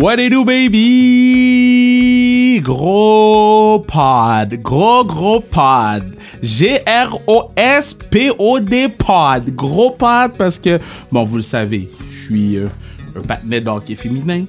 What 0.00 0.20
it 0.20 0.30
do, 0.30 0.44
baby? 0.44 2.60
Gros 2.62 3.80
pod. 3.80 4.62
Gros, 4.62 5.04
gros 5.04 5.40
pod. 5.40 6.14
G-R-O-S-P-O-D 6.40 6.88
pod. 8.90 9.50
Gros 9.56 9.90
pod 9.90 10.36
parce 10.38 10.60
que, 10.60 10.78
bon, 11.10 11.24
vous 11.24 11.38
le 11.38 11.42
savez, 11.42 11.90
je 12.08 12.26
suis 12.26 12.58
euh, 12.58 12.68
un 13.16 13.22
patinet 13.22 13.60
de 13.60 13.68
hockey 13.68 13.96
féminin. 13.96 14.44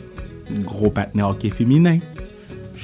Gros 0.61 0.91
patinet 0.91 1.23
hockey 1.23 1.49
féminin. 1.49 1.97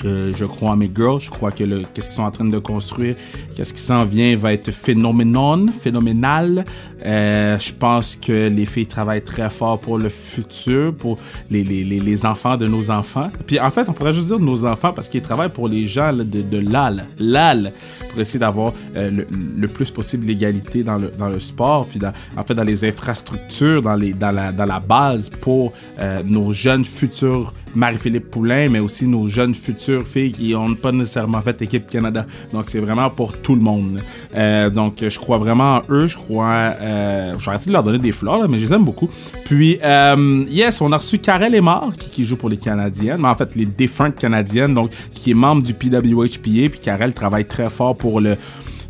Je, 0.04 0.46
crois 0.46 0.72
en 0.72 0.76
mes 0.76 0.92
girls. 0.94 1.22
Je 1.22 1.30
crois 1.30 1.52
que 1.52 1.64
le, 1.64 1.84
qu'est-ce 1.94 2.08
qu'ils 2.08 2.16
sont 2.16 2.24
en 2.24 2.32
train 2.32 2.46
de 2.46 2.60
construire, 2.60 3.16
qu'est-ce 3.56 3.74
qui 3.74 3.82
s'en 3.82 4.04
vient 4.06 4.36
va 4.36 4.54
être 4.54 4.72
phénoménal. 4.72 5.72
phénoménal. 5.82 6.66
Euh, 7.06 7.58
je 7.60 7.72
pense 7.72 8.16
que 8.16 8.50
les 8.50 8.66
filles 8.66 8.88
travaillent 8.88 9.24
très 9.24 9.50
fort 9.50 9.80
pour 9.80 9.98
le 9.98 10.10
futur, 10.10 10.94
pour 10.94 11.18
les, 11.50 11.64
les, 11.64 11.84
les, 11.84 12.26
enfants 12.26 12.58
de 12.58 12.68
nos 12.68 12.90
enfants. 12.90 13.30
Puis 13.46 13.60
en 13.60 13.70
fait, 13.70 13.88
on 13.88 13.94
pourrait 13.94 14.14
juste 14.14 14.28
dire 14.28 14.40
nos 14.40 14.66
enfants 14.66 14.92
parce 14.92 15.08
qu'ils 15.08 15.22
travaillent 15.22 15.52
pour 15.54 15.70
les 15.70 15.86
gens 15.86 16.14
de, 16.14 16.24
de 16.24 16.58
l'AL, 16.58 17.06
l'AL, 17.20 17.72
pour 18.10 18.20
essayer 18.20 18.40
d'avoir 18.40 18.74
euh, 18.96 19.12
le, 19.12 19.28
le, 19.30 19.68
plus 19.68 19.92
possible 19.92 20.26
l'égalité 20.26 20.84
dans 20.84 20.98
le, 20.98 21.12
dans 21.18 21.30
le 21.30 21.40
sport, 21.40 21.86
puis 21.86 22.00
dans, 22.00 22.14
en 22.36 22.44
fait 22.44 22.56
dans 22.56 22.64
les 22.64 22.84
infrastructures, 22.86 23.82
dans, 23.82 23.96
les, 23.96 24.14
dans, 24.14 24.32
la, 24.32 24.52
dans 24.52 24.66
la 24.66 24.80
base 24.80 25.30
pour 25.30 25.74
euh, 26.00 26.24
nos 26.26 26.52
jeunes 26.52 26.86
futurs 26.86 27.54
Marie-Philippe 27.76 28.32
Poulain, 28.32 28.70
mais 28.70 28.80
aussi 28.80 29.08
nos 29.08 29.28
jeunes 29.28 29.56
futures 29.56 30.08
filles 30.08 30.32
qui 30.32 30.54
n'ont 30.54 30.76
pas 30.76 30.92
nécessairement 30.92 31.42
fait 31.42 31.62
équipe 31.62 31.88
Canada. 31.88 32.26
Donc 32.52 32.66
c'est 32.68 32.80
vraiment 32.80 33.10
pour 33.10 33.34
tout 33.34 33.56
le 33.56 33.62
monde. 33.62 34.02
Euh, 34.36 34.70
donc 34.70 35.04
je 35.08 35.20
crois 35.20 35.38
vraiment 35.38 35.78
en 35.78 35.82
eux, 35.90 36.08
je 36.08 36.18
crois... 36.18 36.76
Euh, 36.82 37.34
je 37.38 37.50
vais 37.50 37.58
de 37.66 37.72
leur 37.72 37.84
donner 37.84 38.00
des 38.00 38.12
fleurs, 38.12 38.48
mais 38.50 38.58
je 38.58 38.66
les 38.66 38.74
aime 38.74 38.84
beaucoup. 38.84 39.10
Puis, 39.46 39.78
euh, 39.84 40.46
yes, 40.50 40.82
on 40.82 40.92
a 40.92 40.98
reçu 40.98 41.20
Karel 41.20 41.56
Emar, 41.56 41.92
qui, 41.98 42.10
qui, 42.10 42.26
joue 42.26 42.36
pour 42.36 42.50
les 42.50 42.58
Canadiennes, 42.58 43.20
mais 43.20 43.28
en 43.28 43.36
fait, 43.36 43.56
les 43.56 43.66
Different 43.66 44.12
Canadiennes, 44.12 44.74
donc, 44.74 44.92
qui 45.14 45.32
est 45.32 45.36
membre 45.36 45.64
du 45.64 45.74
PWHPA. 45.74 46.70
Puis, 46.70 46.80
Karel 46.82 47.14
travaille 47.14 47.46
très 47.46 47.70
fort 47.70 47.96
pour 47.96 48.22
le. 48.22 48.38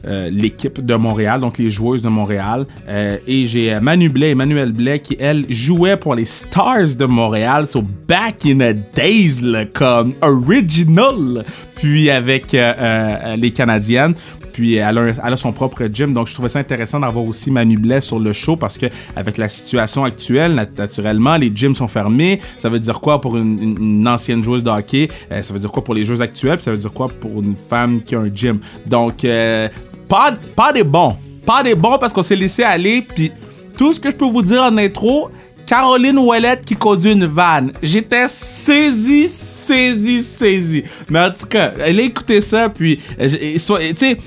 Euh, 0.07 0.29
l'équipe 0.31 0.85
de 0.85 0.95
Montréal, 0.95 1.39
donc 1.39 1.57
les 1.57 1.69
joueuses 1.69 2.01
de 2.01 2.09
Montréal. 2.09 2.67
Euh, 2.87 3.17
et 3.27 3.45
j'ai 3.45 3.79
Manu 3.79 4.09
Blais, 4.09 4.31
Emmanuel 4.31 4.71
Blais, 4.71 4.99
qui, 4.99 5.17
elle, 5.19 5.45
jouait 5.49 5.97
pour 5.97 6.13
les 6.13 6.25
Stars 6.25 6.95
de 6.97 7.05
Montréal, 7.05 7.67
so 7.67 7.83
back 8.07 8.45
in 8.45 8.57
the 8.57 8.75
days, 8.95 9.41
comme 9.73 10.13
original, 10.21 11.43
puis 11.75 12.11
avec 12.11 12.53
euh, 12.53 13.35
les 13.35 13.51
Canadiennes. 13.51 14.13
Puis 14.55 14.75
elle 14.75 14.97
a, 15.21 15.35
son 15.35 15.51
propre 15.51 15.83
gym, 15.91 16.13
donc 16.13 16.27
je 16.27 16.33
trouvais 16.33 16.47
ça 16.47 16.59
intéressant 16.59 17.01
d'avoir 17.01 17.25
aussi 17.25 17.51
Manu 17.51 17.75
Blais 17.77 17.99
sur 17.99 18.19
le 18.19 18.31
show 18.31 18.55
parce 18.55 18.77
que 18.77 18.85
avec 19.13 19.37
la 19.37 19.49
situation 19.49 20.05
actuelle, 20.05 20.55
naturellement, 20.77 21.35
les 21.35 21.51
gyms 21.53 21.75
sont 21.75 21.89
fermés. 21.89 22.39
Ça 22.57 22.69
veut 22.69 22.79
dire 22.79 23.01
quoi 23.01 23.19
pour 23.19 23.35
une, 23.35 24.07
ancienne 24.07 24.41
joueuse 24.41 24.63
de 24.63 24.69
hockey? 24.69 25.09
Euh, 25.29 25.41
Ça 25.41 25.53
veut 25.53 25.59
dire 25.59 25.73
quoi 25.73 25.83
pour 25.83 25.93
les 25.93 26.05
joueuses 26.05 26.21
actuelles? 26.21 26.55
Puis 26.55 26.63
ça 26.63 26.71
veut 26.71 26.77
dire 26.77 26.93
quoi 26.93 27.09
pour 27.09 27.43
une 27.43 27.57
femme 27.57 28.01
qui 28.01 28.15
a 28.15 28.21
un 28.21 28.33
gym? 28.33 28.59
Donc 28.85 29.25
euh, 29.25 29.67
pas 30.07 30.33
pas 30.55 30.71
des 30.73 30.83
bons, 30.83 31.17
pas 31.45 31.63
des 31.63 31.75
bons 31.75 31.97
parce 31.97 32.13
qu'on 32.13 32.23
s'est 32.23 32.35
laissé 32.35 32.63
aller. 32.63 33.01
Puis 33.01 33.31
tout 33.77 33.93
ce 33.93 33.99
que 33.99 34.09
je 34.11 34.15
peux 34.15 34.25
vous 34.25 34.41
dire 34.41 34.63
en 34.63 34.77
intro. 34.77 35.29
Caroline 35.65 36.19
Ouellette 36.19 36.63
qui 36.63 36.75
conduit 36.75 37.13
une 37.13 37.25
vanne. 37.25 37.73
J'étais 37.81 38.27
saisi, 38.27 39.27
saisi, 39.27 40.21
saisi. 40.21 40.83
Mais 41.09 41.19
en 41.19 41.31
tout 41.31 41.47
cas, 41.47 41.73
elle 41.79 41.99
a 41.99 42.03
écouté 42.03 42.39
ça, 42.39 42.69
puis, 42.69 42.99
tu 43.17 43.57
sais, 43.57 44.17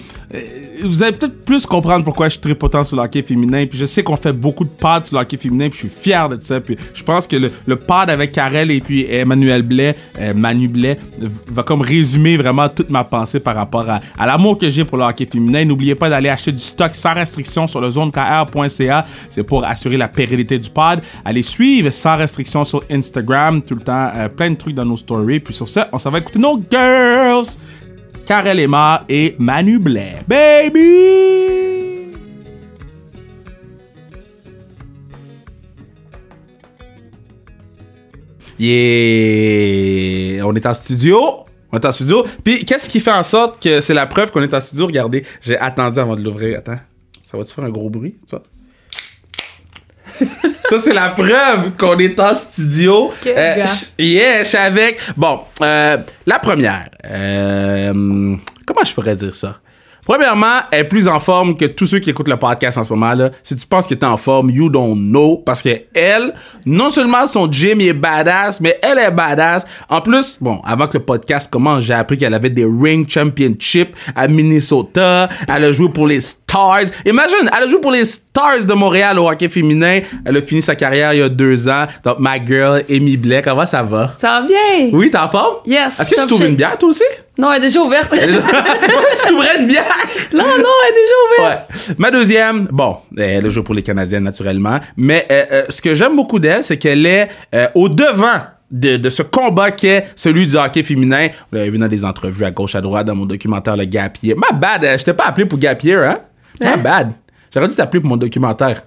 vous 0.85 1.03
allez 1.03 1.17
peut-être 1.17 1.45
plus 1.45 1.65
comprendre 1.65 2.05
pourquoi 2.05 2.27
je 2.27 2.33
suis 2.33 2.41
très 2.41 2.55
potent 2.55 2.85
sur 2.85 2.97
le 2.97 3.03
hockey 3.03 3.23
féminin. 3.23 3.65
Puis 3.67 3.79
je 3.79 3.87
sais 3.87 4.03
qu'on 4.03 4.17
fait 4.17 4.33
beaucoup 4.33 4.65
de 4.65 4.69
pads 4.71 5.05
sur 5.05 5.17
le 5.17 5.23
hockey 5.23 5.39
féminin, 5.39 5.71
puis 5.71 5.81
je 5.83 5.87
suis 5.89 6.01
fier 6.01 6.29
de 6.29 6.39
ça. 6.41 6.61
Puis 6.61 6.77
je 6.93 7.03
pense 7.03 7.27
que 7.27 7.37
le, 7.37 7.51
le 7.67 7.77
pad 7.77 8.11
avec 8.11 8.33
Karel 8.33 8.71
et 8.71 8.81
puis 8.81 9.07
Emmanuel 9.09 9.63
Blais, 9.63 9.97
euh, 10.19 10.35
Manu 10.35 10.69
Blais, 10.69 10.99
va 11.47 11.63
comme 11.63 11.81
résumer 11.81 12.37
vraiment 12.37 12.69
toute 12.69 12.91
ma 12.91 13.05
pensée 13.05 13.41
par 13.41 13.55
rapport 13.57 13.87
à, 13.89 14.27
l'amour 14.27 14.59
que 14.59 14.69
j'ai 14.69 14.85
pour 14.85 14.99
le 14.99 15.05
hockey 15.05 15.27
féminin. 15.27 15.65
N'oubliez 15.65 15.95
pas 15.95 16.11
d'aller 16.11 16.29
acheter 16.29 16.53
du 16.53 16.59
stock 16.59 16.95
sans 16.95 17.15
restriction 17.15 17.67
sur 17.67 17.81
le 17.81 17.89
zonekr.ca. 17.89 19.07
C'est 19.31 19.43
pour 19.43 19.65
assurer 19.65 19.97
la 19.97 20.09
pérennité 20.09 20.59
du 20.59 20.69
pod. 20.69 21.01
Allez 21.25 21.43
suivre 21.43 21.91
sans 21.91 22.17
restriction 22.17 22.65
sur 22.65 22.85
Instagram. 22.91 23.63
Tout 23.63 23.77
le 23.77 23.83
temps, 23.83 24.11
euh, 24.15 24.29
plein 24.29 24.51
de 24.51 24.57
trucs 24.57 24.75
dans 24.75 24.85
nos 24.85 24.97
stories. 24.97 25.41
Puis 25.41 25.55
sur 25.55 25.69
ça, 25.69 25.89
on 25.93 25.99
s'en 25.99 26.11
va 26.11 26.19
écouter 26.19 26.39
nos 26.39 26.63
girls. 26.71 27.47
Karel 28.29 28.61
Emma 28.61 29.07
et 29.09 29.35
Manu 29.39 29.79
Blais. 29.79 30.17
Baby! 30.29 30.79
Yeah! 38.59 40.45
On 40.47 40.55
est 40.55 40.67
en 40.67 40.75
studio. 40.75 41.47
On 41.73 41.79
est 41.79 41.87
en 41.87 41.93
studio. 41.93 42.27
Puis, 42.45 42.67
qu'est-ce 42.67 42.91
qui 42.91 43.01
fait 43.01 43.11
en 43.11 43.23
sorte 43.23 43.63
que 43.63 43.81
c'est 43.81 43.95
la 43.95 44.07
preuve 44.07 44.31
qu'on 44.31 44.43
est 44.43 44.53
en 44.53 44.61
studio? 44.61 44.85
Regardez, 44.85 45.25
j'ai 45.41 45.57
attendu 45.57 45.99
avant 45.99 46.15
de 46.15 46.23
l'ouvrir. 46.23 46.59
Attends. 46.59 46.77
Ça 47.23 47.39
va-tu 47.39 47.55
faire 47.55 47.65
un 47.65 47.71
gros 47.71 47.89
bruit? 47.89 48.19
Ça, 50.69 50.79
c'est 50.79 50.93
la 50.93 51.11
preuve 51.11 51.73
qu'on 51.79 51.99
est 51.99 52.19
en 52.21 52.35
studio. 52.35 53.13
Euh, 53.27 53.65
yeah, 53.99 54.43
je 54.43 54.49
suis 54.49 54.59
avec. 54.59 55.01
Bon, 55.17 55.41
euh, 55.63 55.99
la 56.27 56.39
première. 56.39 56.89
Euh, 57.05 58.37
comment 58.67 58.85
je 58.85 58.95
pourrais 58.95 59.17
dire 59.17 59.35
ça? 59.35 59.61
Premièrement, 60.09 60.61
elle 60.71 60.81
est 60.81 60.85
plus 60.85 61.07
en 61.07 61.21
forme 61.21 61.55
que 61.55 61.67
tous 61.67 61.85
ceux 61.85 61.99
qui 61.99 62.09
écoutent 62.09 62.29
le 62.29 62.39
podcast 62.39 62.79
en 62.79 62.85
ce 62.85 62.91
moment 62.91 63.13
là. 63.13 63.29
Si 63.43 63.55
tu 63.55 63.67
penses 63.67 63.87
qu'elle 63.87 63.99
est 63.99 64.05
en 64.05 64.17
forme, 64.17 64.49
you 64.49 64.71
don't 64.71 64.97
know 64.97 65.37
parce 65.37 65.61
que 65.61 65.83
elle, 65.93 66.33
non 66.65 66.89
seulement 66.89 67.27
son 67.27 67.53
gym 67.53 67.83
est 67.83 67.93
badass, 67.93 68.59
mais 68.63 68.79
elle 68.81 68.97
est 68.97 69.11
badass. 69.11 69.67
En 69.91 70.01
plus, 70.01 70.39
bon, 70.41 70.63
avant 70.65 70.87
que 70.87 70.97
le 70.97 71.05
podcast 71.05 71.53
commence, 71.53 71.83
j'ai 71.83 71.93
appris 71.93 72.17
qu'elle 72.17 72.33
avait 72.33 72.49
des 72.49 72.65
ring 72.65 73.07
championship 73.07 73.95
à 74.17 74.29
Minnesota. 74.29 75.29
Elle 75.47 75.65
a 75.65 75.73
joué 75.73 75.91
pour 75.91 76.07
les 76.07 76.21
Stars. 76.21 76.85
Imagine, 77.05 77.51
elle 77.55 77.65
a 77.65 77.69
joué 77.69 77.79
pour 77.79 77.93
les 77.93 78.07
Stars 78.07 78.65
de 78.65 78.73
Montréal 78.73 79.19
au 79.19 79.29
hockey 79.29 79.51
féminin. 79.51 80.01
Elle 80.25 80.39
a 80.39 80.41
fini 80.41 80.63
sa 80.63 80.75
carrière 80.75 81.13
il 81.13 81.19
y 81.19 81.23
a 81.23 81.29
deux 81.29 81.69
ans. 81.69 81.85
Donc, 82.03 82.19
ma 82.19 82.43
girl, 82.43 82.83
Amy 82.89 83.19
Blais, 83.19 83.43
comment 83.43 83.67
ça 83.67 83.83
va? 83.83 84.15
Ça 84.17 84.41
va 84.41 84.47
bien. 84.47 84.89
Oui, 84.91 85.11
t'es 85.11 85.19
en 85.19 85.29
forme? 85.29 85.57
Yes. 85.67 86.01
Est-ce 86.01 86.11
que 86.11 86.21
tu 86.23 86.27
t'ouvres 86.27 86.45
une 86.47 86.57
bière, 86.57 86.79
toi 86.79 86.89
aussi? 86.89 87.05
Non, 87.39 87.53
elle 87.53 87.59
est 87.59 87.67
déjà 87.67 87.81
ouverte. 87.81 88.13
Est 88.13 88.27
tu 88.27 89.29
t'ouvrais 89.29 89.61
une 89.61 89.69
bière? 89.69 89.85
Non, 90.33 90.43
non, 90.43 90.75
elle 90.83 90.91
est 90.91 91.01
déjà 91.01 91.45
ouverte. 91.45 91.71
Ouais. 91.71 91.95
Ma 91.97 92.11
deuxième, 92.11 92.69
bon, 92.73 92.97
elle 93.17 93.47
a 93.47 93.49
joué 93.49 93.63
pour 93.63 93.75
les 93.75 93.83
Canadiennes, 93.83 94.25
naturellement. 94.25 94.81
Mais 94.97 95.25
euh, 95.31 95.45
euh, 95.53 95.65
ce 95.69 95.81
que 95.81 95.95
j'aime 95.95 96.17
beaucoup 96.17 96.41
d'elle, 96.41 96.65
c'est 96.65 96.79
qu'elle 96.79 97.07
est 97.07 97.29
euh, 97.55 97.69
au 97.77 97.89
devant 97.89 98.41
de, 98.73 98.97
de, 98.97 99.09
ce 99.09 99.23
combat 99.23 99.71
qu'est 99.71 100.09
celui 100.17 100.49
du 100.49 100.57
hockey 100.57 100.83
féminin. 100.83 101.29
Vous 101.51 101.59
l'avez 101.59 101.71
vu 101.71 101.79
dans 101.79 101.87
des 101.87 102.05
entrevues 102.05 102.45
à 102.45 102.51
gauche, 102.51 102.75
à 102.75 102.81
droite, 102.81 103.07
dans 103.07 103.15
mon 103.15 103.25
documentaire 103.25 103.77
Le 103.77 103.85
Gapier. 103.85 104.35
Ma 104.35 104.51
bad, 104.51 104.99
je 104.99 105.05
t'ai 105.05 105.15
pas 105.15 105.27
appelé 105.27 105.47
pour 105.47 105.59
Gapier, 105.59 105.95
hein? 105.95 106.19
Ma 106.61 106.77
bad. 106.77 107.13
J'aurais 107.55 107.69
dû 107.69 107.77
t'appeler 107.77 108.01
pour 108.01 108.11
mon 108.11 108.17
documentaire. 108.17 108.83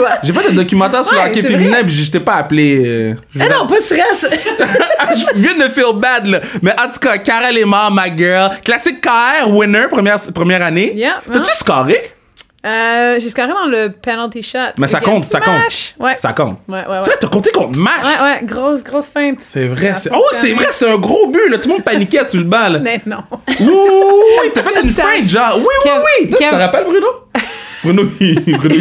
Toi. 0.00 0.10
J'ai 0.22 0.32
fait 0.32 0.48
un 0.48 0.52
documentaire 0.52 1.04
sur 1.04 1.16
Ouais, 1.16 1.24
le 1.24 1.30
hockey 1.30 1.42
c'est 1.42 1.48
féminin, 1.48 1.78
puis 1.84 1.94
je 1.94 2.10
t'ai 2.10 2.20
pas 2.20 2.34
appelé. 2.36 2.82
euh, 2.86 3.14
Eh 3.34 3.38
non, 3.48 3.66
pas 3.66 3.76
de 3.78 3.82
stress. 3.84 4.26
je 4.30 5.24
viens 5.40 5.54
de 5.56 5.70
feel 5.70 5.92
bad, 5.94 6.26
là. 6.26 6.40
Mais 6.62 6.72
en 6.72 6.88
tout 6.90 6.98
cas, 7.00 7.18
Karel 7.18 7.56
Emma, 7.58 7.90
ma 7.90 8.14
girl. 8.14 8.50
Classique 8.64 9.00
KR, 9.00 9.48
winner, 9.48 9.86
première, 9.90 10.18
première 10.34 10.62
année. 10.64 10.92
Yeah, 10.94 11.20
T'as-tu 11.32 11.54
scoré? 11.54 12.12
Euh, 12.66 13.16
j'ai 13.18 13.30
scoré 13.30 13.48
dans 13.48 13.64
le 13.64 13.88
penalty 13.88 14.42
shot. 14.42 14.58
Mais 14.76 14.86
ça 14.86 15.00
compte, 15.00 15.24
ça 15.24 15.40
compte. 15.40 15.94
Ouais. 15.98 16.14
Ça 16.14 16.34
compte. 16.34 16.58
Ouais, 16.68 16.80
ouais, 16.86 16.98
t'as 17.18 17.26
compté 17.28 17.50
contre 17.52 17.78
Mash. 17.78 18.04
Ouais, 18.04 18.22
ouais, 18.22 18.40
grosse, 18.42 18.84
grosse 18.84 19.08
feinte. 19.08 19.38
C'est 19.40 19.64
vrai. 19.66 19.94
Oh, 20.14 20.22
c'est 20.32 20.52
vrai, 20.52 20.66
c'est 20.72 20.86
un 20.90 20.98
gros 20.98 21.28
but, 21.28 21.48
là. 21.50 21.56
Tout 21.56 21.68
le 21.68 21.74
monde 21.76 21.84
paniquait 21.84 22.28
sur 22.28 22.38
le 22.38 22.44
banc, 22.44 22.68
là. 22.68 22.78
Mais 22.82 23.00
non. 23.06 23.22
Oui, 23.58 24.50
t'as 24.54 24.62
fait 24.62 24.82
une 24.82 24.90
feinte, 24.90 25.24
genre. 25.24 25.56
Oui, 25.58 25.64
oui, 25.86 25.90
oui. 26.20 26.28
Tu 26.30 26.36
te 26.36 26.54
rappelles, 26.54 26.84
Bruno? 26.84 27.06
Bruno, 27.82 28.02
il- 28.20 28.40
Bruno, 28.58 28.74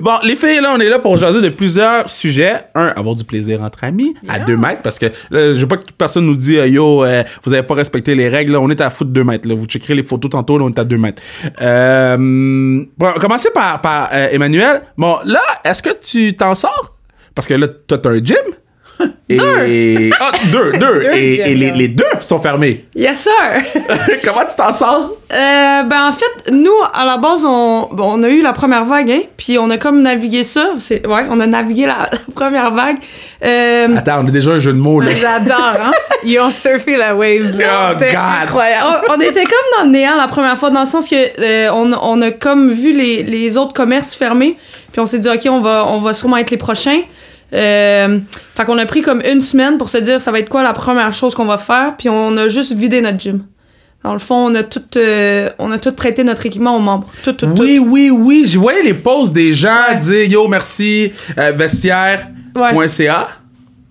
Bon, 0.00 0.12
les 0.22 0.36
filles, 0.36 0.60
là, 0.60 0.72
on 0.76 0.78
est 0.80 0.88
là 0.88 0.98
pour 0.98 1.16
jaser 1.16 1.40
de 1.40 1.48
plusieurs 1.48 2.08
sujets. 2.08 2.64
Un, 2.74 2.88
avoir 2.88 3.14
du 3.16 3.24
plaisir 3.24 3.62
entre 3.62 3.82
amis, 3.84 4.14
à 4.28 4.38
deux 4.38 4.56
mètres, 4.56 4.82
parce 4.82 4.98
que 4.98 5.06
là, 5.06 5.52
je 5.54 5.58
veux 5.60 5.66
pas 5.66 5.78
que 5.78 5.84
personne 5.96 6.26
nous 6.26 6.36
dise, 6.36 6.60
yo, 6.66 7.02
euh, 7.04 7.22
vous 7.42 7.52
avez 7.52 7.62
pas 7.62 7.74
respecté 7.74 8.14
les 8.14 8.28
règles, 8.28 8.52
là, 8.52 8.60
on 8.60 8.68
est 8.70 8.80
à 8.80 8.90
foot 8.90 9.10
deux 9.10 9.24
mètres, 9.24 9.48
là. 9.48 9.54
Vous 9.54 9.66
checkerez 9.66 9.94
les 9.94 10.02
photos 10.02 10.30
tantôt, 10.30 10.58
là, 10.58 10.64
on 10.66 10.70
est 10.70 10.78
à 10.78 10.84
deux 10.84 10.98
mètres. 10.98 11.22
Euh, 11.60 12.16
bon, 12.18 13.12
commencer 13.20 13.48
par, 13.54 13.80
par 13.80 14.10
euh, 14.12 14.28
Emmanuel. 14.32 14.82
Bon, 14.96 15.16
là, 15.24 15.40
est-ce 15.64 15.82
que 15.82 15.90
tu 16.00 16.34
t'en 16.36 16.54
sors? 16.54 16.94
Parce 17.34 17.48
que 17.48 17.54
là, 17.54 17.66
toi, 17.68 17.98
t'as 17.98 18.10
un 18.10 18.22
gym. 18.22 18.36
Et... 19.28 20.10
Ah, 20.20 20.32
deux, 20.52 20.72
deux. 20.72 21.00
Deux 21.00 21.12
et 21.12 21.54
les, 21.54 21.88
deux 21.88 22.04
sont 22.20 22.38
fermés. 22.38 22.84
Yes, 22.94 23.20
sir. 23.20 23.82
Comment 24.24 24.44
tu 24.48 24.54
t'en 24.56 24.72
sors? 24.72 25.10
Euh, 25.32 25.82
ben 25.82 26.08
en 26.08 26.12
fait, 26.12 26.50
nous 26.52 26.70
à 26.92 27.04
la 27.06 27.16
base 27.16 27.44
on, 27.44 27.88
bon, 27.90 28.18
on 28.18 28.22
a 28.22 28.28
eu 28.28 28.42
la 28.42 28.52
première 28.52 28.84
vague, 28.84 29.10
hein, 29.10 29.22
puis 29.36 29.58
on 29.58 29.70
a 29.70 29.78
comme 29.78 30.02
navigué 30.02 30.44
ça. 30.44 30.74
C'est 30.78 31.06
ouais, 31.06 31.22
on 31.30 31.40
a 31.40 31.46
navigué 31.46 31.86
la, 31.86 32.08
la 32.12 32.18
première 32.34 32.70
vague. 32.72 32.96
Euh, 33.44 33.96
Attends, 33.96 34.20
on 34.24 34.28
a 34.28 34.30
déjà 34.30 34.52
un 34.52 34.58
jeu 34.58 34.72
de 34.72 34.78
mots, 34.78 35.00
là. 35.00 35.10
J'adore, 35.16 35.76
hein? 35.82 35.92
Ils 36.24 36.38
ont 36.40 36.50
surfé 36.52 36.96
la 36.96 37.14
wave. 37.14 37.56
là. 37.56 37.92
Oh, 37.92 37.98
God. 37.98 38.08
incroyable. 38.42 38.86
On, 39.08 39.14
on 39.14 39.20
était 39.20 39.44
comme 39.44 39.78
dans 39.78 39.84
le 39.84 39.90
néant 39.90 40.16
la 40.16 40.28
première 40.28 40.58
fois, 40.58 40.70
dans 40.70 40.80
le 40.80 40.86
sens 40.86 41.08
que 41.08 41.16
euh, 41.40 41.70
on, 41.72 41.92
on 41.92 42.20
a 42.20 42.30
comme 42.30 42.70
vu 42.70 42.92
les, 42.92 43.22
les 43.22 43.56
autres 43.56 43.72
commerces 43.72 44.14
fermés, 44.14 44.56
puis 44.92 45.00
on 45.00 45.06
s'est 45.06 45.18
dit, 45.18 45.28
OK, 45.28 45.46
on 45.48 45.60
va, 45.60 45.86
on 45.88 45.98
va 46.00 46.14
sûrement 46.14 46.36
être 46.36 46.50
les 46.50 46.56
prochains. 46.58 47.00
Euh, 47.52 48.18
fait 48.56 48.64
qu'on 48.64 48.78
a 48.78 48.86
pris 48.86 49.02
comme 49.02 49.22
une 49.24 49.40
semaine 49.40 49.78
pour 49.78 49.88
se 49.90 49.98
dire 49.98 50.20
ça 50.20 50.32
va 50.32 50.38
être 50.40 50.48
quoi 50.48 50.62
la 50.62 50.72
première 50.72 51.12
chose 51.12 51.34
qu'on 51.34 51.44
va 51.44 51.58
faire, 51.58 51.94
puis 51.96 52.08
on 52.08 52.36
a 52.36 52.48
juste 52.48 52.72
vidé 52.72 53.00
notre 53.00 53.20
gym. 53.20 53.44
Dans 54.02 54.12
le 54.12 54.18
fond, 54.18 54.50
on 54.50 54.54
a 54.54 54.62
tout, 54.62 54.82
euh, 54.96 55.48
on 55.58 55.70
a 55.70 55.78
tout 55.78 55.92
prêté 55.92 56.24
notre 56.24 56.44
équipement 56.44 56.76
aux 56.76 56.80
membres. 56.80 57.08
Tout, 57.22 57.32
tout, 57.32 57.46
Oui, 57.58 57.76
tout. 57.78 57.86
oui, 57.88 58.10
oui. 58.10 58.44
Je 58.46 58.58
voyais 58.58 58.82
les 58.82 58.92
posts 58.94 59.32
des 59.32 59.52
gens 59.52 59.88
Ouais. 59.92 59.96
dire 59.98 60.24
yo, 60.24 60.46
merci, 60.48 61.10
euh, 61.38 61.52
vestiaire.ca. 61.52 63.28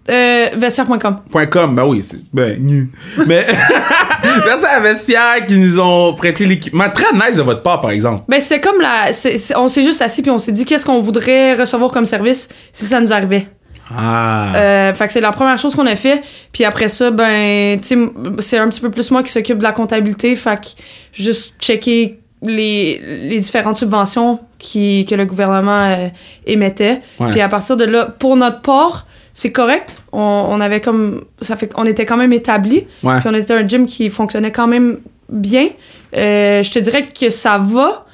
Euh, 0.09 0.49
vestiaire.com. 0.57 1.19
Point 1.31 1.45
.com, 1.47 1.75
ben 1.75 1.85
oui, 1.85 2.03
c'est 2.03 2.17
ben 2.33 2.61
nu. 2.61 2.91
Mais 3.25 3.47
merci 4.45 4.65
à 4.65 4.79
Vestiaire 4.79 5.45
qui 5.47 5.57
nous 5.57 5.79
ont 5.79 6.13
prêté 6.13 6.45
l'équipement. 6.45 6.89
Très 6.89 7.11
nice 7.13 7.37
de 7.37 7.41
votre 7.41 7.61
part, 7.61 7.79
par 7.79 7.91
exemple. 7.91 8.23
Ben, 8.27 8.39
c'est 8.39 8.59
comme 8.61 8.79
la. 8.81 9.11
c'est- 9.13 9.37
c'est- 9.37 9.55
on 9.55 9.67
s'est 9.67 9.83
juste 9.83 10.01
assis 10.01 10.21
puis 10.21 10.31
on 10.31 10.39
s'est 10.39 10.51
dit 10.51 10.65
qu'est-ce 10.65 10.85
qu'on 10.85 10.99
voudrait 11.01 11.53
recevoir 11.53 11.91
comme 11.91 12.05
service 12.05 12.49
si 12.71 12.85
ça 12.85 12.99
nous 12.99 13.11
arrivait? 13.13 13.47
Ah. 13.95 14.55
Euh, 14.55 14.93
fait 14.93 15.07
que 15.07 15.13
c'est 15.13 15.21
la 15.21 15.31
première 15.31 15.57
chose 15.57 15.75
qu'on 15.75 15.85
a 15.85 15.95
fait. 15.95 16.21
Puis 16.51 16.63
après 16.63 16.87
ça, 16.89 17.11
ben, 17.11 17.79
tu 17.79 17.87
sais, 17.89 17.93
m- 17.95 18.11
c'est 18.39 18.57
un 18.57 18.69
petit 18.69 18.79
peu 18.81 18.89
plus 18.89 19.11
moi 19.11 19.23
qui 19.23 19.31
s'occupe 19.31 19.57
de 19.57 19.63
la 19.63 19.71
comptabilité. 19.73 20.35
Fait 20.35 20.55
que 20.59 20.67
juste 21.11 21.55
checker 21.59 22.19
les, 22.41 22.99
les 23.29 23.39
différentes 23.39 23.77
subventions 23.77 24.39
qui, 24.57 25.05
que 25.05 25.15
le 25.15 25.25
gouvernement 25.25 25.77
euh, 25.79 26.07
émettait. 26.45 27.01
Ouais. 27.19 27.31
Puis 27.31 27.41
à 27.41 27.49
partir 27.49 27.77
de 27.77 27.85
là, 27.85 28.05
pour 28.05 28.35
notre 28.37 28.61
part, 28.61 29.05
c'est 29.33 29.51
correct. 29.51 29.95
On, 30.11 30.19
on 30.49 30.59
avait 30.61 30.81
comme. 30.81 31.23
Ça 31.41 31.55
fait 31.55 31.67
qu'on 31.67 31.85
était 31.85 32.05
quand 32.05 32.17
même 32.17 32.33
établi. 32.33 32.85
Ouais. 33.03 33.19
Puis 33.19 33.29
on 33.29 33.33
était 33.33 33.53
un 33.53 33.67
gym 33.67 33.85
qui 33.87 34.09
fonctionnait 34.09 34.51
quand 34.51 34.67
même 34.67 34.99
bien. 35.29 35.69
Euh, 36.15 36.61
je 36.61 36.71
te 36.71 36.79
dirais 36.79 37.03
que 37.19 37.29
ça 37.29 37.57
va. 37.57 38.05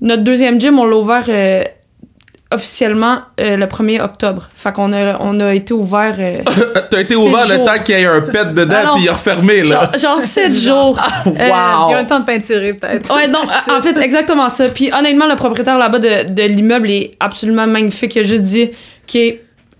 Notre 0.00 0.22
deuxième 0.22 0.60
gym, 0.60 0.78
on 0.78 0.84
l'a 0.86 0.96
ouvert 0.96 1.24
euh, 1.28 1.64
officiellement 2.50 3.18
euh, 3.40 3.56
le 3.56 3.66
1er 3.66 4.00
octobre. 4.00 4.48
Fait 4.54 4.72
qu'on 4.72 4.92
a, 4.92 5.18
on 5.20 5.38
a 5.40 5.52
été 5.54 5.74
ouvert. 5.74 6.14
euh, 6.18 6.38
T'as 6.90 7.00
été 7.00 7.14
ouvert 7.14 7.46
le 7.48 7.64
temps 7.64 7.82
qu'il 7.84 7.98
y 7.98 8.02
ait 8.02 8.06
un 8.06 8.22
pet 8.22 8.54
dedans 8.54 8.74
Ah 8.78 8.84
non. 8.86 8.94
puis 8.94 9.02
il 9.04 9.08
a 9.08 9.12
refermé, 9.12 9.62
là. 9.64 9.90
genre, 9.92 9.98
genre 9.98 10.20
7 10.20 10.54
jours. 10.62 10.98
wow. 11.26 11.32
Euh, 11.32 11.34
Il 11.88 11.90
y 11.90 11.94
a 11.94 11.98
un 11.98 12.04
temps 12.04 12.20
de 12.20 12.24
peinturer, 12.24 12.72
peut-être. 12.74 13.14
Ouais, 13.14 13.28
non, 13.28 13.40
en 13.76 13.82
fait, 13.82 13.98
exactement 14.00 14.48
ça. 14.48 14.68
Puis 14.68 14.90
honnêtement, 14.96 15.26
le 15.26 15.36
propriétaire 15.36 15.76
là-bas 15.76 15.98
de, 15.98 16.32
de 16.32 16.42
l'immeuble 16.44 16.90
est 16.90 17.10
absolument 17.20 17.66
magnifique. 17.66 18.14
Il 18.14 18.20
a 18.20 18.22
juste 18.22 18.44
dit, 18.44 18.70
OK, 19.08 19.18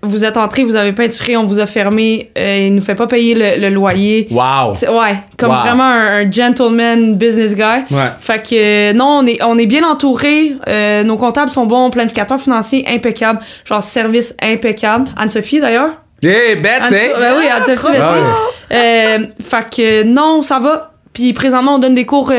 vous 0.03 0.25
êtes 0.25 0.37
entré, 0.37 0.63
vous 0.63 0.77
avez 0.77 0.93
peinturé, 0.93 1.37
on 1.37 1.45
vous 1.45 1.59
a 1.59 1.67
fermé, 1.67 2.31
euh, 2.39 2.67
il 2.69 2.75
nous 2.75 2.81
fait 2.81 2.95
pas 2.95 3.07
payer 3.09 3.35
le, 3.35 3.61
le 3.61 3.69
loyer. 3.75 4.29
Wow. 4.31 4.75
Ouais, 4.97 5.17
comme 5.37 5.51
Wow. 5.51 5.61
vraiment 5.63 5.83
un, 5.85 6.21
un 6.27 6.31
gentleman 6.31 7.17
business 7.17 7.57
guy. 7.57 7.83
Ouais. 7.95 8.11
Fait 8.21 8.41
que 8.43 8.55
euh, 8.55 8.93
non, 8.93 9.21
on 9.23 9.27
est, 9.27 9.43
on 9.43 9.59
est 9.59 9.67
bien 9.67 9.83
entouré. 9.83 10.55
Euh, 10.69 11.03
nos 11.03 11.17
comptables 11.17 11.51
sont 11.51 11.67
bons, 11.67 11.91
planificateur 11.91 12.41
financier 12.41 12.85
impeccable, 12.89 13.41
genre 13.65 13.83
service 13.83 14.37
impeccable. 14.41 15.09
Anne-Sophie 15.17 15.59
d'ailleurs? 15.61 15.91
Hey, 16.23 16.55
bête, 16.57 16.83
c'est. 16.89 17.13
ben 17.19 17.35
oui, 17.39 17.47
Anne-Sophie. 17.49 17.97
Ah 18.01 18.15
ben 18.15 18.23
oui. 18.23 18.77
Euh, 18.77 19.19
fait 19.43 19.71
que 19.77 20.03
non, 20.05 20.43
ça 20.43 20.59
va. 20.61 20.93
Puis 21.13 21.33
présentement, 21.33 21.75
on 21.75 21.79
donne 21.79 21.95
des 21.97 22.07
cours 22.07 22.33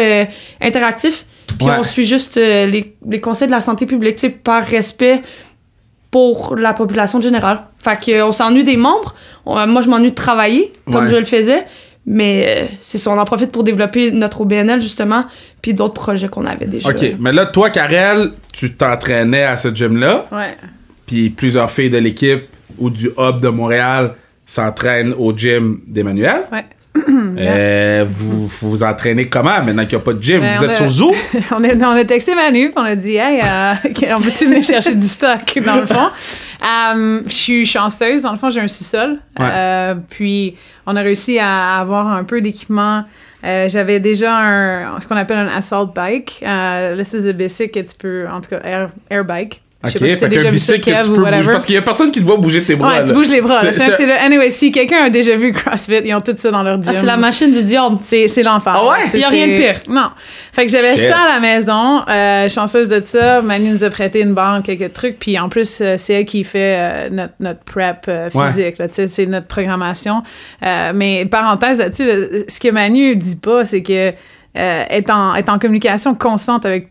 interactifs. 0.61 1.25
Puis 1.57 1.67
Ouais. 1.67 1.73
on 1.79 1.83
suit 1.83 2.05
juste 2.05 2.37
les, 2.37 2.95
les 3.09 3.19
conseils 3.19 3.47
de 3.47 3.51
la 3.51 3.61
santé 3.61 3.85
publique, 3.85 4.15
tu 4.15 4.27
sais, 4.27 4.29
par 4.29 4.63
respect 4.63 5.21
pour 6.11 6.55
la 6.55 6.73
population 6.73 7.21
générale. 7.21 7.61
Fait 7.83 7.99
que 7.99 8.11
euh, 8.11 8.27
on 8.27 8.31
s'ennuie 8.31 8.63
des 8.63 8.77
membres. 8.77 9.15
On- 9.45 9.57
euh, 9.57 9.67
moi, 9.67 9.81
je 9.81 9.89
m'ennuie 9.89 10.09
de 10.11 10.15
travailler 10.15 10.71
comme 10.91 11.03
Ouais. 11.05 11.09
je 11.09 11.15
le 11.17 11.25
faisais. 11.25 11.65
Mais 12.05 12.45
euh, 12.47 12.65
c'est 12.81 12.97
ça, 12.97 13.11
on 13.11 13.19
en 13.19 13.25
profite 13.25 13.51
pour 13.51 13.63
développer 13.63 14.09
notre 14.11 14.41
OBNL 14.41 14.81
justement, 14.81 15.25
puis 15.61 15.73
d'autres 15.75 15.93
projets 15.93 16.27
qu'on 16.27 16.45
avait 16.45 16.65
déjà. 16.65 16.89
OK, 16.89 17.05
mais 17.19 17.31
là, 17.31 17.45
toi, 17.45 17.69
Karel, 17.69 18.31
tu 18.51 18.73
t'entraînais 18.73 19.43
à 19.43 19.57
ce 19.57 19.67
gym-là, 19.73 20.25
Ouais. 20.31 20.55
puis 21.05 21.29
plusieurs 21.29 21.69
filles 21.69 21.91
de 21.91 21.97
l'équipe 21.99 22.45
ou 22.79 22.89
du 22.89 23.11
hub 23.17 23.39
de 23.41 23.49
Montréal 23.49 24.15
s'entraînent 24.47 25.13
au 25.19 25.35
gym 25.37 25.81
d'Emmanuel. 25.85 26.43
Ouais. 26.51 26.65
Euh, 26.97 28.05
vous, 28.09 28.47
vous 28.47 28.69
vous 28.69 28.83
entraînez 28.83 29.27
comment 29.29 29.61
maintenant 29.63 29.85
qu'il 29.85 29.97
n'y 29.97 30.01
a 30.01 30.05
pas 30.05 30.13
de 30.13 30.21
gym? 30.23 30.41
Ben, 30.41 30.55
vous 30.57 30.63
êtes 30.65 30.71
a- 30.71 30.75
sur 30.75 30.89
Zoo? 30.89 31.15
on, 31.51 31.63
a, 31.63 31.73
on 31.75 31.95
a 31.95 32.03
texté 32.03 32.35
Manu, 32.35 32.71
on 32.75 32.81
a 32.83 32.95
dit, 32.95 33.15
hey, 33.15 33.41
euh, 33.41 33.73
on 34.17 34.21
peut-tu 34.21 34.45
venir 34.45 34.63
chercher 34.63 34.95
du 34.95 35.05
stock, 35.07 35.59
dans 35.65 35.75
le 35.75 35.85
fond? 35.85 36.09
Euh, 36.61 37.21
je 37.25 37.33
suis 37.33 37.65
chanceuse, 37.65 38.21
dans 38.23 38.31
le 38.31 38.37
fond, 38.37 38.49
j'ai 38.49 38.59
un 38.61 38.67
sous-sol. 38.67 39.19
Ouais. 39.39 39.45
Euh, 39.49 39.95
puis, 40.09 40.55
on 40.85 40.95
a 40.95 41.01
réussi 41.01 41.39
à 41.39 41.77
avoir 41.79 42.07
un 42.07 42.23
peu 42.23 42.41
d'équipement. 42.41 43.05
J'avais 43.43 43.99
déjà 43.99 44.37
un, 44.37 44.99
ce 44.99 45.07
qu'on 45.07 45.15
appelle 45.15 45.37
un 45.37 45.47
assault 45.47 45.85
bike, 45.87 46.43
l'espèce 46.43 47.23
de 47.23 47.31
bicycle 47.31 47.81
que 47.83 47.89
tu 47.89 47.95
peux, 47.97 48.27
en 48.29 48.41
tout 48.41 48.49
cas, 48.49 48.59
air, 48.63 48.89
air 49.09 49.23
bike. 49.23 49.61
Je 49.81 49.87
OK, 49.87 49.93
sais 49.93 49.99
pas 49.99 50.07
si 50.07 50.17
fait 50.17 50.43
qu'un 50.43 50.51
bicycle 50.51 50.79
que 50.91 51.03
tu 51.03 51.09
peux 51.11 51.15
bouger. 51.23 51.51
Parce 51.51 51.65
qu'il 51.65 51.75
n'y 51.75 51.79
a 51.79 51.81
personne 51.81 52.11
qui 52.11 52.19
te 52.19 52.25
voit 52.25 52.35
bouger 52.35 52.63
tes 52.65 52.75
bras. 52.75 52.89
Ouais, 52.89 53.03
tu 53.03 53.07
là. 53.09 53.13
bouges 53.13 53.29
les 53.29 53.39
bras. 53.39 53.63
là. 53.63 53.71
C'est- 53.71 53.95
C'est. 53.95 54.11
Anyway, 54.11 54.49
si 54.49 54.73
quelqu'un 54.73 55.05
a 55.05 55.09
déjà 55.09 55.37
vu 55.37 55.53
CrossFit, 55.53 56.01
ils 56.03 56.13
ont 56.13 56.19
tout 56.19 56.35
ça 56.37 56.51
dans 56.51 56.63
leur 56.63 56.75
gym. 56.83 56.83
Ah, 56.87 56.93
c'est 56.93 57.05
la 57.05 57.15
machine 57.15 57.49
du 57.49 57.63
diable. 57.63 57.97
C'est, 58.03 58.27
c'est 58.27 58.43
l'enfer. 58.43 58.73
Ah 58.75 58.85
ouais? 58.89 58.97
C'est- 59.09 59.19
Y 59.19 59.23
a 59.23 59.29
rien 59.29 59.47
de 59.47 59.55
pire. 59.55 59.79
Non. 59.89 60.09
Fait 60.51 60.65
que 60.65 60.71
j'avais 60.73 60.97
Shit. 60.97 61.05
ça 61.07 61.19
à 61.21 61.33
la 61.35 61.39
maison. 61.39 62.01
Euh, 62.09 62.49
chanceuse 62.49 62.89
de 62.89 63.01
ça. 63.05 63.41
Manu 63.41 63.69
nous 63.69 63.83
a 63.85 63.89
prêté 63.89 64.19
une 64.19 64.33
barre, 64.33 64.61
quelques 64.63 64.91
trucs. 64.91 65.17
Puis 65.17 65.39
en 65.39 65.47
plus, 65.47 65.79
euh, 65.79 65.95
c'est 65.97 66.11
elle 66.13 66.25
qui 66.25 66.43
fait 66.43 66.75
euh, 66.77 67.09
notre, 67.09 67.33
notre 67.39 67.63
prep 67.63 68.03
euh, 68.09 68.29
Ouais. 68.33 68.47
physique. 68.49 68.79
là. 68.79 68.89
Tu 68.89 68.95
sais, 68.95 69.07
c'est 69.07 69.25
notre 69.27 69.47
programmation. 69.47 70.23
Euh, 70.61 70.91
mais 70.93 71.25
parenthèse 71.25 71.77
là-dessus, 71.77 72.05
là, 72.05 72.15
ce 72.49 72.59
que 72.59 72.69
Manu 72.69 73.15
dit 73.15 73.37
pas, 73.37 73.63
c'est 73.63 73.81
que 73.81 74.11
euh, 74.57 74.83
est, 74.89 75.09
en, 75.09 75.35
est 75.35 75.47
en 75.47 75.57
communication 75.57 76.15
constante 76.15 76.65
avec 76.65 76.89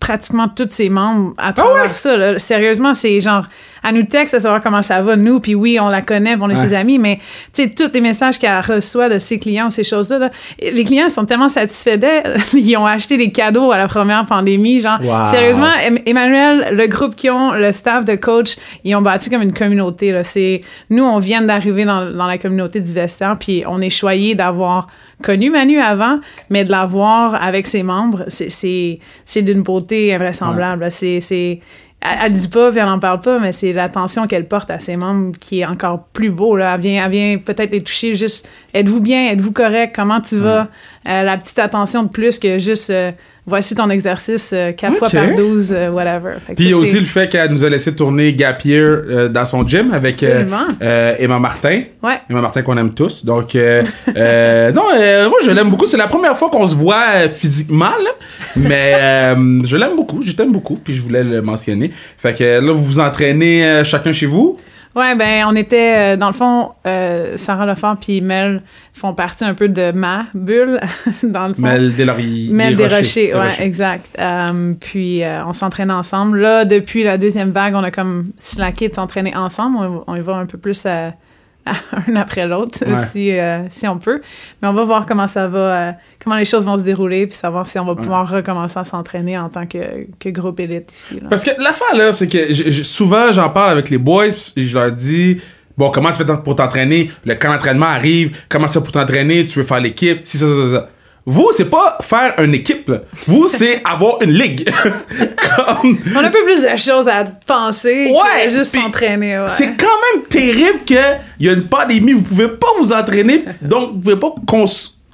pratiquement 0.00 0.48
tous 0.48 0.68
ses 0.70 0.88
membres 0.88 1.34
à 1.36 1.52
travers 1.52 1.94
ça. 1.94 2.16
là. 2.16 2.38
Sérieusement, 2.38 2.94
c'est 2.94 3.20
genre, 3.20 3.44
elle 3.82 3.96
nous 3.96 4.04
texte 4.04 4.32
à 4.32 4.40
savoir 4.40 4.62
comment 4.62 4.80
ça 4.80 5.02
va, 5.02 5.14
nous, 5.14 5.40
puis 5.40 5.54
oui, 5.54 5.78
on 5.78 5.88
la 5.88 6.00
connaît, 6.00 6.36
on 6.40 6.48
est 6.48 6.58
Ouais. 6.58 6.68
ses 6.68 6.74
amis, 6.74 6.98
mais 6.98 7.18
tu 7.52 7.64
sais, 7.64 7.68
tous 7.68 7.90
les 7.92 8.00
messages 8.00 8.38
qu'elle 8.38 8.58
reçoit 8.60 9.10
de 9.10 9.18
ses 9.18 9.38
clients, 9.38 9.68
ces 9.70 9.84
choses-là, 9.84 10.18
là, 10.18 10.30
les 10.62 10.84
clients 10.84 11.10
sont 11.10 11.26
tellement 11.26 11.50
satisfaits 11.50 11.96
d'elle, 11.98 12.38
ils 12.54 12.76
ont 12.78 12.86
acheté 12.86 13.18
des 13.18 13.30
cadeaux 13.30 13.72
à 13.72 13.76
la 13.78 13.86
première 13.88 14.24
pandémie, 14.24 14.80
genre, 14.80 14.98
Wow. 15.02 15.26
sérieusement, 15.30 15.70
Em- 15.86 15.98
Emmanuel, 16.06 16.68
le 16.72 16.86
groupe 16.86 17.14
qu'ils 17.14 17.30
ont, 17.32 17.52
le 17.52 17.72
staff 17.72 18.04
de 18.06 18.14
coach, 18.14 18.56
ils 18.84 18.94
ont 18.96 19.02
bâti 19.02 19.28
comme 19.28 19.42
une 19.42 19.52
communauté, 19.52 20.12
là. 20.12 20.24
C'est, 20.24 20.62
nous, 20.88 21.04
on 21.04 21.18
vient 21.18 21.42
d'arriver 21.42 21.84
dans, 21.84 22.10
dans 22.10 22.26
la 22.26 22.38
communauté 22.38 22.80
du 22.80 22.92
vestiaire, 22.92 23.36
puis 23.38 23.64
on 23.66 23.82
est 23.82 23.90
choyé 23.90 24.34
d'avoir 24.34 24.86
connu 25.24 25.50
Manu 25.50 25.80
avant, 25.80 26.20
mais 26.50 26.64
de 26.64 26.70
l'avoir 26.70 27.42
avec 27.42 27.66
ses 27.66 27.82
membres, 27.82 28.24
c'est, 28.28 28.50
c'est, 28.50 28.98
c'est 29.24 29.42
d'une 29.42 29.62
beauté 29.62 30.14
invraisemblable. 30.14 30.82
là. 30.82 30.90
C'est, 30.90 31.20
c'est, 31.20 31.60
elle, 32.02 32.18
elle 32.22 32.32
dit 32.34 32.48
pas, 32.48 32.70
puis 32.70 32.78
elle 32.78 32.88
en 32.88 32.98
parle 32.98 33.20
pas, 33.20 33.38
mais 33.38 33.52
c'est 33.52 33.72
l'attention 33.72 34.26
qu'elle 34.26 34.46
porte 34.46 34.70
à 34.70 34.78
ses 34.78 34.96
membres 34.96 35.36
qui 35.40 35.60
est 35.60 35.66
encore 35.66 36.04
plus 36.12 36.30
beau. 36.30 36.56
Là. 36.56 36.74
Elle 36.74 36.80
vient, 36.82 37.04
elle 37.06 37.10
vient 37.10 37.38
peut-être 37.38 37.72
les 37.72 37.82
toucher 37.82 38.16
juste, 38.16 38.48
êtes-vous 38.74 39.00
bien, 39.00 39.30
êtes-vous 39.30 39.52
correct, 39.52 39.94
comment 39.96 40.20
tu 40.20 40.36
vas? 40.36 40.68
Euh, 41.08 41.22
la 41.22 41.38
petite 41.38 41.58
attention 41.58 42.02
de 42.02 42.08
plus 42.10 42.38
que 42.38 42.58
juste, 42.58 42.90
euh, 42.90 43.10
voici 43.46 43.74
ton 43.74 43.90
exercice 43.90 44.50
euh, 44.52 44.72
quatre 44.72 44.96
fois 44.96 45.08
Ok. 45.08 45.14
par 45.14 45.36
12, 45.36 45.72
euh, 45.76 45.90
whatever. 45.90 46.34
Puis 46.56 46.70
ça, 46.70 46.76
aussi 46.76 46.98
le 46.98 47.04
fait 47.06 47.28
qu'elle 47.28 47.50
nous 47.50 47.64
a 47.64 47.68
laissé 47.68 47.94
tourner 47.94 48.32
Gap 48.34 48.64
Year 48.64 48.86
euh, 49.08 49.28
dans 49.28 49.44
son 49.44 49.66
gym 49.66 49.92
avec 49.92 50.22
euh, 50.22 50.44
euh, 50.82 51.14
Emma 51.18 51.38
Martin. 51.38 51.82
Ouais. 52.02 52.20
Emma 52.30 52.40
Martin 52.40 52.62
qu'on 52.62 52.76
aime 52.76 52.94
tous. 52.94 53.24
Donc, 53.24 53.54
euh, 53.54 53.82
euh, 54.16 54.72
non, 54.72 54.84
euh, 54.96 55.28
moi 55.28 55.38
je 55.44 55.50
l'aime 55.50 55.68
beaucoup. 55.70 55.86
C'est 55.86 55.96
la 55.96 56.08
première 56.08 56.36
fois 56.36 56.48
qu'on 56.50 56.66
se 56.66 56.74
voit 56.74 57.28
physiquement, 57.32 57.90
là. 58.02 58.10
Mais 58.56 58.94
euh, 58.96 59.60
je 59.66 59.76
l'aime 59.76 59.96
beaucoup. 59.96 60.22
Je 60.22 60.32
t'aime 60.32 60.52
beaucoup. 60.52 60.76
Puis 60.82 60.94
je 60.94 61.02
voulais 61.02 61.24
le 61.24 61.42
mentionner. 61.42 61.90
Fait 62.18 62.34
que 62.36 62.60
là, 62.60 62.72
vous 62.72 62.82
vous 62.82 63.00
entraînez 63.00 63.82
chacun 63.84 64.12
chez 64.12 64.26
vous? 64.26 64.56
Ouais, 64.94 65.14
ben 65.16 65.44
on 65.48 65.56
était 65.56 66.14
euh, 66.14 66.16
dans 66.16 66.28
le 66.28 66.32
fond, 66.32 66.70
euh, 66.86 67.36
Sarah 67.36 67.66
Lefort 67.66 67.96
puis 68.00 68.20
Mel 68.20 68.62
font 68.92 69.12
partie 69.12 69.44
un 69.44 69.54
peu 69.54 69.68
de 69.68 69.90
ma 69.90 70.26
bulle 70.34 70.80
dans 71.24 71.48
le 71.48 71.54
fond. 71.54 71.62
Mel 71.62 71.94
Deslauriers. 71.96 72.48
Mel 72.52 72.76
des 72.76 72.84
Desrochers. 72.84 73.32
Rochers, 73.32 73.34
ouais, 73.34 73.42
Desrochers. 73.44 73.64
exact. 73.64 74.06
Euh, 74.20 74.74
puis 74.78 75.24
euh, 75.24 75.44
on 75.46 75.52
s'entraîne 75.52 75.90
ensemble. 75.90 76.38
Là, 76.38 76.64
depuis 76.64 77.02
la 77.02 77.18
deuxième 77.18 77.50
vague, 77.50 77.74
on 77.74 77.82
a 77.82 77.90
comme 77.90 78.30
slacké 78.38 78.88
de 78.88 78.94
s'entraîner 78.94 79.34
ensemble. 79.36 79.78
On, 79.78 80.04
on 80.06 80.14
y 80.14 80.20
va 80.20 80.34
un 80.36 80.46
peu 80.46 80.58
plus 80.58 80.86
à 80.86 81.10
un 82.08 82.16
après 82.16 82.46
l'autre, 82.46 82.84
Ouais. 82.86 83.04
si, 83.06 83.30
euh, 83.38 83.62
si 83.70 83.88
on 83.88 83.98
peut. 83.98 84.20
Mais 84.60 84.68
on 84.68 84.72
va 84.72 84.84
voir 84.84 85.06
comment 85.06 85.28
ça 85.28 85.48
va, 85.48 85.58
euh, 85.58 85.92
comment 86.22 86.36
les 86.36 86.44
choses 86.44 86.64
vont 86.66 86.76
se 86.78 86.84
dérouler, 86.84 87.26
puis 87.26 87.36
savoir 87.36 87.66
si 87.66 87.78
on 87.78 87.84
va 87.84 87.94
pouvoir 87.94 88.28
recommencer 88.30 88.78
à 88.78 88.84
s'entraîner 88.84 89.38
en 89.38 89.48
tant 89.48 89.66
que, 89.66 90.06
que 90.20 90.28
groupe 90.28 90.60
élite 90.60 90.92
ici. 90.92 91.14
là. 91.20 91.28
Parce 91.30 91.42
que 91.44 91.50
l'affaire 91.60 91.96
là, 91.96 92.12
c'est 92.12 92.28
que 92.28 92.52
souvent 92.82 93.32
j'en 93.32 93.48
parle 93.50 93.70
avec 93.70 93.90
les 93.90 93.98
boys, 93.98 94.28
pis 94.54 94.66
je 94.68 94.76
leur 94.78 94.92
dis 94.92 95.40
bon 95.76 95.90
comment 95.90 96.10
tu 96.12 96.24
fais 96.24 96.24
pour 96.44 96.54
t'entraîner, 96.56 97.10
le 97.24 97.34
camp 97.34 97.50
d'entraînement 97.52 97.86
arrive, 97.86 98.36
comment 98.48 98.68
ça 98.68 98.80
pour 98.80 98.92
t'entraîner, 98.92 99.44
tu 99.44 99.58
veux 99.58 99.64
faire 99.64 99.80
l'équipe, 99.80 100.20
si 100.24 100.38
ça 100.38 100.46
ça 100.46 100.70
ça. 100.72 100.88
Vous 101.26 101.50
c'est 101.56 101.70
pas 101.70 101.96
faire 102.02 102.34
une 102.38 102.54
équipe, 102.54 102.88
là. 102.88 103.00
vous 103.26 103.46
c'est 103.46 103.80
avoir 103.84 104.20
une 104.22 104.32
ligue. 104.32 104.68
Comme- 105.56 105.98
On 106.14 106.18
a 106.18 106.26
un 106.26 106.30
peu 106.30 106.42
plus 106.44 106.60
de 106.62 106.76
choses 106.76 107.08
à 107.08 107.24
penser 107.46 108.10
Ouais, 108.12 108.44
que 108.46 108.50
juste 108.50 108.76
s'entraîner. 108.76 109.38
Ouais. 109.38 109.44
C'est 109.46 109.74
quand 109.76 109.86
même 110.14 110.24
terrible 110.28 110.80
que 110.86 110.94
il 111.40 111.46
y 111.46 111.48
a 111.48 111.52
une 111.52 111.64
pandémie, 111.64 112.12
vous 112.12 112.22
pouvez 112.22 112.48
pas 112.48 112.66
vous 112.78 112.92
entraîner, 112.92 113.44
donc 113.62 113.92
vous 113.94 114.00
pouvez 114.00 114.16
pas 114.16 114.34
cons- 114.46 114.64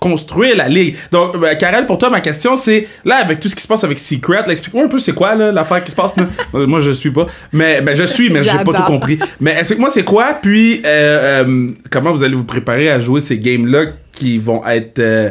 construire 0.00 0.56
la 0.56 0.66
ligue. 0.66 0.96
Donc, 1.12 1.38
ben, 1.38 1.56
Karel, 1.58 1.84
pour 1.84 1.98
toi, 1.98 2.08
ma 2.08 2.22
question, 2.22 2.56
c'est, 2.56 2.88
là, 3.04 3.16
avec 3.16 3.38
tout 3.38 3.48
ce 3.50 3.54
qui 3.54 3.60
se 3.62 3.68
passe 3.68 3.84
avec 3.84 3.98
Secret, 3.98 4.42
là, 4.46 4.52
explique-moi 4.52 4.84
un 4.84 4.88
peu 4.88 4.98
c'est 4.98 5.12
quoi, 5.12 5.34
là, 5.34 5.52
l'affaire 5.52 5.84
qui 5.84 5.90
se 5.90 5.96
passe, 5.96 6.16
là. 6.16 6.26
Euh, 6.54 6.66
Moi, 6.66 6.80
je 6.80 6.90
suis 6.92 7.10
pas. 7.10 7.26
Mais, 7.52 7.82
ben, 7.82 7.94
je 7.94 8.04
suis, 8.04 8.30
mais 8.30 8.42
j'ai 8.42 8.50
pas 8.64 8.72
tout 8.72 8.82
compris. 8.84 9.18
Mais 9.40 9.52
explique-moi 9.58 9.90
c'est 9.90 10.02
quoi, 10.04 10.38
puis, 10.40 10.80
euh, 10.86 11.44
euh, 11.44 11.68
comment 11.90 12.12
vous 12.12 12.24
allez 12.24 12.34
vous 12.34 12.44
préparer 12.44 12.90
à 12.90 12.98
jouer 12.98 13.20
ces 13.20 13.38
games-là 13.38 13.84
qui 14.12 14.38
vont 14.38 14.66
être, 14.66 14.98
euh, 15.00 15.28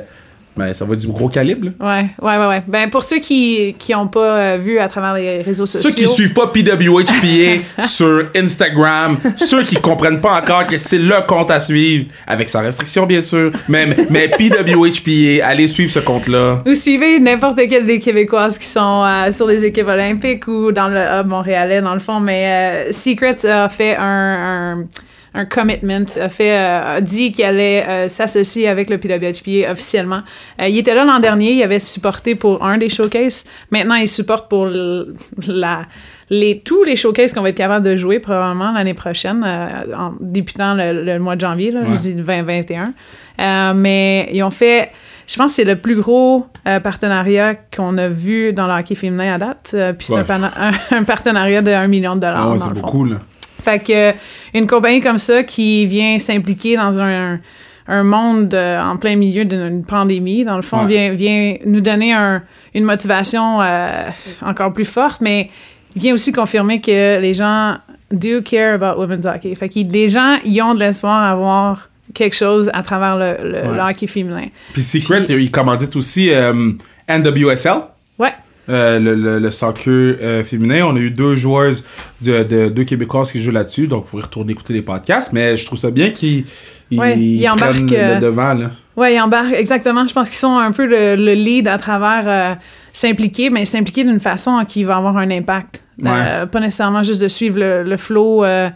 ben, 0.58 0.74
ça 0.74 0.84
va 0.84 0.94
être 0.94 1.00
du 1.00 1.08
gros 1.08 1.30
calibre, 1.30 1.68
là. 1.68 1.88
Ouais, 1.88 2.10
ouais, 2.22 2.38
ouais, 2.38 2.48
ouais. 2.48 2.64
Ben, 2.68 2.90
pour 2.90 3.04
ceux 3.04 3.20
qui 3.20 3.76
qui 3.80 3.96
ont 3.96 4.08
pas 4.08 4.38
euh, 4.38 4.58
vu 4.58 4.80
à 4.80 4.90
travers 4.90 5.14
les 5.14 5.42
réseaux 5.42 5.66
sociaux. 5.66 5.90
Ceux 5.90 5.96
qui 5.96 6.08
suivent 6.08 6.34
pas 6.34 6.48
PWHPA 6.48 7.84
sur 7.88 8.26
Instagram, 8.36 9.18
ceux 9.38 9.64
qui 9.64 9.76
comprennent 9.76 10.20
pas 10.20 10.42
encore 10.42 10.68
que 10.68 10.78
c'est 10.78 10.98
le 10.98 11.26
compte 11.28 11.50
à 11.52 11.60
suivre, 11.60 12.08
avec 12.28 12.50
sa 12.50 12.60
restriction 12.62 13.06
bien 13.06 13.22
sûr, 13.22 13.52
mais, 13.70 13.88
mais 14.10 14.28
PWHPA, 14.28 15.46
allez 15.46 15.68
suivre 15.68 15.92
ce 15.92 16.00
compte-là. 16.00 16.62
Vous 16.66 16.76
suivez 16.76 17.20
n'importe 17.20 17.60
quelle 17.70 17.86
des 17.86 18.00
Québécoises 18.00 18.58
qui 18.58 18.68
sont 18.68 19.04
euh, 19.06 19.32
sur 19.32 19.48
les 19.48 19.64
équipes 19.64 19.88
olympiques 19.88 20.48
ou 20.48 20.72
dans 20.72 20.90
le 20.90 21.00
hub 21.00 21.28
montréalais, 21.28 21.82
dans 21.82 21.94
le 21.94 22.00
fond, 22.00 22.20
mais 22.20 22.90
euh, 22.90 22.92
Secret 22.92 23.46
a 23.46 23.70
fait 23.70 23.96
un, 23.96 24.02
un, 24.04 24.88
un 25.34 25.46
commitment, 25.46 26.06
a, 26.20 26.30
fait, 26.30 26.52
euh, 26.58 26.98
a 26.98 27.02
dit 27.02 27.32
qu'il 27.32 27.46
allait 27.46 27.86
euh, 27.88 28.10
s'associer 28.10 28.68
avec 28.68 28.90
le 28.90 28.98
PWHPA 28.98 29.72
officiellement. 29.72 30.22
Euh, 30.62 30.68
il 30.68 30.78
était 30.78 30.96
là 30.96 31.06
l'an 31.06 31.20
dernier, 31.20 31.52
il 31.54 31.64
avait 31.64 31.80
supporté 31.80 32.36
pour 32.36 32.66
un 32.66 32.78
des 32.78 32.90
showcases. 32.90 33.46
Maintenant, 33.72 33.96
il 33.96 34.08
supporte 34.08 34.50
pour 34.50 34.68
la, 34.68 35.86
les, 36.30 36.60
tous 36.60 36.84
les 36.84 36.96
showcases 36.96 37.34
qu'on 37.34 37.42
va 37.42 37.50
être 37.50 37.56
capable 37.58 37.86
de 37.86 37.96
jouer 37.96 38.20
probablement 38.20 38.72
l'année 38.72 38.94
prochaine, 38.94 39.44
euh, 39.46 39.96
en 39.96 40.14
débutant 40.20 40.74
le, 40.74 41.04
le 41.04 41.20
mois 41.20 41.36
de 41.36 41.42
janvier, 41.42 41.72
là, 41.72 41.82
Ouais. 41.82 41.88
je 41.94 42.00
dis 42.00 42.14
2021. 42.14 42.94
Euh, 43.40 43.74
mais 43.76 44.30
ils 44.34 44.44
ont 44.44 44.50
fait, 44.52 44.90
je 45.28 45.36
pense 45.38 45.52
que 45.52 45.56
c'est 45.56 45.64
le 45.64 45.76
plus 45.78 45.96
gros 45.96 46.48
euh, 46.68 46.80
partenariat 46.80 47.56
qu'on 47.56 47.98
a 47.98 48.08
vu 48.10 48.52
dans 48.54 48.68
le 48.68 48.74
hockey 48.74 48.96
féminin 48.96 49.36
à 49.36 49.38
date. 49.38 49.76
Puis 49.98 50.08
c'est 50.08 50.14
Ouais. 50.16 50.20
un, 50.22 50.24
pana- 50.24 50.52
un- 50.92 50.98
un 50.98 51.04
partenariat 51.04 51.62
de 51.62 51.72
1 51.72 51.88
million 51.88 52.16
de 52.16 52.22
dollars. 52.22 52.48
Ah 52.48 52.52
ouais, 52.52 52.58
c'est 52.60 52.66
fond. 52.70 52.74
beaucoup, 52.76 53.06
là. 53.06 53.18
Fait 53.64 53.80
que 53.80 54.14
une 54.58 54.68
compagnie 54.68 55.02
comme 55.02 55.20
ça 55.20 55.44
qui 55.44 55.86
vient 55.86 56.18
s'impliquer 56.20 56.76
dans 56.78 57.00
un, 57.00 57.40
un 57.88 58.04
monde 58.04 58.54
euh, 58.54 58.80
en 58.82 58.98
plein 58.98 59.16
milieu 59.16 59.46
d'une 59.46 59.84
pandémie, 59.84 60.44
dans 60.46 60.56
le 60.56 60.62
fond, 60.62 60.80
Ouais. 60.86 60.88
vient, 60.88 61.14
vient 61.14 61.56
nous 61.66 61.82
donner 61.82 62.14
un- 62.14 62.42
une 62.74 62.84
motivation 62.84 63.62
euh, 63.62 64.10
encore 64.46 64.72
plus 64.74 64.86
forte, 64.86 65.22
mais 65.22 65.50
vient 65.96 66.14
aussi 66.14 66.32
confirmer 66.32 66.82
que 66.82 67.20
les 67.20 67.34
gens 67.34 67.78
do 68.12 68.42
care 68.42 68.76
about 68.82 69.00
women's 69.00 69.26
hockey. 69.26 69.54
Fait 69.56 69.70
que 69.70 69.80
les 69.80 70.10
gens, 70.10 70.38
ils 70.46 70.62
ont 70.62 70.74
de 70.76 70.80
l'espoir 70.80 71.24
à 71.24 71.32
avoir 71.32 71.90
quelque 72.14 72.36
chose 72.36 72.70
à 72.74 72.82
travers 72.84 73.18
le, 73.18 73.50
le- 73.50 73.68
Ouais. 73.70 73.76
le 73.76 73.82
hockey 73.92 74.08
féminin. 74.08 74.48
Puis 74.74 74.82
Secret, 74.82 75.24
il 75.30 75.52
commandite 75.52 75.96
aussi 75.96 76.32
euh, 76.32 76.72
NWSL. 77.08 77.82
Ouais. 78.18 78.34
Euh, 78.70 79.00
le, 79.00 79.16
le, 79.16 79.40
le 79.40 79.52
soccer 79.52 79.92
euh, 80.22 80.44
féminin. 80.44 80.86
On 80.86 80.96
a 80.96 81.00
eu 81.00 81.12
deux 81.12 81.36
joueuses, 81.36 81.84
de, 82.22 82.44
de- 82.44 82.70
deux 82.70 82.84
Québécoises 82.84 83.32
qui 83.32 83.42
jouent 83.42 83.52
là-dessus, 83.52 83.88
donc 83.88 84.04
vous 84.06 84.10
pourrez 84.12 84.24
retourner 84.24 84.52
écouter 84.54 84.74
les 84.74 84.82
podcasts. 84.82 85.34
Mais 85.34 85.58
je 85.58 85.66
trouve 85.66 85.80
ça 85.80 85.92
bien 85.92 86.12
qu'ils 86.12 86.46
ils, 86.92 87.00
Ouais, 87.00 87.18
ils 87.20 87.42
prennent 87.44 87.52
embarquent, 87.54 87.92
euh, 87.94 88.16
le 88.16 88.22
devant. 88.22 88.54
Là. 88.54 88.72
Ouais, 88.96 89.16
ils 89.16 89.20
embarquent, 89.20 89.54
exactement. 89.54 90.08
Je 90.08 90.14
pense 90.14 90.30
qu'ils 90.30 90.40
sont 90.40 90.58
un 90.58 90.72
peu 90.72 90.86
le, 90.86 91.16
le 91.16 91.34
lead 91.34 91.68
à 91.68 91.78
travers 91.78 92.58
s'impliquer, 92.94 93.50
mais 93.50 93.66
s'impliquer 93.66 94.04
d'une 94.04 94.20
façon 94.20 94.64
qui 94.68 94.84
va 94.84 94.98
avoir 94.98 95.18
un 95.18 95.30
impact. 95.32 95.82
Pas 96.02 96.60
nécessairement 96.60 97.04
juste 97.04 97.22
de 97.22 97.28
suivre 97.28 97.60
le, 97.60 97.84
le 97.84 97.98
flow. 97.98 98.44
euh, 98.46 98.70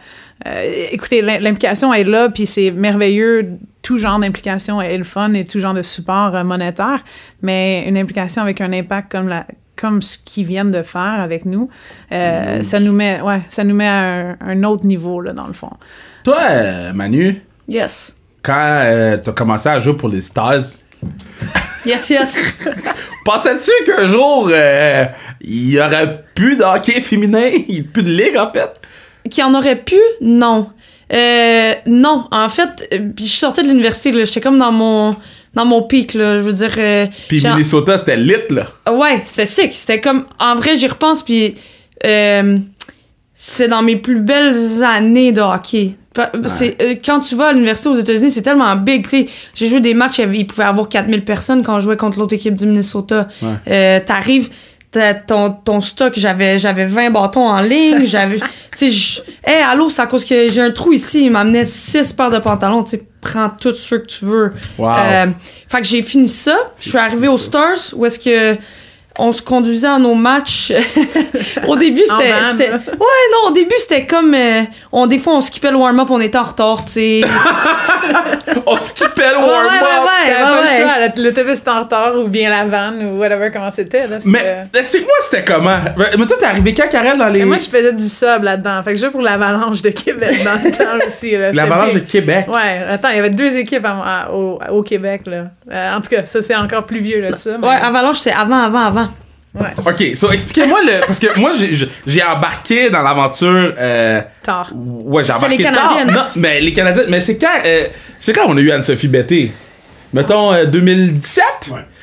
écoutez, 0.92 1.22
l'im- 1.22 1.40
l'implication 1.40 1.94
est 1.94 2.04
là, 2.04 2.30
puis 2.30 2.46
c'est 2.46 2.72
merveilleux. 2.72 3.52
Tout 3.82 3.98
genre 3.98 4.20
d'implication 4.20 4.82
est 4.82 4.98
le 4.98 5.04
fun 5.04 5.34
et 5.34 5.44
tout 5.46 5.60
genre 5.60 5.74
de 5.74 5.82
support 5.82 6.36
euh, 6.36 6.44
monétaire, 6.44 7.04
mais 7.42 7.86
une 7.88 7.98
implication 7.98 8.42
avec 8.42 8.62
un 8.62 8.72
impact 8.74 9.12
comme 9.12 9.28
la 9.28 9.46
comme 9.76 10.02
ce 10.02 10.18
qu'ils 10.18 10.46
viennent 10.46 10.72
de 10.72 10.84
faire 10.84 11.20
avec 11.22 11.46
nous, 11.46 11.70
euh, 12.12 12.62
ça 12.64 12.80
nous 12.80 12.94
met, 12.94 13.22
ouais, 13.22 13.42
ça 13.50 13.64
nous 13.64 13.76
met 13.76 13.88
à 13.88 14.00
un, 14.02 14.38
un 14.42 14.64
autre 14.64 14.86
niveau 14.86 15.20
là 15.22 15.34
dans 15.34 15.48
le 15.48 15.54
fond. 15.54 15.72
Toi, 16.24 16.38
euh, 16.42 16.94
Manu, 16.94 17.42
Yes. 17.68 18.16
quand 18.44 18.82
euh, 18.86 19.18
t'as 19.18 19.32
commencé 19.32 19.70
à 19.70 19.80
jouer 19.80 19.96
pour 19.96 20.10
les 20.10 20.22
Stars, 20.22 20.62
Yes, 21.86 22.10
yes. 22.12 22.42
pensais-tu 23.26 23.72
qu'un 23.86 24.06
jour, 24.06 24.48
euh, 24.52 25.06
il 25.42 25.72
y 25.74 25.80
aurait 25.82 26.24
plus 26.34 26.56
de 26.56 26.64
hockey 26.64 27.02
féminin, 27.02 27.50
plus 27.94 28.04
de 28.04 28.10
ligue 28.12 28.38
en 28.38 28.50
fait? 28.52 28.80
Qui 29.30 29.44
en 29.44 29.54
aurait 29.54 29.76
pu? 29.78 29.98
Non. 30.22 30.70
Euh, 31.12 31.74
non, 31.86 32.26
en 32.32 32.48
fait, 32.50 32.88
euh, 32.94 33.10
je 33.20 33.24
sortais 33.26 33.64
de 33.64 33.68
l'université, 33.68 34.14
j'étais 34.26 34.40
comme 34.42 34.58
dans 34.58 34.72
mon 34.72 35.16
dans 35.54 35.66
mon 35.66 35.84
pic, 35.84 36.14
là, 36.14 36.38
je 36.38 36.42
veux 36.44 36.54
dire... 36.54 36.74
euh, 36.78 37.06
Puis 37.28 37.40
genre- 37.40 37.56
Minnesota, 37.56 37.98
c'était 37.98 38.18
lit, 38.18 38.34
là. 38.50 38.66
Ouais, 38.92 39.22
c'était 39.26 39.46
sick. 39.46 39.72
C'était 39.74 40.02
comme... 40.02 40.26
En 40.40 40.56
vrai, 40.56 40.76
j'y 40.78 40.88
repense, 40.88 41.22
puis... 41.24 41.56
euh, 42.06 42.58
c'est 43.36 43.68
dans 43.68 43.82
mes 43.82 43.96
plus 43.98 44.20
belles 44.20 44.84
années 44.84 45.32
de 45.32 45.42
hockey. 45.42 45.96
Euh, 46.18 46.96
quand 47.04 47.20
tu 47.22 47.36
vas 47.36 47.48
à 47.48 47.52
l'université 47.54 47.90
aux 47.90 47.96
États-Unis, 47.96 48.30
c'est 48.32 48.44
tellement 48.44 48.74
big, 48.76 49.04
tu 49.04 49.10
sais. 49.10 49.26
J'ai 49.56 49.68
joué 49.68 49.82
des 49.82 49.94
matchs, 49.96 50.20
il 50.20 50.46
pouvait 50.48 50.64
y 50.64 50.68
avoir 50.68 50.88
4000 50.88 51.26
personnes 51.26 51.64
quand 51.64 51.80
je 51.80 51.86
jouais 51.86 51.98
contre 51.98 52.20
l'autre 52.20 52.36
équipe 52.36 52.56
du 52.56 52.66
Minnesota. 52.68 53.28
Ouais. 53.42 54.00
T'arrives, 54.02 54.50
ton, 55.28 55.52
ton 55.52 55.82
stock, 55.82 56.14
j'avais, 56.16 56.58
j'avais 56.58 56.86
20 56.86 57.10
bâtons 57.12 57.48
en 57.48 57.62
ligne, 57.62 58.06
j'avais... 58.06 58.38
tu 58.40 58.46
sais, 58.76 58.90
je- 58.90 59.22
hey, 59.46 59.62
allô, 59.64 59.90
c'est 59.90 60.02
à 60.02 60.06
cause 60.08 60.24
que 60.26 60.48
j'ai 60.50 60.62
un 60.62 60.72
trou 60.72 60.94
ici, 60.94 61.26
il 61.26 61.32
m'amenait 61.32 61.66
6 61.66 62.14
paires 62.14 62.30
de 62.30 62.40
pantalons, 62.40 62.84
tu 62.84 62.92
sais, 62.98 63.04
prends 63.22 63.50
tout 63.50 63.74
ce 63.76 63.96
que 63.96 64.06
tu 64.06 64.26
veux. 64.26 64.54
Wow. 64.78 64.90
Euh, 64.98 65.26
fait 65.68 65.82
que 65.82 65.88
j'ai 65.88 66.02
fini 66.04 66.28
ça. 66.28 66.56
Je 66.80 66.90
suis 66.90 66.98
arrivée 66.98 67.28
aux 67.28 67.38
Stars 67.38 67.78
où 67.96 68.06
est-ce 68.06 68.20
que 68.20 68.58
on 69.20 69.32
se 69.32 69.42
conduisait 69.42 69.88
à 69.88 70.00
nos 70.00 70.16
matchs. 70.16 70.72
au 71.68 71.76
début, 71.76 72.02
c'était, 72.02 72.72
ouais, 72.72 72.80
non, 72.98 73.50
au 73.50 73.52
début, 73.52 73.76
c'était 73.78 74.06
comme, 74.08 74.34
euh, 74.34 74.62
on, 74.92 75.06
des 75.08 75.20
fois, 75.20 75.34
on 75.34 75.42
skippait 75.42 75.72
le 75.72 75.78
warm-up, 75.78 76.08
on 76.10 76.20
était 76.20 76.38
en 76.38 76.44
retard, 76.44 76.84
tu 76.86 76.92
sais. 76.94 77.22
On 78.66 78.78
skippait 78.78 79.30
le 79.32 79.38
warm-up! 79.38 79.72
ouais, 79.72 80.30
ouais, 80.30 80.36
ouais, 80.36 80.42
pas 80.42 80.62
le 80.62 80.68
choix, 80.68 81.00
la- 81.00 81.24
l'autobus 81.24 81.58
était 81.60 81.70
en 81.70 81.80
retard 81.82 82.16
ou 82.18 82.28
bien 82.28 82.50
la 82.50 82.66
vanne 82.66 83.04
ou 83.04 83.18
whatever 83.20 83.50
comment 83.52 83.72
c'était 83.72 84.08
là. 84.08 84.18
Mais 84.26 84.66
explique-moi, 84.74 85.14
c'était 85.30 85.44
comment? 85.44 85.78
Mais 85.98 86.26
toi, 86.26 86.38
t'es 86.40 86.46
arrivé 86.46 86.74
quand, 86.74 86.88
Karel, 86.90 87.18
dans 87.18 87.28
les... 87.28 87.42
Et 87.42 87.46
moi, 87.46 87.58
je 87.58 87.70
faisais 87.70 87.92
du 87.94 88.04
sub 88.08 88.44
là-dedans. 88.44 88.82
Fait 88.84 88.92
que 88.92 88.96
je 88.98 89.02
jouais 89.02 89.12
pour 89.12 89.22
l'Avalanche 89.22 89.82
de 89.82 89.90
Québec 89.90 90.44
dans 90.44 90.54
le 90.64 90.72
temps 90.72 91.06
aussi. 91.08 91.36
L'Avalanche 91.54 91.94
de. 91.96 92.00
Québec. 92.00 92.46
Ouais, 92.48 92.84
attends, 92.90 93.10
il 93.10 93.16
y 93.16 93.20
avait 93.20 93.30
deux 93.32 93.58
équipes 93.58 93.86
à- 93.86 94.26
à- 94.28 94.32
au, 94.32 94.60
au 94.70 94.84
Québec, 94.84 95.22
là. 95.26 95.46
Euh, 95.72 95.96
en 95.96 96.02
tout 96.02 96.10
cas, 96.10 96.26
ça, 96.26 96.42
c'est 96.42 96.56
encore 96.56 96.84
plus 96.86 97.00
vieux, 97.00 97.22
là, 97.22 97.32
de 97.32 97.38
ça. 97.38 97.58
mais- 97.60 97.68
Ouais, 97.68 97.76
Avalanche, 97.76 98.20
c'est 98.20 98.34
avant, 98.34 98.64
avant, 98.64 98.86
avant. 98.86 99.08
Ouais, 99.56 99.70
OK, 99.86 100.16
so 100.16 100.32
expliquez-moi 100.32 100.80
le... 100.84 101.06
Parce 101.06 101.20
que 101.20 101.40
moi, 101.40 101.52
j'ai- 101.54 102.24
embarqué 102.24 102.90
dans 102.90 103.02
l'aventure... 103.04 103.74
Euh... 103.78 104.22
tard. 104.42 104.72
Ouais, 104.74 105.24
j'ai 105.24 105.32
embarqué 105.32 105.58
les 105.58 105.64
tard. 105.64 105.74
Canadiennes. 105.74 106.12
Non, 106.16 106.24
mais 106.36 106.60
les 106.60 106.74
Canadiennes... 106.74 107.06
Mais 107.10 107.22
c'est 107.22 107.38
quand... 107.38 107.62
euh, 107.64 107.86
C'est 108.20 108.34
quand 108.34 108.46
on 108.48 108.58
a 108.58 108.60
eu 108.60 108.72
Anne-Sophie 108.72 109.08
Betté? 109.08 109.52
Mettons, 110.12 110.54
euh, 110.54 110.66
2017? 110.66 111.44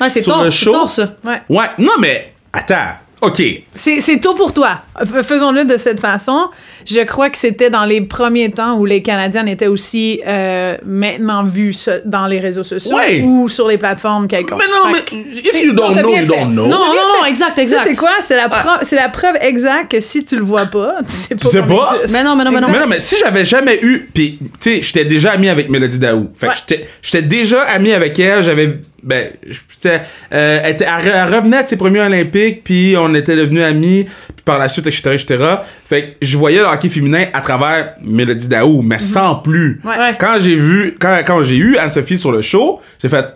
Ouais, 0.00 0.08
c'est 0.08 0.22
tard, 0.22 0.44
le 0.44 0.50
c'est 0.50 0.70
tard, 0.70 0.90
ça. 0.90 1.14
Ouais. 1.24 1.40
Ouais, 1.48 1.66
non, 1.78 1.92
mais... 1.98 2.32
Attends. 2.52 2.94
OK. 3.22 3.42
C'est 3.74 4.00
c'est 4.00 4.18
tôt 4.18 4.34
pour 4.34 4.54
toi. 4.54 4.80
Faisons-le 5.22 5.64
de 5.64 5.76
cette 5.76 6.00
façon. 6.00 6.48
Je 6.86 7.00
crois 7.00 7.28
que 7.28 7.36
c'était 7.36 7.68
dans 7.68 7.84
les 7.84 8.00
premiers 8.00 8.50
temps 8.50 8.78
où 8.78 8.86
les 8.86 9.02
Canadiennes 9.02 9.48
étaient 9.48 9.66
aussi 9.66 10.20
euh, 10.26 10.76
maintenant 10.86 11.44
vues 11.44 11.74
ce- 11.74 12.00
dans 12.06 12.26
les 12.26 12.38
réseaux 12.38 12.62
sociaux 12.64 12.96
Ouais. 12.96 13.20
ou 13.22 13.48
sur 13.48 13.68
les 13.68 13.76
plateformes 13.76 14.26
quelconques. 14.26 14.60
Mais 14.62 14.66
non, 14.90 14.94
Fait 14.94 15.14
mais... 15.14 15.22
que- 15.22 15.38
If 15.56 15.62
you 15.62 15.72
don't 15.74 15.92
know, 15.94 16.08
you 16.08 16.16
fait. 16.16 16.26
don't 16.26 16.52
know. 16.52 16.66
Non, 16.66 16.78
non, 16.78 16.94
non, 17.20 17.24
exact, 17.26 17.58
exact. 17.58 17.82
c'est 17.84 17.96
quoi? 17.96 18.12
C'est 18.20 18.36
la, 18.36 18.48
c'est 18.82 18.96
la 18.96 19.10
preuve 19.10 19.36
exacte 19.42 19.90
que 19.92 20.00
si 20.00 20.24
tu 20.24 20.36
le 20.36 20.42
vois 20.42 20.66
pas, 20.66 20.94
tu 21.06 21.12
sais 21.14 21.34
pas. 21.34 21.40
Tu 21.44 21.50
sais 21.50 21.62
pas? 21.62 21.96
Mais 22.10 22.24
non, 22.24 22.36
mais 22.36 22.44
non, 22.44 22.50
mais 22.52 22.60
non. 22.60 22.68
Mais 22.70 22.78
non, 22.80 22.86
mais 22.86 23.00
si 23.00 23.16
j'avais 23.22 23.44
jamais 23.44 23.78
eu, 23.82 24.08
puis 24.14 24.38
tu 24.40 24.48
sais, 24.60 24.82
j'étais 24.82 25.04
déjà 25.04 25.32
ami 25.32 25.48
avec 25.50 25.68
Mélodie 25.68 25.98
Daou. 25.98 26.30
Fait 26.38 26.46
que 26.46 26.52
Ouais. 26.52 26.58
j'étais- 26.66 26.86
j'étais 27.02 27.22
déjà 27.22 27.62
ami 27.64 27.92
avec 27.92 28.18
elle. 28.18 28.42
J'avais, 28.42 28.78
ben, 29.02 29.30
je- 29.48 29.58
c'était, 29.70 30.00
euh, 30.32 30.60
elle, 30.62 30.72
était- 30.74 30.84
elle 30.84 31.04
re- 31.08 31.12
elle 31.28 31.34
revenait 31.34 31.62
de 31.62 31.68
ses 31.68 31.76
premiers 31.76 32.00
Olympiques, 32.00 32.62
puis 32.64 32.94
on 32.98 33.14
était 33.14 33.36
devenus 33.36 33.62
amis, 33.62 34.04
puis 34.04 34.42
par 34.44 34.58
la 34.58 34.68
suite, 34.68 34.86
etc., 34.86 35.10
etc. 35.14 35.44
Fait 35.88 36.02
que 36.02 36.08
je 36.26 36.36
voyais 36.36 36.58
le 36.60 36.66
hockey 36.66 36.88
féminin 36.88 37.26
à 37.32 37.40
travers 37.40 37.94
Mélodie 38.02 38.48
Daou, 38.48 38.82
mais 38.82 38.98
sans 38.98 39.36
plus. 39.36 39.80
Ouais. 39.84 39.98
Ouais. 39.98 40.16
Quand 40.18 40.36
j'ai 40.40 40.56
vu, 40.56 40.96
quand, 41.00 41.18
quand 41.26 41.42
j'ai 41.42 41.56
eu 41.56 41.76
Anne-Sophie 41.76 42.18
sur 42.18 42.32
le 42.32 42.40
show, 42.42 42.80
j'ai 43.02 43.08
fait, 43.08 43.26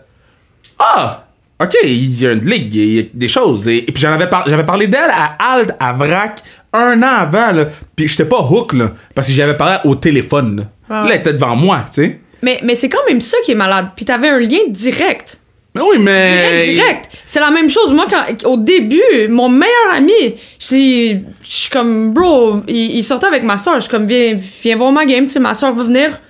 ah, 0.78 1.24
ok, 1.60 1.74
il 1.84 2.20
y 2.20 2.26
a 2.26 2.32
une 2.32 2.44
ligue, 2.44 2.74
il 2.74 2.94
y 2.94 3.00
a 3.00 3.02
des 3.12 3.28
choses. 3.28 3.68
Et, 3.68 3.78
et 3.78 3.92
puis 3.92 4.02
j'en 4.02 4.12
avais, 4.12 4.28
par- 4.28 4.48
j'avais 4.48 4.64
parlé 4.64 4.86
d'elle 4.86 5.10
à 5.10 5.34
Alt, 5.54 5.72
à 5.80 5.92
Vrac, 5.92 6.40
un 6.72 7.02
an 7.02 7.16
avant, 7.20 7.52
là. 7.52 7.66
Puis 7.94 8.08
j'étais 8.08 8.24
pas 8.24 8.40
hook, 8.40 8.72
là, 8.72 8.92
parce 9.14 9.28
que 9.28 9.32
j'avais 9.32 9.56
parlé 9.56 9.78
au 9.84 9.94
téléphone, 9.94 10.56
là. 10.56 10.62
Ouais, 11.02 11.08
Là, 11.08 11.14
elle 11.14 11.20
était 11.20 11.32
devant 11.32 11.56
moi, 11.56 11.84
tu 11.92 12.02
sais. 12.02 12.20
Mais, 12.42 12.60
mais 12.62 12.74
c'est 12.74 12.90
quand 12.90 13.06
même 13.08 13.22
ça 13.22 13.38
qui 13.44 13.52
est 13.52 13.54
malade. 13.54 13.86
Puis 13.96 14.04
t'avais 14.04 14.28
un 14.28 14.38
lien 14.40 14.58
direct. 14.68 15.40
Mais 15.74 15.80
oui, 15.80 15.98
mais. 15.98 16.66
Direct, 16.66 16.74
direct. 16.74 17.10
C'est 17.26 17.40
la 17.40 17.50
même 17.50 17.68
chose. 17.68 17.92
Moi, 17.92 18.06
quand, 18.08 18.48
au 18.48 18.56
début, 18.56 19.28
mon 19.28 19.48
meilleur 19.48 19.94
ami, 19.94 20.36
je 20.60 20.66
suis 20.66 21.24
je 21.42 21.52
suis 21.54 21.70
comme, 21.70 22.12
bro, 22.12 22.62
il, 22.68 22.96
il 22.96 23.02
sortait 23.02 23.26
avec 23.26 23.42
ma 23.42 23.58
soeur. 23.58 23.74
Je 23.76 23.80
suis 23.80 23.90
comme, 23.90 24.06
viens, 24.06 24.36
viens 24.62 24.76
voir 24.76 24.92
ma 24.92 25.04
game, 25.04 25.26
tu 25.26 25.32
sais, 25.32 25.40
ma 25.40 25.54
soeur 25.54 25.72
va 25.72 25.82
venir, 25.82 26.20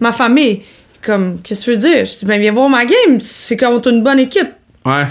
ma 0.00 0.12
famille. 0.12 0.62
comme, 1.02 1.40
qu'est-ce 1.42 1.66
que 1.66 1.72
je 1.74 1.78
veux 1.78 1.90
dire? 1.90 2.04
Je 2.04 2.18
dis, 2.18 2.24
ben, 2.24 2.40
viens 2.40 2.52
voir 2.52 2.68
ma 2.68 2.84
game. 2.84 3.20
C'est 3.20 3.56
comme, 3.56 3.80
t'as 3.80 3.90
une 3.90 4.02
bonne 4.02 4.20
équipe. 4.20 4.50
Ouais. 4.84 5.06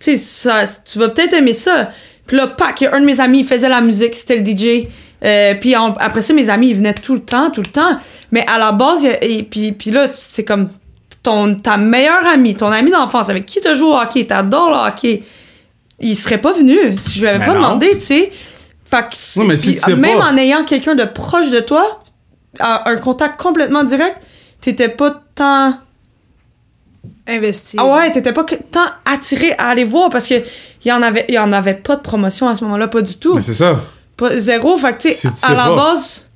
Tu 0.00 0.16
sais, 0.16 0.16
ça, 0.16 0.64
tu 0.84 0.98
vas 0.98 1.08
peut-être 1.08 1.34
aimer 1.34 1.52
ça. 1.52 1.90
Puis 2.26 2.36
là, 2.36 2.46
pack, 2.46 2.82
un 2.82 3.00
de 3.00 3.04
mes 3.04 3.20
amis, 3.20 3.40
il 3.40 3.46
faisait 3.46 3.68
la 3.68 3.80
musique, 3.80 4.14
c'était 4.14 4.36
le 4.36 4.44
DJ. 4.46 4.86
Euh, 5.22 5.54
puis 5.60 5.74
après 5.74 6.22
ça, 6.22 6.32
mes 6.32 6.48
amis, 6.48 6.70
ils 6.70 6.76
venaient 6.76 6.94
tout 6.94 7.14
le 7.14 7.20
temps, 7.20 7.50
tout 7.50 7.60
le 7.60 7.70
temps. 7.70 7.98
Mais 8.30 8.46
à 8.46 8.56
la 8.56 8.72
base, 8.72 9.02
il 9.02 9.10
et 9.20 9.42
puis, 9.42 9.72
puis 9.72 9.90
là, 9.90 10.08
c'est 10.14 10.44
comme 10.44 10.70
ton, 11.22 11.54
ta 11.54 11.76
meilleure 11.76 12.26
amie, 12.26 12.54
ton 12.54 12.68
ami 12.68 12.90
d'enfance, 12.90 13.28
avec 13.28 13.46
qui 13.46 13.60
tu 13.60 13.74
joues 13.76 13.88
au 13.92 13.96
hockey, 13.96 14.26
t'adores 14.26 14.70
le 14.70 14.88
hockey, 14.88 15.22
il 16.00 16.16
serait 16.16 16.38
pas 16.40 16.52
venu 16.52 16.96
si 16.98 17.16
je 17.16 17.20
lui 17.20 17.28
avais 17.28 17.38
pas 17.44 17.48
non. 17.54 17.60
demandé, 17.60 17.90
tu 17.94 18.00
sais. 18.00 18.32
Fait 18.90 19.02
que 19.02 19.42
mais 19.44 19.56
si 19.56 19.66
puis 19.68 19.74
tu 19.76 19.80
sais 19.82 19.94
même 19.96 20.18
pas. 20.18 20.30
en 20.30 20.36
ayant 20.36 20.64
quelqu'un 20.64 20.94
de 20.94 21.04
proche 21.04 21.50
de 21.50 21.60
toi, 21.60 22.00
un 22.58 22.96
contact 22.96 23.40
complètement 23.40 23.84
direct, 23.84 24.16
t'étais 24.60 24.88
pas 24.88 25.22
tant 25.34 25.74
Investi. 27.26 27.76
ah 27.78 27.86
ouais, 27.86 28.10
t'étais 28.10 28.32
pas 28.32 28.44
que- 28.44 28.56
tant 28.56 28.86
attiré 29.04 29.52
à 29.58 29.68
aller 29.68 29.84
voir 29.84 30.10
parce 30.10 30.26
que 30.26 30.42
y 30.84 30.90
en 30.92 31.02
avait 31.02 31.26
y 31.28 31.38
en 31.38 31.52
avait 31.52 31.74
pas 31.74 31.96
de 31.96 32.00
promotion 32.00 32.48
à 32.48 32.56
ce 32.56 32.64
moment-là, 32.64 32.88
pas 32.88 33.02
du 33.02 33.16
tout. 33.16 33.34
Mais 33.34 33.40
c'est 33.40 33.54
ça. 33.54 33.80
Pas 34.16 34.36
zéro, 34.38 34.76
fait 34.76 34.92
que 34.94 34.98
tu 34.98 35.14
sais 35.14 35.28
à 35.44 35.54
la 35.54 35.66
pas. 35.68 35.76
base 35.76 36.29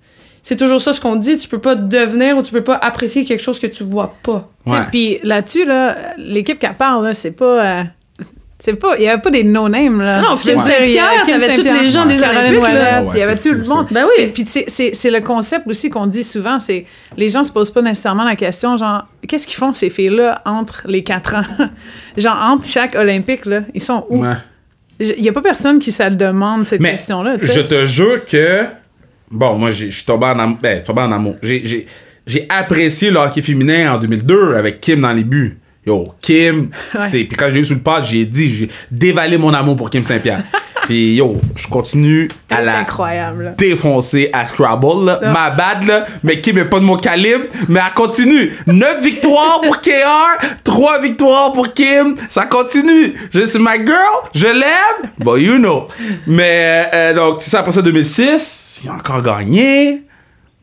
c'est 0.45 0.57
toujours 0.57 0.81
ça 0.81 0.93
ce 0.93 1.01
qu'on 1.01 1.17
dit, 1.17 1.37
tu 1.39 1.49
peux 1.49 1.59
pas 1.59 1.75
devenir 1.75 2.37
ou 2.37 2.43
tu 2.43 2.53
peux 2.53 2.63
pas 2.63 2.77
apprécier 2.77 3.25
quelque 3.25 3.43
chose 3.43 3.59
que 3.59 3.67
tu 3.67 3.83
vois 3.83 4.15
pas. 4.23 4.47
Puis 4.93 5.19
là-dessus, 5.25 5.65
là, 5.65 5.97
l'équipe 6.19 6.59
qui 6.61 6.67
parle, 6.79 7.05
là, 7.07 7.15
c'est 7.15 7.33
pas. 7.33 7.45
euh, 7.81 7.83
c'est 8.63 8.75
pas. 8.75 8.97
Il 8.97 9.03
y 9.05 9.09
avait 9.09 9.21
pas 9.21 9.31
des 9.31 9.45
no-names, 9.45 10.01
là. 10.01 10.23
Non, 10.23 10.37
Kim 10.37 10.57
dire, 10.59 10.75
il 10.85 10.91
y 10.93 10.99
a 10.99 11.05
Saint-Pierre, 11.09 11.23
Kim 11.27 11.39
t'avais 11.39 11.55
tous 11.55 11.63
les 11.83 11.89
gens 11.91 12.07
Ouais. 12.07 12.15
des 12.15 12.23
Olympiques 12.23 12.63
là. 12.63 13.05
Il 13.15 13.21
y 13.21 13.23
avait 13.23 13.37
tout 13.37 13.53
le 13.53 13.65
monde. 13.65 13.87
Ben 13.91 14.07
oui. 14.19 14.29
Puis 14.29 14.45
c'est 14.47 14.95
c'est 14.95 15.11
le 15.11 15.21
concept 15.21 15.67
aussi 15.67 15.91
qu'on 15.91 16.07
dit 16.07 16.25
souvent, 16.25 16.59
c'est 16.61 16.87
les 17.17 17.29
gens 17.29 17.45
se 17.45 17.53
posent 17.53 17.71
pas 17.71 17.83
nécessairement 17.83 18.25
la 18.25 18.37
question, 18.37 18.77
genre, 18.79 19.07
qu'est-ce 19.29 19.47
qu'ils 19.47 19.57
font 19.59 19.73
ces 19.75 19.91
filles-là 19.91 20.41
entre 20.47 20.83
les 20.87 21.03
quatre 21.05 21.35
ans? 21.35 21.43
genre, 22.17 22.39
entre 22.43 22.67
chaque 22.67 22.95
Olympique, 22.95 23.45
là, 23.45 23.61
ils 23.75 23.83
sont 23.83 24.07
où? 24.09 24.23
Ouais. 24.23 24.35
Il 25.01 25.21
y 25.25 25.29
a 25.29 25.33
pas 25.33 25.43
personne 25.43 25.79
qui 25.79 25.91
se 25.93 26.03
le 26.03 26.17
demande, 26.17 26.65
cette 26.65 26.81
Mais 26.81 26.93
question-là. 26.93 27.37
je 27.43 27.61
te 27.61 27.85
jure 27.85 28.25
que. 28.25 28.65
Bon, 29.31 29.59
moi, 29.59 29.71
je 29.71 29.89
suis 29.89 30.05
tombé 30.05 30.27
en 30.27 30.39
amour. 30.39 30.59
Ben, 30.63 30.83
tombé 30.83 31.03
en 31.03 31.13
amour. 31.13 31.37
J'ai- 31.43 31.87
apprécié 32.49 33.11
le 33.11 33.19
hockey 33.19 33.43
féminin 33.43 33.95
en 33.95 33.99
2002 33.99 34.55
avec 34.57 34.81
Kim 34.81 35.01
dans 35.01 35.13
les 35.13 35.25
buts. 35.25 35.59
Yo, 35.87 36.15
Kim, 36.23 36.71
c'est. 36.95 37.25
Puis 37.25 37.37
quand 37.37 37.49
je 37.51 37.55
l'ai 37.55 37.61
eu 37.61 37.65
sous 37.65 37.75
le 37.75 37.81
pas, 37.81 38.03
j'ai 38.03 38.25
dit, 38.25 38.49
j'ai 38.49 38.69
dévalé 38.91 39.37
mon 39.37 39.53
amour 39.53 39.77
pour 39.77 39.91
Kim 39.91 40.03
Saint-Pierre. 40.03 40.43
Puis 40.85 41.15
yo, 41.15 41.39
je 41.57 41.67
continue 41.67 42.29
à 42.51 42.61
la 42.63 42.79
incroyable. 42.81 43.55
défoncer 43.57 44.29
à 44.35 44.47
Scrabble, 44.47 45.07
là. 45.07 45.19
Ma 45.33 45.49
bad, 45.51 45.87
là. 45.87 46.05
Mais 46.23 46.41
Kim 46.41 46.59
est 46.59 46.65
pas 46.67 46.79
de 46.79 46.85
mon 46.85 46.97
calibre, 46.97 47.45
mais 47.69 47.81
elle 47.87 47.95
continue. 47.95 48.53
9 48.67 49.03
victoires 49.03 49.61
pour 49.63 49.81
KR, 49.81 50.47
3 50.63 51.01
victoires 51.01 51.53
pour 51.53 51.73
Kim. 51.73 52.17
Ça 52.29 52.45
continue. 52.47 53.15
Je, 53.33 53.47
c'est 53.47 53.59
ma 53.59 53.77
girl, 53.77 53.95
je 54.35 54.47
l'aime. 54.47 55.11
Bon, 55.19 55.37
you 55.37 55.57
know. 55.57 55.89
Mais, 56.27 56.87
euh, 56.93 57.15
donc, 57.15 57.41
c'est 57.41 57.51
ça, 57.51 57.61
après 57.61 57.73
ça, 57.73 57.81
2006, 57.83 58.64
il 58.83 58.89
a 58.89 58.95
encore 58.95 59.23
gagné. 59.23 60.03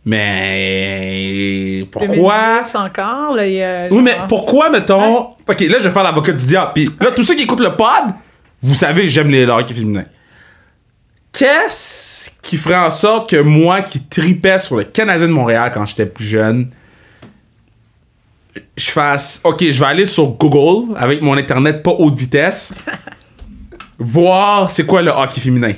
Mais, 0.03 1.85
pourquoi? 1.91 2.61
2010 2.61 2.75
encore, 2.75 3.35
là, 3.35 3.45
il 3.45 3.61
a. 3.61 3.87
Oui, 3.91 4.01
mais 4.01 4.17
pourquoi, 4.27 4.69
mettons? 4.71 5.29
Ok, 5.47 5.59
là, 5.59 5.77
je 5.79 5.87
vais 5.87 5.91
faire 5.91 6.03
l'avocat 6.03 6.31
du 6.31 6.45
diable. 6.45 6.71
Puis 6.73 6.89
là, 6.99 7.11
tous 7.11 7.23
ceux 7.23 7.35
qui 7.35 7.43
écoutent 7.43 7.61
le 7.61 7.75
pod, 7.75 8.15
vous 8.63 8.73
savez, 8.73 9.07
j'aime 9.07 9.29
les 9.29 9.45
le 9.45 9.51
hockey 9.51 9.75
féminin. 9.75 10.05
Qu'est-ce 11.31 12.31
qui 12.41 12.57
ferait 12.57 12.75
en 12.75 12.89
sorte 12.89 13.29
que 13.29 13.39
moi, 13.41 13.83
qui 13.83 14.01
tripais 14.01 14.59
sur 14.59 14.75
le 14.75 14.85
Canadien 14.85 15.27
de 15.27 15.33
Montréal 15.33 15.71
quand 15.73 15.85
j'étais 15.85 16.07
plus 16.07 16.25
jeune, 16.25 16.71
je 18.75 18.89
fasse. 18.89 19.39
Ok, 19.43 19.63
je 19.63 19.79
vais 19.79 19.85
aller 19.85 20.05
sur 20.07 20.29
Google 20.29 20.95
avec 20.97 21.21
mon 21.21 21.37
internet 21.37 21.83
pas 21.83 21.91
haute 21.91 22.17
vitesse, 22.17 22.73
voir 23.99 24.71
c'est 24.71 24.85
quoi 24.85 25.03
le 25.03 25.11
hockey 25.11 25.39
féminin. 25.39 25.73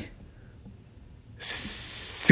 C'est 1.38 1.83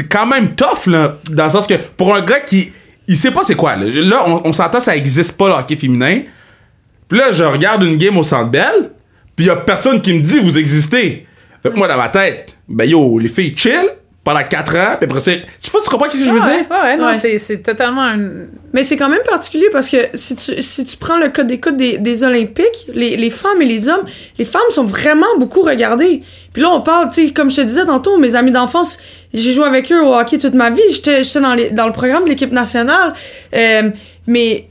quand 0.08 0.26
même 0.26 0.54
tough, 0.54 0.86
là, 0.86 1.18
dans 1.30 1.44
le 1.44 1.50
sens 1.50 1.66
que 1.66 1.74
pour 1.74 2.14
un 2.14 2.22
gars 2.22 2.40
qui. 2.40 2.72
Il 3.08 3.16
sait 3.16 3.32
pas 3.32 3.42
c'est 3.42 3.56
quoi, 3.56 3.74
là. 3.74 3.86
Là, 3.86 4.24
on, 4.26 4.42
on 4.44 4.52
s'entend, 4.52 4.78
ça 4.78 4.96
existe 4.96 5.36
pas 5.36 5.48
le 5.48 5.54
hockey 5.54 5.76
féminin. 5.76 6.22
Puis 7.08 7.18
là, 7.18 7.32
je 7.32 7.42
regarde 7.42 7.82
une 7.82 7.98
game 7.98 8.16
au 8.16 8.22
Centre 8.22 8.50
Bell, 8.50 8.92
puis 9.34 9.46
y 9.46 9.50
a 9.50 9.56
personne 9.56 10.00
qui 10.00 10.14
me 10.14 10.20
dit 10.20 10.38
vous 10.38 10.56
existez. 10.56 11.26
Fait 11.62 11.70
que 11.70 11.76
moi, 11.76 11.88
dans 11.88 11.96
ma 11.96 12.08
tête, 12.08 12.56
ben 12.68 12.88
yo, 12.88 13.18
les 13.18 13.28
filles 13.28 13.54
chill 13.56 13.90
pendant 14.24 14.42
4 14.44 14.76
ans, 14.76 14.96
puis 15.00 15.08
après 15.10 15.20
c'est. 15.20 15.44
Je 15.60 15.66
sais 15.66 15.72
pas 15.72 15.78
si 15.80 15.84
tu 15.84 15.90
comprends 15.90 16.08
ce 16.10 16.16
que 16.16 16.24
je 16.24 16.30
veux 16.30 16.38
Ouais, 16.40 16.46
dire. 16.46 16.66
ouais, 16.70 16.80
ouais, 16.82 16.96
non, 16.96 17.06
Ouais. 17.06 17.18
c'est- 17.18 17.38
c'est 17.38 17.58
totalement 17.58 18.02
un. 18.02 18.18
Mais 18.72 18.84
c'est 18.84 18.96
quand 18.96 19.08
même 19.08 19.22
particulier 19.28 19.66
parce 19.72 19.88
que 19.88 19.96
si 20.14 20.36
tu, 20.36 20.62
si 20.62 20.84
tu 20.84 20.96
prends 20.96 21.18
le 21.18 21.28
code 21.30 21.48
d'écoute 21.48 21.76
des, 21.76 21.98
des 21.98 22.22
Olympiques, 22.22 22.86
les, 22.94 23.16
les 23.16 23.30
femmes 23.30 23.60
et 23.60 23.64
les 23.64 23.88
hommes, 23.88 24.04
les 24.38 24.44
femmes 24.44 24.62
sont 24.70 24.84
vraiment 24.84 25.26
beaucoup 25.38 25.62
regardées. 25.62 26.22
Puis 26.52 26.62
là, 26.62 26.70
on 26.70 26.80
parle, 26.82 27.10
tu 27.10 27.26
sais, 27.26 27.32
comme 27.32 27.50
je 27.50 27.56
te 27.56 27.60
disais 27.62 27.84
tantôt, 27.84 28.16
mes 28.18 28.36
amis 28.36 28.52
d'enfance, 28.52 28.98
j'ai 29.34 29.52
joué 29.54 29.66
avec 29.66 29.90
eux 29.90 30.02
au 30.04 30.14
hockey 30.14 30.38
toute 30.38 30.54
ma 30.54 30.70
vie. 30.70 30.80
J'étais 30.90 31.24
j'étais 31.24 31.40
dans, 31.40 31.54
les- 31.54 31.70
dans 31.70 31.86
le 31.86 31.92
programme 31.92 32.22
de 32.24 32.28
l'équipe 32.28 32.52
nationale. 32.52 33.14
Euh, 33.56 33.90
mais 34.28 34.68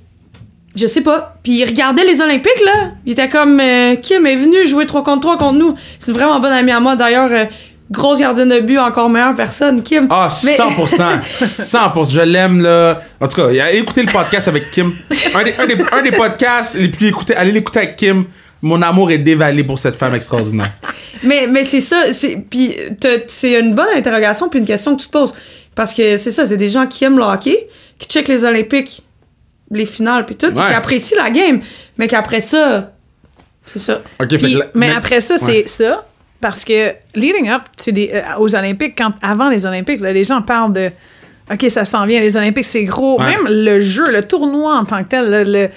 je 0.75 0.87
sais 0.87 1.01
pas. 1.01 1.35
Puis 1.43 1.59
ils 1.59 1.65
regardaient 1.65 2.05
les 2.05 2.21
Olympiques, 2.21 2.63
là. 2.65 2.91
Ils 3.05 3.11
étaient 3.11 3.27
comme, 3.27 3.59
euh, 3.59 3.95
Kim 3.97 4.25
est 4.25 4.37
venu 4.37 4.65
jouer 4.65 4.85
3 4.85 5.03
contre 5.03 5.19
3 5.21 5.35
contre 5.37 5.59
nous. 5.59 5.75
C'est 5.99 6.11
une 6.11 6.17
vraiment 6.17 6.39
bonne 6.39 6.53
amie 6.53 6.71
à 6.71 6.79
moi, 6.79 6.95
d'ailleurs. 6.95 7.29
euh, 7.33 7.45
grosse 7.91 8.19
gardienne 8.19 8.49
de 8.49 8.59
but, 8.61 8.79
encore 8.79 9.09
meilleure 9.09 9.35
personne, 9.35 9.81
Kim. 9.83 10.07
Ah, 10.09 10.29
Mais- 10.43 10.55
100%. 10.57 11.19
100%. 11.59 12.11
Je 12.13 12.21
l'aime, 12.21 12.61
là. 12.61 13.01
En 13.19 13.27
tout 13.27 13.35
cas, 13.35 13.47
allez 13.47 13.79
écouter 13.79 14.03
le 14.03 14.11
podcast 14.11 14.47
avec 14.47 14.71
Kim. 14.71 14.93
Un 15.35 15.43
des, 15.43 15.53
un 15.59 15.67
des, 15.67 15.77
un 15.91 16.01
des 16.01 16.11
podcasts 16.11 16.75
les 16.75 16.87
plus 16.87 17.07
écoutés. 17.07 17.35
Allez 17.35 17.51
l'écouter 17.51 17.79
avec 17.79 17.95
Kim. 17.97 18.25
Mon 18.63 18.81
amour 18.81 19.09
est 19.11 19.17
dévalé 19.17 19.63
pour 19.63 19.77
cette 19.79 19.95
femme 19.95 20.13
extraordinaire. 20.15 20.71
Mais, 21.23 21.45
mais 21.47 21.63
c'est 21.63 21.81
ça, 21.81 22.11
c'est, 22.13 22.35
puis 22.49 22.75
c'est 23.27 23.59
une 23.59 23.75
bonne 23.75 23.89
interrogation 23.95 24.49
puis 24.49 24.57
une 24.59 24.65
question 24.65 24.95
que 24.95 25.01
tu 25.01 25.07
te 25.07 25.11
poses. 25.11 25.35
Parce 25.75 25.93
que 25.93 26.17
c'est 26.17 26.31
ça, 26.31 26.47
c'est 26.47 26.57
des 26.57 26.69
gens 26.69 26.87
qui 26.87 27.03
aiment 27.03 27.17
le 27.19 27.23
hockey, 27.23 27.67
qui 27.99 28.07
checkent 28.07 28.27
les 28.27 28.43
Olympiques, 28.43 29.03
les 29.69 29.85
finales 29.85 30.25
puis 30.25 30.35
tout, 30.35 30.51
qui 30.51 30.59
apprécient 30.59 31.17
la 31.21 31.29
game, 31.29 31.61
mais 31.97 32.07
qu'après 32.07 32.39
ça, 32.39 32.91
c'est 33.65 33.77
ça. 33.79 34.01
Ok, 34.19 34.31
fait 34.31 34.37
Puis- 34.39 34.53
que 34.53 34.59
là- 34.59 34.65
mais, 34.73 34.89
après 34.91 35.21
ça, 35.21 35.37
c'est 35.37 35.45
ouais. 35.51 35.63
ça. 35.67 36.05
Parce 36.41 36.65
que 36.65 36.93
leading 37.15 37.49
up 37.49 37.61
to 37.83 37.91
des- 37.91 38.09
euh, 38.13 38.21
aux 38.39 38.55
Olympiques, 38.55 38.97
quand, 38.97 39.13
avant 39.21 39.49
les 39.49 39.65
Olympiques, 39.65 40.01
là, 40.01 40.11
les 40.11 40.23
gens 40.23 40.41
parlent 40.41 40.73
de 40.73 40.89
OK, 41.51 41.65
ça 41.69 41.85
s'en 41.85 42.05
vient, 42.05 42.19
les 42.19 42.37
Olympiques, 42.37 42.65
c'est 42.65 42.83
gros. 42.85 43.19
Ouais. 43.19 43.25
Même 43.25 43.47
le 43.47 43.79
jeu, 43.81 44.09
le 44.11 44.21
tournoi 44.21 44.75
en 44.77 44.85
tant 44.85 45.03
que 45.03 45.09
tel, 45.09 45.29
le, 45.29 45.43
le- 45.43 45.69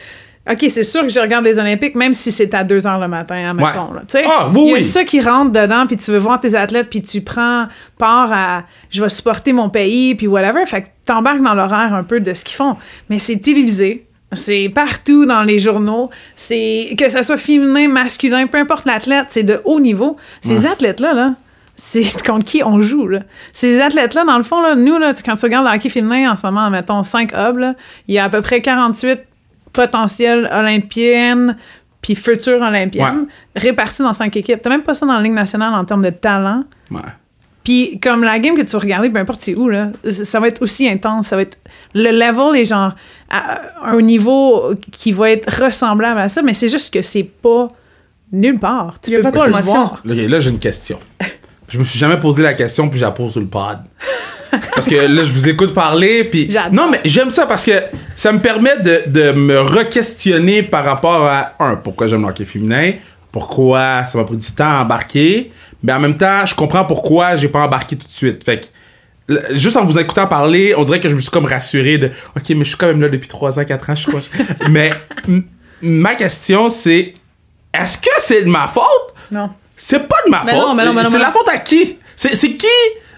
OK, 0.50 0.58
c'est 0.68 0.82
sûr 0.82 1.00
que 1.02 1.08
je 1.08 1.18
regarde 1.18 1.44
les 1.44 1.58
Olympiques, 1.58 1.94
même 1.94 2.12
si 2.12 2.30
c'est 2.30 2.52
à 2.54 2.64
2 2.64 2.78
h 2.80 3.00
le 3.00 3.08
matin, 3.08 3.50
admettons. 3.50 3.92
là, 3.94 4.00
tu 4.06 4.18
sais. 4.18 4.24
Ah, 4.26 4.50
oui, 4.54 4.60
Il 4.64 4.68
y 4.68 4.72
a 4.72 4.76
oui. 4.76 4.84
ça 4.84 5.02
qui 5.04 5.20
rentre 5.22 5.52
dedans, 5.52 5.86
puis 5.86 5.96
tu 5.96 6.10
veux 6.10 6.18
voir 6.18 6.38
tes 6.38 6.54
athlètes, 6.54 6.88
puis 6.90 7.00
tu 7.00 7.22
prends 7.22 7.64
part 7.98 8.30
à 8.30 8.64
je 8.90 9.02
vais 9.02 9.08
supporter 9.08 9.52
mon 9.54 9.70
pays, 9.70 10.14
puis 10.14 10.26
whatever. 10.26 10.66
Fait 10.66 10.82
que 10.82 10.86
t'embarques 11.06 11.40
dans 11.42 11.54
l'horaire 11.54 11.94
un 11.94 12.04
peu 12.04 12.20
de 12.20 12.34
ce 12.34 12.44
qu'ils 12.44 12.56
font. 12.56 12.76
Mais 13.08 13.18
c'est 13.18 13.36
télévisé. 13.38 14.06
C'est 14.34 14.68
partout 14.68 15.26
dans 15.26 15.42
les 15.42 15.58
journaux. 15.58 16.10
C'est 16.36 16.94
que 16.98 17.08
ça 17.08 17.22
soit 17.22 17.36
féminin, 17.36 17.88
masculin, 17.88 18.46
peu 18.46 18.58
importe 18.58 18.86
l'athlète, 18.86 19.26
c'est 19.28 19.42
de 19.42 19.60
haut 19.64 19.80
niveau. 19.80 20.16
Ces 20.42 20.66
athlètes-là, 20.66 21.14
là, 21.14 21.34
c'est 21.76 22.22
contre 22.26 22.44
qui 22.44 22.62
on 22.62 22.80
joue. 22.80 23.08
Là. 23.08 23.20
Ces 23.52 23.80
athlètes-là, 23.80 24.24
dans 24.24 24.36
le 24.36 24.42
fond, 24.42 24.60
là, 24.60 24.74
nous, 24.74 24.98
là, 24.98 25.12
quand 25.24 25.34
tu 25.34 25.44
regardes 25.44 25.66
le 25.66 25.74
hockey 25.74 25.88
féminin 25.88 26.32
en 26.32 26.36
ce 26.36 26.46
moment, 26.46 26.70
mettons 26.70 27.02
5 27.02 27.32
hubs, 27.32 27.74
il 28.08 28.14
y 28.14 28.18
a 28.18 28.24
à 28.24 28.28
peu 28.28 28.42
près 28.42 28.60
48 28.60 29.20
potentielles 29.72 30.48
olympiennes 30.52 31.56
puis 32.00 32.14
futures 32.14 32.60
olympiennes 32.60 33.26
réparties 33.56 34.02
dans 34.02 34.12
5 34.12 34.36
équipes. 34.36 34.60
T'as 34.62 34.70
même 34.70 34.82
pas 34.82 34.94
ça 34.94 35.06
dans 35.06 35.14
la 35.14 35.22
Ligue 35.22 35.32
nationale 35.32 35.74
en 35.74 35.84
termes 35.84 36.02
de 36.02 36.10
talent. 36.10 36.64
Ouais. 36.90 37.00
Puis 37.64 37.98
comme 37.98 38.22
la 38.22 38.38
game 38.38 38.54
que 38.56 38.62
tu 38.62 38.70
vas 38.72 38.78
regarder, 38.78 39.08
peu 39.10 39.18
importe 39.18 39.40
c'est 39.40 39.56
où, 39.56 39.68
là, 39.68 39.88
ça 40.10 40.38
va 40.38 40.48
être 40.48 40.62
aussi 40.62 40.86
intense. 40.88 41.28
Ça 41.28 41.36
va 41.36 41.42
être 41.42 41.58
le 41.94 42.10
level 42.10 42.60
est 42.60 42.66
genre 42.66 42.92
à 43.30 43.60
un 43.84 44.00
niveau 44.02 44.74
qui 44.92 45.12
va 45.12 45.30
être 45.30 45.64
ressemblable 45.64 46.20
à 46.20 46.28
ça, 46.28 46.42
mais 46.42 46.54
c'est 46.54 46.68
juste 46.68 46.92
que 46.92 47.02
c'est 47.02 47.24
pas 47.24 47.72
nulle 48.32 48.58
part. 48.58 48.96
Tu 49.02 49.10
Il 49.10 49.12
y 49.14 49.16
a 49.16 49.18
peux 49.20 49.24
pas 49.24 49.30
de 49.30 49.36
pas 49.36 49.46
le 49.46 49.52
promotion. 49.52 49.84
voir. 49.86 50.02
Ok, 50.06 50.16
là, 50.16 50.38
j'ai 50.38 50.50
une 50.50 50.58
question. 50.58 50.98
Je 51.68 51.78
me 51.78 51.84
suis 51.84 51.98
jamais 51.98 52.20
posé 52.20 52.42
la 52.42 52.52
question, 52.52 52.88
puis 52.88 52.98
je 53.00 53.04
la 53.04 53.10
pose 53.10 53.32
sur 53.32 53.40
le 53.40 53.46
pod. 53.46 53.78
Parce 54.74 54.86
que 54.86 54.94
là, 54.94 55.24
je 55.24 55.32
vous 55.32 55.48
écoute 55.48 55.72
parler, 55.74 56.24
puis... 56.24 56.48
J'adore. 56.50 56.72
Non, 56.72 56.90
mais 56.90 57.00
j'aime 57.04 57.30
ça 57.30 57.44
parce 57.44 57.64
que 57.64 57.72
ça 58.14 58.30
me 58.30 58.38
permet 58.38 58.78
de, 58.80 59.02
de 59.08 59.32
me 59.32 59.58
re-questionner 59.60 60.62
par 60.62 60.84
rapport 60.84 61.24
à, 61.24 61.54
un, 61.58 61.74
pourquoi 61.74 62.06
j'aime 62.06 62.22
le 62.22 62.28
hockey 62.28 62.44
féminin, 62.44 62.92
pourquoi 63.32 64.04
ça 64.04 64.16
m'a 64.16 64.22
pris 64.22 64.36
du 64.36 64.46
temps 64.52 64.70
à 64.70 64.82
embarquer, 64.82 65.50
mais 65.84 65.92
en 65.92 66.00
même 66.00 66.16
temps, 66.16 66.46
je 66.46 66.54
comprends 66.54 66.86
pourquoi 66.86 67.34
j'ai 67.34 67.48
pas 67.48 67.60
embarqué 67.60 67.94
tout 67.94 68.06
de 68.06 68.12
suite. 68.12 68.42
Fait 68.42 68.70
que, 69.28 69.54
juste 69.54 69.76
en 69.76 69.84
vous 69.84 69.98
écoutant 69.98 70.26
parler, 70.26 70.74
on 70.78 70.82
dirait 70.82 70.98
que 70.98 71.10
je 71.10 71.14
me 71.14 71.20
suis 71.20 71.30
comme 71.30 71.44
rassuré 71.44 71.98
de, 71.98 72.10
ok, 72.34 72.48
mais 72.48 72.64
je 72.64 72.70
suis 72.70 72.76
quand 72.78 72.86
même 72.86 73.02
là 73.02 73.10
depuis 73.10 73.28
3 73.28 73.60
ans, 73.60 73.64
4 73.66 73.90
ans, 73.90 73.94
je 73.94 74.00
suis 74.00 74.10
quoi. 74.10 74.20
mais 74.70 74.94
ma 75.82 76.14
question, 76.14 76.70
c'est, 76.70 77.12
est-ce 77.74 77.98
que 77.98 78.08
c'est 78.18 78.44
de 78.44 78.48
ma 78.48 78.66
faute? 78.66 79.14
Non. 79.30 79.50
C'est 79.76 80.08
pas 80.08 80.16
de 80.24 80.30
ma 80.30 80.42
Mais 80.44 80.52
faute. 80.52 80.60
non, 80.62 80.74
mais 80.74 80.86
non, 80.86 80.94
mais 80.94 81.02
non, 81.02 81.10
c'est 81.10 81.18
la 81.18 81.30
faute 81.30 81.48
à 81.48 81.58
qui? 81.58 81.98
C'est 82.16 82.34
c'est 82.34 82.52
qui? 82.56 82.66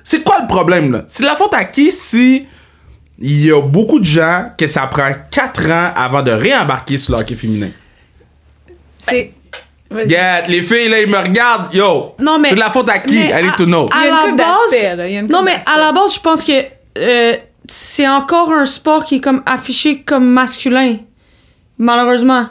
C'est 0.03 0.25
quoi 0.25 0.41
le 0.41 0.49
problème, 0.49 0.91
là? 0.91 1.05
C'est 1.07 1.25
la 1.25 1.37
faute 1.37 1.55
à 1.55 1.65
qui 1.65 1.93
si 1.93 2.47
il 3.21 3.47
y 3.47 3.53
a 3.53 3.61
beaucoup 3.63 4.01
de 4.01 4.05
gens 4.05 4.51
que 4.59 4.67
ça 4.67 4.89
prend 4.89 5.13
4 5.31 5.71
ans 5.71 5.93
avant 5.95 6.23
de 6.25 6.33
réembarquer 6.33 6.97
sur 6.97 7.15
le 7.15 7.21
hockey 7.21 7.37
féminin? 7.37 7.71
C'est. 8.99 9.33
Yeah, 10.07 10.43
les 10.49 10.63
filles, 10.63 10.89
là, 10.89 11.01
ils 11.01 11.09
me 11.09 11.19
regardent. 11.19 11.73
Yo, 11.75 12.15
Non, 12.19 12.39
mais- 12.39 12.49
c'est 12.49 12.55
de 12.57 12.61
la 12.61 12.71
faute 12.71 12.91
à 12.91 12.99
qui? 12.99 13.19
mais 13.19 13.33
Allez, 13.33 13.49
à- 13.49 13.53
to 13.53 13.65
know. 13.67 13.87
à- 13.93 14.05
Il 14.05 14.09
y 14.09 14.11
a 14.11 14.29
une 14.31 14.37
la 14.37 14.45
base- 14.45 14.97
là. 14.97 15.23
Non, 15.23 15.43
mais 15.43 15.59
à 15.65 15.79
la 15.79 15.93
base, 15.93 16.15
je 16.15 16.21
pense 16.21 16.45
que 16.45 16.53
euh, 16.99 17.37
c'est 17.69 18.09
encore 18.09 18.51
un 18.53 18.67
sport 18.67 19.05
qui 19.05 19.17
est 19.17 19.21
comme 19.21 19.43
affiché 19.47 20.03
comme 20.03 20.27
masculin. 20.29 20.97
Malheureusement. 21.79 22.47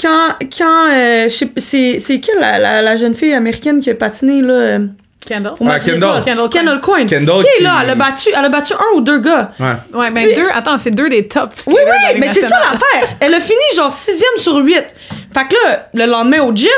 Quand. 0.00 0.34
quand 0.56 0.90
euh, 0.92 1.24
je 1.24 1.34
sais- 1.34 1.50
c'est, 1.56 1.98
c'est 1.98 2.20
qui 2.20 2.30
la, 2.40 2.58
la, 2.58 2.82
la 2.82 2.96
jeune 2.96 3.14
fille 3.14 3.32
américaine 3.34 3.80
qui 3.80 3.90
a 3.90 3.94
patiné, 3.94 4.40
là? 4.40 4.78
Kendall? 5.26 5.52
Ah, 5.66 5.78
Kendall. 5.78 6.22
Kendall. 6.24 6.48
Kendall 6.50 6.80
Coyne. 6.80 7.06
Kendall 7.06 7.42
Qui 7.42 7.46
est 7.48 7.56
qui- 7.58 7.62
là? 7.62 7.78
Elle 7.84 7.90
a, 7.90 7.94
battu, 7.94 8.30
elle 8.36 8.44
a 8.44 8.48
battu 8.48 8.72
un 8.74 8.96
ou 8.96 9.00
deux 9.00 9.18
gars. 9.20 9.52
Ouais. 9.60 9.74
Ouais, 9.94 10.10
mais 10.10 10.26
Oui. 10.26 10.34
deux, 10.34 10.48
attends, 10.52 10.78
c'est 10.78 10.90
deux 10.90 11.08
des 11.08 11.28
top 11.28 11.52
Oui, 11.68 11.74
oui, 11.76 12.18
mais 12.18 12.28
c'est 12.32 12.42
ça 12.42 12.58
l'affaire. 12.58 13.16
Elle 13.20 13.34
a 13.34 13.40
fini 13.40 13.60
genre 13.76 13.92
sixième 13.92 14.36
sur 14.36 14.56
huit. 14.56 14.94
Fait 15.32 15.46
que 15.48 15.54
là, 15.64 15.86
le 15.94 16.06
lendemain 16.06 16.40
au 16.42 16.52
gym, 16.54 16.68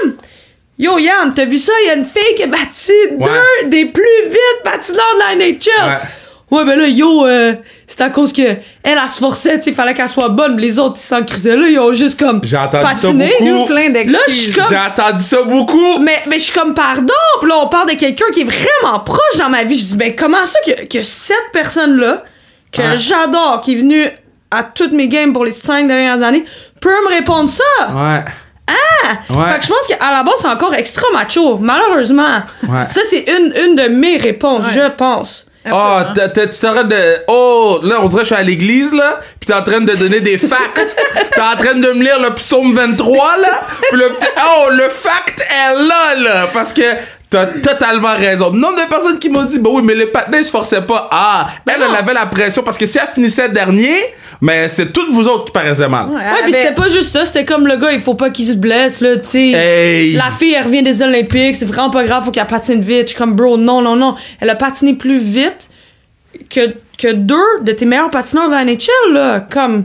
yo 0.78 0.98
Yann, 0.98 1.32
t'as 1.34 1.46
vu 1.46 1.56
ça? 1.58 1.72
Il 1.84 1.86
y 1.88 1.90
a 1.90 1.94
une 1.94 2.04
fille 2.04 2.34
qui 2.36 2.42
a 2.42 2.46
battu 2.46 2.92
Ouais. 3.12 3.28
deux 3.62 3.68
des 3.70 3.86
plus 3.86 4.04
vite 4.26 4.62
patineurs 4.62 5.14
de 5.14 5.18
la 5.20 5.34
NHL. 5.36 5.88
Ouais. 5.88 5.98
Ouais, 6.54 6.64
ben 6.64 6.78
là, 6.78 6.86
yo, 6.88 7.26
euh, 7.26 7.54
c'est 7.86 8.00
à 8.00 8.10
cause 8.10 8.32
que 8.32 8.42
elle, 8.42 8.58
elle 8.84 9.08
se 9.10 9.18
forçait, 9.18 9.56
tu 9.58 9.62
sais, 9.64 9.72
fallait 9.72 9.94
qu'elle 9.94 10.08
soit 10.08 10.28
bonne, 10.28 10.54
mais 10.56 10.62
les 10.62 10.78
autres, 10.78 10.96
ils 10.98 11.06
s'en 11.06 11.22
crisaient 11.22 11.56
là, 11.56 11.66
ils 11.68 11.78
ont 11.78 11.92
juste 11.92 12.18
comme 12.18 12.40
J'ai 12.42 12.56
entendu 12.56 12.84
ça 12.84 12.88
patiné. 13.08 13.32
beaucoup. 13.40 13.66
Plein 13.66 13.88
Là, 13.92 14.18
je 14.28 14.32
suis 14.32 14.52
comme. 14.52 14.64
J'ai 14.68 14.78
entendu 14.78 15.22
ça 15.22 15.42
beaucoup. 15.42 15.98
Mais, 16.00 16.22
mais 16.28 16.38
je 16.38 16.44
suis 16.44 16.52
comme, 16.52 16.74
pardon, 16.74 17.12
pis 17.40 17.46
là, 17.46 17.54
on 17.62 17.68
parle 17.68 17.90
de 17.90 17.94
quelqu'un 17.96 18.26
qui 18.32 18.42
est 18.42 18.44
vraiment 18.44 19.00
proche 19.00 19.36
dans 19.38 19.48
ma 19.48 19.64
vie. 19.64 19.76
Je 19.78 19.84
dis, 19.84 19.96
ben, 19.96 20.14
comment 20.16 20.44
ça 20.46 20.58
que, 20.66 20.84
que 20.86 21.02
cette 21.02 21.36
personne-là, 21.52 22.22
que 22.72 22.82
Ouais. 22.82 22.98
j'adore, 22.98 23.60
qui 23.62 23.72
est 23.72 23.76
venue 23.76 24.08
à 24.50 24.62
toutes 24.62 24.92
mes 24.92 25.08
games 25.08 25.32
pour 25.32 25.44
les 25.44 25.52
cinq 25.52 25.86
dernières 25.88 26.22
années, 26.22 26.44
peut 26.80 26.90
me 27.08 27.08
répondre 27.14 27.48
ça? 27.50 27.62
Ouais. 27.88 28.20
Ah! 28.66 29.08
Ouais. 29.30 29.52
Fait 29.52 29.58
que 29.60 29.64
je 29.66 29.68
pense 29.68 29.86
qu'à 29.86 30.10
la 30.12 30.22
base, 30.22 30.34
c'est 30.38 30.48
encore 30.48 30.72
extra 30.74 31.06
macho, 31.12 31.58
malheureusement. 31.58 32.38
Ouais. 32.66 32.86
Ça, 32.86 33.02
c'est 33.08 33.24
une, 33.28 33.52
une 33.62 33.76
de 33.76 33.88
mes 33.88 34.16
réponses, 34.16 34.64
Ouais. 34.66 34.72
je 34.74 34.90
pense. 34.96 35.46
Oh, 35.72 35.98
t'as- 36.14 36.28
t'as- 36.28 36.46
tu 36.46 36.60
t'arrêtes 36.60 36.88
de. 36.88 37.16
Oh, 37.26 37.80
là, 37.82 37.96
on 38.00 38.06
dirait 38.06 38.22
que 38.22 38.28
je 38.28 38.34
suis 38.34 38.42
à 38.42 38.42
l'église, 38.42 38.92
là. 38.92 39.20
Pis 39.40 39.46
t'es 39.46 39.54
en 39.54 39.62
train 39.62 39.80
de 39.80 39.94
donner 39.94 40.20
des 40.20 40.36
facts. 40.36 40.94
t'es 41.34 41.40
en 41.40 41.56
train 41.56 41.74
de 41.74 41.90
me 41.92 42.02
lire 42.04 42.20
le 42.20 42.34
psaume 42.34 42.74
23, 42.74 43.38
là. 43.38 43.60
Pis 43.90 43.96
le 43.96 44.08
petit. 44.10 44.26
Oh, 44.58 44.68
le 44.70 44.88
fact 44.90 45.40
est 45.40 45.74
là, 45.88 46.14
là. 46.16 46.48
Parce 46.52 46.72
que 46.72 46.82
t'as 47.34 47.46
totalement 47.46 48.14
raison. 48.14 48.50
Nombre 48.52 48.82
de 48.82 48.88
personnes 48.88 49.18
qui 49.18 49.28
m'ont 49.28 49.42
dit, 49.44 49.58
bah 49.58 49.70
oui, 49.72 49.82
mais 49.82 49.94
les 49.94 50.06
patinets 50.06 50.42
se 50.44 50.50
forçaient 50.50 50.82
pas. 50.82 51.08
Ah, 51.10 51.48
elle, 51.66 51.74
elle 51.82 51.88
non. 51.88 51.94
avait 51.94 52.14
la 52.14 52.26
pression. 52.26 52.62
Parce 52.62 52.78
que 52.78 52.86
si 52.86 52.98
elle 52.98 53.08
finissait 53.12 53.48
dernier, 53.48 53.96
mais 54.40 54.68
c'est 54.68 54.92
toutes 54.92 55.10
vous 55.10 55.26
autres 55.26 55.46
qui 55.46 55.52
paraissaient 55.52 55.88
mal. 55.88 56.08
Ouais, 56.08 56.14
Ouais, 56.16 56.22
elle 56.22 56.36
pis 56.46 56.54
avait- 56.54 56.62
c'était 56.64 56.74
pas 56.74 56.88
juste 56.88 57.10
ça, 57.10 57.24
c'était 57.24 57.44
comme 57.44 57.66
le 57.66 57.76
gars, 57.76 57.90
il 57.92 58.00
faut 58.00 58.14
pas 58.14 58.30
qu'il 58.30 58.44
se 58.44 58.56
blesse, 58.56 59.00
là, 59.00 59.16
tu 59.16 59.24
sais. 59.24 59.50
Hey! 59.52 60.12
La 60.12 60.30
fille, 60.30 60.54
elle 60.54 60.64
revient 60.64 60.82
des 60.82 61.02
Olympiques, 61.02 61.56
c'est 61.56 61.64
vraiment 61.64 61.90
pas 61.90 62.04
grave, 62.04 62.24
faut 62.24 62.30
qu'elle 62.30 62.46
patine 62.46 62.80
vite. 62.80 63.02
Je 63.02 63.06
suis 63.08 63.16
comme, 63.18 63.34
bro, 63.34 63.56
non, 63.56 63.82
non, 63.82 63.96
non. 63.96 64.14
Elle 64.40 64.50
a 64.50 64.54
patiné 64.54 64.94
plus 64.94 65.18
vite 65.18 65.68
que, 66.50 66.74
que 66.98 67.12
deux 67.12 67.36
de 67.62 67.72
tes 67.72 67.84
meilleurs 67.84 68.10
patineurs 68.10 68.48
de 68.48 68.54
la 68.54 68.64
NHL, 68.64 69.12
là. 69.12 69.40
Comme, 69.40 69.84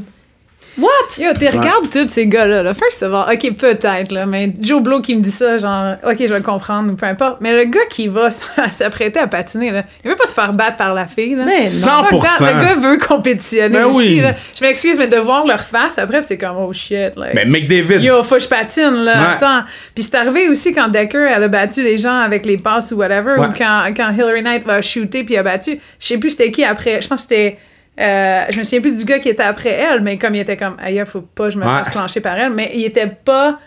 what? 0.77 0.87
Yo, 1.17 1.31
tu 1.33 1.45
regardes 1.47 1.89
tous 1.91 2.07
ces 2.09 2.27
gars-là. 2.27 2.63
Là. 2.63 2.73
First 2.73 3.03
of 3.03 3.13
all, 3.13 3.33
ok, 3.33 3.55
peut-être, 3.57 4.11
là, 4.11 4.25
mais 4.25 4.51
Joe 4.61 4.81
Blow 4.81 5.01
qui 5.01 5.15
me 5.15 5.21
dit 5.21 5.31
ça, 5.31 5.57
genre, 5.57 5.95
ok, 6.03 6.15
je 6.19 6.27
vais 6.27 6.37
le 6.37 6.41
comprendre, 6.43 6.91
ou 6.91 6.95
peu 6.95 7.05
importe. 7.05 7.37
Mais 7.41 7.53
le 7.53 7.65
gars 7.65 7.85
qui 7.89 8.07
va 8.07 8.29
s'apprêter 8.71 9.19
à 9.19 9.27
patiner, 9.27 9.71
là, 9.71 9.83
il 10.03 10.09
veut 10.09 10.15
pas 10.15 10.25
se 10.27 10.33
faire 10.33 10.53
battre 10.53 10.77
par 10.77 10.93
la 10.93 11.05
fille. 11.07 11.35
Là. 11.35 11.45
Non. 11.45 11.51
100%. 11.63 12.09
Fuck 12.09 12.21
that, 12.39 12.53
Le 12.53 12.61
gars 12.65 12.75
veut 12.75 12.97
compétitionner 12.97 13.69
Ben 13.69 13.85
aussi. 13.85 13.97
oui. 13.97 14.19
là. 14.21 14.33
Je 14.57 14.63
m'excuse, 14.63 14.97
mais 14.97 15.07
de 15.07 15.17
voir 15.17 15.45
leur 15.45 15.61
face 15.61 15.97
après, 15.97 16.21
c'est 16.23 16.37
comme, 16.37 16.57
oh 16.57 16.71
shit. 16.73 17.15
Like, 17.17 17.33
Mais 17.33 17.45
McDavid. 17.45 18.01
Yo, 18.03 18.23
faut 18.23 18.35
que 18.35 18.41
je 18.41 18.47
patine, 18.47 19.03
là. 19.03 19.13
Ouais. 19.21 19.27
Attends. 19.35 19.61
Puis 19.95 20.03
c'est 20.03 20.15
arrivé 20.15 20.49
aussi 20.49 20.73
quand 20.73 20.87
Decker, 20.87 21.27
elle 21.35 21.43
a 21.43 21.47
battu 21.47 21.83
les 21.83 21.97
gens 21.97 22.19
avec 22.19 22.45
les 22.45 22.57
passes 22.57 22.91
ou 22.91 22.95
whatever, 22.97 23.33
Ouais. 23.37 23.47
ou 23.47 23.53
quand, 23.57 23.83
quand 23.95 24.11
Hillary 24.13 24.41
Knight 24.43 24.65
va 24.65 24.81
shooter 24.81 25.23
puis 25.23 25.37
a 25.37 25.43
battu. 25.43 25.79
Je 25.99 26.07
sais 26.07 26.17
plus 26.17 26.29
c'était 26.31 26.51
qui 26.51 26.63
après. 26.63 27.01
Je 27.01 27.07
pense 27.07 27.21
que 27.23 27.27
c'était. 27.29 27.57
Euh, 27.99 28.45
je 28.49 28.57
me 28.59 28.63
souviens 28.63 28.81
plus 28.81 28.95
du 28.95 29.03
gars 29.05 29.19
qui 29.19 29.29
était 29.29 29.43
après 29.43 29.71
elle, 29.71 30.01
mais 30.01 30.17
comme 30.17 30.35
il 30.35 30.39
était 30.39 30.57
comme, 30.57 30.75
aïe, 30.81 31.01
faut 31.05 31.21
pas 31.21 31.45
que 31.45 31.49
je 31.51 31.57
me 31.57 31.63
Ouais. 31.65 31.69
fasse 31.69 31.89
clencher 31.89 32.21
par 32.21 32.37
elle, 32.37 32.51
mais 32.51 32.71
il 32.73 32.85
était 32.85 33.07
pas. 33.07 33.59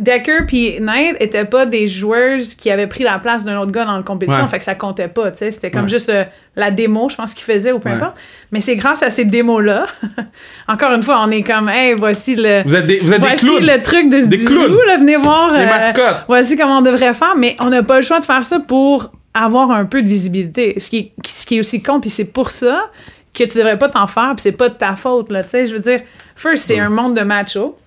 Decker 0.00 0.46
puis 0.48 0.80
Knight 0.80 1.16
étaient 1.20 1.44
pas 1.44 1.66
des 1.66 1.86
joueuses 1.86 2.54
qui 2.54 2.70
avaient 2.70 2.86
pris 2.86 3.04
la 3.04 3.18
place 3.18 3.44
d'un 3.44 3.58
autre 3.58 3.72
gars 3.72 3.84
dans 3.84 3.98
la 3.98 4.02
compétition, 4.02 4.44
Ouais. 4.44 4.48
fait 4.48 4.56
que 4.56 4.64
ça 4.64 4.74
comptait 4.74 5.08
pas, 5.08 5.30
tu 5.32 5.36
sais. 5.38 5.50
C'était 5.50 5.70
comme 5.70 5.82
Ouais. 5.82 5.88
juste 5.90 6.08
euh, 6.08 6.24
la 6.56 6.70
démo, 6.70 7.10
je 7.10 7.16
pense 7.16 7.34
qu'il 7.34 7.44
faisait 7.44 7.72
ou 7.72 7.78
peu 7.78 7.90
Ouais. 7.90 7.96
importe. 7.96 8.16
Mais 8.52 8.60
c'est 8.62 8.74
grâce 8.76 9.02
à 9.02 9.10
ces 9.10 9.26
démos-là. 9.26 9.84
Encore 10.68 10.92
une 10.92 11.02
fois, 11.02 11.22
on 11.22 11.30
est 11.30 11.42
comme, 11.42 11.68
hey, 11.68 11.92
voici 11.92 12.36
le. 12.36 12.62
Vous 12.64 12.74
êtes 12.74 12.86
des, 12.86 13.00
vous 13.00 13.12
êtes 13.12 13.20
des 13.20 13.26
Voici 13.26 13.44
clowns. 13.46 13.66
le 13.66 13.82
truc 13.82 14.08
de 14.08 14.20
Des 14.24 14.38
clowns. 14.38 14.78
là, 14.86 14.96
venez 14.96 15.16
voir. 15.16 15.52
Des 15.52 15.58
euh, 15.58 15.66
mascottes. 15.66 16.24
Voici 16.26 16.56
comment 16.56 16.78
on 16.78 16.82
devrait 16.82 17.12
faire, 17.12 17.34
mais 17.36 17.56
on 17.60 17.68
n'a 17.68 17.82
pas 17.82 17.96
le 17.96 18.02
choix 18.02 18.18
de 18.18 18.24
faire 18.24 18.46
ça 18.46 18.60
pour 18.60 19.12
avoir 19.34 19.70
un 19.72 19.84
peu 19.84 20.00
de 20.02 20.08
visibilité. 20.08 20.74
Ce 20.78 20.88
qui 20.88 20.98
est, 20.98 21.12
ce 21.26 21.44
qui 21.44 21.56
est 21.58 21.60
aussi 21.60 21.82
con, 21.82 22.00
puis 22.00 22.08
c'est 22.08 22.32
pour 22.32 22.50
ça 22.50 22.86
que 23.34 23.44
tu 23.44 23.58
devrais 23.58 23.78
pas 23.78 23.88
t'en 23.88 24.06
faire, 24.06 24.32
puis 24.36 24.42
c'est 24.42 24.52
pas 24.52 24.68
de 24.68 24.74
ta 24.74 24.94
faute, 24.96 25.30
là, 25.30 25.42
tu 25.42 25.50
sais. 25.50 25.66
Je 25.66 25.74
veux 25.74 25.80
dire, 25.80 26.00
first, 26.36 26.66
c'est 26.68 26.78
un 26.78 26.90
monde 26.90 27.16
de 27.16 27.22
macho. 27.22 27.78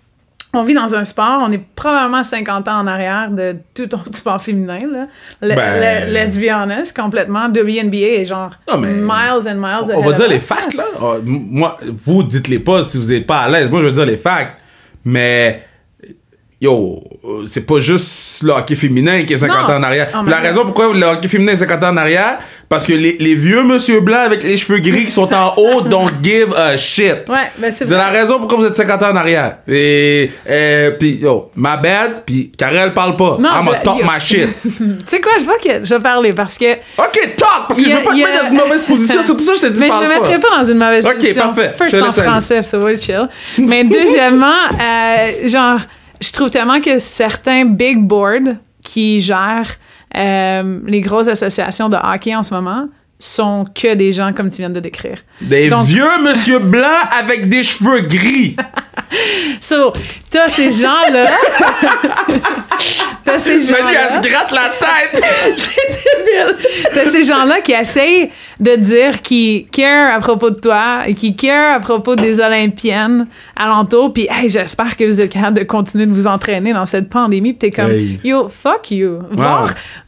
On 0.58 0.63
vit 0.63 0.73
dans 0.73 0.95
un 0.95 1.03
sport, 1.03 1.41
on 1.45 1.51
est 1.51 1.62
probablement 1.75 2.23
50 2.23 2.69
ans 2.69 2.79
en 2.79 2.88
arrière 2.88 3.29
de 3.29 3.58
tout 3.73 3.93
autre 3.93 4.10
sport 4.15 4.41
féminin, 4.41 4.79
là. 4.89 5.08
Le, 5.41 5.53
Ben- 5.53 6.08
le- 6.08 6.13
let's 6.13 6.38
be 6.38 6.49
honest, 6.49 6.95
complètement. 6.95 7.47
WNBA 7.49 8.21
est 8.21 8.25
genre 8.25 8.51
Non, 8.67 8.77
mais- 8.77 8.93
miles 8.93 9.47
and 9.49 9.55
miles 9.55 9.93
On 9.93 10.01
va 10.01 10.13
dire 10.13 10.29
les 10.29 10.39
facts, 10.39 10.73
là. 10.75 10.86
Ah, 11.01 11.15
moi, 11.23 11.77
vous, 12.05 12.23
dites-les 12.23 12.60
pas 12.60 12.84
si 12.84 12.97
vous 12.97 13.12
êtes 13.12 13.27
pas 13.27 13.39
à 13.41 13.49
l'aise. 13.49 13.69
Moi, 13.69 13.81
je 13.81 13.88
veux 13.88 13.91
dire 13.91 14.05
les 14.05 14.15
facts. 14.17 14.58
Mais, 15.03 15.62
yo, 16.61 17.03
euh, 17.25 17.45
c'est 17.45 17.65
pas 17.65 17.79
juste 17.79 18.41
le 18.43 18.51
hockey 18.53 18.75
féminin 18.75 19.23
qui 19.23 19.33
est 19.33 19.37
50 19.37 19.67
Non. 19.67 19.73
ans 19.73 19.77
en 19.77 19.83
arrière. 19.83 20.07
Puis 20.07 20.29
la 20.31 20.37
raison 20.37 20.63
pourquoi 20.63 20.93
le 20.93 21.05
hockey 21.05 21.27
féminin 21.27 21.51
est 21.51 21.57
50 21.57 21.83
ans 21.83 21.89
en 21.89 21.97
arrière, 21.97 22.39
parce 22.69 22.85
que 22.85 22.93
les, 22.93 23.17
les 23.19 23.35
vieux 23.35 23.63
monsieur 23.63 23.99
blancs 23.99 24.25
avec 24.25 24.41
les 24.43 24.55
cheveux 24.57 24.79
gris 24.79 25.05
qui 25.05 25.11
sont 25.11 25.31
en 25.33 25.53
haut 25.57 25.81
don't 25.89 26.11
give 26.23 26.53
a 26.55 26.77
shit. 26.77 27.27
Ouais, 27.29 27.51
ben 27.57 27.71
c'est 27.71 27.85
C'est 27.85 27.97
la 27.97 28.09
raison 28.09 28.39
pourquoi 28.39 28.57
vous 28.59 28.65
êtes 28.65 28.73
50 28.75 29.03
ans 29.03 29.11
en 29.11 29.15
arrière. 29.17 29.57
Et, 29.67 30.31
euh, 30.49 30.91
puis 30.91 31.15
yo, 31.17 31.51
ma 31.55 31.75
bad, 31.77 32.23
puis 32.25 32.51
Karel 32.57 32.93
parle 32.93 33.15
pas. 33.17 33.37
Non, 33.39 33.49
I'm 33.49 33.65
je- 33.65 33.71
a 33.71 33.79
talk 33.79 33.99
yo. 33.99 34.05
my 34.05 34.19
shit. 34.19 34.47
Tu 34.63 34.95
sais 35.07 35.21
quoi, 35.21 35.33
je 35.39 35.43
vois 35.45 35.57
que 35.57 35.83
je 35.85 35.93
vais 35.93 35.99
parler 36.01 36.31
parce 36.33 36.57
que 36.57 36.73
ok, 36.73 37.35
talk, 37.37 37.49
parce 37.67 37.79
que 37.79 37.85
y 37.85 37.89
je 37.89 37.95
a- 37.95 37.97
veux 37.99 38.03
pas 38.03 38.11
te 38.11 38.17
mettre 38.17 38.39
a- 38.39 38.43
dans 38.43 38.49
une 38.49 38.57
mauvaise 38.57 38.83
position. 38.87 39.21
C'est 39.23 39.35
pour 39.35 39.45
ça 39.45 39.51
que 39.53 39.57
je 39.59 39.63
te 39.63 39.67
dis 39.73 39.79
Mais 39.81 39.87
je 39.87 39.91
parle 39.91 40.03
me 40.05 40.09
pas. 40.13 40.19
mettrai 40.21 40.39
pas 40.39 40.57
dans 40.57 40.63
une 40.63 40.77
mauvaise 40.77 41.05
Ok, 41.05 41.13
position. 41.15 41.41
parfait. 41.43 41.71
Je 41.73 41.83
First 41.83 42.01
en 42.01 42.11
français, 42.23 42.61
ça 42.63 42.77
va 42.77 42.97
chill. 42.97 43.27
Mais 43.57 43.83
deuxièmement, 43.83 44.45
euh, 44.81 45.47
genre, 45.47 45.79
je 46.21 46.32
trouve 46.32 46.49
tellement 46.51 46.80
que 46.82 46.99
certains 46.99 47.65
big 47.65 47.99
boards 47.99 48.56
qui 48.84 49.21
gèrent 49.21 49.75
euh, 50.15 50.80
les 50.86 51.01
grosses 51.01 51.28
associations 51.28 51.89
de 51.89 51.97
hockey 51.97 52.36
en 52.36 52.43
ce 52.43 52.54
moment 52.54 52.88
sont 53.17 53.65
que 53.73 53.93
des 53.95 54.12
gens 54.13 54.34
comme 54.34 54.49
tu 54.49 54.58
viens 54.58 54.69
de 54.69 54.80
décrire. 54.80 55.19
Des 55.41 55.69
Donc- 55.69 55.86
vieux 55.86 56.17
monsieur 56.21 56.60
blancs 56.60 57.08
avec 57.17 57.49
des 57.49 57.63
cheveux 57.63 58.01
gris. 58.01 58.56
So, 59.62 59.93
t'as 60.30 60.47
ces 60.47 60.71
gens-là. 60.71 61.30
t'as 63.23 63.39
ces 63.39 63.56
Mais 63.56 63.60
lui, 63.60 63.65
elle 63.69 63.78
gens-là. 63.78 64.21
se 64.23 64.28
gratte 64.30 64.51
la 64.51 64.69
tête. 64.80 65.23
T'as 66.93 67.06
ces 67.06 67.23
gens-là 67.23 67.62
qui 67.62 67.71
essayent 67.71 68.30
de 68.60 68.75
dire 68.75 69.21
qu'ils 69.21 69.67
care 69.67 70.13
à 70.15 70.19
propos 70.19 70.49
de 70.49 70.60
toi 70.60 71.04
et 71.08 71.13
qui 71.13 71.36
care 71.36 71.75
à 71.75 71.80
propos 71.80 72.15
des 72.15 72.39
Olympiennes 72.41 73.28
alentour. 73.55 74.13
Puis, 74.13 74.27
hey, 74.29 74.49
j'espère 74.49 74.97
que 74.97 75.03
vous 75.05 75.21
êtes 75.21 75.31
capable 75.31 75.57
de 75.57 75.63
continuer 75.63 76.05
de 76.05 76.11
vous 76.11 76.27
entraîner 76.27 76.73
dans 76.73 76.85
cette 76.85 77.09
pandémie. 77.09 77.53
Puis 77.53 77.69
t'es 77.69 77.81
comme, 77.81 77.91
Hey. 77.91 78.19
yo, 78.23 78.49
fuck 78.49 78.91
you. 78.91 79.19
Voir, 79.31 79.63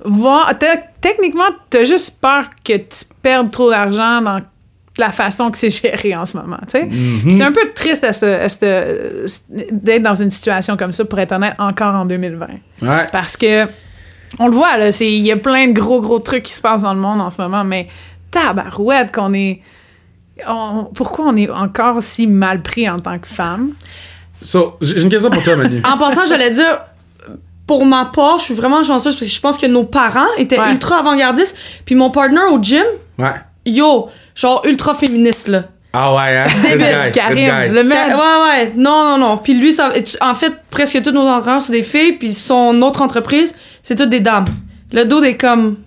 Wow. 0.06 0.12
voir, 0.12 0.54
techniquement, 1.02 1.50
t'as 1.70 1.84
juste 1.86 2.20
peur 2.20 2.46
que 2.64 2.74
tu 2.78 3.06
perdes 3.22 3.52
trop 3.52 3.70
d'argent 3.70 4.22
dans 4.22 4.42
la 4.98 5.12
façon 5.12 5.52
que 5.52 5.58
c'est 5.58 5.70
géré 5.70 6.16
en 6.16 6.26
ce 6.26 6.38
moment. 6.38 6.58
Mm-hmm. 6.74 7.38
C'est 7.38 7.44
un 7.44 7.52
peu 7.52 7.72
triste 7.76 8.04
à 8.04 8.12
d'être 9.72 10.02
dans 10.04 10.16
une 10.16 10.32
situation 10.32 10.76
comme 10.76 10.92
ça, 10.92 11.06
pour 11.06 11.20
être 11.20 11.32
honnête, 11.34 11.54
encore 11.60 11.94
en 11.96 12.06
2020. 12.06 12.48
Ouais. 12.82 13.06
Parce 13.12 13.38
que, 13.38 13.66
on 14.40 14.48
le 14.48 14.54
voit, 14.54 14.72
il 15.00 15.26
y 15.26 15.32
a 15.32 15.38
plein 15.38 15.68
de 15.68 15.74
gros, 15.74 16.02
gros 16.02 16.20
trucs 16.20 16.44
qui 16.44 16.54
se 16.54 16.62
passent 16.62 16.82
dans 16.82 16.94
le 16.94 17.00
monde 17.00 17.22
en 17.22 17.30
ce 17.30 17.42
moment, 17.42 17.64
mais 17.64 17.88
tabarouette 18.32 19.12
qu'on 19.14 19.34
est... 19.34 19.62
on- 20.48 20.86
pourquoi 20.94 21.26
on 21.28 21.36
est 21.36 21.50
encore 21.50 22.02
si 22.04 22.28
mal 22.28 22.62
pris 22.62 22.90
en 22.90 23.00
tant 23.00 23.18
que 23.20 23.28
femme? 23.28 23.72
So, 24.42 24.78
j'ai 24.82 25.02
une 25.02 25.10
question 25.10 25.30
pour 25.30 25.44
toi, 25.44 25.56
Manu. 25.56 25.82
En 25.84 25.98
passant, 25.98 26.26
j'allais 26.26 26.52
dire, 26.52 26.80
pour 27.66 27.86
ma 27.86 28.06
part, 28.06 28.38
je 28.40 28.44
suis 28.46 28.54
vraiment 28.54 28.84
chanceuse 28.84 29.16
parce 29.16 29.26
que 29.28 29.34
je 29.36 29.42
pense 29.42 29.58
que 29.58 29.66
nos 29.66 29.84
parents 29.84 30.28
étaient 30.38 30.60
Ouais. 30.60 30.72
ultra 30.72 31.00
avant-gardistes. 31.00 31.58
Puis 31.86 31.96
mon 31.96 32.12
partner 32.12 32.42
au 32.52 32.62
gym, 32.62 32.84
Ouais. 33.18 33.34
yo, 33.66 34.10
genre 34.36 34.62
ultra 34.66 34.94
féministe, 34.94 35.48
là. 35.48 35.64
Ah 35.94 36.14
ouais, 36.14 36.38
hein? 36.38 36.48
Good 36.62 36.72
Débile, 36.72 37.12
Karim, 37.14 37.36
guy. 37.36 37.70
le 37.74 37.84
mec... 37.84 37.98
Ouais, 38.10 38.16
ouais. 38.16 38.74
Non, 38.76 39.04
non, 39.06 39.18
non. 39.18 39.38
Puis 39.38 39.56
lui, 39.56 39.74
ça, 39.74 39.90
en 40.22 40.36
fait, 40.36 40.54
presque 40.70 41.02
tous 41.02 41.12
nos 41.12 41.28
entraîneurs, 41.28 41.62
c'est 41.62 41.72
des 41.72 41.82
filles. 41.82 42.14
Puis 42.14 42.34
son 42.34 42.82
autre 42.84 43.02
entreprise, 43.02 43.56
c'est 43.82 43.96
toutes 43.96 44.10
des 44.10 44.20
dames. 44.20 44.46
Le 44.92 45.06
dos 45.06 45.24
est 45.24 45.38
comme. 45.38 45.78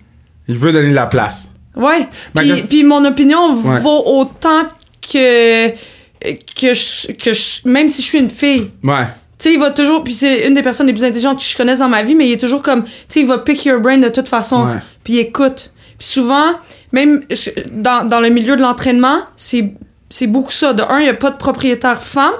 Il 0.49 0.57
veut 0.57 0.73
donner 0.73 0.89
de 0.89 0.95
la 0.95 1.05
place. 1.05 1.49
Ouais. 1.75 2.07
Ma 2.35 2.41
Puis, 2.41 2.61
puis 2.69 2.83
mon 2.83 3.03
opinion 3.05 3.53
Ouais. 3.55 3.79
vaut 3.79 4.03
autant 4.05 4.63
que, 5.01 5.69
que, 5.69 6.73
je, 6.73 7.11
que 7.13 7.33
je- 7.33 7.67
même 7.67 7.89
si 7.89 8.01
je 8.01 8.07
suis 8.07 8.19
une 8.19 8.29
fille, 8.29 8.71
Ouais. 8.83 9.05
tu 9.39 9.49
sais, 9.49 9.53
il 9.53 9.59
va 9.59 9.71
toujours, 9.71 10.03
puis 10.03 10.13
c'est 10.13 10.47
une 10.47 10.53
des 10.53 10.61
personnes 10.63 10.87
les 10.87 10.93
plus 10.93 11.03
intelligentes 11.03 11.37
que 11.39 11.43
je 11.45 11.55
connaisse 11.57 11.79
dans 11.79 11.87
ma 11.89 12.03
vie, 12.03 12.13
mais 12.15 12.27
il 12.27 12.33
est 12.33 12.39
toujours 12.39 12.61
comme, 12.61 12.83
tu 12.83 12.91
sais, 13.09 13.19
il 13.21 13.25
va 13.27 13.37
pick 13.39 13.65
your 13.65 13.79
brain 13.79 13.97
de 13.99 14.09
toute 14.09 14.27
façon, 14.27 14.65
Ouais. 14.67 14.77
puis 15.03 15.13
il 15.13 15.19
écoute. 15.19 15.71
Puis 15.97 16.07
souvent, 16.07 16.53
même 16.91 17.23
dans, 17.71 18.05
dans 18.07 18.19
le 18.19 18.29
milieu 18.29 18.55
de 18.55 18.61
l'entraînement, 18.61 19.19
c'est 19.37 19.71
c'est 20.09 20.27
beaucoup 20.27 20.51
ça. 20.51 20.73
De 20.73 20.83
un, 20.83 20.99
il 20.99 21.03
n'y 21.03 21.09
a 21.09 21.13
pas 21.13 21.29
de 21.31 21.37
propriétaire 21.37 22.01
femme, 22.01 22.33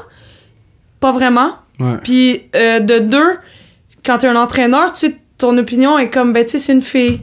pas 0.99 1.11
vraiment. 1.13 1.51
Ouais. 1.79 1.97
Puis 2.03 2.41
euh, 2.55 2.79
de 2.81 2.99
deux, 2.99 3.37
quand 4.05 4.17
t'es 4.17 4.27
un 4.27 4.35
entraîneur, 4.35 4.91
tu 4.93 5.07
sais, 5.07 5.15
ton 5.37 5.57
opinion 5.57 5.97
est 5.97 6.09
comme, 6.09 6.33
ben 6.33 6.43
tu 6.43 6.51
sais, 6.51 6.59
c'est 6.59 6.73
une 6.73 6.81
fille. 6.81 7.21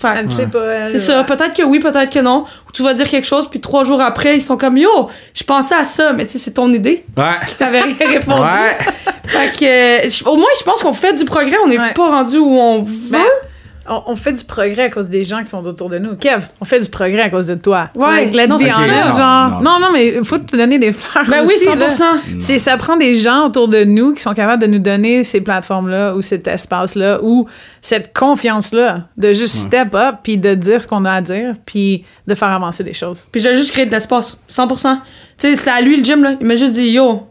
Fait, 0.00 0.08
Elle 0.16 0.30
sait 0.30 0.46
pas. 0.46 0.64
elle, 0.64 0.86
c'est 0.86 0.98
ça, 0.98 1.18
ouais. 1.18 1.24
peut-être 1.26 1.56
que 1.56 1.62
oui, 1.62 1.78
peut-être 1.80 2.12
que 2.12 2.20
non. 2.20 2.44
Ou 2.68 2.72
tu 2.72 2.82
vas 2.82 2.94
dire 2.94 3.08
quelque 3.08 3.26
chose, 3.26 3.48
puis 3.50 3.60
trois 3.60 3.82
jours 3.84 4.00
après, 4.00 4.36
ils 4.36 4.40
sont 4.42 4.56
comme 4.56 4.76
Yo, 4.78 5.08
je 5.34 5.42
pensais 5.44 5.74
à 5.74 5.84
ça, 5.84 6.12
mais 6.12 6.24
tu 6.26 6.32
sais, 6.32 6.38
c'est 6.38 6.52
ton 6.52 6.72
idée. 6.72 7.04
Ouais. 7.16 7.24
T'avais 7.58 7.80
rien 7.80 7.96
répondu. 8.08 8.40
Ouais. 8.42 8.78
Fait 9.26 9.50
que, 9.58 10.06
euh, 10.06 10.30
au 10.30 10.36
moins, 10.36 10.48
je 10.58 10.64
pense 10.64 10.82
qu'on 10.82 10.92
fait 10.94 11.12
du 11.14 11.24
progrès. 11.24 11.56
On 11.64 11.68
n'est 11.68 11.78
Ouais. 11.78 11.92
pas 11.94 12.08
rendu 12.10 12.38
où 12.38 12.56
on 12.58 12.82
veut. 12.82 12.92
Ben, 13.10 13.22
on, 13.90 14.02
on 14.12 14.16
fait 14.16 14.32
du 14.32 14.44
progrès 14.44 14.84
à 14.84 14.88
cause 14.90 15.08
des 15.08 15.24
gens 15.24 15.40
qui 15.40 15.46
sont 15.46 15.64
autour 15.66 15.88
de 15.88 15.98
nous. 15.98 16.16
Kev, 16.16 16.46
on 16.60 16.64
fait 16.64 16.80
du 16.80 16.88
progrès 16.88 17.22
à 17.22 17.30
cause 17.30 17.46
de 17.46 17.54
toi. 17.54 17.90
Ouais, 17.96 18.26
Like, 18.30 18.34
let's 18.34 18.48
non, 18.48 18.54
honest, 18.56 18.72
ça. 18.76 19.16
genre. 19.16 19.62
Non, 19.62 19.72
Non, 19.72 19.80
non, 19.80 19.92
mais 19.92 20.14
il 20.16 20.24
faut 20.24 20.38
te 20.38 20.56
donner 20.56 20.78
des 20.78 20.92
fleurs. 20.92 21.24
ben 21.28 21.44
oui, 21.46 21.54
aussi, 21.54 21.66
100%. 21.66 22.00
là. 22.00 22.12
C'est, 22.38 22.58
ça 22.58 22.76
prend 22.76 22.96
des 22.96 23.16
gens 23.16 23.46
autour 23.46 23.68
de 23.68 23.84
nous 23.84 24.14
qui 24.14 24.22
sont 24.22 24.34
capables 24.34 24.62
de 24.62 24.66
nous 24.68 24.78
donner 24.78 25.24
ces 25.24 25.40
plateformes-là 25.40 26.14
ou 26.14 26.22
cet 26.22 26.46
espace-là 26.48 27.20
ou 27.22 27.46
cette 27.80 28.12
confiance-là 28.16 29.08
de 29.16 29.32
juste 29.32 29.54
step 29.54 29.94
up 29.94 30.16
puis 30.22 30.38
de 30.38 30.54
dire 30.54 30.82
ce 30.82 30.88
qu'on 30.88 31.04
a 31.04 31.12
à 31.12 31.20
dire 31.20 31.54
puis 31.66 32.04
de 32.26 32.34
faire 32.34 32.48
avancer 32.48 32.82
les 32.84 32.92
choses. 32.94 33.26
Puis 33.32 33.40
j'ai 33.40 33.54
juste 33.54 33.72
créé 33.72 33.86
de 33.86 33.90
l'espace. 33.90 34.38
100%. 34.48 34.94
Tu 34.94 35.00
sais, 35.38 35.56
c'est 35.56 35.70
à 35.70 35.80
lui 35.80 35.96
le 35.98 36.04
gym, 36.04 36.22
là. 36.22 36.32
Il 36.40 36.46
m'a 36.46 36.54
juste 36.56 36.74
dit 36.74 36.88
Yo, 36.90 37.26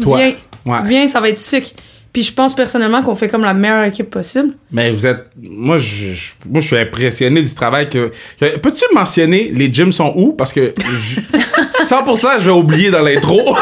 Toi. 0.00 0.16
viens, 0.18 0.32
Ouais. 0.64 0.78
viens, 0.84 1.08
ça 1.08 1.20
va 1.20 1.28
être 1.28 1.38
sick. 1.38 1.74
Puis 2.12 2.22
je 2.24 2.32
pense 2.32 2.54
personnellement 2.54 3.02
qu'on 3.02 3.14
fait 3.14 3.28
comme 3.28 3.42
la 3.44 3.54
meilleure 3.54 3.84
équipe 3.84 4.10
possible. 4.10 4.50
Mais 4.70 4.90
vous 4.90 5.06
êtes. 5.06 5.26
Moi, 5.40 5.78
je, 5.78 6.12
je- 6.12 6.32
moi, 6.46 6.60
je 6.60 6.66
suis 6.66 6.76
impressionné 6.76 7.40
du 7.40 7.54
travail 7.54 7.88
que. 7.88 8.12
que- 8.38 8.58
Peux-tu 8.58 8.84
mentionner 8.92 9.50
les 9.54 9.72
gyms 9.72 9.92
sont 9.92 10.12
où? 10.14 10.32
Parce 10.34 10.52
que 10.52 10.74
je- 10.78 11.20
100% 11.84 12.38
je 12.38 12.44
vais 12.44 12.50
oublier 12.50 12.90
dans 12.90 13.00
l'intro. 13.02 13.56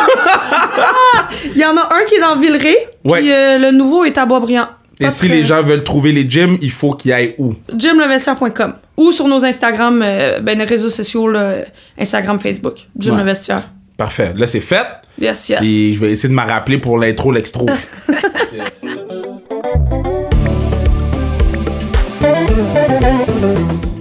Il 1.54 1.60
y 1.60 1.64
en 1.64 1.76
a 1.76 1.80
un 1.94 2.04
qui 2.08 2.16
est 2.16 2.20
dans 2.20 2.36
Villeray, 2.36 2.76
Ouais. 3.04 3.20
puis 3.20 3.32
euh, 3.32 3.58
le 3.58 3.70
nouveau 3.70 4.04
est 4.04 4.18
à 4.18 4.26
Boisbriand. 4.26 4.68
Et 4.98 5.04
Pas 5.04 5.10
si 5.10 5.26
très- 5.28 5.36
les 5.36 5.42
gens 5.44 5.62
veulent 5.62 5.82
trouver 5.84 6.12
les 6.12 6.28
gyms, 6.28 6.58
il 6.60 6.70
faut 6.70 6.90
qu'ils 6.92 7.12
aillent 7.12 7.34
où? 7.38 7.54
gymlevestiaire.com 7.74 8.74
ou 8.98 9.12
sur 9.12 9.26
nos 9.28 9.44
Instagram, 9.44 10.02
euh, 10.04 10.40
ben 10.40 10.58
les 10.58 10.64
réseaux 10.64 10.90
sociaux, 10.90 11.26
là, 11.28 11.54
Instagram, 11.98 12.38
Facebook. 12.38 12.74
Gym 12.98 13.14
Ouais. 13.14 13.20
Le 13.20 13.24
Vestiaire. 13.26 13.62
Parfait. 14.00 14.32
Là, 14.34 14.46
c'est 14.46 14.60
fait. 14.60 14.86
Yes, 15.20 15.50
yes. 15.50 15.60
Et 15.62 15.92
je 15.94 16.00
vais 16.00 16.12
essayer 16.12 16.30
de 16.30 16.34
me 16.34 16.40
rappeler 16.40 16.78
pour 16.78 16.96
l'intro, 16.96 17.32
l'extro. 17.32 17.66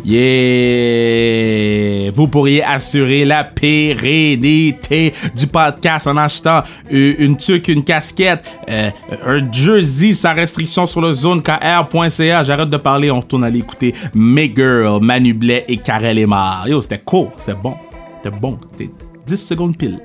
Yeah! 0.05 2.09
Vous 2.11 2.27
pourriez 2.29 2.63
assurer 2.63 3.25
la 3.25 3.43
pérennité 3.43 5.13
du 5.35 5.45
podcast 5.45 6.07
en 6.07 6.17
achetant 6.17 6.63
euh, 6.91 7.13
une 7.19 7.37
tuque, 7.37 7.67
une 7.67 7.83
casquette, 7.83 8.43
euh, 8.69 8.89
un 9.23 9.51
jersey 9.51 10.13
sans 10.13 10.33
restriction 10.33 10.87
sur 10.87 11.01
le 11.01 11.11
zonekr.ca. 11.11 12.43
J'arrête 12.43 12.69
de 12.69 12.77
parler, 12.77 13.11
on 13.11 13.19
retourne 13.19 13.43
aller 13.43 13.59
écouter 13.59 13.93
Mes 14.15 14.51
Girls, 14.55 15.03
Manu 15.03 15.33
Blais 15.33 15.65
et 15.67 15.77
Karel 15.77 16.17
Emar. 16.17 16.67
Yo, 16.67 16.81
c'était 16.81 16.99
court, 16.99 17.33
c'était 17.37 17.53
bon. 17.53 17.75
C'était 18.23 18.35
bon. 18.35 18.57
C'était 18.71 18.89
10 19.29 19.47
secondes 19.47 19.77
pile. 19.77 19.99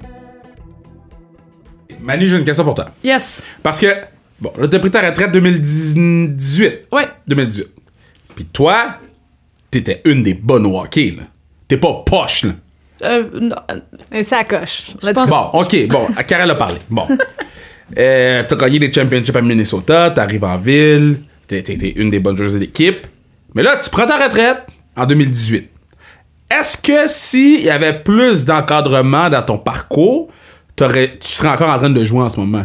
Manu, 2.01 2.29
j'ai 2.29 2.37
une 2.37 2.45
question 2.45 2.65
pour 2.65 2.75
toi. 2.75 2.91
Yes. 3.03 3.43
Parce 3.63 3.81
que, 3.81 3.87
bon, 4.39 4.53
là, 4.59 4.69
t'as 4.69 4.79
pris 4.79 4.91
ta 4.91 5.01
retraite 5.01 5.33
2018. 5.33 6.89
Ouais. 6.93 7.09
2018. 7.27 7.67
Puis 8.35 8.45
toi, 8.47 8.99
t'étais 9.71 10.03
une 10.05 10.23
des 10.23 10.35
bonnes 10.35 10.67
au 10.67 10.79
hockey, 10.79 11.15
là. 11.17 11.23
T'es 11.67 11.79
pas 11.79 12.03
poche, 12.05 12.45
là. 12.45 12.53
Euh, 13.03 13.25
non, 13.41 13.57
euh, 14.13 14.23
ça 14.23 14.45
coche. 14.45 14.89
Let's 15.03 15.15
pense-. 15.15 15.31
Bon, 15.31 15.51
ok, 15.55 15.89
bon, 15.89 16.07
Karel 16.27 16.51
a 16.51 16.55
parlé. 16.55 16.79
Bon. 16.91 17.07
Euh, 17.99 18.43
t'as 18.49 18.57
gagné 18.57 18.79
des 18.79 18.91
championships 18.91 19.37
à 19.37 19.43
Minnesota, 19.43 20.11
t'arrives 20.11 20.43
en 20.43 20.57
ville, 20.57 21.19
t'es 21.47 21.61
une 21.97 22.09
des 22.09 22.19
bonnes 22.19 22.35
joueuses 22.35 22.55
de 22.55 22.59
l'équipe. 22.59 23.07
Mais 23.55 23.63
là, 23.63 23.77
tu 23.77 23.91
prends 23.91 24.07
ta 24.07 24.17
retraite 24.17 24.63
en 24.97 25.05
2018. 25.05 25.69
Est-ce 26.51 26.77
que 26.77 27.09
s'il 27.09 27.63
y 27.63 27.71
avait 27.71 27.99
plus 28.01 28.45
d'encadrement 28.45 29.29
dans 29.31 29.43
ton 29.43 29.59
parcours, 29.59 30.29
t'aurais, 30.77 31.17
tu 31.21 31.29
serais 31.29 31.49
encore 31.49 31.71
en 31.71 31.79
train 31.79 31.91
de 31.91 32.05
jouer 32.05 32.23
en 32.23 32.29
ce 32.29 32.39
moment? 32.39 32.65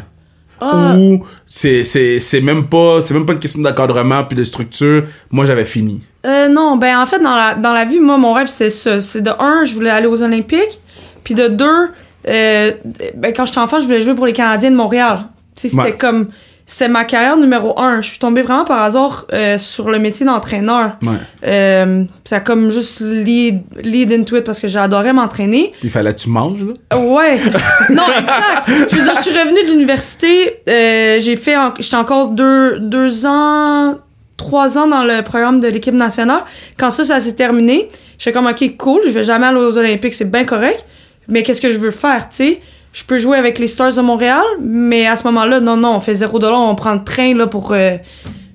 Ah. 0.61 0.95
Ou 0.97 1.23
c'est, 1.47 1.85
c'est, 1.85 2.19
c'est 2.19 2.41
même 2.41 2.67
pas 2.67 2.99
c'est 3.01 3.13
même 3.13 3.25
pas 3.25 3.31
une 3.31 3.39
question 3.39 3.61
d'encadrement 3.61 4.25
puis 4.25 4.35
de 4.35 4.43
structure. 4.43 5.05
Moi, 5.31 5.45
j'avais 5.45 5.63
fini. 5.65 6.01
euh, 6.25 6.49
non, 6.49 6.75
ben 6.75 6.99
en 6.99 7.05
fait, 7.05 7.19
dans 7.19 7.33
la, 7.35 7.55
dans 7.55 7.71
la 7.71 7.85
vie, 7.85 7.99
moi, 7.99 8.17
mon 8.17 8.33
rêve, 8.33 8.47
c'est 8.47 8.69
ça. 8.69 8.99
C'est 8.99 9.21
de 9.21 9.31
un, 9.39 9.63
je 9.63 9.73
voulais 9.73 9.89
aller 9.89 10.07
aux 10.07 10.21
Olympiques. 10.21 10.81
Puis 11.23 11.33
de 11.33 11.47
deux, 11.47 11.89
euh, 12.27 12.71
ben, 13.15 13.31
quand 13.33 13.45
j'étais 13.45 13.59
enfant, 13.59 13.79
je 13.79 13.85
voulais 13.85 14.01
jouer 14.01 14.15
pour 14.15 14.25
les 14.25 14.33
Canadiens 14.33 14.71
de 14.71 14.75
Montréal. 14.75 15.27
Tu 15.55 15.61
sais, 15.61 15.69
c'était 15.69 15.81
Ouais. 15.83 15.97
comme. 15.97 16.27
C'est 16.71 16.87
ma 16.87 17.03
carrière 17.03 17.35
numéro 17.35 17.79
un. 17.79 17.99
Je 17.99 18.09
suis 18.11 18.19
tombée 18.19 18.43
vraiment 18.43 18.63
par 18.63 18.83
hasard 18.83 19.25
euh, 19.33 19.57
sur 19.57 19.89
le 19.89 19.97
métier 19.97 20.23
d'entraîneur. 20.23 20.97
Ouais. 21.01 21.15
Euh, 21.43 22.03
ça 22.23 22.35
a 22.35 22.39
comme 22.41 22.69
juste 22.69 23.01
lead, 23.01 23.61
lead 23.83 24.11
into 24.13 24.37
it 24.37 24.43
parce 24.43 24.59
que 24.59 24.67
j'adorais 24.67 25.11
m'entraîner. 25.11 25.71
Il 25.81 25.89
fallait 25.89 26.13
que 26.13 26.19
tu 26.19 26.29
manges, 26.29 26.63
là. 26.63 26.99
Ouais. 26.99 27.37
non, 27.89 28.03
exact. 28.19 28.67
Je 28.91 28.95
veux 28.95 29.01
dire, 29.01 29.13
je 29.15 29.21
suis 29.23 29.31
revenue 29.39 29.63
de 29.65 29.71
l'université. 29.71 30.59
euh, 30.69 31.17
j'ai 31.19 31.35
fait, 31.37 31.57
en- 31.57 31.73
j'étais 31.79 31.95
encore 31.95 32.27
deux, 32.29 32.77
deux 32.79 33.25
ans, 33.25 33.95
trois 34.37 34.77
ans 34.77 34.85
dans 34.87 35.03
le 35.05 35.23
programme 35.23 35.59
de 35.61 35.67
l'équipe 35.69 35.95
nationale. 35.95 36.43
Quand 36.77 36.91
ça, 36.91 37.03
ça 37.03 37.19
s'est 37.19 37.33
terminé, 37.35 37.87
j'étais 38.19 38.31
comme, 38.31 38.45
ok, 38.45 38.77
cool, 38.77 39.01
je 39.05 39.09
vais 39.09 39.23
jamais 39.23 39.47
aller 39.47 39.57
aux 39.57 39.75
Olympiques, 39.79 40.13
c'est 40.13 40.29
bien 40.29 40.45
correct. 40.45 40.85
Mais 41.27 41.41
qu'est-ce 41.41 41.61
que 41.61 41.71
je 41.71 41.79
veux 41.79 41.89
faire, 41.91 42.29
tu 42.29 42.35
sais? 42.35 42.59
Je 42.91 43.03
peux 43.03 43.17
jouer 43.17 43.37
avec 43.37 43.59
les 43.59 43.67
Stars 43.67 43.93
de 43.93 44.01
Montréal, 44.01 44.43
mais 44.61 45.05
à 45.07 45.15
ce 45.15 45.23
moment-là, 45.25 45.59
non, 45.59 45.77
non, 45.77 45.95
on 45.95 45.99
fait 45.99 46.15
zéro 46.15 46.39
dollar, 46.39 46.59
on 46.59 46.75
prend 46.75 46.93
le 46.93 47.03
train, 47.03 47.35
là, 47.35 47.45
pour, 47.47 47.71
euh, 47.73 47.97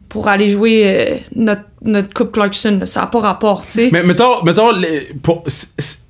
pour 0.08 0.26
aller 0.28 0.48
jouer 0.48 0.82
euh, 0.84 1.16
notre, 1.36 1.62
notre 1.82 2.12
Coupe 2.12 2.32
Clarkson. 2.32 2.78
là. 2.80 2.86
Ça 2.86 3.00
n'a 3.00 3.06
pas 3.06 3.20
rapport, 3.20 3.64
tu 3.64 3.70
sais. 3.72 3.88
Mais 3.92 4.02
mettons, 4.02 4.42
mettons 4.42 4.70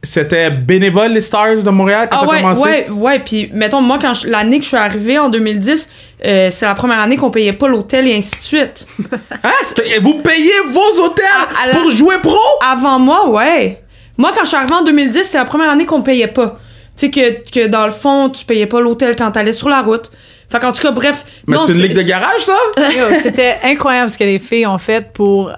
c'était 0.03 0.51
bénévole 0.51 1.13
les 1.13 1.21
Stars 1.21 1.63
de 1.65 1.71
Montréal 1.71 2.09
quand 2.11 2.19
Ah 2.21 2.25
t'as 2.27 2.31
ouais, 2.33 2.41
commencé? 2.43 2.63
ouais, 2.63 2.89
ouais. 2.91 3.19
Puis, 3.21 3.51
mettons, 3.53 3.81
moi, 3.81 3.99
quand 4.01 4.13
l'année 4.27 4.59
que 4.59 4.63
je 4.65 4.69
suis 4.69 4.77
arrivée 4.77 5.19
en 5.19 5.29
2010, 5.31 5.89
euh, 6.25 6.49
c'est 6.51 6.67
la 6.67 6.75
première 6.75 7.01
année 7.01 7.17
qu'on 7.17 7.31
payait 7.31 7.53
pas 7.55 7.69
l'hôtel 7.69 8.07
et 8.09 8.15
ainsi 8.17 8.37
de 8.37 8.43
suite. 8.43 8.87
Hein? 9.43 9.51
Vous 10.01 10.23
payez 10.23 10.53
vos 10.69 11.03
hôtels 11.05 11.25
À- 11.59 11.65
à 11.65 11.67
la- 11.69 11.75
pour 11.81 11.91
jouer 11.91 12.17
pro? 12.23 12.37
Avant 12.63 12.99
moi, 12.99 13.29
ouais. 13.31 13.83
Moi, 14.17 14.31
quand 14.35 14.43
je 14.45 14.49
suis 14.49 14.57
arrivée 14.57 14.75
en 14.75 14.85
2010, 14.85 15.23
c'est 15.25 15.39
la 15.39 15.45
première 15.45 15.71
année 15.71 15.85
qu'on 15.87 16.03
payait 16.03 16.29
pas. 16.29 16.59
Tu 16.97 17.07
sais, 17.07 17.11
que, 17.11 17.51
que 17.51 17.67
dans 17.67 17.87
le 17.87 17.93
fond, 17.93 18.31
tu 18.31 18.45
payais 18.45 18.67
pas 18.67 18.81
l'hôtel 18.81 19.17
quand 19.17 19.31
t'allais 19.33 19.53
sur 19.53 19.69
la 19.69 19.81
route. 19.81 20.11
Fait 20.51 20.61
qu'en 20.61 20.73
tout 20.73 20.81
cas, 20.83 20.93
bref. 20.93 21.25
Mais 21.47 21.57
c'est 21.67 21.73
une 21.73 21.81
ligue 21.83 21.97
de 21.97 22.03
garage, 22.03 22.43
ça? 22.43 22.57
C'était 23.23 23.57
incroyable 23.65 24.09
ce 24.09 24.17
que 24.19 24.25
les 24.25 24.39
filles 24.39 24.67
ont 24.67 24.79
fait 24.79 25.13
pour 25.13 25.51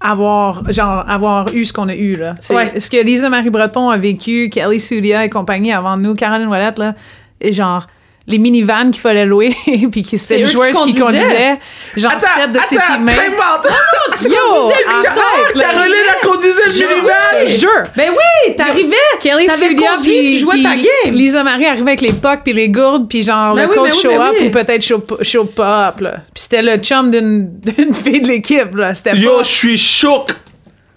avoir 0.00 0.70
genre 0.70 1.04
avoir 1.08 1.52
eu 1.54 1.64
ce 1.64 1.72
qu'on 1.72 1.88
a 1.88 1.94
eu 1.94 2.14
là. 2.16 2.34
C'est 2.42 2.54
Ouais. 2.54 2.78
ce 2.78 2.90
que 2.90 2.98
Lisa 3.02 3.28
Marie 3.30 3.50
Breton 3.50 3.88
a 3.88 3.96
vécu, 3.96 4.50
Kelly 4.52 4.78
Soudia 4.78 5.24
et 5.24 5.30
compagnie 5.30 5.72
avant 5.72 5.96
nous, 5.96 6.14
Caroline 6.14 6.46
Ouellette 6.48 6.78
là, 6.78 6.94
et 7.40 7.52
genre 7.52 7.86
les 8.26 8.38
minivans 8.38 8.90
qu'il 8.90 9.00
fallait 9.00 9.26
louer 9.26 9.54
puis 9.92 10.02
qui 10.02 10.16
C'est 10.16 10.18
c'était 10.18 10.40
une 10.40 10.46
joueuse 10.46 10.68
qui 10.68 10.94
conduisaient. 10.94 11.00
conduisait 11.00 11.58
genre 11.96 12.12
Attends, 12.12 12.26
sept 12.36 12.52
de 12.52 12.58
ses 12.68 12.76
attends, 12.78 12.94
teammates. 12.94 13.16
t'inventes. 13.16 14.32
Yo, 14.32 14.70
arrête, 14.88 15.54
là. 15.56 15.64
Caroline 15.64 15.94
le 15.94 16.70
Je 16.70 16.84
minivan! 16.84 17.58
jure. 17.58 17.82
Ben 17.96 18.10
oui, 18.10 18.54
t'arrivais. 18.56 18.96
Kelly 19.20 19.46
T'avais 19.46 19.74
conduit, 19.74 20.10
puis 20.10 20.26
tu 20.34 20.38
jouais 20.38 20.62
ta 20.62 20.76
game. 20.76 21.14
Lisa 21.14 21.42
Marie 21.42 21.66
arrivait 21.66 21.90
avec 21.90 22.00
les 22.00 22.12
pucks 22.12 22.40
puis 22.44 22.52
les 22.52 22.68
gourdes 22.68 23.08
puis 23.08 23.22
genre 23.22 23.54
Ben 23.54 23.64
le 23.64 23.70
oui, 23.70 23.76
coach 23.76 23.90
ben 23.90 24.00
show 24.00 24.18
ben 24.18 24.20
up 24.22 24.34
oui. 24.40 24.46
ou 24.46 24.50
peut-être 24.50 24.82
show, 24.82 25.02
show 25.22 25.44
pas 25.44 25.88
up 25.88 26.00
là. 26.00 26.12
Puis 26.32 26.42
c'était 26.44 26.62
le 26.62 26.76
chum 26.78 27.10
d'une 27.10 27.50
d'une 27.60 27.92
fille 27.94 28.20
de 28.22 28.28
l'équipe 28.28 28.74
là. 28.74 28.94
C'était 28.94 29.16
Yo, 29.16 29.40
je 29.40 29.48
suis 29.48 29.78
choqué. 29.78 30.34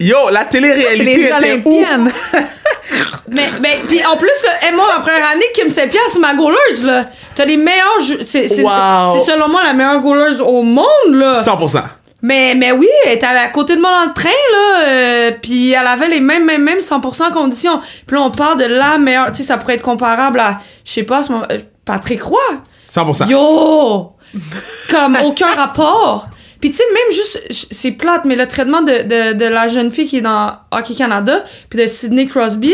Yo, 0.00 0.30
la 0.30 0.44
télé-réalité 0.44 1.22
était 1.24 1.62
où? 1.64 1.76
Olympiennes. 1.78 2.12
Mais, 3.30 3.44
mais 3.60 3.76
puis 3.86 4.02
en 4.06 4.16
plus, 4.16 4.30
euh, 4.46 4.74
moi, 4.74 4.86
ma 4.96 5.02
première 5.02 5.28
année, 5.28 5.44
Kim 5.52 5.68
Saint-Pierre, 5.68 6.04
c'est 6.08 6.18
ma 6.18 6.32
goaleuse, 6.32 6.82
là. 6.82 7.04
T'as 7.34 7.44
les 7.44 7.58
meilleurs. 7.58 8.00
C'est 8.24 8.48
c'est- 8.48 8.62
Wow. 8.62 9.18
c'est 9.18 9.30
selon 9.32 9.48
moi 9.48 9.60
la 9.62 9.74
meilleure 9.74 10.00
goaleuse 10.00 10.40
au 10.40 10.62
monde, 10.62 10.86
là. 11.12 11.42
100%. 11.42 11.82
Mais, 12.22 12.54
mais 12.56 12.72
oui, 12.72 12.88
elle 13.04 13.12
était 13.12 13.26
à 13.26 13.46
côté 13.48 13.76
de 13.76 13.80
moi 13.82 13.90
dans 13.90 14.06
le 14.06 14.14
train, 14.14 14.30
là. 14.30 14.78
euh, 14.86 15.30
puis 15.42 15.72
elle 15.72 15.86
avait 15.86 16.08
les 16.08 16.20
mêmes, 16.20 16.46
mêmes, 16.46 16.62
mêmes 16.62 16.78
100% 16.80 17.30
conditions. 17.30 17.80
Puis 18.06 18.16
là, 18.16 18.22
on 18.22 18.30
parle 18.30 18.56
de 18.58 18.64
la 18.64 18.96
meilleure. 18.96 19.26
Tu 19.32 19.36
sais, 19.36 19.42
ça 19.42 19.58
pourrait 19.58 19.74
être 19.74 19.82
comparable 19.82 20.40
à, 20.40 20.56
je 20.86 20.92
sais 20.92 21.02
pas, 21.02 21.18
à 21.18 21.22
ce 21.22 21.32
moment- 21.32 21.46
euh, 21.52 21.58
Patrick 21.84 22.22
Roy. 22.22 22.38
100%. 22.90 23.26
Yo! 23.28 24.12
Comme 24.90 25.18
aucun 25.22 25.54
rapport. 25.54 26.26
Puis 26.60 26.70
tu 26.70 26.76
sais, 26.78 26.82
même 26.92 27.12
juste, 27.14 27.40
c'est 27.70 27.92
plate, 27.92 28.24
mais 28.24 28.34
le 28.36 28.46
traitement 28.46 28.82
de, 28.82 29.02
de, 29.02 29.32
de 29.34 29.44
la 29.44 29.68
jeune 29.68 29.90
fille 29.90 30.06
qui 30.06 30.16
est 30.18 30.22
dans 30.22 30.54
Hockey 30.72 30.94
Canada, 30.94 31.44
puis 31.70 31.78
de 31.80 31.86
Sidney 31.86 32.26
Crosby, 32.26 32.72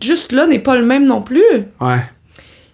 juste 0.00 0.32
là 0.32 0.46
n'est 0.46 0.60
pas 0.60 0.76
le 0.76 0.84
même 0.84 1.04
non 1.04 1.20
plus. 1.22 1.42
Ouais. 1.80 1.98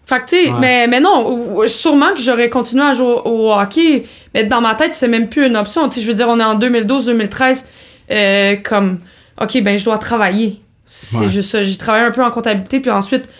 Fait 0.06 0.20
que, 0.20 0.24
tu 0.26 0.36
sais, 0.36 0.50
Ouais. 0.52 0.58
mais, 0.60 0.86
mais 0.86 1.00
non, 1.00 1.66
sûrement 1.66 2.12
que 2.12 2.20
j'aurais 2.20 2.50
continué 2.50 2.82
à 2.84 2.92
jouer 2.92 3.14
au, 3.24 3.50
hockey, 3.52 4.04
mais 4.34 4.44
dans 4.44 4.60
ma 4.60 4.74
tête, 4.74 4.94
c'est 4.94 5.08
même 5.08 5.30
plus 5.30 5.46
une 5.46 5.56
option. 5.56 5.88
Tu 5.88 5.94
sais, 5.94 6.00
je 6.02 6.08
veux 6.08 6.14
dire, 6.14 6.28
on 6.28 6.38
est 6.38 6.44
en 6.44 6.58
2012-2013, 6.58 7.64
euh, 8.10 8.56
comme, 8.62 8.98
OK, 9.40 9.62
ben, 9.62 9.78
je 9.78 9.84
dois 9.86 9.96
travailler. 9.96 10.60
C'est 10.84 11.16
Ouais. 11.16 11.30
juste 11.30 11.50
ça. 11.52 11.62
J'ai 11.62 11.76
travaillé 11.78 12.04
un 12.04 12.10
peu 12.10 12.22
en 12.22 12.30
comptabilité, 12.30 12.80
puis 12.80 12.90
ensuite, 12.90 13.30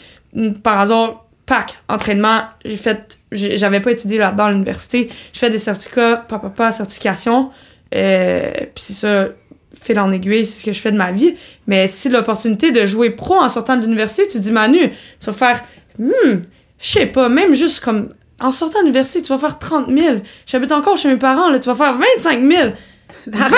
par 0.62 0.80
hasard, 0.80 1.23
pack, 1.46 1.78
entraînement, 1.88 2.42
j'ai 2.64 2.76
fait, 2.76 3.18
j'avais 3.32 3.80
pas 3.80 3.90
étudié 3.90 4.18
là-dedans 4.18 4.44
à 4.44 4.50
l'université. 4.52 5.10
Je 5.32 5.38
fais 5.38 5.50
des 5.50 5.58
certificats, 5.58 6.16
papa, 6.16 6.48
papa, 6.48 6.72
certification, 6.72 7.50
euh, 7.94 8.50
puis 8.74 8.82
c'est 8.82 8.92
ça, 8.94 9.28
fil 9.80 9.98
en 10.00 10.10
aiguille, 10.10 10.46
c'est 10.46 10.60
ce 10.60 10.64
que 10.64 10.72
je 10.72 10.80
fais 10.80 10.92
de 10.92 10.96
ma 10.96 11.12
vie. 11.12 11.34
Mais 11.66 11.86
si 11.86 12.08
l'opportunité 12.08 12.72
de 12.72 12.86
jouer 12.86 13.10
pro 13.10 13.34
en 13.34 13.48
sortant 13.48 13.76
de 13.76 13.82
l'université, 13.82 14.26
tu 14.26 14.40
dis, 14.40 14.50
Manu, 14.50 14.90
tu 15.20 15.26
vas 15.26 15.32
faire, 15.32 15.64
hmm, 15.98 16.40
je 16.78 16.90
sais 16.90 17.06
pas, 17.06 17.28
même 17.28 17.54
juste 17.54 17.80
comme 17.80 18.08
en 18.40 18.50
sortant 18.50 18.80
de 18.80 18.84
l'université, 18.84 19.22
tu 19.22 19.28
vas 19.28 19.38
faire 19.38 19.58
30 19.58 19.88
000. 19.88 20.16
J'habite 20.46 20.72
encore 20.72 20.96
chez 20.96 21.08
mes 21.08 21.16
parents, 21.16 21.50
là, 21.50 21.58
tu 21.58 21.68
vas 21.68 21.74
faire 21.74 21.96
25 21.96 22.40
000. 22.40 22.70
20 23.26 23.48
000! 23.48 23.52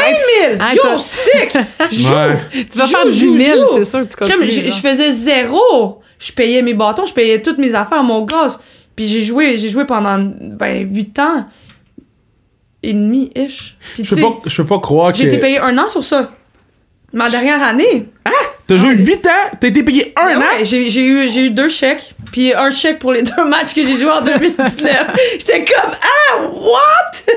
Ah, 0.61 0.75
Yo, 0.75 0.99
sick! 0.99 1.57
Joue! 1.91 2.13
Ouais. 2.13 2.65
Tu 2.71 2.79
vas 2.79 2.87
faire 2.87 3.07
10 3.07 3.19
joue, 3.19 3.37
000, 3.37 3.59
joue. 3.59 3.71
c'est 3.79 3.91
sûr 3.91 4.01
que 4.01 4.07
tu 4.07 4.17
continues. 4.17 4.51
je 4.51 4.71
faisais 4.81 5.11
zéro. 5.11 6.03
Je 6.19 6.33
payais 6.33 6.63
mes 6.63 6.75
bâtons, 6.75 7.07
je 7.07 7.13
payais 7.15 7.43
toutes 7.43 7.59
mes 7.59 7.75
affaires, 7.75 8.03
mon 8.03 8.23
gaz. 8.23 8.59
Puis 8.95 9.07
j'ai 9.07 9.21
joué, 9.23 9.57
j'ai 9.57 9.69
joué 9.69 9.85
pendant 9.85 10.19
ben 10.19 10.89
8 10.91 11.19
ans 11.19 11.47
et 12.83 12.93
demi 12.95 13.31
ish. 13.35 13.77
Puis 13.95 14.05
Je 14.05 14.15
peux 14.15 14.21
pas, 14.23 14.39
je 14.47 14.57
peux 14.63 14.67
pas 14.67 14.79
croire 14.81 15.13
que. 15.13 15.19
j'ai 15.19 15.27
été 15.27 15.39
payé 15.39 15.59
un 15.59 15.77
an 15.79 15.89
sur 15.89 16.05
ça. 16.05 16.31
Ma 17.13 17.29
dernière 17.31 17.63
année. 17.63 18.09
T'as 18.67 18.79
joué 18.79 18.95
8 18.97 19.27
ans, 19.29 19.31
t'as 19.61 19.69
été 19.69 19.83
payé 19.85 20.13
un 20.21 20.27
Ben 20.27 20.37
an? 20.39 20.41
ouais, 20.41 20.65
j'ai 20.65 20.89
j'ai 20.89 21.05
eu 21.07 21.29
j'ai 21.29 21.47
eu 21.47 21.51
deux 21.51 21.69
chèques, 21.69 22.15
puis 22.33 22.53
un 22.53 22.71
chèque 22.71 22.99
pour 22.99 23.13
les 23.13 23.23
deux 23.37 23.45
matchs 23.49 23.75
que 23.75 23.83
j'ai 23.85 23.97
joués 23.97 24.11
en 24.11 24.23
2019. 24.23 25.07
J'étais 25.39 25.65
comme 25.65 25.93
ah 25.93 26.41
what? 26.51 27.35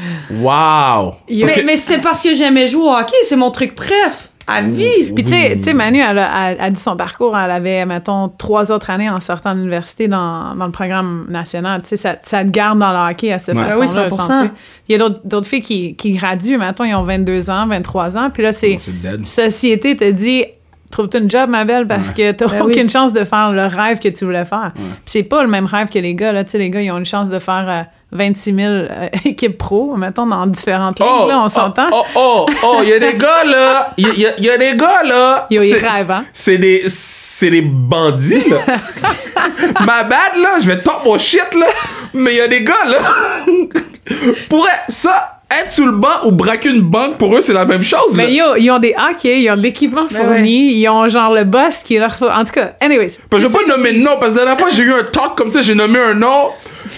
Wow. 0.30 1.16
Mais, 1.28 1.44
que- 1.54 1.60
mais 1.60 1.76
c'était 1.76 2.00
parce 2.00 2.22
que 2.22 2.32
j'aimais 2.34 2.66
jouer 2.66 2.84
au 2.84 2.90
hockey, 2.94 3.16
c'est 3.22 3.36
mon 3.36 3.50
truc 3.50 3.74
préf 3.74 4.29
à 4.46 4.62
vie. 4.62 5.12
Puis 5.14 5.24
tu 5.24 5.30
sais, 5.30 5.56
tu 5.56 5.62
sais, 5.64 5.74
Manu, 5.74 6.00
elle 6.00 6.18
a, 6.18 6.50
elle 6.52 6.60
a 6.60 6.70
dit 6.70 6.80
son 6.80 6.96
parcours, 6.96 7.36
elle 7.38 7.50
avait, 7.50 7.84
mettons, 7.86 8.28
trois 8.28 8.72
autres 8.72 8.90
années 8.90 9.08
en 9.08 9.20
sortant 9.20 9.52
de 9.54 9.58
l'université 9.58 10.08
dans, 10.08 10.54
dans 10.56 10.66
le 10.66 10.72
programme 10.72 11.26
national. 11.28 11.82
Tu 11.82 11.88
sais, 11.90 11.96
ça, 11.96 12.16
ça 12.22 12.44
te 12.44 12.50
garde 12.50 12.78
dans 12.78 12.90
le 12.92 13.10
hockey 13.10 13.32
à 13.32 13.38
cette 13.38 13.56
Ouais. 13.56 13.64
façon-là. 13.64 13.86
Ah 14.06 14.08
oui, 14.10 14.10
100%. 14.10 14.10
je 14.10 14.14
sens, 14.16 14.26
tu 14.42 14.46
sais. 14.48 14.52
Il 14.88 14.92
y 14.92 14.94
a 14.96 14.98
d'autres 14.98 15.20
d'autres 15.24 15.46
filles 15.46 15.62
qui, 15.62 15.94
qui 15.94 16.12
graduent, 16.12 16.58
mettons, 16.58 16.84
ils 16.84 16.94
ont 16.94 17.02
22 17.02 17.50
ans, 17.50 17.66
23 17.66 18.16
ans, 18.16 18.30
puis 18.30 18.42
là, 18.42 18.52
c'est... 18.52 18.74
Oh, 18.78 18.82
c'est 18.82 19.00
dead. 19.02 19.26
Société 19.26 19.96
te 19.96 20.10
dit... 20.10 20.44
Trouve-toi 20.90 21.20
une 21.20 21.30
job, 21.30 21.48
ma 21.48 21.64
belle, 21.64 21.86
parce 21.86 22.12
que 22.12 22.32
t'as 22.32 22.46
Ben 22.48 22.62
oui. 22.64 22.72
aucune 22.72 22.90
chance 22.90 23.12
de 23.12 23.24
faire 23.24 23.52
le 23.52 23.64
rêve 23.66 24.00
que 24.00 24.08
tu 24.08 24.24
voulais 24.24 24.44
faire. 24.44 24.72
Puis 24.74 24.84
c'est 25.04 25.22
pas 25.22 25.44
le 25.44 25.48
même 25.48 25.66
rêve 25.66 25.88
que 25.88 26.00
les 26.00 26.16
gars, 26.16 26.32
là. 26.32 26.42
Tu 26.42 26.50
sais, 26.50 26.58
les 26.58 26.68
gars, 26.68 26.82
ils 26.82 26.90
ont 26.90 26.98
une 26.98 27.06
chance 27.06 27.30
de 27.30 27.38
faire 27.38 27.66
euh, 27.68 27.82
26 28.12 28.54
000 28.54 28.68
euh, 28.68 29.08
équipes 29.24 29.56
pro, 29.58 29.96
mettons, 29.96 30.26
dans 30.26 30.46
différentes 30.46 30.98
ligues, 30.98 31.28
là, 31.28 31.42
on 31.44 31.48
s'entend. 31.48 31.86
Oh, 31.92 32.02
oh, 32.14 32.46
oh, 32.64 32.78
il 32.82 32.88
y 32.88 32.92
a 32.92 32.98
des 32.98 33.14
gars 33.14 33.44
là. 33.44 33.92
Il 33.96 34.18
y, 34.18 34.26
a- 34.26 34.36
il 34.38 34.44
y 34.44 34.50
a 34.50 34.58
des 34.58 34.76
gars 34.76 35.02
là. 35.04 35.46
Yo, 35.50 35.62
ils 35.62 35.74
rêvent, 35.74 36.10
hein? 36.10 36.24
C'est 36.32 36.58
des, 36.58 36.84
c'est 36.88 37.50
des 37.50 37.62
bandits 37.62 38.44
là. 38.48 38.58
Ma 39.86 40.02
bad 40.04 40.36
là, 40.42 40.58
je 40.60 40.66
vais 40.66 40.82
top 40.82 41.02
mon 41.04 41.16
shit 41.18 41.54
là. 41.54 41.66
Mais 42.14 42.32
il 42.34 42.36
y 42.38 42.40
a 42.40 42.48
des 42.48 42.62
gars 42.64 42.84
là. 42.86 42.98
Pourrait 44.48 44.80
ça 44.88 45.39
être 45.62 45.70
sous 45.72 45.86
le 45.86 45.92
banc 45.92 46.24
ou 46.24 46.32
braquer 46.32 46.68
une 46.70 46.82
banque 46.82 47.18
pour 47.18 47.34
eux 47.36 47.40
c'est 47.40 47.52
la 47.52 47.64
même 47.64 47.82
chose 47.82 48.16
là. 48.16 48.24
Mais 48.24 48.32
yo, 48.34 48.56
ils 48.56 48.70
ont 48.70 48.78
des 48.78 48.94
hockey, 48.96 49.42
ils 49.42 49.50
ont 49.50 49.56
de 49.56 49.62
l'équipement 49.62 50.06
Ben 50.10 50.16
fourni, 50.22 50.74
ils 50.74 50.88
ont 50.88 51.08
genre 51.08 51.34
le 51.34 51.44
boss 51.44 51.78
qui 51.78 51.98
leur 51.98 52.14
faut. 52.14 52.28
En 52.28 52.44
tout 52.44 52.52
cas, 52.52 52.72
anyways. 52.80 53.18
Parce 53.28 53.42
que 53.42 53.48
je 53.48 53.52
vais 53.52 53.58
pas 53.64 53.66
nommer 53.76 53.92
de 53.94 53.98
nom 53.98 54.12
parce 54.20 54.32
que 54.32 54.38
la 54.38 54.44
dernière 54.44 54.58
fois 54.60 54.68
j'ai 54.70 54.82
eu 54.84 54.92
un 54.92 55.04
talk 55.04 55.34
comme 55.36 55.50
ça, 55.50 55.60
j'ai 55.62 55.74
nommé 55.74 55.98
un 55.98 56.14
nom. 56.14 56.50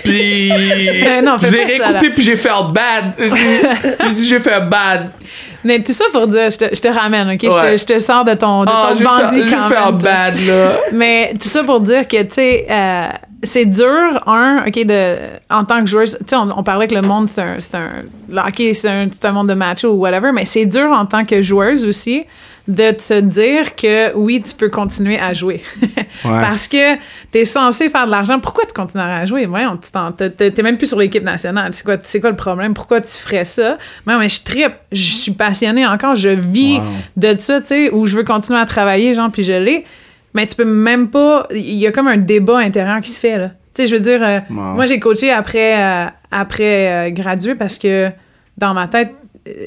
Puis 0.04 0.50
non, 1.22 1.38
fais 1.38 1.46
je 1.50 1.52
l'ai 1.56 1.64
réécouté 1.64 2.10
puis 2.10 2.22
j'ai 2.22 2.36
fait 2.36 2.50
bad. 2.72 3.12
J'ai 4.08 4.14
dit 4.14 4.28
j'ai 4.28 4.40
fait 4.40 4.60
bad. 4.68 5.10
Mais 5.64 5.80
tout 5.80 5.92
ça 5.92 6.06
pour 6.12 6.26
dire, 6.26 6.50
je 6.50 6.58
te, 6.58 6.74
je 6.74 6.80
te 6.80 6.88
ramène, 6.88 7.30
ok? 7.30 7.38
Je, 7.40 7.48
te, 7.48 7.76
je 7.76 7.84
te 7.84 7.98
sors 8.00 8.24
de 8.24 8.34
ton, 8.34 8.64
de 8.64 8.70
Ah, 8.72 8.88
ton 8.90 8.96
j'ai 8.98 9.04
bandit 9.04 9.42
fait, 9.44 9.54
quand 9.56 9.68
même. 9.68 9.98
bad 10.02 10.34
là. 10.48 10.72
Mais 10.92 11.32
tout 11.40 11.48
ça 11.48 11.62
pour 11.62 11.78
dire 11.80 12.08
que, 12.08 12.20
tu 12.22 12.28
sais, 12.32 12.66
euh, 12.68 13.06
c'est 13.42 13.66
dur, 13.66 14.22
un, 14.26 14.64
OK, 14.66 14.74
de, 14.84 15.16
en 15.50 15.64
tant 15.64 15.80
que 15.80 15.86
joueuse, 15.90 16.16
tu 16.20 16.24
sais, 16.28 16.36
on, 16.36 16.48
on 16.58 16.62
parlait 16.62 16.86
que 16.88 16.94
le 16.94 17.02
monde, 17.02 17.28
c'est 17.28 17.42
un, 17.42 17.56
c'est 17.58 17.74
un, 17.74 17.90
le 18.28 18.38
hockey, 18.38 18.72
c'est 18.74 18.88
un, 18.88 19.08
c'est 19.10 19.24
un 19.24 19.32
monde 19.32 19.48
de 19.48 19.54
macho 19.54 19.88
ou 19.88 19.96
whatever, 20.00 20.30
mais 20.32 20.44
c'est 20.44 20.66
dur 20.66 20.90
en 20.92 21.06
tant 21.06 21.24
que 21.24 21.42
joueuse 21.42 21.84
aussi 21.84 22.24
de 22.68 22.92
te 22.92 23.18
dire 23.20 23.74
que 23.74 24.14
oui, 24.14 24.40
tu 24.40 24.54
peux 24.54 24.68
continuer 24.68 25.18
à 25.18 25.34
jouer. 25.34 25.62
Parce 26.22 26.68
que 26.68 26.94
t'es 27.32 27.44
censé 27.44 27.88
faire 27.88 28.06
de 28.06 28.12
l'argent. 28.12 28.38
Pourquoi 28.38 28.64
tu 28.66 28.72
continuerais 28.72 29.14
à 29.22 29.26
jouer? 29.26 29.46
Voyons, 29.46 29.76
tu 29.78 30.30
t'es 30.30 30.62
même 30.62 30.76
plus 30.76 30.86
sur 30.86 30.98
l'équipe 31.00 31.24
nationale. 31.24 31.74
C'est 31.74 31.82
quoi, 31.84 31.96
c'est 32.04 32.20
quoi 32.20 32.30
le 32.30 32.36
problème? 32.36 32.72
Pourquoi 32.72 33.00
tu 33.00 33.10
ferais 33.10 33.44
ça? 33.44 33.78
Mais, 34.06 34.16
mais 34.16 34.28
je 34.28 34.44
trippe. 34.44 34.74
Je 34.92 35.12
suis 35.14 35.32
passionnée 35.32 35.84
encore. 35.84 36.14
Je 36.14 36.28
vis 36.28 36.78
Wow. 36.78 36.84
de 37.16 37.36
ça, 37.40 37.60
tu 37.60 37.66
sais, 37.66 37.90
où 37.90 38.06
je 38.06 38.16
veux 38.16 38.22
continuer 38.24 38.60
à 38.60 38.66
travailler, 38.66 39.14
genre, 39.14 39.30
puis 39.32 39.42
je 39.42 39.52
l'ai. 39.54 39.84
Mais 40.34 40.46
tu 40.46 40.54
peux 40.56 40.64
même 40.64 41.08
pas. 41.10 41.46
Il 41.54 41.74
y 41.74 41.86
a 41.86 41.92
comme 41.92 42.08
un 42.08 42.16
débat 42.16 42.58
intérieur 42.58 43.00
qui 43.00 43.10
se 43.10 43.20
fait, 43.20 43.38
là. 43.38 43.48
Tu 43.74 43.82
sais, 43.82 43.88
je 43.88 43.94
veux 43.94 44.00
dire, 44.00 44.22
euh, 44.22 44.40
Wow. 44.50 44.74
moi, 44.74 44.86
j'ai 44.86 44.98
coaché 45.00 45.30
après, 45.30 45.80
euh, 45.82 46.06
après 46.30 47.08
euh, 47.08 47.10
graduer 47.10 47.54
parce 47.54 47.78
que 47.78 48.10
dans 48.58 48.74
ma 48.74 48.86
tête, 48.86 49.14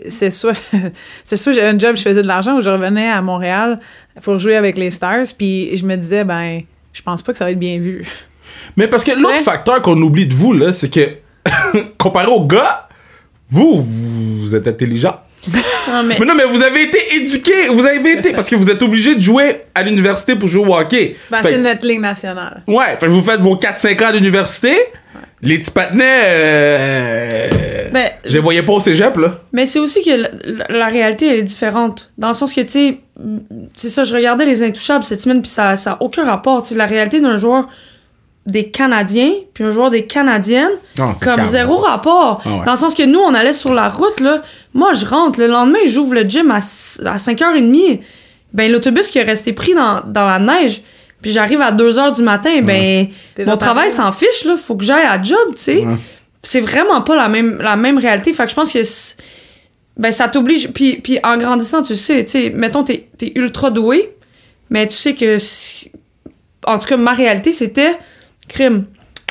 c'est 0.10 0.32
soit, 0.32 0.54
c'est 1.26 1.38
soit 1.38 1.54
j'avais 1.54 1.68
un 1.70 1.78
job, 1.80 1.96
je 1.96 2.02
faisais 2.04 2.22
de 2.22 2.28
l'argent, 2.28 2.58
ou 2.58 2.62
je 2.62 2.70
revenais 2.70 3.10
à 3.10 3.22
Montréal 3.22 3.80
pour 4.22 4.38
jouer 4.40 4.56
avec 4.56 4.78
les 4.78 4.92
Stars, 4.92 5.26
puis 5.38 5.76
je 5.76 5.86
me 5.86 5.96
disais, 5.98 6.24
ben, 6.24 6.62
je 6.94 7.02
pense 7.02 7.22
pas 7.22 7.32
que 7.32 7.38
ça 7.38 7.46
va 7.46 7.52
être 7.52 7.60
bien 7.60 7.80
vu. 7.80 8.06
Mais 8.78 8.88
parce 8.88 9.04
que 9.04 9.12
l'autre 9.12 9.40
facteur 9.44 9.82
qu'on 9.82 10.00
oublie 10.02 10.28
de 10.28 10.34
vous, 10.34 10.54
là, 10.54 10.72
c'est 10.72 10.90
que, 10.90 11.10
comparé 11.98 12.28
aux 12.28 12.46
gars, 12.46 12.88
vous, 13.50 13.84
vous 13.84 14.56
êtes 14.56 14.68
intelligent. 14.68 15.20
Non, 15.88 16.04
mais, 16.04 16.16
Mais 16.20 16.26
non, 16.26 16.34
mais 16.36 16.46
vous 16.46 16.64
avez 16.64 16.84
été 16.84 17.00
éduqué, 17.16 17.68
vous 17.70 17.86
avez 17.86 18.14
été, 18.14 18.34
parce 18.34 18.50
que 18.50 18.56
vous 18.56 18.70
êtes 18.70 18.82
obligé 18.82 19.16
de 19.16 19.22
jouer 19.22 19.62
à 19.76 19.84
l'université 19.84 20.36
pour 20.36 20.48
jouer 20.50 20.68
au 20.68 20.76
hockey. 20.76 21.16
Ben, 21.30 21.42
c'est 21.44 21.58
notre 21.58 21.86
ligne 21.88 22.02
nationale. 22.02 22.64
Ouais, 22.68 22.98
fait 23.00 23.06
que 23.06 23.12
vous 23.12 23.22
faites 23.22 23.40
vos 23.42 23.56
4-5 23.56 24.04
ans 24.04 24.12
d'université, 24.12 24.76
les 25.42 25.60
petits 25.60 25.72
patinets, 25.72 26.22
euh, 26.26 27.48
ben, 27.92 28.10
je 28.26 28.34
les 28.34 28.40
voyais 28.40 28.64
pas 28.64 28.74
au 28.74 28.80
cégep, 28.80 29.16
là. 29.18 29.40
Mais 29.54 29.66
c'est 29.66 29.80
aussi 29.80 30.04
que 30.04 30.10
la, 30.12 30.30
la- 30.44 30.78
la 30.80 30.86
réalité, 30.88 31.28
elle 31.28 31.40
est 31.40 31.44
différente. 31.44 32.12
Dans 32.18 32.30
le 32.30 32.34
sens 32.34 32.54
que, 32.54 32.62
tu 32.62 32.70
sais, 32.70 32.98
c'est 33.76 33.90
ça, 33.90 34.04
je 34.04 34.14
regardais 34.14 34.46
Les 34.46 34.64
Intouchables 34.64 35.04
cette 35.04 35.22
semaine, 35.22 35.42
puis 35.42 35.52
ça 35.52 35.76
n'a 35.86 35.98
aucun 36.02 36.26
rapport. 36.26 36.66
La 36.76 36.86
réalité 36.86 37.22
d'un 37.22 37.38
joueur 37.38 37.68
des 38.46 38.70
Canadiens, 38.70 39.32
puis 39.54 39.64
un 39.64 39.72
joueur 39.72 39.90
des 39.90 40.06
Canadiennes, 40.06 40.70
Non, 41.00 41.14
c'est 41.16 41.26
comme 41.26 41.36
calme. 41.38 41.48
zéro 41.48 41.78
rapport. 41.78 42.42
Ah 42.46 42.50
ouais. 42.50 42.66
Dans 42.66 42.72
le 42.74 42.78
sens 42.78 42.94
que 42.94 43.02
nous, 43.04 43.20
on 43.20 43.34
allait 43.34 43.54
sur 43.54 43.74
la 43.74 43.90
route, 43.90 44.20
là. 44.20 44.44
Moi, 44.74 44.94
je 44.94 45.06
rentre. 45.06 45.40
Le 45.40 45.48
lendemain, 45.48 45.80
j'ouvre 45.88 46.14
le 46.14 46.24
gym 46.24 46.52
à, 46.52 46.58
à 46.58 47.18
5h30. 47.18 48.00
Ben, 48.54 48.72
l'autobus 48.72 49.10
qui 49.10 49.18
est 49.18 49.24
resté 49.24 49.52
pris 49.52 49.74
dans, 49.74 50.02
dans 50.06 50.26
la 50.28 50.38
neige, 50.40 50.82
puis 51.22 51.32
j'arrive 51.32 51.60
à 51.62 51.72
2h 51.72 52.16
du 52.16 52.22
matin, 52.22 52.62
ben, 52.62 53.08
mon 53.46 53.58
travail 53.58 53.90
s'en 53.90 54.12
fiche, 54.12 54.46
là. 54.46 54.56
Faut 54.58 54.76
que 54.76 54.84
j'aille 54.84 55.06
à 55.06 55.20
job, 55.22 55.38
tu 55.56 55.62
sais. 55.64 55.78
Ouais. 55.80 55.96
C'est 56.44 56.62
vraiment 56.62 57.02
pas 57.02 57.16
la 57.16 57.28
même, 57.28 57.58
la 57.60 57.76
même 57.76 57.98
réalité. 57.98 58.32
Fait 58.32 58.44
que 58.44 58.50
je 58.52 58.56
pense 58.56 58.72
que 58.72 58.80
ben, 59.98 60.12
ça 60.12 60.28
t'oblige. 60.28 60.70
Puis, 60.72 60.98
puis 61.02 61.18
en 61.24 61.38
grandissant, 61.38 61.82
tu 61.82 61.96
sais, 61.96 62.24
tu 62.26 62.32
sais, 62.32 62.50
mettons, 62.52 62.84
t'es 62.84 63.08
es 63.22 63.32
ultra 63.40 63.72
doué, 63.72 64.16
mais 64.70 64.88
tu 64.88 64.96
sais 64.96 65.16
que. 65.16 65.38
En 66.68 66.78
tout 66.80 66.88
cas, 66.88 66.98
ma 66.98 67.14
réalité, 67.14 67.52
c'était 67.52 67.98
crime. 68.48 68.86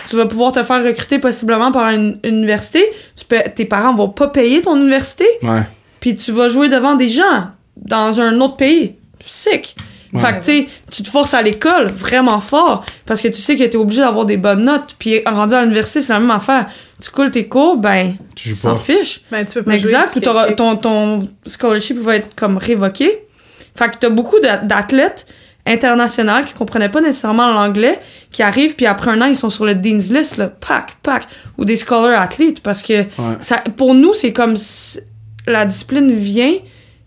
Tu 0.09 0.17
vas 0.17 0.27
pouvoir 0.27 0.53
te 0.53 0.63
faire 0.63 0.85
recruter 0.85 1.19
possiblement 1.19 1.73
par 1.73 1.89
une, 1.91 2.19
une 2.25 2.37
université. 2.39 2.85
Tu 3.17 3.25
peux, 3.25 3.39
tes 3.55 3.65
parents 3.65 3.95
vont 3.95 4.09
pas 4.11 4.29
payer 4.29 4.61
ton 4.61 4.77
université, 4.77 5.25
Ouais. 5.43 5.63
puis 6.01 6.15
tu 6.15 6.31
vas 6.33 6.49
jouer 6.49 6.69
devant 6.69 6.95
des 6.95 7.09
gens 7.09 7.49
dans 7.77 8.21
un 8.21 8.39
autre 8.41 8.57
pays. 8.57 8.97
Sick. 9.27 9.75
Ouais. 10.13 10.21
Fait 10.21 10.33
que, 10.33 10.39
tu 10.39 10.45
sais, 10.45 10.67
tu 10.93 11.03
te 11.03 11.09
forces 11.09 11.35
à 11.35 11.43
l'école 11.43 11.91
vraiment 11.91 12.39
fort 12.39 12.85
parce 13.07 13.21
que 13.21 13.27
tu 13.29 13.41
sais 13.41 13.57
que 13.57 13.65
t'es 13.65 13.77
obligé 13.77 14.01
d'avoir 14.03 14.27
des 14.27 14.37
bonnes 14.37 14.65
notes. 14.65 14.95
Puis, 14.99 15.23
en 15.27 15.35
rendu 15.35 15.55
à 15.55 15.63
l'université, 15.63 16.03
c'est 16.03 16.13
la 16.13 16.21
même 16.21 16.31
affaire. 16.31 16.67
Tu 17.03 17.11
coules 17.11 17.31
tes 17.33 17.49
cours, 17.49 17.79
ben, 17.79 18.15
Tu 18.37 18.55
s'en 18.55 18.75
pas. 18.75 18.77
fiche. 18.81 19.23
Ben, 19.33 19.45
tu 19.45 19.55
peux 19.55 19.63
pas 19.65 19.75
exact, 19.75 20.11
sais- 20.11 20.21
ton, 20.55 20.77
ton 20.77 21.27
scholarship 21.47 21.99
va 21.99 22.17
être 22.17 22.35
comme 22.37 22.59
révoqué. 22.59 23.27
Fait 23.77 23.91
que 23.91 23.97
t'as 23.99 24.11
beaucoup 24.11 24.39
d'a- 24.39 24.59
d'athlètes 24.59 25.27
internationaux 25.67 26.45
qui 26.47 26.53
comprenaient 26.55 26.89
pas 26.91 27.01
nécessairement 27.01 27.53
l'anglais, 27.53 27.99
qui 28.31 28.43
arrivent, 28.43 28.75
puis 28.77 28.87
après 28.87 29.11
un 29.13 29.21
an, 29.23 29.27
ils 29.27 29.37
sont 29.37 29.51
sur 29.51 29.65
le 29.65 29.75
Dean's 29.75 30.11
List, 30.11 30.37
là, 30.37 30.49
pack, 30.49 30.97
pack, 31.03 31.27
ou 31.57 31.65
des 31.65 31.77
scholar 31.77 32.21
athletes, 32.21 32.61
parce 32.63 32.83
que 32.83 33.03
Ouais. 33.03 33.37
ça, 33.41 33.63
pour 33.77 33.95
nous, 33.95 34.13
c'est 34.15 34.33
comme 34.33 34.57
si 34.57 35.01
la 35.47 35.65
discipline 35.65 36.13
vient, 36.13 36.53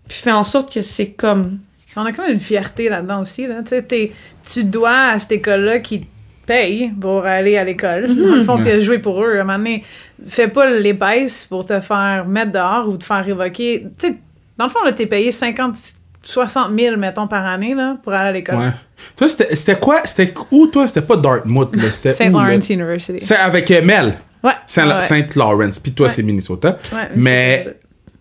puis 0.08 0.18
fait 0.18 0.32
en 0.32 0.44
sorte 0.44 0.72
que 0.72 0.80
c'est 0.82 1.10
comme... 1.10 1.58
On 1.96 2.04
a 2.04 2.12
comme 2.12 2.30
une 2.30 2.40
fierté 2.40 2.88
là-dedans 2.88 3.22
aussi. 3.22 3.46
Là. 3.46 3.56
Tu 3.62 3.76
sais, 3.88 4.12
tu 4.52 4.64
dois 4.64 5.10
à 5.10 5.18
cette 5.18 5.32
école-là 5.32 5.80
qui 5.80 6.00
te 6.02 6.06
paye 6.46 6.92
pour 7.00 7.26
aller 7.26 7.56
à 7.56 7.64
l'école. 7.64 8.06
Dans 8.14 8.34
le 8.36 8.42
fond, 8.44 8.58
de 8.58 8.80
jouer 8.80 8.98
pour 8.98 9.22
eux. 9.24 9.36
À 9.38 9.40
un 9.40 9.44
moment 9.44 9.58
donné, 9.58 9.84
fais 10.26 10.48
pas 10.48 10.70
l'épaisse 10.70 11.44
pour 11.44 11.66
te 11.66 11.80
faire 11.80 12.24
mettre 12.26 12.52
dehors 12.52 12.88
ou 12.88 12.96
te 12.96 13.04
faire 13.04 13.24
révoquer. 13.24 13.86
Tu 13.98 14.08
sais, 14.08 14.14
dans 14.56 14.64
le 14.66 14.70
fond, 14.70 14.78
là, 14.84 14.92
t'es 14.92 15.06
payé 15.06 15.32
50 15.32 15.76
60 16.22 16.78
000, 16.78 16.96
mettons, 16.96 17.26
par 17.28 17.44
année, 17.46 17.74
là, 17.74 17.96
pour 18.02 18.12
aller 18.12 18.28
à 18.28 18.32
l'école. 18.32 18.56
Ouais. 18.56 18.70
Toi, 19.16 19.28
c'était 19.28 19.78
quoi? 19.78 20.02
C'était 20.04 20.32
où, 20.50 20.66
toi? 20.66 20.86
C'était 20.88 21.02
pas 21.02 21.16
Dartmouth, 21.16 21.74
là. 21.76 21.90
C'était 21.90 22.12
St. 22.12 22.30
Lawrence 22.32 22.68
University. 22.68 23.18
C'est 23.20 23.36
avec 23.36 23.70
euh, 23.70 23.82
Mel. 23.82 24.14
Ouais. 24.42 24.52
Saint, 24.66 24.88
ouais. 24.88 25.00
Saint 25.00 25.26
Lawrence. 25.36 25.78
Puis 25.80 25.92
toi, 25.92 26.06
Ouais. 26.06 26.12
c'est 26.12 26.22
Minnesota. 26.22 26.78
Ouais, 26.92 27.08
mais 27.16 27.66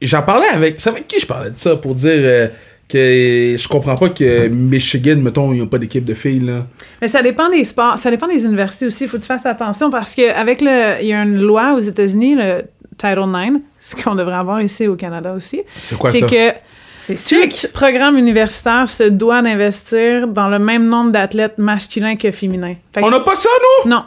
j'en 0.02 0.22
parlais 0.22 0.48
avec. 0.48 0.80
C'est 0.80 0.89
avec 0.89 1.08
qui 1.08 1.20
je 1.20 1.26
parlais 1.26 1.50
de 1.52 1.58
ça 1.58 1.76
pour 1.76 1.95
dire 1.95 2.12
euh, 2.14 2.48
que 2.89 3.56
je 3.60 3.68
comprends 3.68 3.95
pas 3.98 4.10
que 4.10 4.48
Michigan, 4.48 5.18
mettons, 5.18 5.52
ils 5.54 5.62
ont 5.62 5.68
pas 5.68 5.78
d'équipe 5.78 6.06
de 6.06 6.14
filles, 6.14 6.39
là. 6.45 6.66
Mais 7.02 7.08
ça 7.08 7.22
dépend 7.22 7.50
des 7.50 7.64
sports, 7.66 7.98
ça 7.98 8.10
dépend 8.10 8.28
des 8.28 8.45
universités 8.45 8.86
aussi. 8.86 9.04
Il 9.06 9.10
faut 9.10 9.18
que 9.18 9.24
tu 9.24 9.28
fasses 9.28 9.45
attention 9.45 9.89
parce 9.89 10.16
que 10.16 10.32
avec 10.34 10.62
le, 10.62 11.02
il 11.02 11.08
y 11.08 11.14
a 11.14 11.22
une 11.24 11.41
loi 11.41 11.74
aux 11.74 11.82
États-Unis, 11.82 12.36
le 12.36 12.64
Title 12.98 13.26
IX, 13.28 13.60
ce 13.80 13.95
qu'on 13.95 14.16
devrait 14.16 14.36
avoir 14.36 14.62
ici 14.62 14.88
au 14.88 14.95
Canada 14.95 15.34
aussi. 15.34 15.62
C'est 15.89 15.98
quoi 15.98 16.12
c'est 16.12 16.22
ça? 16.22 16.28
que 16.28 16.52
Sick. 17.16 17.68
programme 17.74 18.18
universitaire 18.18 18.89
se 18.89 19.03
doit 19.03 19.41
d'investir 19.41 20.28
dans 20.28 20.49
le 20.49 20.60
même 20.60 20.88
nombre 20.89 21.12
d'athlètes 21.12 21.58
masculins 21.58 22.16
que 22.16 22.32
féminins. 22.32 22.76
Fait 22.93 23.01
que 23.01 23.05
On 23.05 23.10
n'a 23.10 23.20
pas 23.22 23.36
ça, 23.36 23.49
nous? 23.86 23.89
Non. 23.89 24.03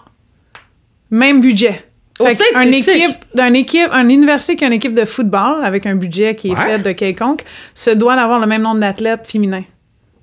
Même 1.11 1.41
budget. 1.41 1.85
Au 2.19 2.27
Fait 2.27 2.37
une 2.65 2.73
c'est 2.73 2.99
équipe, 2.99 3.17
une 3.35 3.57
équipe, 3.57 3.89
une 3.93 4.11
université 4.11 4.55
qui 4.55 4.65
a 4.65 4.67
une 4.67 4.75
équipe 4.75 4.93
de 4.93 5.07
football 5.07 5.65
avec 5.65 5.87
un 5.87 5.95
budget 5.95 6.35
qui 6.35 6.49
est 6.49 6.51
Ouais. 6.51 6.77
fait 6.77 6.79
de 6.79 6.93
quelconque 6.93 7.45
se 7.75 7.91
doit 7.91 8.15
d'avoir 8.15 8.39
le 8.39 8.47
même 8.47 8.61
nombre 8.61 8.81
d'athlètes 8.81 9.27
féminins. 9.27 9.65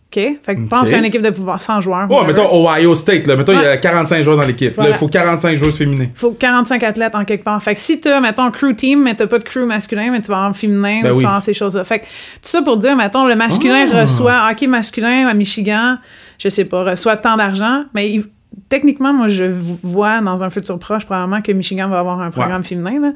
OK? 0.09 0.37
Fait 0.41 0.55
que 0.55 0.61
Ok. 0.61 0.69
pense 0.69 0.93
à 0.93 0.97
une 0.97 1.05
équipe 1.05 1.21
de 1.21 1.31
football 1.31 1.59
100 1.59 1.81
joueurs. 1.81 2.09
Ouais, 2.09 2.25
mettons 2.25 2.47
Ohio 2.53 2.95
State, 2.95 3.27
là. 3.27 3.35
Mettons, 3.35 3.51
il 3.51 3.59
y 3.61 3.65
a 3.65 3.71
Ouais. 3.71 3.79
45 3.79 4.23
joueurs 4.23 4.37
dans 4.37 4.45
l'équipe. 4.45 4.77
Là, 4.77 4.85
il 4.89 4.93
faut 4.93 5.09
45 5.09 5.57
joueuses 5.57 5.77
féminines. 5.77 6.09
faut 6.15 6.31
45 6.31 6.81
athlètes 6.83 7.13
en 7.13 7.25
quelque 7.25 7.43
part. 7.43 7.61
Fait 7.61 7.73
que 7.73 7.79
si 7.79 7.99
t'as, 7.99 8.21
mettons, 8.21 8.49
crew 8.49 8.73
team, 8.73 9.03
mais 9.03 9.15
t'as 9.15 9.27
pas 9.27 9.37
de 9.37 9.43
crew 9.43 9.65
masculin, 9.65 10.09
mais 10.11 10.21
tu 10.21 10.27
vas 10.29 10.37
avoir 10.37 10.55
féminin, 10.55 11.01
Ben 11.03 11.11
ou 11.11 11.17
tu 11.17 11.23
vas 11.23 11.29
avoir 11.29 11.43
ces 11.43 11.53
choses-là. 11.53 11.83
Fait 11.83 11.99
que 11.99 12.05
tout 12.05 12.09
ça 12.43 12.61
pour 12.61 12.77
dire, 12.77 12.95
mettons, 12.95 13.25
le 13.25 13.35
masculin 13.35 13.85
Ah. 13.93 14.01
reçoit, 14.01 14.47
hockey 14.49 14.67
masculin 14.67 15.27
à 15.27 15.33
Michigan, 15.33 15.97
je 16.39 16.47
sais 16.47 16.63
pas, 16.65 16.83
reçoit 16.83 17.17
tant 17.17 17.35
d'argent, 17.35 17.83
mais 17.93 18.09
il- 18.09 18.25
techniquement, 18.69 19.13
moi, 19.13 19.27
je 19.27 19.43
vois 19.83 20.21
dans 20.21 20.43
un 20.43 20.49
futur 20.49 20.79
proche, 20.79 21.05
probablement, 21.05 21.41
que 21.41 21.51
Michigan 21.51 21.89
va 21.89 21.99
avoir 21.99 22.21
un 22.21 22.31
programme 22.31 22.63
féminin, 22.63 22.99
là. 23.01 23.11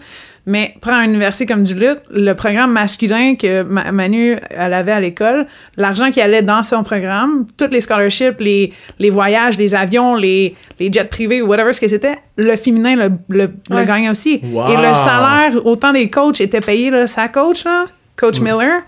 Mais 0.47 0.73
prends 0.81 0.99
une 1.01 1.11
université 1.11 1.45
comme 1.45 1.63
Duluth, 1.63 1.99
le 2.09 2.33
programme 2.33 2.71
masculin 2.71 3.35
que 3.35 3.61
Ma- 3.61 3.91
Manu, 3.91 4.37
elle 4.49 4.73
avait 4.73 4.91
à 4.91 4.99
l'école, 4.99 5.45
l'argent 5.77 6.09
qui 6.09 6.19
allait 6.19 6.41
dans 6.41 6.63
son 6.63 6.81
programme, 6.83 7.45
toutes 7.57 7.71
les 7.71 7.81
scholarships, 7.81 8.39
les, 8.39 8.73
les 8.97 9.09
voyages, 9.11 9.57
les 9.59 9.75
avions, 9.75 10.15
les, 10.15 10.55
les 10.79 10.91
jets 10.91 11.05
privés, 11.05 11.43
whatever 11.43 11.73
ce 11.73 11.81
que 11.81 11.87
c'était, 11.87 12.15
le 12.37 12.55
féminin 12.55 12.95
le, 12.95 13.09
le, 13.29 13.51
le 13.69 13.75
Ouais. 13.75 13.85
gagnait 13.85 14.09
aussi. 14.09 14.41
Wow. 14.43 14.69
Et 14.69 14.77
le 14.77 14.93
salaire, 14.95 15.63
autant 15.65 15.91
des 15.93 16.09
coachs 16.09 16.41
étaient 16.41 16.59
payés, 16.61 16.89
là, 16.89 17.05
sa 17.05 17.27
coach, 17.27 17.63
là, 17.63 17.85
Coach 18.17 18.39
Miller, 18.39 18.81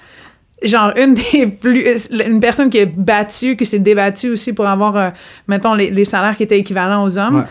genre 0.63 0.91
une 0.95 1.13
des 1.33 1.45
plus 1.47 2.07
une 2.09 2.39
personne 2.39 2.69
qui 2.71 2.77
est 2.79 2.85
battue 2.85 3.55
qui 3.55 3.65
s'est 3.65 3.79
débattue 3.79 4.29
aussi 4.31 4.53
pour 4.53 4.65
avoir 4.67 4.95
euh, 4.97 5.09
mettons 5.47 5.73
les, 5.73 5.89
les 5.91 6.05
salaires 6.05 6.35
qui 6.37 6.43
étaient 6.43 6.57
équivalents 6.59 7.03
aux 7.03 7.17
hommes 7.17 7.35
Ouais. 7.37 7.43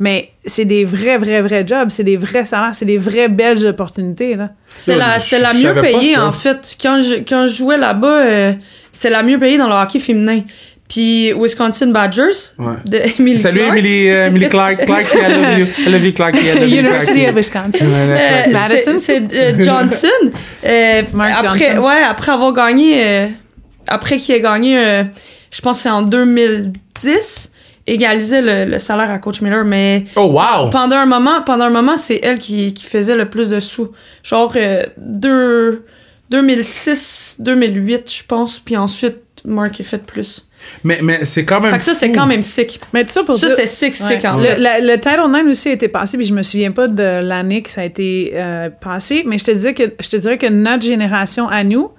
Mais 0.00 0.30
c'est 0.46 0.64
des 0.64 0.84
vrais 0.84 1.18
vrais 1.18 1.42
vrais 1.42 1.64
jobs 1.66 1.90
c'est 1.90 2.02
des 2.04 2.16
vrais 2.16 2.44
salaires 2.46 2.74
c'est 2.74 2.86
des 2.86 2.98
vraies 2.98 3.28
belles 3.28 3.64
opportunités 3.66 4.36
C'est 4.76 4.96
la, 4.96 5.20
c'était 5.20 5.38
la 5.38 5.52
je 5.52 5.66
mieux 5.68 5.74
payée, 5.80 6.16
en 6.16 6.32
fait. 6.32 6.76
Quand 6.80 7.00
je, 7.00 7.16
quand 7.16 7.46
je 7.46 7.54
jouais 7.54 7.76
là-bas, 7.78 8.08
euh, 8.26 8.52
c'était 8.92 9.10
la 9.10 9.22
mieux 9.22 9.38
payée 9.38 9.58
dans 9.58 9.68
le 9.68 9.74
hockey 9.74 9.98
féminin. 10.00 10.40
Puis 10.88 11.32
Wisconsin 11.34 11.88
Badgers, 11.92 12.54
Ouais. 12.58 12.74
de 12.84 12.96
Emily 13.20 13.38
Salut, 13.38 13.58
Clark. 13.60 13.72
Emily, 13.78 14.08
euh, 14.10 14.26
Emily 14.26 14.48
Clark. 14.54 14.84
Clark, 14.86 15.06
I 15.14 15.28
love 15.28 15.58
you. 15.58 15.66
I 15.86 15.88
love 15.90 16.04
you, 16.04 16.12
Clark. 16.12 16.34
I 16.36 16.38
love 16.58 16.68
you, 16.68 16.76
University 16.78 17.18
Clark. 17.20 17.28
of 17.30 17.36
Wisconsin 17.36 17.84
Euh. 17.86 18.52
Madison? 18.52 18.92
c'est 18.98 19.30
c'est, 19.30 19.34
euh, 19.38 19.62
Johnson. 19.62 20.08
Euh, 20.64 21.02
Mark 21.12 21.30
après, 21.44 21.58
Johnson. 21.72 21.82
Ouais, 21.86 22.02
après 22.08 22.32
avoir 22.32 22.52
gagné, 22.52 22.92
euh, 23.04 23.26
après 23.86 24.16
qu'il 24.16 24.34
ait 24.34 24.40
gagné, 24.40 24.78
euh, 24.78 25.04
je 25.52 25.60
pense 25.60 25.76
que 25.76 25.82
c'est 25.84 25.90
en 25.90 26.02
2010, 26.02 27.49
égalisait 27.90 28.42
le, 28.42 28.70
le 28.70 28.78
salaire 28.78 29.10
à 29.10 29.18
Coach 29.18 29.40
Miller. 29.40 29.64
Mais 29.64 30.04
Oh, 30.16 30.26
wow! 30.32 30.70
pendant 30.70 30.96
un 30.96 31.06
moment, 31.06 31.42
pendant 31.42 31.64
un 31.64 31.70
moment, 31.70 31.96
c'est 31.96 32.20
elle 32.22 32.38
qui, 32.38 32.72
qui 32.74 32.84
faisait 32.86 33.16
le 33.16 33.28
plus 33.28 33.50
de 33.50 33.60
sous. 33.60 33.90
Genre 34.22 34.52
euh, 34.56 34.84
deux- 34.98 35.84
2006, 36.30 37.36
2008, 37.40 38.12
je 38.12 38.22
pense. 38.24 38.58
Puis 38.58 38.76
ensuite, 38.76 39.16
Mark 39.44 39.80
a 39.80 39.84
fait 39.84 40.04
plus. 40.04 40.46
Mais, 40.84 40.98
mais 41.02 41.24
c'est 41.24 41.44
quand 41.44 41.60
même. 41.60 41.70
Fait 41.70 41.78
que 41.78 41.84
ça, 41.84 41.94
c'était 41.94 42.12
quand 42.12 42.26
même 42.26 42.42
sick. 42.42 42.78
mais 42.92 43.06
ça 43.08 43.24
pour 43.24 43.34
Ça, 43.36 43.46
dire- 43.46 43.56
c'était 43.56 43.66
sick, 43.66 43.96
sick 43.96 44.20
Ouais. 44.22 44.26
en 44.28 44.36
le, 44.36 44.42
fait. 44.44 44.56
la- 44.58 44.80
le 44.80 44.94
Title 45.00 45.22
IX 45.26 45.48
aussi 45.50 45.70
a 45.70 45.72
été 45.72 45.88
passé, 45.88 46.18
puis 46.18 46.26
je 46.26 46.34
me 46.34 46.42
souviens 46.42 46.70
pas 46.70 46.86
de 46.86 47.20
l'année 47.22 47.62
que 47.62 47.70
ça 47.70 47.80
a 47.80 47.84
été 47.84 48.32
euh, 48.34 48.68
passé, 48.68 49.22
mais 49.26 49.38
je 49.38 49.44
te 49.46 49.50
dirais 49.52 49.72
que 49.74 49.84
je 49.98 50.08
te 50.10 50.16
dirais 50.18 50.36
que 50.38 50.46
notre 50.46 50.82
génération 50.84 51.48
à 51.48 51.64
nous, 51.64 51.90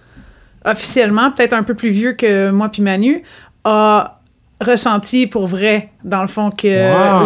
officiellement, 0.64 1.32
peut-être 1.32 1.54
un 1.54 1.64
peu 1.64 1.74
plus 1.74 1.90
vieux 1.90 2.14
que 2.14 2.52
moi 2.52 2.70
puis 2.70 2.84
Manu, 2.84 3.24
a 3.64 4.21
ressenti 4.62 5.28
pour 5.28 5.48
vrai, 5.48 5.90
dans 6.04 6.22
le 6.22 6.28
fond, 6.28 6.50
que 6.52 6.68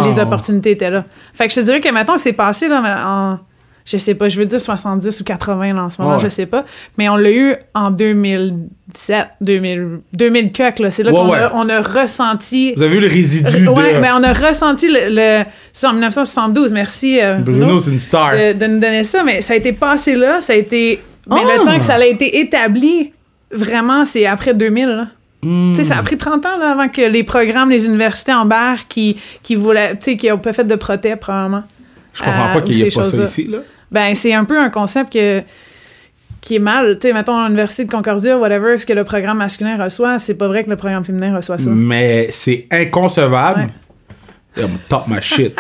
Wow. 0.02 0.06
les 0.08 0.20
opportunités 0.20 0.72
étaient 0.72 0.90
là. 0.90 1.04
Fait 1.34 1.48
que 1.48 1.54
je 1.54 1.60
te 1.60 1.66
dirais 1.66 1.80
que 1.82 1.90
maintenant, 1.90 2.18
c'est 2.18 2.34
passé 2.34 2.68
là, 2.68 2.82
en, 3.08 3.40
je 3.86 3.98
sais 3.98 4.16
pas, 4.16 4.30
je 4.30 4.40
veux 4.40 4.46
dire 4.48 4.60
70 4.60 5.22
ou 5.22 5.24
80 5.24 5.74
là, 5.74 5.84
en 5.84 5.90
ce 5.90 6.02
moment, 6.02 6.16
Ouais. 6.16 6.24
je 6.24 6.30
sais 6.30 6.46
pas, 6.48 6.66
mais 6.98 7.08
on 7.10 7.16
l'a 7.18 7.32
eu 7.32 7.56
en 7.76 7.92
2017, 7.92 9.28
2000, 9.42 10.00
2000 10.14 10.52
cuck, 10.52 10.80
là. 10.80 10.92
C'est 10.92 11.04
là 11.04 11.12
Ouais, 11.12 11.18
qu'on 11.20 11.30
ouais. 11.32 11.38
a, 11.40 11.52
on 11.56 11.70
a 11.70 11.82
ressenti 11.82 12.74
Vous 12.76 12.84
avez 12.84 12.98
eu 12.98 13.02
le 13.02 13.08
résidu 13.08 13.68
Ouais, 13.68 13.94
de. 13.96 14.00
mais 14.00 14.10
on 14.14 14.24
a 14.24 14.34
ressenti 14.34 14.88
le. 14.88 15.00
le 15.10 15.44
c'est 15.74 15.88
en 15.88 15.94
1972, 15.94 16.74
merci 16.74 17.20
euh, 17.22 17.36
Bruno, 17.40 17.80
c'est 17.80 17.92
une 17.92 18.00
star. 18.00 18.32
de, 18.34 18.54
de 18.54 18.66
nous 18.66 18.80
donner 18.80 19.04
ça, 19.04 19.24
mais 19.24 19.42
ça 19.42 19.54
a 19.54 19.58
été 19.58 19.74
passé 19.74 20.16
là, 20.16 20.42
ça 20.42 20.54
a 20.54 20.56
été. 20.56 21.02
Mais 21.30 21.38
Ah! 21.44 21.58
le 21.60 21.66
temps 21.66 21.78
que 21.78 21.84
ça 21.84 21.96
a 21.96 22.06
été 22.06 22.40
établi, 22.40 23.12
vraiment, 23.52 24.06
c'est 24.06 24.26
après 24.26 24.54
2000. 24.54 24.88
Là. 24.88 25.08
Hmm. 25.46 25.74
Tu 25.74 25.78
sais, 25.78 25.84
ça 25.84 25.98
a 26.00 26.04
pris 26.04 26.18
30 26.18 26.44
ans 26.46 26.58
là, 26.58 26.72
avant 26.72 26.88
que 26.88 27.02
les 27.02 27.24
programmes, 27.24 27.70
les 27.70 27.86
universités 27.86 28.34
embarquent 28.34 28.88
qui, 28.88 29.18
qui 29.44 29.54
voulaient. 29.54 29.92
Tu 29.92 29.98
sais, 30.02 30.18
qui 30.18 30.32
ont 30.32 30.40
pas 30.40 30.54
fait 30.54 30.64
de 30.64 30.76
protège, 30.76 31.18
probablement. 31.18 31.64
Je 32.16 32.24
comprends 32.24 32.50
euh, 32.50 32.54
pas 32.54 32.62
qu'il 32.62 32.78
y 32.78 32.82
ait 32.82 32.90
pas 32.90 33.06
ça 33.06 33.24
ici, 33.24 33.48
là. 33.48 33.60
Ben, 33.92 34.16
c'est 34.16 34.34
un 34.34 34.44
peu 34.44 34.60
un 34.60 34.72
concept 34.72 35.14
que 35.14 35.44
qui 36.42 36.56
est 36.56 36.60
mal. 36.60 36.98
Tu 37.00 37.08
sais, 37.08 37.14
mettons, 37.14 37.38
à 37.38 37.46
l'Université 37.46 37.86
de 37.86 37.92
Concordia, 37.92 38.38
whatever, 38.38 38.78
ce 38.78 38.86
que 38.86 38.94
le 38.94 39.04
programme 39.04 39.38
masculin 39.38 39.84
reçoit, 39.84 40.18
c'est 40.18 40.36
pas 40.36 40.48
vrai 40.48 40.64
que 40.64 40.70
le 40.70 40.78
programme 40.78 41.04
féminin 41.04 41.36
reçoit 41.36 41.60
ça. 41.60 41.70
Mais 41.70 42.30
c'est 42.32 42.68
inconcevable. 42.72 43.70
Ouais. 44.58 44.64
Top 44.90 45.08
my 45.08 45.22
shit. 45.22 45.56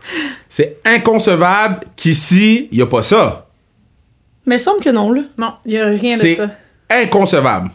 c'est 0.48 0.78
inconcevable 0.84 1.80
qu'ici, 1.94 2.68
il 2.70 2.76
n'y 2.76 2.82
a 2.82 2.86
pas 2.86 3.02
ça. 3.02 3.48
Mais 4.46 4.56
il 4.56 4.60
semble 4.60 4.80
que 4.80 4.90
non, 4.90 5.12
là. 5.12 5.22
Non, 5.38 5.54
il 5.66 5.72
y 5.72 5.78
a 5.78 5.86
rien 5.86 6.16
de 6.16 6.20
C'est 6.20 6.36
ça. 6.36 6.50
inconcevable. 6.88 7.70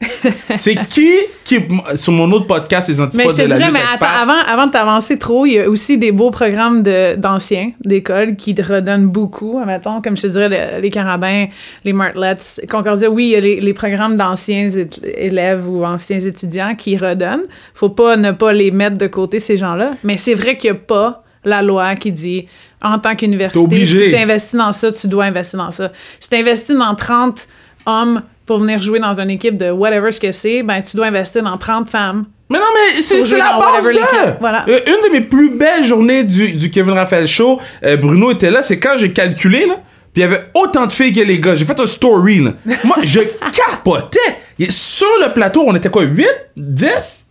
c'est 0.56 0.76
qui 0.88 1.08
qui, 1.42 1.58
sur 1.96 2.12
mon 2.12 2.30
autre 2.30 2.46
podcast, 2.46 2.88
les 2.88 2.94
Mais 2.96 3.00
antipodes 3.02 3.30
je 3.30 3.36
te 3.36 3.42
de 3.42 3.48
la 3.48 3.56
dirais, 3.56 3.70
lutte 3.70 3.78
mais 3.80 3.94
attends, 3.94 4.06
avant, 4.22 4.38
avant 4.46 4.66
de 4.66 4.70
t'avancer 4.70 5.18
trop, 5.18 5.44
il 5.46 5.54
y 5.54 5.58
a 5.58 5.68
aussi 5.68 5.98
des 5.98 6.12
beaux 6.12 6.30
programmes 6.30 6.82
de- 6.84 7.16
d'anciens, 7.16 7.72
d'écoles, 7.84 8.36
qui 8.36 8.54
te 8.54 8.62
redonnent 8.62 9.08
beaucoup, 9.08 9.58
mettons, 9.64 10.00
comme 10.00 10.16
je 10.16 10.22
te 10.22 10.26
dirais, 10.28 10.48
le- 10.48 10.80
les 10.80 10.90
carabins, 10.90 11.46
les 11.84 11.92
martlets. 11.92 12.36
Concordia, 12.70 13.10
oui, 13.10 13.24
il 13.26 13.30
y 13.30 13.36
a 13.36 13.40
les, 13.40 13.60
les 13.60 13.72
programmes 13.74 14.16
d'anciens 14.16 14.68
élèves 15.02 15.68
ou 15.68 15.84
anciens 15.84 16.20
étudiants 16.20 16.74
qui 16.76 16.96
redonnent. 16.96 17.46
Faut 17.74 17.88
pas 17.90 18.16
ne 18.16 18.30
pas 18.32 18.52
les 18.52 18.70
mettre 18.70 18.98
de 18.98 19.06
côté, 19.08 19.40
ces 19.40 19.56
gens-là. 19.56 19.92
Mais 20.04 20.16
c'est 20.16 20.34
vrai 20.34 20.56
qu'il 20.56 20.70
n'y 20.70 20.76
a 20.76 20.80
pas 20.80 21.24
la 21.44 21.62
loi 21.62 21.94
qui 21.96 22.12
dit, 22.12 22.46
en 22.82 22.98
tant 22.98 23.16
qu'université, 23.16 23.86
si 23.86 24.10
tu 24.10 24.16
investis 24.16 24.54
dans 24.54 24.72
ça, 24.72 24.92
tu 24.92 25.08
dois 25.08 25.24
investir 25.24 25.58
dans 25.58 25.70
ça. 25.72 25.90
Si 26.20 26.28
tu 26.28 26.36
investis 26.36 26.76
dans 26.76 26.94
30 26.94 27.48
hommes 27.86 28.22
pour 28.48 28.58
venir 28.58 28.80
jouer 28.80 28.98
dans 28.98 29.20
une 29.20 29.28
équipe 29.28 29.58
de 29.58 29.70
whatever 29.70 30.10
ce 30.10 30.18
que 30.18 30.32
c'est, 30.32 30.62
ben 30.62 30.80
tu 30.80 30.96
dois 30.96 31.06
investir 31.06 31.42
dans 31.42 31.58
30 31.58 31.90
femmes 31.90 32.24
Mais 32.48 32.56
non, 32.56 32.64
mais 32.74 33.02
c'est 33.02 33.36
la 33.36 33.58
base 33.58 33.86
l'équipe. 33.86 34.36
Voilà. 34.40 34.64
Euh, 34.66 34.80
une 34.86 35.06
de 35.06 35.12
mes 35.12 35.20
plus 35.20 35.50
belles 35.50 35.84
journées 35.84 36.24
du, 36.24 36.52
du 36.52 36.70
Kevin 36.70 36.94
Raphaël 36.94 37.28
Show, 37.28 37.60
euh, 37.84 37.98
Bruno 37.98 38.30
était 38.30 38.50
là, 38.50 38.62
c'est 38.62 38.78
quand 38.78 38.96
j'ai 38.96 39.12
calculé, 39.12 39.66
là, 39.66 39.74
puis 40.14 40.16
il 40.16 40.20
y 40.22 40.24
avait 40.24 40.46
autant 40.54 40.86
de 40.86 40.92
filles 40.92 41.12
que 41.12 41.20
les 41.20 41.38
gars. 41.38 41.54
J'ai 41.54 41.66
fait 41.66 41.78
un 41.78 41.84
story, 41.84 42.38
là. 42.38 42.52
Moi, 42.84 42.96
je 43.02 43.20
capotais. 43.20 44.18
Et 44.58 44.70
sur 44.70 45.06
le 45.22 45.30
plateau, 45.34 45.64
on 45.66 45.76
était 45.76 45.90
quoi, 45.90 46.04
8? 46.04 46.26
10? 46.56 47.26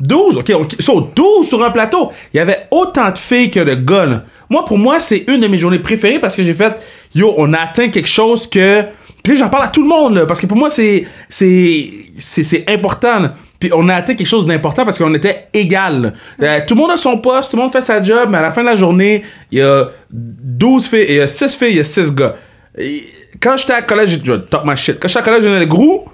12? 0.00 0.38
OK, 0.38 0.52
on, 0.52 0.66
sur 0.80 1.00
12 1.00 1.46
sur 1.46 1.64
un 1.64 1.70
plateau. 1.70 2.10
Il 2.34 2.38
y 2.38 2.40
avait 2.40 2.66
autant 2.72 3.12
de 3.12 3.18
filles 3.18 3.52
que 3.52 3.60
de 3.60 3.74
gars, 3.74 4.04
là. 4.04 4.24
Moi, 4.50 4.64
pour 4.64 4.78
moi, 4.78 4.98
c'est 4.98 5.26
une 5.28 5.38
de 5.38 5.46
mes 5.46 5.58
journées 5.58 5.78
préférées 5.78 6.18
parce 6.18 6.34
que 6.34 6.42
j'ai 6.42 6.54
fait, 6.54 6.74
yo, 7.14 7.34
on 7.38 7.52
a 7.52 7.60
atteint 7.60 7.88
quelque 7.88 8.08
chose 8.08 8.48
que... 8.48 8.84
Puis 9.26 9.36
j'en 9.36 9.48
parle 9.48 9.64
à 9.64 9.68
tout 9.68 9.82
le 9.82 9.88
monde, 9.88 10.14
là, 10.14 10.24
parce 10.24 10.40
que 10.40 10.46
pour 10.46 10.56
moi, 10.56 10.70
c'est, 10.70 11.04
c'est, 11.28 11.90
c'est, 12.14 12.44
c'est 12.44 12.64
important, 12.68 13.18
là. 13.18 13.34
Puis 13.58 13.70
on 13.74 13.88
a 13.88 13.94
atteint 13.96 14.14
quelque 14.14 14.28
chose 14.28 14.46
d'important 14.46 14.84
parce 14.84 14.98
qu'on 14.98 15.12
était 15.14 15.48
égal. 15.52 16.12
Euh, 16.42 16.60
tout 16.64 16.74
le 16.74 16.80
monde 16.82 16.90
a 16.92 16.96
son 16.96 17.18
poste, 17.18 17.50
tout 17.50 17.56
le 17.56 17.62
monde 17.62 17.72
fait 17.72 17.80
sa 17.80 18.00
job, 18.00 18.28
mais 18.30 18.38
à 18.38 18.42
la 18.42 18.52
fin 18.52 18.60
de 18.60 18.66
la 18.66 18.76
journée, 18.76 19.24
il 19.50 19.58
y 19.58 19.62
a 19.62 19.88
12 20.10 20.86
filles, 20.86 21.06
il 21.08 21.14
y 21.16 21.20
a 21.20 21.26
6 21.26 21.56
filles, 21.56 21.70
il 21.70 21.76
y 21.78 21.80
a 21.80 21.84
6 21.84 22.14
gars. 22.14 22.36
Et 22.78 23.02
quand 23.40 23.56
j'étais 23.56 23.72
à 23.72 23.82
collège, 23.82 24.20
je 24.22 24.34
top 24.34 24.64
ma 24.64 24.76
shit. 24.76 24.98
Quand 25.00 25.08
j'étais 25.08 25.20
à 25.20 25.22
collège, 25.22 25.42
j'en 25.42 25.58
le 25.58 25.64
gros. 25.64 26.06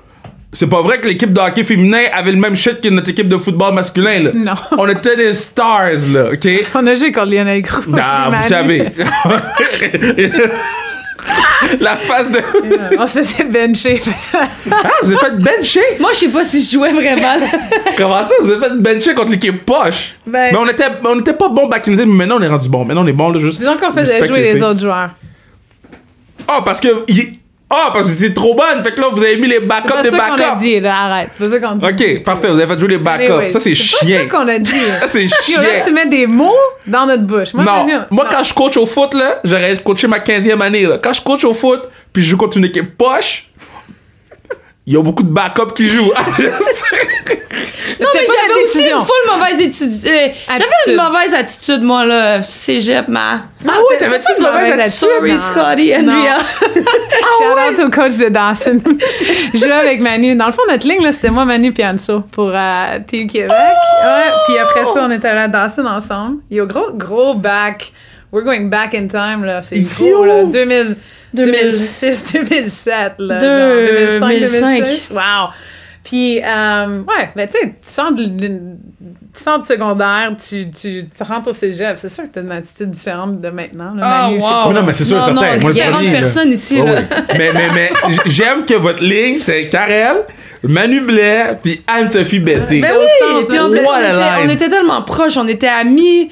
C'est 0.55 0.69
pas 0.69 0.81
vrai 0.81 1.01
que 1.01 1.09
l'équipe 1.09 1.33
de 1.33 1.41
hockey 1.41 1.65
féminin 1.65 2.05
avait 2.15 2.33
le 2.33 2.39
même 2.39 2.57
shit 2.57 2.81
que 2.81 2.89
notre 2.89 3.11
équipe 3.11 3.29
de 3.29 3.37
football 3.37 3.75
masculin, 3.75 4.21
là. 4.21 4.31
Non. 4.35 4.53
On 4.79 4.89
était 4.89 5.17
des 5.17 5.35
stars, 5.35 6.09
là, 6.09 6.31
OK? 6.33 6.49
On 6.75 6.87
a 6.87 6.95
joué 6.95 7.11
contre 7.11 7.33
Lionel 7.33 7.61
Gros. 7.61 7.81
Ah, 8.01 8.29
Manu. 8.31 8.43
vous 8.43 8.49
savez. 8.49 8.89
La 11.81 11.97
face 11.97 12.31
de. 12.31 12.41
On 12.99 13.07
se 13.07 13.23
faisait 13.23 13.45
bencher. 13.45 14.01
Ah, 14.35 14.49
vous 15.03 15.13
êtes 15.13 15.21
fait 15.21 15.37
bencher? 15.39 15.81
Moi, 16.01 16.11
je 16.13 16.19
sais 16.21 16.29
pas 16.29 16.45
si 16.45 16.63
je 16.63 16.73
jouais 16.73 16.93
vraiment. 16.93 17.37
Comment 17.97 18.27
ça? 18.27 18.35
Vous 18.43 18.51
êtes 18.53 18.59
fait 18.61 18.79
bencher 18.79 19.15
contre 19.15 19.31
l'équipe 19.33 19.65
poche? 19.65 20.15
Ben- 20.27 20.51
mais 20.53 20.59
on 20.59 20.67
était, 20.69 20.85
on 21.05 21.21
était 21.21 21.35
pas 21.35 21.49
bon 21.49 21.69
back 21.69 21.87
in 21.89 21.93
the 21.93 21.97
day, 21.97 22.07
mais 22.07 22.15
maintenant 22.27 22.37
on 22.39 22.43
est 22.43 22.49
rendu 22.49 22.69
bon. 22.69 22.85
Maintenant 22.85 23.05
on 23.05 23.07
est 23.07 23.13
bon, 23.13 23.31
là, 23.31 23.39
juste. 23.39 23.59
Disons 23.61 23.77
qu'on 23.77 23.93
faisait 23.93 24.27
jouer 24.27 24.43
les 24.55 24.63
autres 24.63 24.81
joueurs. 24.81 25.11
Oh, 26.49 26.63
parce 26.65 26.81
que. 26.81 27.05
il- 27.09 27.39
Oh, 27.75 27.89
parce 27.93 28.05
que 28.07 28.19
c'est 28.19 28.35
trop 28.35 28.55
bonne. 28.55 28.83
Fait 28.85 28.93
que 28.93 29.01
là, 29.01 29.09
vous 29.11 29.23
avez 29.23 29.37
mis 29.37 29.47
les 29.49 29.55
C'est 29.55 29.61
backups 29.67 29.89
pas 29.95 30.03
des 30.03 30.11
ça 30.11 30.17
qu'on 30.19 30.35
a 30.35 30.37
backups. 30.37 30.61
dit, 30.61 30.81
là, 30.81 30.95
arrête. 30.95 31.29
C'est 31.39 31.45
pas 31.49 31.51
ça 31.51 31.59
qu'on 31.67 31.75
dit. 31.77 31.87
Ok, 31.87 32.23
parfait, 32.23 32.49
vous 32.49 32.59
avez 32.61 32.75
fait 32.75 32.79
jouer 32.81 32.89
les 32.91 32.99
backups. 32.99 33.51
ça, 33.51 33.61
c'est 33.61 33.71
pas 33.71 33.75
chien. 33.77 34.19
ça 34.29 34.37
qu'on 34.37 34.49
a 34.49 34.59
dit. 34.59 34.71
Ça, 35.01 35.09
c'est 35.09 35.23
Yo, 35.25 35.31
chien. 35.43 35.63
là, 35.63 35.69
tu 35.85 35.93
mets 35.93 36.07
des 36.07 36.27
mots 36.27 36.53
dans 36.87 37.07
notre 37.07 37.23
bouche. 37.23 37.55
Moi, 37.55 37.65
non, 37.65 37.87
moi 38.11 38.27
quand 38.31 38.43
je 38.45 38.53
coach 38.53 38.77
au 38.77 38.85
foot, 38.85 39.15
là, 39.15 39.41
j'aurais 39.43 39.77
coaché 39.79 40.07
ma 40.07 40.19
15e 40.19 40.61
année. 40.61 40.83
Là. 40.83 40.99
Quand 41.03 41.13
je 41.15 41.23
coach 41.23 41.45
au 41.45 41.55
foot, 41.55 41.81
puis 42.13 42.23
je 42.23 42.31
joue 42.31 42.37
contre 42.37 42.59
une 42.59 42.67
équipe 42.67 42.97
poche, 42.99 43.47
il 44.87 44.95
y 44.95 44.97
a 44.97 45.03
beaucoup 45.03 45.23
de 45.23 45.31
backups 45.33 45.73
qui 45.75 45.89
jouent. 45.89 46.13
Non, 48.01 48.09
mais 48.15 48.21
j'avais 48.27 48.63
aussi 48.63 48.79
décision. 48.79 48.99
une 49.01 49.05
full 49.05 49.37
mauvaise 49.39 49.61
étude. 49.61 49.91
euh, 50.07 50.29
J'avais 50.49 50.65
Attitude. 50.65 50.89
une 50.89 50.97
mauvaise 50.97 51.35
attitude, 51.35 51.83
moi, 51.83 52.05
là. 52.07 52.43
Cégep, 52.43 53.07
ma. 53.09 53.33
ah 53.33 53.73
ouais, 53.91 53.97
t'avais-tu 53.99 54.33
une 54.39 54.45
mauvaise 54.47 54.73
attitude? 54.73 55.09
Sorry. 55.11 55.39
Scotty. 55.39 55.95
Andrea. 55.95 56.39
Shout 56.73 57.59
out 57.81 57.87
au 57.87 57.91
coach 57.91 58.17
de 58.17 58.29
Dawson. 58.29 58.81
je 59.55 59.59
jouais 59.59 59.71
avec 59.73 60.01
Manu. 60.01 60.35
Dans 60.35 60.47
le 60.47 60.53
fond, 60.53 60.63
notre 60.69 60.87
ligne, 60.87 61.03
là, 61.03 61.13
c'était 61.13 61.31
moi, 61.31 61.45
Manu 61.45 61.73
et 61.77 61.87
Anso 61.87 62.21
pour 62.21 62.51
euh, 62.55 62.99
Team 63.07 63.29
Québec. 63.29 63.51
Ouais. 63.53 64.33
Puis 64.49 64.59
après 64.59 64.85
ça, 64.87 65.05
on 65.07 65.11
était 65.11 65.29
allé 65.29 65.41
à 65.41 65.49
Dawson 65.49 65.85
ensemble. 65.87 66.39
Yo, 66.51 66.67
gros, 66.67 66.93
gros 66.95 67.35
back. 67.35 67.93
We're 68.33 68.45
going 68.45 68.69
back 68.69 68.95
in 68.95 69.07
time, 69.09 69.45
là. 69.45 69.61
C'est 69.63 69.81
gros, 69.81 70.25
là. 70.25 70.45
2000, 70.45 70.51
2000. 70.53 70.97
2006, 71.35 72.33
2007, 72.33 73.13
là. 73.19 73.39
Deux- 73.39 74.19
genre 74.19 74.29
2005, 74.29 74.29
2005. 74.29 74.75
2006. 74.85 75.07
Wow. 75.11 75.19
Puis, 76.05 76.41
euh, 76.45 76.99
ouais, 77.03 77.31
ben, 77.37 77.47
tu 77.49 77.59
sais, 77.61 77.67
tu 77.69 77.75
sors 77.83 78.11
de, 78.11 78.25
de- 78.25 78.49
tu 79.35 79.43
secondaire, 79.69 80.33
tu, 80.37 80.69
tu, 80.71 81.05
tu 81.07 81.23
rentres 81.23 81.51
au 81.51 81.53
cégep. 81.53 81.97
C'est 81.97 82.09
sûr 82.09 82.25
que 82.25 82.29
t'as 82.31 82.41
une 82.41 82.51
attitude 82.51 82.91
différente 82.91 83.41
de 83.41 83.49
maintenant. 83.51 83.95
Là, 83.95 84.01
Ah, 84.03 84.29
Manu, 84.29 84.41
c'est 84.41 84.47
wow. 84.47 84.51
pas- 84.53 84.69
Mais 84.69 84.75
non, 84.75 84.83
mais 84.83 84.93
c'est 84.95 85.05
sûr, 85.05 85.17
non, 85.19 85.23
certain. 85.23 85.41
Non, 85.55 85.61
Moi, 85.61 85.73
différentes 85.73 85.93
premier, 85.95 86.11
là. 86.13 86.19
personnes 86.19 86.51
ici, 86.53 86.81
Ouais, 86.81 86.87
là. 86.87 86.93
ouais. 86.95 87.03
mais 87.39 87.53
mais, 87.55 87.69
mais 87.73 87.93
j'aime 88.27 88.65
que 88.65 88.75
votre 88.75 89.03
ligne, 89.03 89.39
c'est 89.39 89.69
Karel, 89.69 90.17
Manu 90.65 91.01
Blais, 91.03 91.57
puis 91.63 91.81
Anne-Sophie 91.87 92.41
Betté. 92.41 92.81
Ben 92.81 92.95
au 92.97 92.99
oui, 92.99 93.45
puis 93.49 93.59
on 93.61 93.71
on 94.45 94.49
était 94.51 94.69
tellement 94.69 95.03
proches, 95.03 95.37
on 95.37 95.47
était 95.47 95.69
amis, 95.69 96.31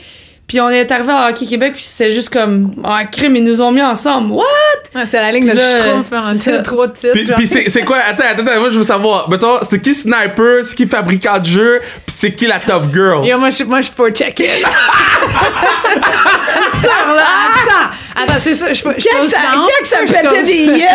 puis 0.51 0.61
on 0.61 0.69
est 0.69 0.91
arrivé 0.91 1.13
à 1.13 1.29
Hockey 1.29 1.47
Québec, 1.47 1.75
puis 1.75 1.85
c'est 1.85 2.11
juste 2.11 2.29
comme, 2.29 2.73
ah, 2.83 3.05
crime, 3.05 3.37
ils 3.37 3.45
nous 3.45 3.61
ont 3.61 3.71
mis 3.71 3.83
ensemble. 3.83 4.33
What? 4.33 4.45
Ouais, 4.93 5.05
c'est 5.09 5.19
la 5.19 5.31
ligne 5.31 5.47
de 5.47 5.53
a 5.53 6.63
trop 6.63 6.89
de 6.89 6.93
titres. 6.93 7.37
Puis, 7.37 7.47
c'est, 7.47 7.71
c'est 7.71 7.85
quoi? 7.85 7.99
Attends, 7.99 8.25
attends, 8.29 8.45
attends, 8.45 8.59
moi 8.59 8.71
je 8.71 8.79
veux 8.79 8.83
savoir. 8.83 9.31
Mettons, 9.31 9.61
c'est 9.63 9.81
qui 9.81 9.95
Sniper, 9.95 10.65
c'est 10.65 10.75
qui 10.75 10.89
fabricant 10.89 11.39
de 11.39 11.47
jeu, 11.47 11.81
puis 12.05 12.17
c'est 12.17 12.35
qui 12.35 12.49
la 12.49 12.59
tough 12.59 12.93
girl? 12.93 13.25
Yo, 13.25 13.39
moi, 13.39 13.51
je 13.51 13.55
suis, 13.55 13.65
moi, 13.65 13.81
je 13.81 13.87
suis 13.87 13.95
pour 13.95 14.09
check-in. 14.09 14.43
Sors 16.83 17.15
là, 17.15 17.27
attends. 17.55 17.91
Attends, 18.17 18.41
c'est 18.43 18.55
ça, 18.55 18.69
je 18.73 18.75
je 18.75 18.83
Quand 18.85 19.25
ça, 19.25 19.39
quand 19.55 19.85
ça 19.85 19.97
au- 20.03 20.07
pétait 20.07 20.43
des 20.43 20.65
yeux? 20.79 20.87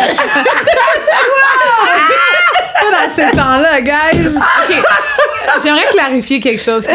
Pas 2.81 2.91
dans 2.91 3.13
ce 3.15 3.35
temps-là, 3.35 3.81
guys. 3.81 4.27
OK. 4.37 4.75
J'aimerais 5.63 5.85
clarifier 5.91 6.39
quelque 6.39 6.61
chose. 6.61 6.85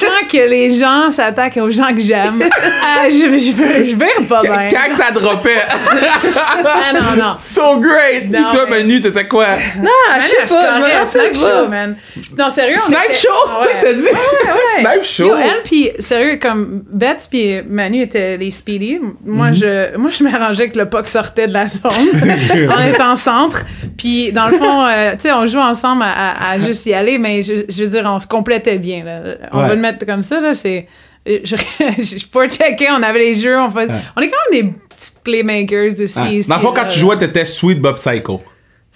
Quand 0.00 0.26
que 0.30 0.48
les 0.48 0.74
gens 0.74 1.10
s'attaquent 1.10 1.56
aux 1.56 1.70
gens 1.70 1.92
que 1.94 2.00
j'aime, 2.00 2.40
euh, 2.40 3.10
je, 3.10 3.30
je, 3.30 3.38
je, 3.38 3.90
je 3.90 3.96
vire 3.96 4.26
pas 4.28 4.40
bien. 4.42 4.68
Quand 4.70 4.94
ça 4.96 5.10
dropait? 5.10 5.62
Ah 5.68 6.92
non, 6.92 7.16
non. 7.16 7.34
so 7.36 7.78
great! 7.80 8.30
Puis 8.30 8.40
Non, 8.40 8.50
toi, 8.50 8.66
mais- 8.68 8.78
Manu, 8.78 9.00
t'étais 9.00 9.26
quoi? 9.26 9.46
Non, 9.82 9.90
je 10.20 10.26
sais 10.28 10.36
pas, 10.54 10.74
je 10.76 10.80
me 10.80 11.04
c'est 11.04 11.32
Snipe. 11.32 11.34
Show, 11.34 11.68
man. 11.68 11.96
Non, 12.38 12.50
sérieux, 12.50 12.76
on 12.78 12.82
Snipe 12.86 12.98
était- 13.08 13.14
Show, 13.14 13.28
c'est 13.46 13.64
ça 13.68 13.74
que 13.80 13.84
t'as 13.86 13.92
dit? 13.94 14.02
Ouais. 14.04 14.92
Snipe 14.92 15.04
Show? 15.04 15.24
Yo, 15.28 15.36
elle 15.36 15.62
puis 15.64 15.90
sérieux 15.98 16.38
comme 16.40 16.82
Beth 16.90 17.26
puis 17.30 17.62
Manu 17.68 18.02
étaient 18.02 18.36
les 18.36 18.50
speedy. 18.50 19.00
Moi 19.24 19.48
Mhm. 19.48 19.54
je 19.54 19.66
moi 19.96 20.10
je 20.10 20.24
m'arrangeais 20.24 20.68
que 20.68 20.78
le 20.78 20.88
puck 20.88 21.06
sortait 21.06 21.46
de 21.46 21.52
la 21.52 21.66
zone. 21.66 21.90
en 23.00 23.16
centre. 23.16 23.64
Puis 23.96 24.32
dans 24.32 24.46
le 24.48 24.56
fond, 24.56 24.86
euh, 24.86 25.12
tu 25.12 25.20
sais, 25.20 25.32
on 25.32 25.46
joue 25.46 25.58
ensemble 25.58 26.02
à, 26.02 26.10
à- 26.12 26.50
à 26.52 26.60
juste 26.60 26.86
y 26.86 26.94
aller, 26.94 27.18
mais 27.18 27.42
je, 27.42 27.64
je 27.68 27.84
veux 27.84 27.90
dire, 27.90 28.04
on 28.06 28.18
se 28.20 28.26
complétait 28.26 28.78
bien. 28.78 29.04
Là. 29.04 29.20
On 29.52 29.60
Ouais. 29.62 29.68
va 29.68 29.74
le 29.74 29.80
mettre 29.80 30.04
comme 30.06 30.22
ça 30.22 30.40
là. 30.40 30.54
C'est 30.54 30.86
je, 31.26 31.56
je 32.02 32.26
pour 32.26 32.44
checker, 32.46 32.88
on 32.90 33.02
avait 33.02 33.18
les 33.20 33.34
jeux, 33.34 33.58
on 33.58 33.70
fait, 33.70 33.88
on 34.16 34.20
est 34.20 34.28
quand 34.28 34.36
même 34.52 34.62
des 34.62 34.72
petites 34.94 35.18
playmakers 35.24 35.92
aussi. 36.02 36.12
Ah. 36.16 36.28
ici, 36.28 36.48
Dans 36.48 36.56
le 36.56 36.62
fond, 36.62 36.72
quand 36.74 36.86
tu 36.88 36.98
jouais, 36.98 37.16
t'étais 37.18 37.44
Sweet 37.44 37.80
Bob 37.80 37.96
Psycho. 37.96 38.42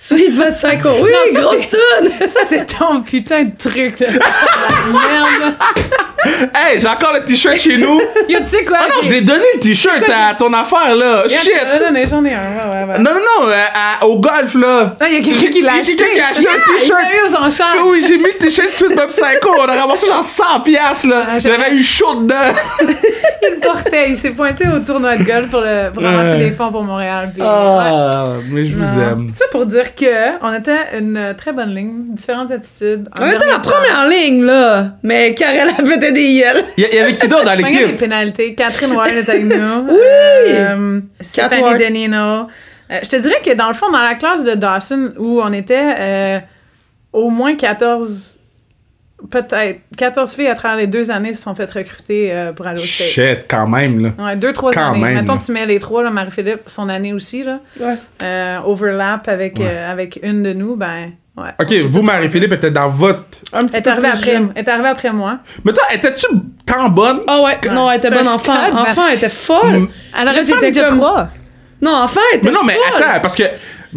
Sweet 0.01 0.36
But 0.36 0.53
Psycho. 0.55 0.90
Oui, 1.03 1.11
Non, 1.11 1.32
ça, 1.34 1.40
grosse 1.40 1.61
c'est- 1.61 1.68
tune. 1.70 2.28
Ça 2.28 2.40
c'est 2.49 2.66
ton 2.78 3.01
putain 3.03 3.44
de 3.44 3.51
truc. 3.59 3.99
Là. 3.99 4.07
Merde. 4.92 5.55
Hey, 6.55 6.80
j'ai 6.80 6.86
encore 6.88 7.12
le 7.14 7.24
t-shirt 7.24 7.57
chez 7.57 7.78
nous. 7.78 8.01
Yo, 8.28 8.38
tu 8.40 8.49
sais 8.49 8.64
quoi? 8.64 8.78
Ah 8.82 8.86
non, 8.88 9.03
je 9.03 9.11
l'ai 9.11 9.20
donné 9.22 9.44
le 9.55 9.61
t-shirt 9.61 10.03
à 10.09 10.34
ton 10.34 10.53
affaire, 10.53 10.94
là. 10.94 11.22
Regarde, 11.22 11.30
Shit! 11.30 11.53
ai 11.53 11.78
donné, 11.78 12.05
J'en 12.09 12.24
ai 12.24 12.34
un, 12.34 12.38
ouais, 12.38 12.64
ouais, 12.86 12.92
ouais. 12.92 12.99
Non, 12.99 13.12
non, 13.14 13.20
non, 13.40 13.49
euh, 13.49 13.55
à- 13.74 14.05
au 14.05 14.18
golf, 14.18 14.55
là. 14.55 14.96
Ah, 15.01 15.09
il 15.09 15.14
y 15.14 15.16
a 15.18 15.20
quelqu'un 15.22 15.53
qui 15.53 15.62
l'a 15.62 15.72
Il 15.72 15.76
y 15.76 15.78
a 15.78 15.80
acheté. 15.80 15.96
quelqu'un 15.96 16.12
qui 16.14 16.20
a 16.20 16.28
acheté 16.28 16.49
un 16.49 16.53
Yeah, 16.53 16.78
t-shirt. 16.78 17.01
Il 17.30 17.34
aux 17.34 17.38
enchères. 17.38 17.66
Ah 17.78 17.82
Oui, 17.86 18.05
j'ai 18.07 18.18
mis 18.18 18.24
le 18.24 18.32
t-shirt 18.38 18.68
Sweet 18.68 18.96
Bob 18.96 19.09
Psycho. 19.09 19.55
On 19.59 19.68
a 19.68 19.80
ramassé 19.80 20.07
genre 20.07 20.24
100 20.24 20.61
piastres, 20.64 21.07
là. 21.09 21.24
Ah, 21.28 21.38
j'avais- 21.38 21.72
eu 21.74 21.82
chaud 21.82 22.14
dedans. 22.16 22.34
Il 22.82 22.86
le 23.55 23.61
portait. 23.61 24.11
Il 24.11 24.18
s'est 24.18 24.30
pointé 24.30 24.64
au 24.68 24.80
tournoi 24.80 25.16
de 25.16 25.22
golf 25.24 25.49
pour, 25.51 25.61
le, 25.61 25.90
pour 25.92 26.03
ramasser 26.03 26.30
Ouais. 26.32 26.38
des 26.38 26.51
fonds 26.53 26.70
pour 26.70 26.84
Montréal. 26.84 27.30
Puis, 27.32 27.42
ouais. 27.42 27.49
Ah, 27.51 28.24
mais 28.51 28.64
je 28.64 28.74
vous 28.74 28.84
Non. 28.99 29.03
aime. 29.03 29.28
Ça 29.34 29.46
pour 29.51 29.66
dire 29.66 29.88
que 29.95 30.43
on 30.43 30.53
était 30.55 30.99
une 30.99 31.34
très 31.36 31.53
bonne 31.53 31.74
ligne, 31.74 32.14
différentes 32.14 32.51
attitudes. 32.51 33.09
On 33.20 33.28
était 33.30 33.47
la 33.47 33.59
première 33.59 34.09
ligne, 34.09 34.45
là. 34.45 34.93
Mais 35.03 35.34
Karel 35.34 35.68
a 35.68 35.82
pété 35.82 36.12
des 36.12 36.20
yeux. 36.32 36.64
Il 36.76 36.84
y, 36.93 36.95
y 36.97 36.99
avait 36.99 37.16
qui 37.16 37.28
d'autre 37.28 37.45
dans 37.45 37.53
Il 37.55 37.64
des 37.64 37.70
l'équipe? 37.70 37.97
pénalités. 37.99 38.55
Catherine 38.55 38.93
Warren 38.93 39.14
est 39.14 39.28
avec 39.28 39.45
nous. 39.45 39.86
Oui! 39.89 39.99
Euh, 40.55 41.01
Stéphanie 41.20 41.62
Ward. 41.62 41.78
Denino. 41.78 42.16
Euh, 42.91 42.99
je 43.03 43.09
te 43.09 43.16
dirais 43.16 43.41
que 43.45 43.55
dans 43.55 43.68
le 43.68 43.74
fond, 43.74 43.91
dans 43.91 44.03
la 44.03 44.14
classe 44.14 44.45
de 44.45 44.55
Dawson, 44.55 45.12
où 45.18 45.41
on 45.43 45.53
était 45.53 45.95
euh, 45.99 46.39
au 47.12 47.28
moins 47.30 47.55
14, 47.55 48.38
peut-être 49.30 49.80
14 49.96 50.34
filles 50.34 50.46
à 50.48 50.54
travers 50.54 50.76
les 50.78 50.86
deux 50.86 51.10
années 51.10 51.34
se 51.34 51.42
sont 51.42 51.54
faites 51.54 51.70
recruter 51.72 52.32
euh, 52.32 52.52
pour 52.52 52.66
aller 52.66 52.80
au 52.80 52.84
state. 52.84 53.08
Shit, 53.08 53.38
quand 53.48 53.66
même, 53.66 54.00
là. 54.02 54.24
Ouais, 54.24 54.36
deux, 54.36 54.52
trois 54.52 54.72
Quand 54.72 54.90
années. 54.92 55.00
même, 55.00 55.14
Mettons, 55.16 55.34
là. 55.34 55.40
tu 55.44 55.52
mets 55.52 55.66
les 55.66 55.78
trois, 55.78 56.02
là, 56.02 56.10
Marie-Philippe, 56.10 56.62
son 56.68 56.88
année 56.88 57.12
aussi, 57.12 57.42
là. 57.44 57.60
Ouais. 57.80 57.94
Euh, 58.22 58.58
overlap 58.64 59.28
avec, 59.28 59.58
Ouais. 59.58 59.66
euh, 59.66 59.90
avec 59.92 60.20
une 60.22 60.42
de 60.42 60.52
nous, 60.52 60.76
ben, 60.76 61.10
ouais. 61.36 61.50
Ok, 61.60 61.72
vous, 61.90 62.02
Marie-Philippe, 62.02 62.52
était 62.52 62.70
dans 62.70 62.88
votre. 62.88 63.24
Un 63.52 63.60
petit 63.66 63.78
Elle 63.78 63.82
peu 63.82 63.90
arrivée 63.90 64.08
plus 64.10 64.18
après, 64.18 64.30
jeune. 64.32 64.52
elle 64.54 64.64
est 64.64 64.68
arrivée 64.68 64.88
après 64.88 65.12
moi. 65.12 65.38
Mais 65.64 65.72
toi, 65.72 65.84
étais-tu 65.92 66.26
tant 66.64 66.88
bonne? 66.88 67.20
Ah 67.26 67.40
ouais, 67.42 67.58
non, 67.72 67.90
elle 67.90 67.98
était 67.98 68.10
bonne 68.10 68.28
enfant. 68.28 68.38
stade, 68.54 68.72
mais- 68.74 68.80
Enfant, 68.80 69.02
elle 69.10 69.16
était 69.16 69.28
folle. 69.28 69.78
Mm. 69.78 69.88
Elle 70.20 70.28
aurait 70.28 70.40
être 70.40 70.88
comme- 70.88 70.98
trois. 70.98 71.28
Non, 71.80 71.94
enfant, 71.94 72.20
elle 72.32 72.38
était 72.38 72.48
Mais 72.50 72.54
non, 72.54 72.64
mais 72.64 72.74
folle. 72.74 73.02
attends, 73.02 73.20
parce 73.20 73.34
que. 73.36 73.44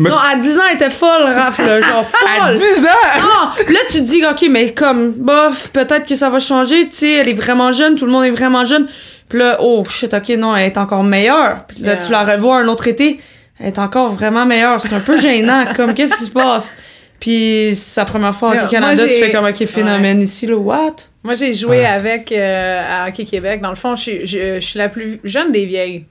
Me- 0.01 0.09
Non, 0.09 0.17
à 0.17 0.35
10 0.35 0.57
ans, 0.57 0.61
elle 0.69 0.75
était 0.75 0.89
folle, 0.89 1.23
Raph, 1.23 1.57
là, 1.59 1.81
genre 1.81 1.99
à 2.39 2.41
folle. 2.45 2.57
10 2.57 2.85
ans! 2.85 3.21
Non, 3.21 3.73
là, 3.73 3.79
tu 3.89 3.97
te 3.97 4.03
dis, 4.03 4.23
OK, 4.25 4.45
mais 4.49 4.73
comme, 4.73 5.11
bof, 5.11 5.69
peut-être 5.71 6.07
que 6.07 6.15
ça 6.15 6.29
va 6.29 6.39
changer, 6.39 6.89
tu 6.89 6.95
sais, 6.97 7.11
elle 7.11 7.29
est 7.29 7.33
vraiment 7.33 7.71
jeune, 7.71 7.95
tout 7.95 8.05
le 8.05 8.11
monde 8.11 8.25
est 8.25 8.29
vraiment 8.31 8.65
jeune. 8.65 8.87
Puis 9.29 9.39
là, 9.39 9.57
oh, 9.61 9.83
shit, 9.85 10.13
OK, 10.13 10.29
non, 10.37 10.55
elle 10.55 10.67
est 10.67 10.77
encore 10.77 11.03
meilleure. 11.03 11.65
Puis 11.67 11.79
là, 11.81 11.93
Yeah. 11.93 12.03
tu 12.05 12.11
la 12.11 12.23
revois 12.23 12.57
un 12.59 12.67
autre 12.67 12.87
été, 12.87 13.19
elle 13.59 13.67
est 13.67 13.79
encore 13.79 14.09
vraiment 14.09 14.45
meilleure. 14.45 14.81
C'est 14.81 14.93
un 14.93 14.99
peu 14.99 15.15
gênant, 15.17 15.65
comme, 15.75 15.93
qu'est-ce 15.93 16.15
qui 16.15 16.23
se 16.25 16.31
passe? 16.31 16.73
Puis, 17.21 17.73
sa 17.75 18.03
première 18.03 18.35
fois 18.35 18.49
au 18.49 18.51
Hockey 18.53 18.67
Canada, 18.71 19.03
tu 19.07 19.13
fais 19.13 19.31
comme, 19.31 19.45
OK, 19.45 19.65
phénomène 19.65 20.21
ici, 20.21 20.45
là, 20.47 20.57
what? 20.57 20.95
Moi, 21.23 21.35
j'ai 21.35 21.53
joué 21.53 21.77
Ouais. 21.77 21.85
avec 21.85 22.31
euh, 22.33 22.81
à 23.05 23.07
Hockey 23.07 23.23
Québec. 23.23 23.61
Dans 23.61 23.69
le 23.69 23.75
fond, 23.75 23.95
je, 23.95 24.01
suis- 24.01 24.25
je, 24.25 24.55
je 24.55 24.65
suis 24.65 24.77
la 24.79 24.89
plus 24.89 25.19
jeune 25.23 25.53
des 25.53 25.65
vieilles. 25.65 26.03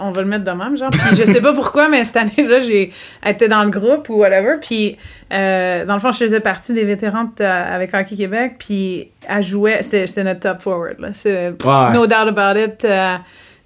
On 0.00 0.10
va 0.10 0.20
le 0.20 0.28
mettre 0.28 0.44
de 0.44 0.50
même, 0.50 0.76
genre. 0.76 0.90
Puis 0.90 1.16
je 1.16 1.24
sais 1.24 1.40
pas 1.40 1.54
pourquoi, 1.54 1.88
mais 1.88 2.04
cette 2.04 2.18
année-là, 2.18 2.60
j'ai 2.60 2.92
été 3.24 3.48
dans 3.48 3.64
le 3.64 3.70
groupe 3.70 4.10
ou 4.10 4.16
whatever. 4.16 4.56
Puis 4.60 4.96
euh, 5.32 5.86
dans 5.86 5.94
le 5.94 6.00
fond, 6.00 6.12
je 6.12 6.18
faisais 6.18 6.40
partie 6.40 6.74
des 6.74 6.84
vétérans 6.84 7.30
avec 7.40 7.94
Hockey 7.94 8.14
Québec. 8.14 8.56
Puis 8.58 9.08
elle 9.26 9.42
jouait, 9.42 9.80
c'était 9.82 10.22
notre 10.22 10.40
top 10.40 10.60
forward. 10.60 10.96
Là. 11.00 11.08
C'est 11.14 11.48
Ouais. 11.64 11.92
no 11.94 12.06
doubt 12.06 12.28
about 12.28 12.60
it. 12.60 12.84
euh, 12.84 13.16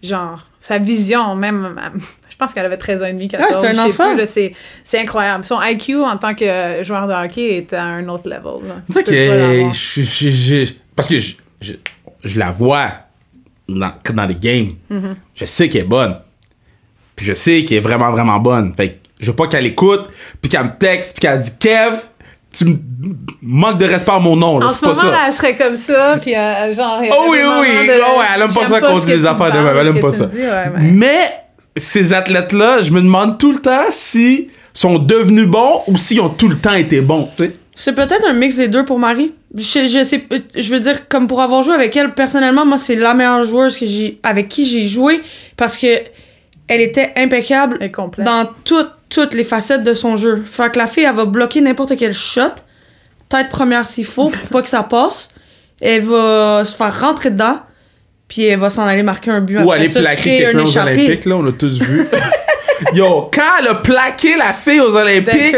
genre, 0.01 0.47
sa 0.61 0.79
vision, 0.79 1.35
même. 1.35 1.81
Je 2.31 2.37
pense 2.37 2.55
qu'elle 2.55 2.67
avait 2.67 2.77
13 2.77 3.03
ans 3.03 3.07
et 3.07 3.13
demi, 3.13 3.27
14 3.27 3.51
Ouais, 3.57 3.61
c'est 3.61 3.77
un 3.77 3.85
enfant. 3.85 4.15
C'est 4.27 4.53
c'est 4.85 5.01
incroyable. 5.01 5.45
Son 5.45 5.61
IQ 5.61 5.97
en 6.03 6.17
tant 6.19 6.35
que 6.37 6.83
joueur 6.85 7.09
de 7.09 7.13
hockey 7.13 7.57
est 7.57 7.73
à 7.73 7.83
un 7.83 8.09
autre 8.09 8.29
level. 8.29 8.69
là. 8.69 8.77
C'est 8.89 9.03
que. 9.05 9.11
je- 9.73 10.03
je- 10.03 10.65
je- 10.67 10.73
Parce 10.95 11.09
que 11.09 11.19
je, 11.19 11.35
je, 11.61 11.73
je 12.23 12.39
la 12.39 12.53
vois 12.53 12.91
dans, 13.69 13.93
dans 14.15 14.27
les 14.27 14.37
games. 14.37 14.71
Mm-hmm. 14.91 15.15
Je 15.35 15.45
sais 15.47 15.69
qu'elle 15.69 15.81
est 15.83 15.85
bonne. 15.85 16.17
Puis 17.17 17.27
je 17.27 17.35
sais 17.35 17.65
qu'elle 17.65 17.79
est 17.79 17.81
vraiment, 17.81 18.13
vraiment 18.13 18.39
bonne. 18.39 18.73
Fait 18.77 18.91
que 18.91 18.95
je 19.19 19.27
veux 19.33 19.37
pas 19.37 19.49
qu'elle 19.49 19.67
écoute, 19.67 20.09
puis 20.41 20.49
qu'elle 20.49 20.65
me 20.65 20.79
texte, 20.79 21.15
puis 21.15 21.23
qu'elle 21.23 21.41
dit 21.41 21.57
Kev, 21.59 21.97
tu 22.53 22.65
me 22.65 22.77
manques 23.43 23.79
de 23.79 23.85
respect 23.87 24.13
à 24.13 24.19
mon 24.19 24.37
nom. 24.37 24.59
Là. 24.59 24.67
En 24.67 24.71
C'est 24.71 24.77
ce 24.77 24.81
pas 24.83 24.89
moment, 24.89 25.01
ça. 25.01 25.11
là, 25.11 25.19
elle 25.29 25.35
serait 25.35 25.57
comme 25.57 25.77
ça, 25.77 26.19
puis 26.21 26.35
euh, 26.37 26.75
genre. 26.75 27.01
Oh 27.11 27.27
oui, 27.31 27.39
oui, 27.43 27.87
de- 27.87 27.93
Oh 28.01 28.19
ouais, 28.21 28.27
elle 28.35 28.43
aime 28.43 28.53
pas 28.55 28.67
ça 28.67 28.81
qu'on 28.81 28.99
que 29.01 29.07
des 29.07 29.27
affaires 29.27 29.53
de 29.53 29.59
même. 29.59 29.77
Elle 29.77 29.87
aime 29.89 30.01
pas 30.01 30.13
ça. 30.13 30.27
me 30.27 30.31
dis, 30.31 30.39
ouais, 30.39 30.47
ouais. 30.47 30.91
Mais 30.93 31.33
ces 31.77 32.13
athlètes-là, 32.13 32.79
je 32.83 32.91
me 32.91 33.01
demande 33.03 33.39
tout 33.39 33.53
le 33.53 33.59
temps 33.61 33.85
si 33.91 34.49
sont 34.73 34.99
devenus 34.99 35.47
bons 35.47 35.83
ou 35.89 35.97
s'ils 35.97 36.21
ont 36.21 36.29
tout 36.29 36.49
le 36.49 36.57
temps 36.57 36.75
été 36.75 37.01
bons, 37.01 37.29
tu 37.37 37.45
sais. 37.45 37.57
C'est 37.75 37.93
peut-être 37.93 38.27
un 38.29 38.33
mix 38.33 38.57
des 38.57 38.67
deux 38.67 38.85
pour 38.85 38.99
Marie. 38.99 39.33
Je, 39.55 39.87
je 39.87 40.03
sais, 40.03 40.25
je 40.57 40.73
veux 40.75 40.81
dire, 40.81 41.07
comme 41.09 41.29
pour 41.29 41.41
avoir 41.41 41.63
joué 41.63 41.75
avec 41.75 41.97
elle, 41.97 42.13
personnellement, 42.13 42.67
moi, 42.67 42.77
c'est 42.77 42.97
la 42.97 43.15
meilleure 43.15 43.45
joueuse 43.45 43.79
que 43.79 43.87
j'ai, 43.87 44.19
avec 44.25 44.49
qui 44.49 44.65
j'ai 44.65 44.85
joué 44.87 45.21
parce 45.57 45.79
que 45.79 45.87
elle 46.67 46.81
était 46.81 47.13
impeccable 47.17 47.79
Et 47.81 47.91
complète. 47.93 48.27
dans 48.27 48.47
toutes, 48.65 48.91
toutes 49.09 49.35
les 49.35 49.45
facettes 49.45 49.83
de 49.83 49.95
son 49.95 50.17
jeu. 50.17 50.43
Fait 50.45 50.71
que 50.73 50.79
la 50.79 50.87
fille, 50.87 51.05
elle 51.05 51.15
va 51.15 51.25
bloquer 51.25 51.61
n'importe 51.61 51.97
quel 51.97 52.13
shot, 52.13 52.43
tête 53.29 53.49
première 53.49 53.87
s'il 53.87 54.05
faut, 54.05 54.29
pour 54.29 54.49
pas 54.49 54.63
que 54.63 54.69
ça 54.69 54.83
passe. 54.83 55.31
Elle 55.81 56.03
va 56.03 56.65
se 56.65 56.77
faire 56.77 57.01
rentrer 57.01 57.31
dedans, 57.31 57.61
puis 58.27 58.45
elle 58.45 58.59
va 58.59 58.71
s'en 58.71 58.83
aller 58.83 59.03
marquer 59.03 59.31
un 59.31 59.41
but. 59.41 59.59
Ou 59.59 59.61
Après 59.61 59.77
aller 59.77 59.89
ça, 59.89 60.01
plaquer 60.01 60.39
quelqu'un 60.39 60.59
un 60.59 60.65
aux. 60.65 60.79
Olympiques, 60.79 61.25
là, 61.25 61.37
on 61.37 61.47
a 61.47 61.53
tous 61.53 61.81
vu. 61.81 62.07
Yo, 62.95 63.31
quand 63.33 63.43
elle 63.61 63.69
a 63.69 63.75
plaqué 63.75 64.37
la 64.37 64.53
fille 64.53 64.81
aux 64.81 64.95
Olympiques, 64.97 65.57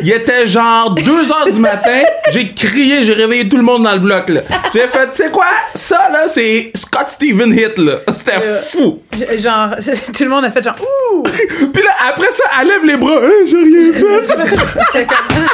il 0.00 0.12
était 0.12 0.46
genre 0.46 0.94
2 0.94 1.02
heures 1.32 1.46
du 1.52 1.58
matin, 1.58 2.02
j'ai 2.30 2.52
crié, 2.52 3.02
j'ai 3.04 3.12
réveillé 3.14 3.48
tout 3.48 3.56
le 3.56 3.62
monde 3.62 3.82
dans 3.84 3.92
le 3.92 3.98
bloc, 3.98 4.28
là. 4.28 4.42
J'ai 4.72 4.86
fait, 4.86 5.10
tu 5.10 5.16
sais 5.16 5.30
quoi, 5.30 5.46
ça, 5.74 6.08
là, 6.12 6.28
c'est 6.28 6.70
Scott 6.74 7.08
Steven 7.08 7.52
hit, 7.52 7.76
là. 7.78 7.96
C'était 8.14 8.36
Euh, 8.42 8.60
fou. 8.60 9.00
Genre, 9.38 9.70
tout 10.16 10.22
le 10.24 10.28
monde 10.30 10.44
a 10.44 10.50
fait 10.50 10.62
genre, 10.62 10.76
ouh! 10.80 11.22
Puis 11.24 11.82
là, 11.82 11.90
après 12.08 12.30
ça, 12.30 12.44
elle 12.60 12.68
lève 12.68 12.84
les 12.84 12.96
bras, 12.96 13.18
Hein, 13.20 13.30
j'ai 13.46 13.56
rien 13.56 13.92
fait. 14.92 15.06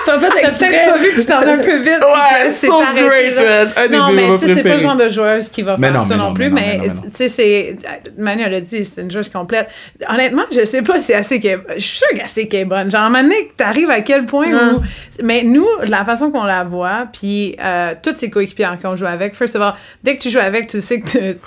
T'as 0.05 0.19
fait 0.21 0.45
exprès. 0.45 0.87
pas 0.91 0.99
vu 0.99 1.11
que 1.11 1.21
tu 1.21 1.27
t'en 1.27 1.39
un 1.41 1.59
peu 1.59 1.77
vite. 1.79 2.01
Ouais, 2.01 2.51
so 2.51 2.81
arrêté, 2.81 3.07
great, 3.09 3.35
là. 3.35 3.65
man. 3.65 3.69
Un 3.77 3.89
Non, 3.89 4.13
mais 4.13 4.39
tu 4.39 4.47
sais, 4.47 4.55
c'est 4.55 4.63
pas 4.63 4.75
le 4.75 4.79
genre 4.81 4.97
de 4.97 5.09
joueuse 5.09 5.49
qui 5.49 5.63
va 5.63 5.77
Mais 5.79 5.89
faire 5.91 6.01
non, 6.01 6.07
ça 6.07 6.17
non, 6.17 6.25
non, 6.29 6.35
plus, 6.35 6.51
mais 6.51 6.81
tu 6.85 7.11
sais, 7.15 7.29
c'est. 7.29 7.77
Manu, 8.19 8.43
elle 8.47 8.55
a 8.55 8.61
dit, 8.61 8.85
c'est 8.85 9.01
une 9.03 9.11
joueuse 9.11 9.29
complète. 9.29 9.69
Honnêtement, 10.09 10.43
je 10.53 10.65
sais 10.65 10.83
pas 10.83 10.99
si 10.99 11.06
assez 11.15 11.41
qu'elle. 11.41 11.63
Je 11.77 11.81
suis 11.83 11.99
sûre 11.99 12.09
qu'elle 12.15 12.49
qu'elle 12.49 12.61
est 12.61 12.65
bonne. 12.65 12.91
Genre, 12.91 13.01
à 13.03 13.07
un 13.07 13.11
moment 13.11 13.23
donné, 13.23 13.53
t'arrives 13.57 13.91
à 13.91 14.01
quel 14.01 14.27
point 14.27 14.47
où. 14.75 14.83
Mais 15.23 15.43
nous, 15.43 15.67
la 15.85 16.05
façon 16.05 16.31
qu'on 16.31 16.45
la 16.45 16.65
voit, 16.65 17.07
puis 17.13 17.57
euh, 17.63 17.95
toutes 18.03 18.19
ses 18.19 18.31
coéquipières 18.31 18.79
qu'on 18.81 18.97
joue 18.97 19.07
avec, 19.07 19.35
first 19.35 19.57
of 19.57 19.63
all, 19.63 19.75
dès 20.05 20.17
que 20.17 20.23
tu 20.23 20.31
joues 20.31 20.39
avec, 20.39 20.67
tu 20.69 20.81
sais 20.81 21.01
que 21.01 21.09
tu- 21.09 21.39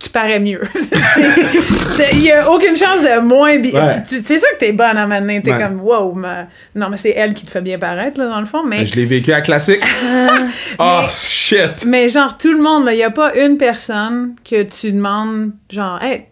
tu 0.00 0.10
parais 0.10 0.38
mieux. 0.38 0.60
Il 2.12 2.22
y 2.22 2.30
a 2.30 2.48
aucune 2.48 2.76
chance 2.76 3.02
de 3.02 3.20
moins 3.20 3.56
bien. 3.58 3.84
Ouais. 3.84 4.02
C'est 4.04 4.38
sûr 4.38 4.48
que 4.52 4.58
t'es 4.58 4.70
bonne 4.70 4.96
à 4.96 5.06
donné. 5.20 5.42
T'es 5.42 5.52
Ouais. 5.52 5.58
comme, 5.60 5.80
wow, 5.80 6.14
mais- 6.14 6.46
non, 6.76 6.88
mais 6.88 6.96
c'est 6.96 7.10
elle 7.10 7.34
qui 7.34 7.44
te 7.44 7.50
fait 7.50 7.60
bien 7.60 7.78
paraître, 7.80 8.20
là, 8.20 8.28
dans 8.28 8.38
le 8.40 8.46
fond. 8.46 8.62
Mais, 8.64 8.84
Je 8.84 8.94
l'ai 8.94 9.06
vécu 9.06 9.32
à 9.32 9.40
classique. 9.40 9.82
oh, 10.78 11.00
shit. 11.10 11.84
mais 11.86 12.08
genre, 12.08 12.36
tout 12.38 12.52
le 12.52 12.60
monde, 12.62 12.88
il 12.92 12.96
n'y 12.96 13.02
a 13.02 13.10
pas 13.10 13.34
une 13.34 13.56
personne 13.58 14.34
que 14.48 14.62
tu 14.62 14.92
demandes, 14.92 15.50
genre, 15.70 16.00
hey, 16.02 16.26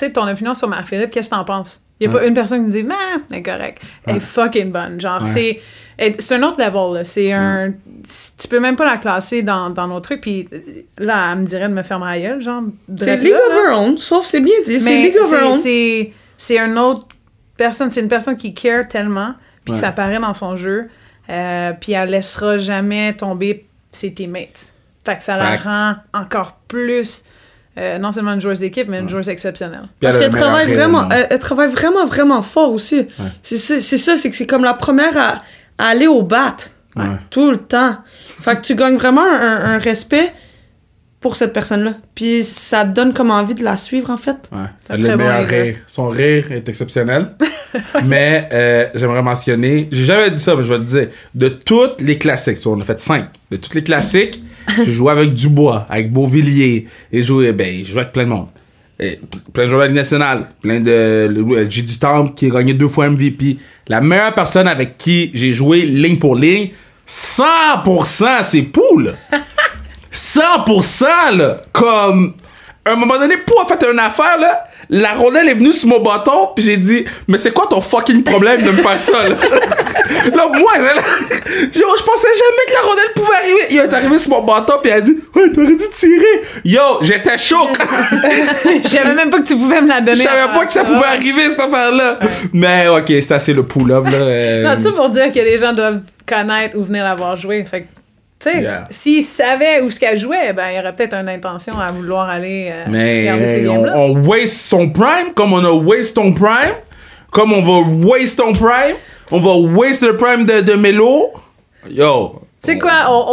tu 0.00 0.06
sais, 0.06 0.12
ton 0.12 0.26
opinion 0.26 0.54
sur 0.54 0.68
Marie-Philippe, 0.68 1.10
qu'est-ce 1.10 1.30
que 1.30 1.34
t'en 1.36 1.44
penses? 1.44 1.80
Il 2.00 2.08
n'y 2.08 2.12
a 2.14 2.16
Ouais. 2.16 2.22
pas 2.22 2.28
une 2.28 2.34
personne 2.34 2.60
qui 2.60 2.66
me 2.66 2.72
dit, 2.72 2.84
nah, 2.84 2.94
elle 3.30 3.36
est 3.38 3.42
correct. 3.42 3.82
Elle 4.06 4.16
est 4.16 4.20
fucking 4.20 4.72
bonne. 4.72 4.98
Genre, 5.00 5.22
Ouais. 5.22 5.60
c'est. 5.98 6.34
un 6.34 6.42
autre 6.42 6.58
level. 6.58 7.04
C'est 7.04 7.30
un. 7.32 7.72
Tu 8.38 8.48
peux 8.48 8.58
même 8.58 8.74
pas 8.76 8.86
la 8.86 8.96
classer 8.96 9.42
dans, 9.42 9.68
dans 9.68 9.86
nos 9.86 10.00
trucs, 10.00 10.22
puis 10.22 10.48
là, 10.96 11.32
elle 11.32 11.40
me 11.40 11.44
dirait 11.44 11.68
de 11.68 11.74
me 11.74 11.82
faire 11.82 11.98
ma 11.98 12.18
gueule, 12.18 12.40
genre. 12.40 12.62
C'est 12.96 13.16
League 13.18 13.34
of. 13.34 13.54
Her 13.54 13.76
Own, 13.78 13.98
sauf 13.98 14.24
c'est 14.24 14.40
bien 14.40 14.54
dit, 14.64 14.80
c'est 14.80 14.90
Mais 14.90 15.02
League 15.02 15.18
of 15.22 15.30
Her 15.30 15.38
c'est- 15.40 15.44
Own. 15.46 15.52
c'est 15.54 16.12
c'est 16.38 16.58
une 16.58 16.78
autre 16.78 17.06
personne, 17.58 17.90
c'est 17.90 18.00
une 18.00 18.08
personne 18.08 18.36
qui 18.36 18.54
care 18.54 18.88
tellement, 18.88 19.34
puis 19.66 19.76
ça 19.76 19.92
paraît 19.92 20.18
dans 20.18 20.32
son 20.32 20.56
jeu, 20.56 20.88
euh, 21.28 21.72
puis 21.78 21.92
elle 21.92 22.08
laissera 22.08 22.56
jamais 22.56 23.12
tomber 23.14 23.66
ses 23.92 24.14
teammates. 24.14 24.72
Fait 25.04 25.16
que 25.18 25.22
ça 25.22 25.36
la 25.36 25.56
rend 25.56 25.94
encore 26.14 26.56
plus, 26.66 27.24
euh, 27.78 27.98
non 27.98 28.12
seulement 28.12 28.32
une 28.32 28.40
joueuse 28.40 28.60
d'équipe, 28.60 28.88
mais 28.88 28.98
une 28.98 29.08
joueuse 29.08 29.28
exceptionnelle. 29.28 29.88
Parce 30.00 30.18
qu'elle 30.18 30.30
travaille 30.30 30.72
vraiment, 30.72 31.08
elle, 31.10 31.28
elle 31.30 31.38
travaille 31.38 31.70
vraiment, 31.70 32.04
vraiment 32.04 32.42
fort 32.42 32.72
aussi. 32.72 33.06
C'est 33.42 33.56
ça, 33.56 33.80
c'est 33.80 33.98
ça, 33.98 34.16
c'est 34.16 34.30
que 34.30 34.36
c'est 34.36 34.46
comme 34.46 34.64
la 34.64 34.74
première 34.74 35.16
à, 35.16 35.38
à 35.78 35.86
aller 35.86 36.06
au 36.06 36.22
bat. 36.22 36.56
Ouais. 36.96 37.04
Tout 37.30 37.52
le 37.52 37.58
temps. 37.58 37.96
Fait 38.40 38.56
que 38.56 38.62
tu 38.62 38.74
gagnes 38.74 38.96
vraiment 38.96 39.22
un, 39.24 39.74
un 39.74 39.78
respect 39.78 40.32
pour 41.20 41.36
cette 41.36 41.52
personne-là. 41.52 41.94
Puis 42.14 42.42
ça 42.44 42.84
te 42.84 42.94
donne 42.94 43.12
comme 43.12 43.30
envie 43.30 43.54
de 43.54 43.62
la 43.62 43.76
suivre, 43.76 44.10
en 44.10 44.16
fait. 44.16 44.50
Ouais. 44.50 44.58
Elle 44.88 45.06
a 45.06 45.10
le 45.10 45.16
meilleur 45.16 45.46
rire. 45.46 45.76
Son 45.86 46.08
rire 46.08 46.50
est 46.50 46.68
exceptionnel. 46.68 47.32
mais 48.04 48.48
euh, 48.52 48.86
j'aimerais 48.94 49.22
mentionner, 49.22 49.88
j'ai 49.92 50.04
jamais 50.04 50.30
dit 50.30 50.40
ça, 50.40 50.56
mais 50.56 50.64
je 50.64 50.72
vais 50.72 50.78
le 50.78 50.84
dire. 50.84 51.08
De 51.34 51.48
toutes 51.48 52.00
les 52.00 52.18
classiques, 52.18 52.58
on 52.66 52.80
a 52.80 52.84
fait 52.84 52.98
cinq. 52.98 53.26
De 53.50 53.56
toutes 53.56 53.74
les 53.74 53.84
classiques, 53.84 54.42
je 54.84 54.90
joué 54.90 55.10
avec 55.12 55.34
Dubois, 55.34 55.86
avec 55.88 56.12
Beauvilliers, 56.12 56.86
et 57.12 57.22
joué, 57.22 57.52
ben, 57.52 57.82
je 57.82 57.90
joué 57.92 58.00
avec 58.00 58.12
plein 58.12 58.24
de 58.24 58.28
monde. 58.30 58.48
Et 59.02 59.18
plein 59.54 59.64
de 59.64 59.70
joueurs 59.70 59.80
de 59.80 59.84
la 59.84 59.88
Ligue 59.88 59.96
nationale, 59.96 60.46
plein 60.60 60.78
de 60.80 61.26
le- 61.30 61.70
J. 61.70 61.82
du 61.82 61.98
Temple 61.98 62.34
qui 62.34 62.46
a 62.46 62.50
gagné 62.50 62.74
deux 62.74 62.88
fois 62.88 63.06
MVP. 63.08 63.56
La 63.88 64.00
meilleure 64.02 64.34
personne 64.34 64.68
avec 64.68 64.98
qui 64.98 65.30
j'ai 65.32 65.52
joué 65.52 65.82
ligne 65.82 66.18
pour 66.18 66.36
ligne, 66.36 66.68
100% 67.08 68.42
c'est 68.42 68.62
Poul. 68.62 69.14
100% 70.12 71.36
là, 71.36 71.62
comme 71.72 72.34
à 72.84 72.92
un 72.92 72.96
moment 72.96 73.18
donné, 73.18 73.36
Pou 73.38 73.54
a 73.60 73.66
fait 73.66 73.84
une 73.90 73.98
affaire 73.98 74.38
là, 74.38 74.68
la 74.90 75.12
rondelle 75.12 75.48
est 75.48 75.54
venue 75.54 75.72
sur 75.72 75.88
mon 75.88 76.00
bâton, 76.00 76.50
puis 76.54 76.64
j'ai 76.64 76.76
dit 76.76 77.04
mais 77.28 77.38
c'est 77.38 77.52
quoi 77.52 77.66
ton 77.68 77.80
fucking 77.80 78.22
problème 78.24 78.62
de 78.62 78.70
me 78.70 78.76
faire 78.82 79.00
ça 79.00 79.28
là? 79.28 79.36
Là 80.34 80.48
moi, 80.48 80.72
je, 80.76 81.78
yo, 81.78 81.86
je 81.96 82.02
pensais 82.02 82.28
jamais 82.34 82.66
que 82.66 82.72
la 82.72 82.80
rondelle 82.80 83.12
pouvait 83.14 83.36
arriver. 83.36 83.66
Il 83.70 83.76
est 83.78 83.94
arrivé 83.94 84.18
sur 84.18 84.32
mon 84.32 84.42
bâton 84.42 84.74
puis 84.82 84.90
elle 84.90 84.98
a 84.98 85.00
dit 85.02 85.16
ouais 85.34 85.50
t'aurais 85.52 85.68
dû 85.76 85.84
tirer. 85.94 86.42
Yo, 86.64 86.80
j'étais 87.02 87.38
chaud. 87.38 87.68
Je 88.84 88.88
savais 88.88 89.14
même 89.14 89.30
pas 89.30 89.38
que 89.40 89.46
tu 89.46 89.56
pouvais 89.56 89.80
me 89.80 89.88
la 89.88 90.00
Je 90.00 90.04
donner. 90.06 90.22
savais 90.24 90.52
pas 90.52 90.66
que 90.66 90.72
ça 90.72 90.84
pouvait 90.84 91.06
arriver 91.06 91.48
cette 91.50 91.60
affaire 91.60 91.92
là. 91.92 92.18
Mais 92.52 92.88
ok, 92.88 93.04
c'est 93.06 93.32
assez 93.32 93.52
le 93.52 93.62
pull 93.62 93.86
love 93.88 94.10
là. 94.10 94.16
euh, 94.18 94.62
Non, 94.76 94.82
tout 94.82 94.94
pour 94.94 95.08
dire 95.10 95.32
que 95.32 95.38
les 95.38 95.58
gens 95.58 95.72
doivent 95.72 96.00
connaître 96.26 96.76
ou 96.76 96.84
venir 96.84 97.04
l'avoir 97.04 97.36
joué. 97.36 97.64
Fait 97.64 97.82
que, 97.82 97.86
tu 98.40 98.50
sais, 98.50 98.60
Yeah. 98.62 98.84
s'ils 98.90 99.24
savaient 99.24 99.80
où 99.82 99.90
ce 99.90 100.00
qu'elle 100.00 100.18
jouait, 100.18 100.52
ben, 100.54 100.70
il 100.74 100.78
aurait 100.80 100.94
peut-être 100.96 101.14
une 101.14 101.28
intention 101.28 101.78
à 101.78 101.88
vouloir 101.92 102.28
aller 102.28 102.70
euh, 102.72 102.84
Mais 102.88 103.20
regarder 103.30 103.44
hey, 103.60 103.68
on, 103.68 103.74
games-là. 103.82 103.98
on 103.98 104.16
waste 104.26 104.60
son 104.62 104.88
prime 104.90 105.32
comme 105.34 105.52
on 105.52 105.64
a 105.64 105.70
waste 105.70 106.16
ton 106.16 106.32
prime, 106.32 106.74
comme 107.30 107.52
on 107.52 107.60
va 107.62 107.86
waste 108.08 108.38
ton 108.38 108.52
prime, 108.52 108.96
on 109.30 109.38
va 109.40 109.54
waste 109.78 110.02
le 110.02 110.16
prime 110.16 110.44
de, 110.46 110.60
de 110.60 110.72
Melo. 110.74 111.30
Yo. 111.88 112.40
Tu 112.64 112.72
sais 112.72 112.78
quoi, 112.78 113.06
on, 113.08 113.24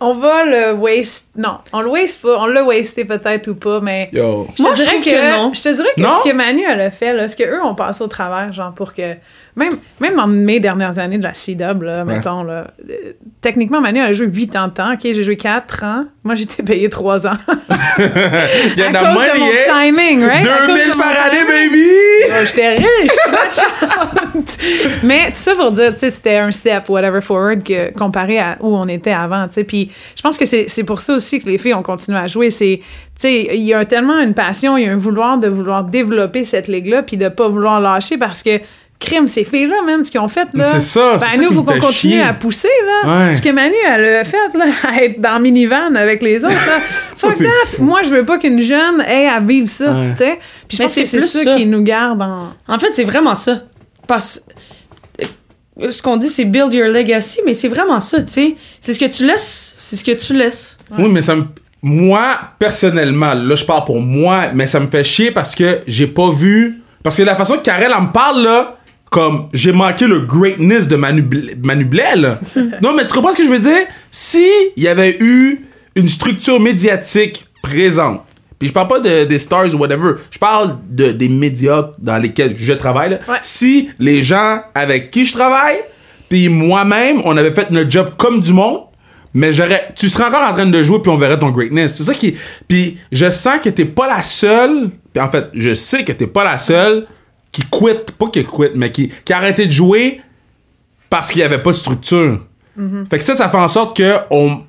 on, 0.00 0.08
on 0.08 0.14
va 0.14 0.44
le 0.44 0.72
waste. 0.74 1.26
Non, 1.36 1.58
on 1.72 1.80
le 1.80 1.88
waste 1.88 2.22
pas. 2.22 2.36
On 2.40 2.46
l'a 2.46 2.62
wasté 2.64 3.04
peut-être 3.04 3.48
ou 3.48 3.54
pas, 3.54 3.80
mais. 3.80 4.08
Yo. 4.12 4.46
Je 4.52 4.56
te, 4.56 4.62
Moi, 4.62 4.70
je 4.74 4.82
dirais 4.82 4.90
trouve 4.98 5.04
que, 5.04 5.10
que 5.10 5.36
non. 5.36 5.52
je 5.54 5.62
te 5.62 5.68
dirais 5.68 5.88
que 5.96 6.00
Non? 6.00 6.10
ce 6.24 6.28
que 6.28 6.34
Manu 6.34 6.62
elle 6.68 6.80
a 6.80 6.90
fait, 6.90 7.12
là, 7.12 7.28
ce 7.28 7.36
qu'eux 7.36 7.62
ont 7.62 7.74
passé 7.74 8.02
au 8.02 8.08
travers, 8.08 8.52
genre 8.52 8.72
pour 8.72 8.92
que. 8.94 9.14
Même, 9.56 9.74
même 10.00 10.16
dans 10.16 10.26
mes 10.26 10.58
dernières 10.58 10.98
années 10.98 11.18
de 11.18 11.22
la 11.22 11.32
C-Dub, 11.32 11.82
là, 11.82 12.04
mettons, 12.04 12.42
là, 12.42 12.72
euh, 12.90 13.12
techniquement, 13.40 13.80
Manu 13.80 14.00
elle 14.00 14.06
a 14.06 14.12
joué 14.12 14.26
8 14.26 14.56
ans 14.56 14.66
de 14.66 14.72
temps. 14.72 14.92
OK, 14.92 15.00
j'ai 15.02 15.22
joué 15.22 15.36
4 15.36 15.84
ans. 15.84 16.04
Moi, 16.24 16.34
j'étais 16.34 16.62
payé 16.64 16.88
3 16.88 17.28
ans. 17.28 17.34
Il 17.98 18.78
y 18.78 18.82
en 18.82 18.94
a 18.94 19.10
de 19.10 19.14
money, 19.14 19.38
mon 19.38 19.46
yeah. 19.46 19.72
timing, 19.72 20.24
right? 20.24 20.44
À 20.44 20.58
cause 20.58 20.66
2000 20.66 20.90
de 20.90 20.96
mon 20.96 21.02
par 21.02 21.26
année, 21.26 21.44
baby! 21.46 21.88
Oh, 22.26 22.44
J'étais 22.44 22.74
riche. 22.76 23.12
Mais 25.04 25.28
tout 25.28 25.36
ça 25.36 25.54
pour 25.54 25.70
dire, 25.70 25.92
tu 25.94 26.00
sais, 26.00 26.10
c'était 26.10 26.38
un 26.38 26.50
step, 26.50 26.88
whatever, 26.88 27.20
forward, 27.20 27.62
que, 27.62 27.92
comparé 27.92 28.40
à 28.40 28.56
où 28.60 28.74
on 28.74 28.88
était 28.88 29.12
avant, 29.12 29.46
tu 29.46 29.54
sais. 29.54 29.64
Puis 29.64 29.92
je 30.16 30.22
pense 30.22 30.36
que 30.36 30.46
c'est 30.46 30.66
c'est 30.68 30.84
pour 30.84 31.00
ça 31.00 31.14
aussi 31.14 31.40
que 31.40 31.48
les 31.48 31.58
filles 31.58 31.74
ont 31.74 31.82
continué 31.82 32.18
à 32.18 32.26
jouer. 32.26 32.50
C'est, 32.50 32.80
tu 32.80 32.88
sais, 33.18 33.50
il 33.54 33.62
y 33.62 33.74
a 33.74 33.84
tellement 33.84 34.18
une 34.18 34.34
passion, 34.34 34.76
il 34.76 34.84
y 34.84 34.88
a 34.88 34.92
un 34.92 34.96
vouloir 34.96 35.38
de 35.38 35.48
vouloir 35.48 35.84
développer 35.84 36.44
cette 36.44 36.68
ligue-là, 36.68 37.02
puis 37.02 37.16
de 37.16 37.28
pas 37.28 37.48
vouloir 37.48 37.80
lâcher 37.80 38.18
parce 38.18 38.42
que 38.42 38.60
crime, 39.04 39.28
ces 39.28 39.44
filles-là, 39.44 39.76
man, 39.86 40.02
ce 40.04 40.10
qu'ils 40.10 40.20
ont 40.20 40.28
fait, 40.28 40.48
là. 40.54 40.64
C'est 40.72 40.80
ça, 40.80 41.16
c'est 41.18 41.24
Ben, 41.26 41.30
ça 41.32 41.36
nous, 41.38 41.48
qui 41.48 41.54
faut 41.54 41.62
qu'on 41.62 41.72
continue 41.80 41.92
chier. 42.14 42.22
à 42.22 42.32
pousser, 42.34 42.68
là. 43.04 43.26
Ouais. 43.28 43.34
Ce 43.34 43.42
que 43.42 43.50
Manu, 43.50 43.74
elle 43.86 44.16
a 44.16 44.24
fait, 44.24 44.36
là, 44.54 44.64
à 44.88 45.02
être 45.02 45.20
dans 45.20 45.38
minivan 45.40 45.94
avec 45.96 46.22
les 46.22 46.44
autres, 46.44 46.54
là. 46.54 46.78
Ça. 47.14 47.28
Moi, 47.78 48.00
je 48.02 48.08
veux 48.10 48.24
pas 48.24 48.38
qu'une 48.38 48.60
jeune 48.60 49.00
ait 49.02 49.28
à 49.28 49.40
vivre 49.40 49.68
ça, 49.68 49.92
Ouais. 49.92 50.10
tu 50.16 50.24
sais. 50.24 50.38
Puis 50.68 50.76
je 50.76 50.82
pense 50.82 50.94
que 50.94 51.04
c'est 51.04 51.20
ça, 51.20 51.42
ça. 51.44 51.54
qui 51.56 51.64
nous 51.66 51.82
garde 51.82 52.20
en. 52.20 52.52
En 52.68 52.78
fait, 52.78 52.88
c'est 52.92 53.04
vraiment 53.04 53.36
ça. 53.36 53.62
Parce 54.08 54.42
ce 55.90 56.00
qu'on 56.02 56.16
dit, 56.16 56.28
c'est 56.28 56.44
build 56.44 56.72
your 56.72 56.88
legacy, 56.88 57.40
mais 57.44 57.54
c'est 57.54 57.68
vraiment 57.68 57.98
ça, 58.00 58.22
tu 58.22 58.32
sais. 58.32 58.54
C'est 58.80 58.92
ce 58.92 58.98
que 58.98 59.06
tu 59.06 59.26
laisses. 59.26 59.74
C'est 59.78 59.96
ce 59.96 60.04
que 60.04 60.12
tu 60.12 60.34
laisses. 60.36 60.78
Oui, 60.96 61.08
mais 61.10 61.20
ça 61.20 61.34
me. 61.34 61.44
Moi, 61.82 62.38
personnellement, 62.58 63.34
là, 63.34 63.54
je 63.56 63.64
parle 63.64 63.84
pour 63.84 64.00
moi, 64.00 64.44
mais 64.54 64.66
ça 64.66 64.80
me 64.80 64.86
fait 64.86 65.04
chier 65.04 65.30
parce 65.32 65.54
que 65.54 65.80
j'ai 65.86 66.06
pas 66.06 66.30
vu. 66.30 66.80
Parce 67.02 67.16
que 67.18 67.22
la 67.22 67.36
façon 67.36 67.58
que 67.58 67.62
Karel 67.62 67.92
en 67.92 68.02
me 68.02 68.12
parle, 68.12 68.42
là, 68.42 68.78
comme 69.14 69.46
j'ai 69.52 69.70
manqué 69.70 70.08
le 70.08 70.22
greatness 70.22 70.88
de 70.88 70.96
Manu, 70.96 71.24
Manu 71.62 71.88
non, 72.82 72.94
mais 72.96 73.06
tu 73.06 73.12
comprends 73.14 73.30
ce 73.30 73.38
que 73.38 73.44
je 73.44 73.48
veux 73.48 73.60
dire? 73.60 73.86
Si 74.10 74.44
il 74.76 74.82
y 74.82 74.88
avait 74.88 75.16
eu 75.20 75.66
une 75.94 76.08
structure 76.08 76.58
médiatique 76.58 77.46
présente, 77.62 78.22
puis 78.58 78.66
je 78.66 78.72
parle 78.72 78.88
pas 78.88 78.98
de, 78.98 79.22
des 79.22 79.38
stars 79.38 79.72
ou 79.72 79.78
whatever, 79.78 80.14
je 80.32 80.38
parle 80.40 80.78
de, 80.90 81.12
des 81.12 81.28
médias 81.28 81.92
dans 82.00 82.18
lesquels 82.18 82.56
je 82.58 82.72
travaille, 82.72 83.10
là. 83.10 83.18
Ouais. 83.28 83.38
Si 83.40 83.88
les 84.00 84.24
gens 84.24 84.62
avec 84.74 85.12
qui 85.12 85.24
je 85.24 85.32
travaille, 85.32 85.78
puis 86.28 86.48
moi-même, 86.48 87.22
on 87.24 87.36
avait 87.36 87.54
fait 87.54 87.70
notre 87.70 87.92
job 87.92 88.10
comme 88.18 88.40
du 88.40 88.52
monde, 88.52 88.80
Mais 89.32 89.52
j'aurais, 89.52 89.92
tu 89.94 90.08
serais 90.08 90.24
encore 90.24 90.42
en 90.42 90.54
train 90.54 90.66
de 90.66 90.82
jouer 90.82 90.98
puis 91.00 91.12
on 91.12 91.16
verrait 91.16 91.38
ton 91.38 91.52
greatness. 91.52 91.94
C'est 91.94 92.02
ça 92.02 92.14
qui, 92.14 92.34
puis 92.66 92.98
je 93.12 93.30
sens 93.30 93.60
que 93.62 93.68
t'es 93.68 93.84
pas 93.84 94.08
la 94.08 94.24
seule. 94.24 94.90
Puis 95.12 95.22
en 95.22 95.30
fait, 95.30 95.50
je 95.54 95.72
sais 95.72 96.02
que 96.02 96.10
t'es 96.10 96.26
pas 96.26 96.42
la 96.42 96.58
seule 96.58 97.06
qui 97.54 97.62
quitte, 97.62 98.10
pas 98.12 98.26
qui 98.26 98.44
quitte, 98.44 98.72
mais 98.74 98.90
qui, 98.90 99.10
qui 99.24 99.32
a 99.32 99.36
arrêté 99.38 99.66
de 99.66 99.70
jouer 99.72 100.20
parce 101.10 101.30
qu'il 101.30 101.40
y 101.40 101.44
avait 101.44 101.62
pas 101.62 101.70
de 101.70 101.76
structure. 101.76 102.40
Fait 103.08 103.18
que 103.18 103.24
ça, 103.24 103.34
ça 103.34 103.48
fait 103.48 103.56
en 103.56 103.68
sorte 103.68 103.96
que 103.96 104.16
on, 104.30 104.60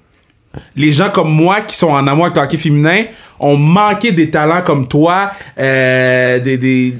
les 0.75 0.91
gens 0.91 1.09
comme 1.09 1.31
moi 1.31 1.61
qui 1.61 1.75
sont 1.75 1.89
en 1.89 2.05
amour 2.05 2.25
avec 2.25 2.37
le 2.37 2.43
hockey 2.43 2.57
féminin 2.57 3.05
ont 3.39 3.57
manqué 3.57 4.11
des 4.11 4.29
talents 4.29 4.61
comme 4.61 4.87
toi, 4.87 5.31
euh, 5.57 6.39
des, 6.39 6.57
des 6.57 6.93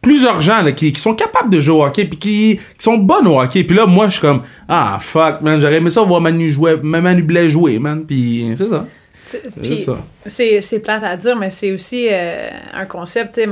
plusieurs 0.00 0.40
gens 0.40 0.62
là, 0.62 0.72
qui, 0.72 0.90
qui 0.92 1.00
sont 1.00 1.14
capables 1.14 1.50
de 1.50 1.60
jouer 1.60 1.74
au 1.76 1.84
hockey 1.84 2.06
puis 2.06 2.18
qui, 2.18 2.56
qui 2.56 2.82
sont 2.82 2.96
bonnes 2.96 3.26
au 3.28 3.38
hockey. 3.38 3.64
Puis 3.64 3.76
là, 3.76 3.84
moi, 3.86 4.06
je 4.06 4.12
suis 4.12 4.20
comme 4.22 4.42
ah 4.68 4.98
fuck 5.00 5.42
man, 5.42 5.60
j'aurais 5.60 5.76
aimé 5.76 5.90
ça 5.90 6.00
voir 6.02 6.20
Manu 6.22 6.48
jouer, 6.48 6.76
Manu 6.82 7.22
Blais 7.22 7.48
jouer 7.50 7.78
man. 7.78 8.04
Puis 8.06 8.52
c'est 8.56 8.68
ça. 8.68 8.86
C'est- 9.26 9.42
C'est 9.44 9.60
Puis 9.62 9.76
ça. 9.76 9.96
c'est 10.26 10.60
c'est 10.62 10.80
plate 10.80 11.04
à 11.04 11.16
dire, 11.16 11.36
mais 11.36 11.50
c'est 11.50 11.70
aussi 11.70 12.08
euh, 12.10 12.48
un 12.74 12.86
concept, 12.86 13.34
tu 13.34 13.42
sais, 13.42 13.46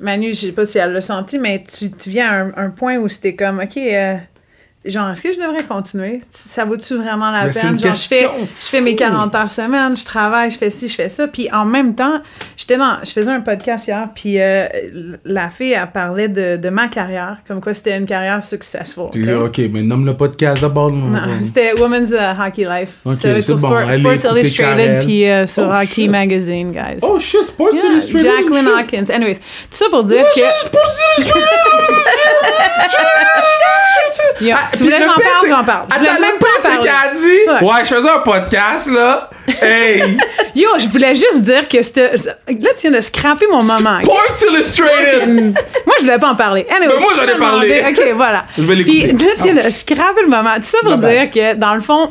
Manu, 0.00 0.28
je 0.30 0.46
sais 0.46 0.52
pas 0.52 0.66
si 0.66 0.78
elle 0.78 0.92
l'a 0.92 1.00
senti, 1.00 1.38
mais 1.38 1.64
tu, 1.64 1.90
tu 1.90 2.10
viens 2.10 2.28
à 2.30 2.34
un, 2.34 2.66
un 2.66 2.70
point 2.70 2.96
où 2.98 3.08
c'était 3.08 3.34
comme, 3.34 3.58
OK, 3.60 3.76
euh, 3.76 4.16
genre, 4.90 5.10
est-ce 5.10 5.22
que 5.22 5.32
je 5.32 5.38
devrais 5.40 5.64
continuer? 5.64 6.20
Ça 6.32 6.64
vaut-tu 6.64 6.96
vraiment 6.96 7.30
la 7.30 7.44
Mais 7.46 7.50
peine? 7.50 7.78
Genre, 7.78 7.92
je 7.94 8.08
fais, 8.08 8.28
je 8.40 8.66
fais 8.66 8.80
mes 8.80 8.90
fou. 8.92 8.96
40 8.98 9.34
heures 9.34 9.50
semaine, 9.50 9.96
je 9.96 10.04
travaille, 10.04 10.50
je 10.50 10.58
fais 10.58 10.70
ci, 10.70 10.88
je 10.88 10.94
fais 10.94 11.08
ça. 11.08 11.26
Puis 11.28 11.48
en 11.52 11.64
même 11.64 11.94
temps, 11.94 12.20
j'étais 12.56 12.76
dans, 12.76 12.98
je 13.04 13.10
faisais 13.12 13.30
un 13.30 13.40
podcast 13.40 13.86
hier, 13.88 14.08
puis 14.14 14.40
euh, 14.40 14.66
la 15.24 15.50
fille, 15.50 15.72
elle 15.72 15.90
parlait 15.90 16.28
de, 16.28 16.56
de 16.56 16.68
ma 16.70 16.88
carrière, 16.88 17.38
comme 17.46 17.60
quoi 17.60 17.74
c'était 17.74 17.96
une 17.96 18.06
carrière 18.06 18.42
successful. 18.44 19.10
Puis 19.12 19.22
ok? 19.22 19.28
là, 19.28 19.44
ok, 19.44 19.58
mais 19.72 19.82
nomme 19.82 20.06
le 20.06 20.16
podcast 20.16 20.62
d'abord. 20.62 20.90
Non, 20.90 21.18
c'était 21.44 21.72
Women's 21.80 22.10
uh, 22.10 22.16
Hockey 22.40 22.64
Life. 22.64 22.90
Ok, 23.04 23.14
So, 23.16 23.20
c'est 23.22 23.42
sur 23.42 23.56
bon. 23.58 23.68
Sport- 23.68 23.94
Sports 24.18 24.36
Illustrated, 24.36 25.04
puis 25.04 25.28
euh, 25.28 25.46
sur 25.46 25.64
Oh, 25.68 25.72
Hockey 25.72 25.86
shit. 26.02 26.10
Magazine, 26.10 26.72
guys. 26.72 26.98
Oh 27.02 27.18
shit, 27.18 27.44
Sports 27.44 27.74
Yeah, 27.74 27.90
Illustrated. 27.92 28.26
Jacqueline 28.30 28.64
shit. 28.64 28.74
Hawkins. 28.74 29.10
Anyways, 29.12 29.34
tout 29.36 29.42
ça 29.72 29.86
pour 29.90 30.04
dire 30.04 30.24
Oh, 30.24 30.34
que. 30.34 30.66
Sports 30.66 30.96
Illustrated. 31.18 31.44
Yo, 34.40 34.54
Ah, 34.56 34.70
tu 34.78 34.84
puis 34.84 34.92
voulais 34.94 34.98
que 34.98 35.04
j'en 35.04 35.14
parle, 35.14 35.48
j'en 35.48 35.64
parle. 35.64 35.86
Attends, 35.90 36.20
même 36.20 36.38
pas 36.40 36.46
c'est 36.60 36.80
qu'elle 36.80 36.88
a 36.90 37.14
dit, 37.14 37.64
Ouais. 37.66 37.80
je 37.84 37.94
faisais 37.94 38.08
un 38.10 38.18
podcast, 38.20 38.90
là. 38.90 39.30
Hey, 39.62 40.02
Yo, 40.54 40.68
je 40.78 40.88
voulais 40.88 41.14
juste 41.14 41.40
dire 41.42 41.66
que 41.68 41.82
c'était. 41.82 42.12
Là, 42.16 42.34
tu 42.46 42.88
viens 42.88 42.90
de 42.90 43.00
scraper 43.00 43.46
mon 43.50 43.62
moment. 43.62 43.98
Sports 44.02 44.50
Illustrated. 44.52 45.28
Moi, 45.86 45.96
je 45.98 46.04
voulais 46.04 46.18
pas 46.18 46.30
en 46.30 46.34
parler. 46.36 46.66
Mais 46.78 46.86
moi, 46.86 47.12
j'en 47.16 47.22
ai 47.24 47.38
parlé. 47.38 47.82
OK, 47.88 48.02
voilà. 48.14 48.44
Je 48.58 48.62
vais 48.62 48.74
Puis 48.82 49.00
l'écouter. 49.02 49.24
là, 49.24 49.30
tu 49.36 49.42
viens 49.52 49.64
de 49.64 49.70
scraper 49.70 50.22
le 50.22 50.28
moment. 50.28 50.54
Tout 50.56 50.62
ça 50.64 50.78
pour 50.82 50.98
dire 50.98 51.30
que, 51.30 51.54
dans 51.54 51.74
le 51.74 51.80
fond, 51.80 52.10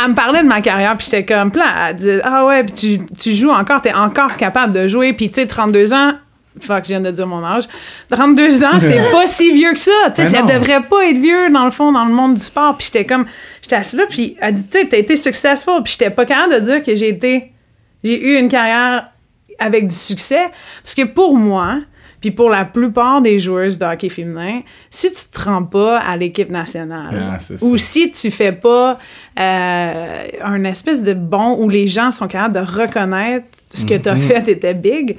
elle 0.00 0.10
me 0.10 0.14
parlait 0.14 0.42
de 0.42 0.46
ma 0.46 0.60
carrière, 0.60 0.94
puis 0.96 1.08
j'étais 1.10 1.24
comme 1.24 1.50
plein. 1.50 1.66
Elle 1.88 1.96
dit 1.96 2.18
Ah 2.22 2.44
ouais, 2.44 2.62
puis 2.62 2.72
tu, 2.72 3.00
tu 3.18 3.34
joues 3.34 3.50
encore, 3.50 3.80
t'es 3.80 3.92
encore 3.92 4.36
capable 4.36 4.72
de 4.72 4.86
jouer, 4.86 5.12
puis 5.12 5.28
tu 5.30 5.40
sais, 5.40 5.46
32 5.48 5.92
ans. 5.92 6.12
Fuck, 6.60 6.84
je 6.84 6.88
viens 6.88 7.00
de 7.00 7.10
dire 7.10 7.26
mon 7.26 7.44
âge. 7.44 7.64
32 8.10 8.64
ans, 8.64 8.80
c'est 8.80 9.10
pas 9.10 9.26
si 9.26 9.52
vieux 9.52 9.72
que 9.72 9.78
ça. 9.78 9.90
Tu 10.08 10.14
sais, 10.16 10.22
Mais 10.24 10.28
ça 10.30 10.42
devrait 10.42 10.82
pas 10.82 11.06
être 11.06 11.18
vieux, 11.18 11.50
dans 11.50 11.64
le 11.66 11.70
fond, 11.70 11.92
dans 11.92 12.04
le 12.04 12.12
monde 12.12 12.34
du 12.34 12.40
sport. 12.42 12.76
Puis 12.76 12.86
j'étais 12.92 13.04
comme, 13.04 13.26
j'étais 13.62 13.76
assise 13.76 13.98
là, 13.98 14.04
puis 14.08 14.36
elle 14.40 14.54
dit, 14.54 14.64
tu 14.66 14.78
sais, 14.80 14.86
t'as 14.88 14.96
été 14.98 15.16
successful. 15.16 15.82
Puis 15.84 15.92
j'étais 15.98 16.10
pas 16.10 16.24
capable 16.24 16.54
de 16.54 16.60
dire 16.60 16.82
que 16.82 16.96
j'ai 16.96 17.08
été, 17.08 17.52
j'ai 18.02 18.20
eu 18.20 18.38
une 18.38 18.48
carrière 18.48 19.08
avec 19.58 19.86
du 19.88 19.94
succès. 19.94 20.46
Parce 20.82 20.94
que 20.94 21.02
pour 21.02 21.36
moi, 21.36 21.80
puis 22.20 22.30
pour 22.30 22.48
la 22.48 22.64
plupart 22.64 23.20
des 23.20 23.38
joueuses 23.38 23.78
de 23.78 23.84
hockey 23.84 24.08
féminin, 24.08 24.60
si 24.90 25.12
tu 25.12 25.22
te 25.30 25.42
rends 25.44 25.62
pas 25.64 25.98
à 25.98 26.16
l'équipe 26.16 26.50
nationale, 26.50 27.34
Ah, 27.34 27.38
ou 27.60 27.76
si 27.76 28.10
tu 28.10 28.30
fais 28.30 28.52
pas 28.52 28.98
euh, 29.38 30.26
un 30.42 30.64
espèce 30.64 31.02
de 31.02 31.12
bon 31.12 31.56
où 31.58 31.68
les 31.68 31.86
gens 31.86 32.10
sont 32.10 32.26
capables 32.26 32.54
de 32.54 32.60
reconnaître 32.60 33.46
ce 33.74 33.84
que 33.84 33.94
tu 33.94 34.08
as 34.08 34.14
Mhm. 34.14 34.20
fait 34.20 34.48
était 34.48 34.74
big, 34.74 35.16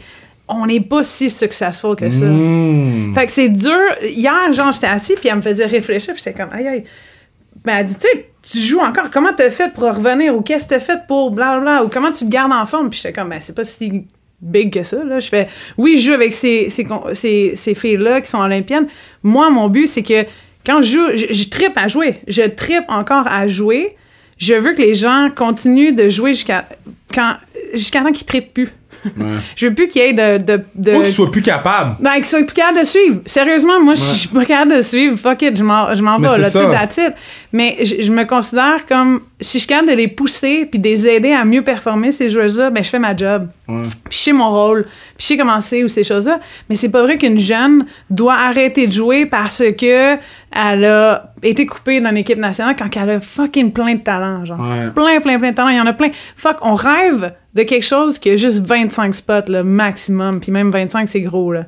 on 0.47 0.65
n'est 0.65 0.81
pas 0.81 1.03
si 1.03 1.29
successful 1.29 1.95
que 1.95 2.09
ça. 2.09 2.25
Mm. 2.25 3.13
Fait 3.13 3.25
que 3.25 3.31
c'est 3.31 3.49
dur. 3.49 3.79
Hier, 4.01 4.51
genre, 4.53 4.71
j'étais 4.71 4.87
assis, 4.87 5.15
puis 5.15 5.29
elle 5.29 5.37
me 5.37 5.41
faisait 5.41 5.65
réfléchir, 5.65 6.13
puis 6.13 6.23
j'étais 6.23 6.39
comme, 6.39 6.51
aïe, 6.53 6.67
aïe. 6.67 6.83
Mais 7.65 7.73
elle 7.79 7.85
dit, 7.85 7.95
tu 7.95 8.07
sais, 8.07 8.29
tu 8.43 8.59
joues 8.59 8.79
encore, 8.79 9.09
comment 9.11 9.33
t'as 9.35 9.51
fait 9.51 9.73
pour 9.73 9.83
revenir, 9.83 10.35
ou 10.35 10.41
qu'est-ce 10.41 10.65
que 10.65 10.69
t'as 10.69 10.79
fait 10.79 10.99
pour 11.07 11.31
blablabla, 11.31 11.83
ou 11.83 11.89
comment 11.89 12.11
tu 12.11 12.25
te 12.25 12.29
gardes 12.29 12.53
en 12.53 12.65
forme, 12.65 12.89
puis 12.89 12.99
j'étais 13.01 13.13
comme, 13.13 13.29
ben, 13.29 13.39
c'est 13.41 13.55
pas 13.55 13.65
si 13.65 14.05
big 14.41 14.71
que 14.71 14.83
ça, 14.83 15.03
là. 15.03 15.19
Je 15.19 15.27
fais, 15.27 15.47
oui, 15.77 15.99
je 15.99 16.07
joue 16.07 16.13
avec 16.13 16.33
ces, 16.33 16.69
ces, 16.69 16.87
ces, 17.13 17.53
ces 17.55 17.75
filles-là 17.75 18.21
qui 18.21 18.29
sont 18.29 18.39
olympiennes. 18.39 18.87
Moi, 19.23 19.49
mon 19.49 19.67
but, 19.67 19.87
c'est 19.87 20.03
que 20.03 20.25
quand 20.65 20.81
je 20.81 20.91
joue, 20.91 21.07
je, 21.15 21.33
je 21.33 21.49
trippe 21.49 21.77
à 21.77 21.87
jouer. 21.87 22.21
Je 22.27 22.43
trippe 22.43 22.85
encore 22.87 23.27
à 23.27 23.47
jouer. 23.47 23.95
Je 24.37 24.53
veux 24.53 24.73
que 24.73 24.81
les 24.81 24.95
gens 24.95 25.29
continuent 25.35 25.95
de 25.95 26.09
jouer 26.09 26.33
jusqu'à 26.33 26.67
quand 27.13 27.37
jusqu'à 27.73 28.01
temps 28.01 28.11
qu'ils 28.11 28.27
trippent 28.27 28.53
plus. 28.53 28.69
Ouais. 29.17 29.37
Je 29.55 29.67
veux 29.67 29.73
plus 29.73 29.87
qu'il 29.87 30.01
y 30.01 30.05
ait 30.05 30.13
de, 30.13 30.43
de, 30.43 30.63
de 30.75 31.05
sois 31.05 31.31
plus 31.31 31.41
capable. 31.41 31.95
ben, 31.99 32.15
qu'ils 32.15 32.25
soient 32.25 32.43
plus 32.43 32.53
capables 32.53 32.79
de 32.79 32.83
suivre. 32.85 33.21
Sérieusement, 33.25 33.81
moi, 33.81 33.95
je 33.95 34.01
suis 34.01 34.29
pas 34.29 34.45
capable 34.45 34.77
de 34.77 34.81
suivre. 34.81 35.17
Fuck 35.17 35.41
it, 35.41 35.57
je 35.57 35.63
m'en, 35.63 35.93
je 35.95 36.01
m'en 36.01 36.19
vais, 36.19 36.27
c'est 36.49 36.63
là, 36.63 36.87
tu. 36.87 37.01
Mais 37.53 37.77
je, 37.85 38.11
me 38.11 38.25
considère 38.25 38.85
comme, 38.87 39.21
si 39.39 39.57
je 39.57 39.63
suis 39.63 39.67
capable 39.67 39.89
de 39.89 39.95
les 39.95 40.07
pousser 40.07 40.65
puis 40.69 40.79
de 40.79 40.87
les 40.87 41.07
aider 41.07 41.31
à 41.31 41.45
mieux 41.45 41.63
performer, 41.63 42.11
ces 42.11 42.29
joueuses-là, 42.29 42.69
ben, 42.69 42.83
je 42.83 42.89
fais 42.89 42.99
ma 42.99 43.15
job. 43.15 43.47
Ouais. 43.67 43.81
Puis 44.09 44.17
je 44.17 44.23
sais 44.25 44.33
mon 44.33 44.49
rôle, 44.49 44.83
puis 44.83 44.91
je 45.19 45.25
sais 45.25 45.37
comment 45.37 45.61
c'est 45.61 45.83
ou 45.83 45.87
ces 45.87 46.03
choses-là. 46.03 46.39
Mais 46.69 46.75
c'est 46.75 46.89
pas 46.89 47.01
vrai 47.01 47.17
qu'une 47.17 47.39
jeune 47.39 47.85
doit 48.09 48.35
arrêter 48.35 48.87
de 48.87 48.91
jouer 48.91 49.25
parce 49.25 49.63
que 49.77 50.17
elle 50.51 50.85
a 50.85 51.33
été 51.43 51.65
coupée 51.65 51.99
d'une 51.99 52.17
équipe 52.17 52.37
nationale 52.37 52.75
quand 52.77 52.89
elle 52.95 53.09
a 53.09 53.19
fucking 53.19 53.71
plein 53.71 53.95
de 53.95 54.01
talent, 54.01 54.45
genre. 54.45 54.59
Ouais. 54.59 54.89
Plein, 54.95 55.19
plein, 55.19 55.39
plein 55.39 55.51
de 55.51 55.55
talent. 55.55 55.69
Il 55.69 55.77
y 55.77 55.81
en 55.81 55.85
a 55.85 55.93
plein. 55.93 56.09
Fuck, 56.35 56.57
on 56.61 56.73
rêve 56.73 57.33
de 57.57 57.63
quelque 57.63 57.85
chose 57.85 58.17
qui 58.19 58.29
a 58.29 58.35
juste 58.37 58.59
25 58.65 59.13
spots, 59.13 59.33
le 59.49 59.63
maximum. 59.63 60.39
Puis 60.39 60.51
même 60.51 60.71
25, 60.71 61.09
c'est 61.09 61.21
gros, 61.21 61.51
là. 61.51 61.65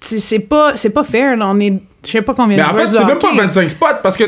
C'est 0.00 0.40
pas, 0.40 0.72
c'est 0.76 0.90
pas 0.90 1.04
fair, 1.04 1.36
là. 1.36 1.48
On 1.48 1.58
est, 1.60 1.72
je 2.04 2.10
sais 2.10 2.22
pas 2.22 2.34
combien 2.34 2.56
Mais 2.58 2.62
de 2.62 2.68
en 2.68 2.74
fait, 2.76 2.86
c'est 2.86 3.04
même 3.04 3.18
pas 3.18 3.28
hockey. 3.28 3.38
25 3.38 3.70
spots 3.70 3.86
parce 4.02 4.16
que 4.16 4.24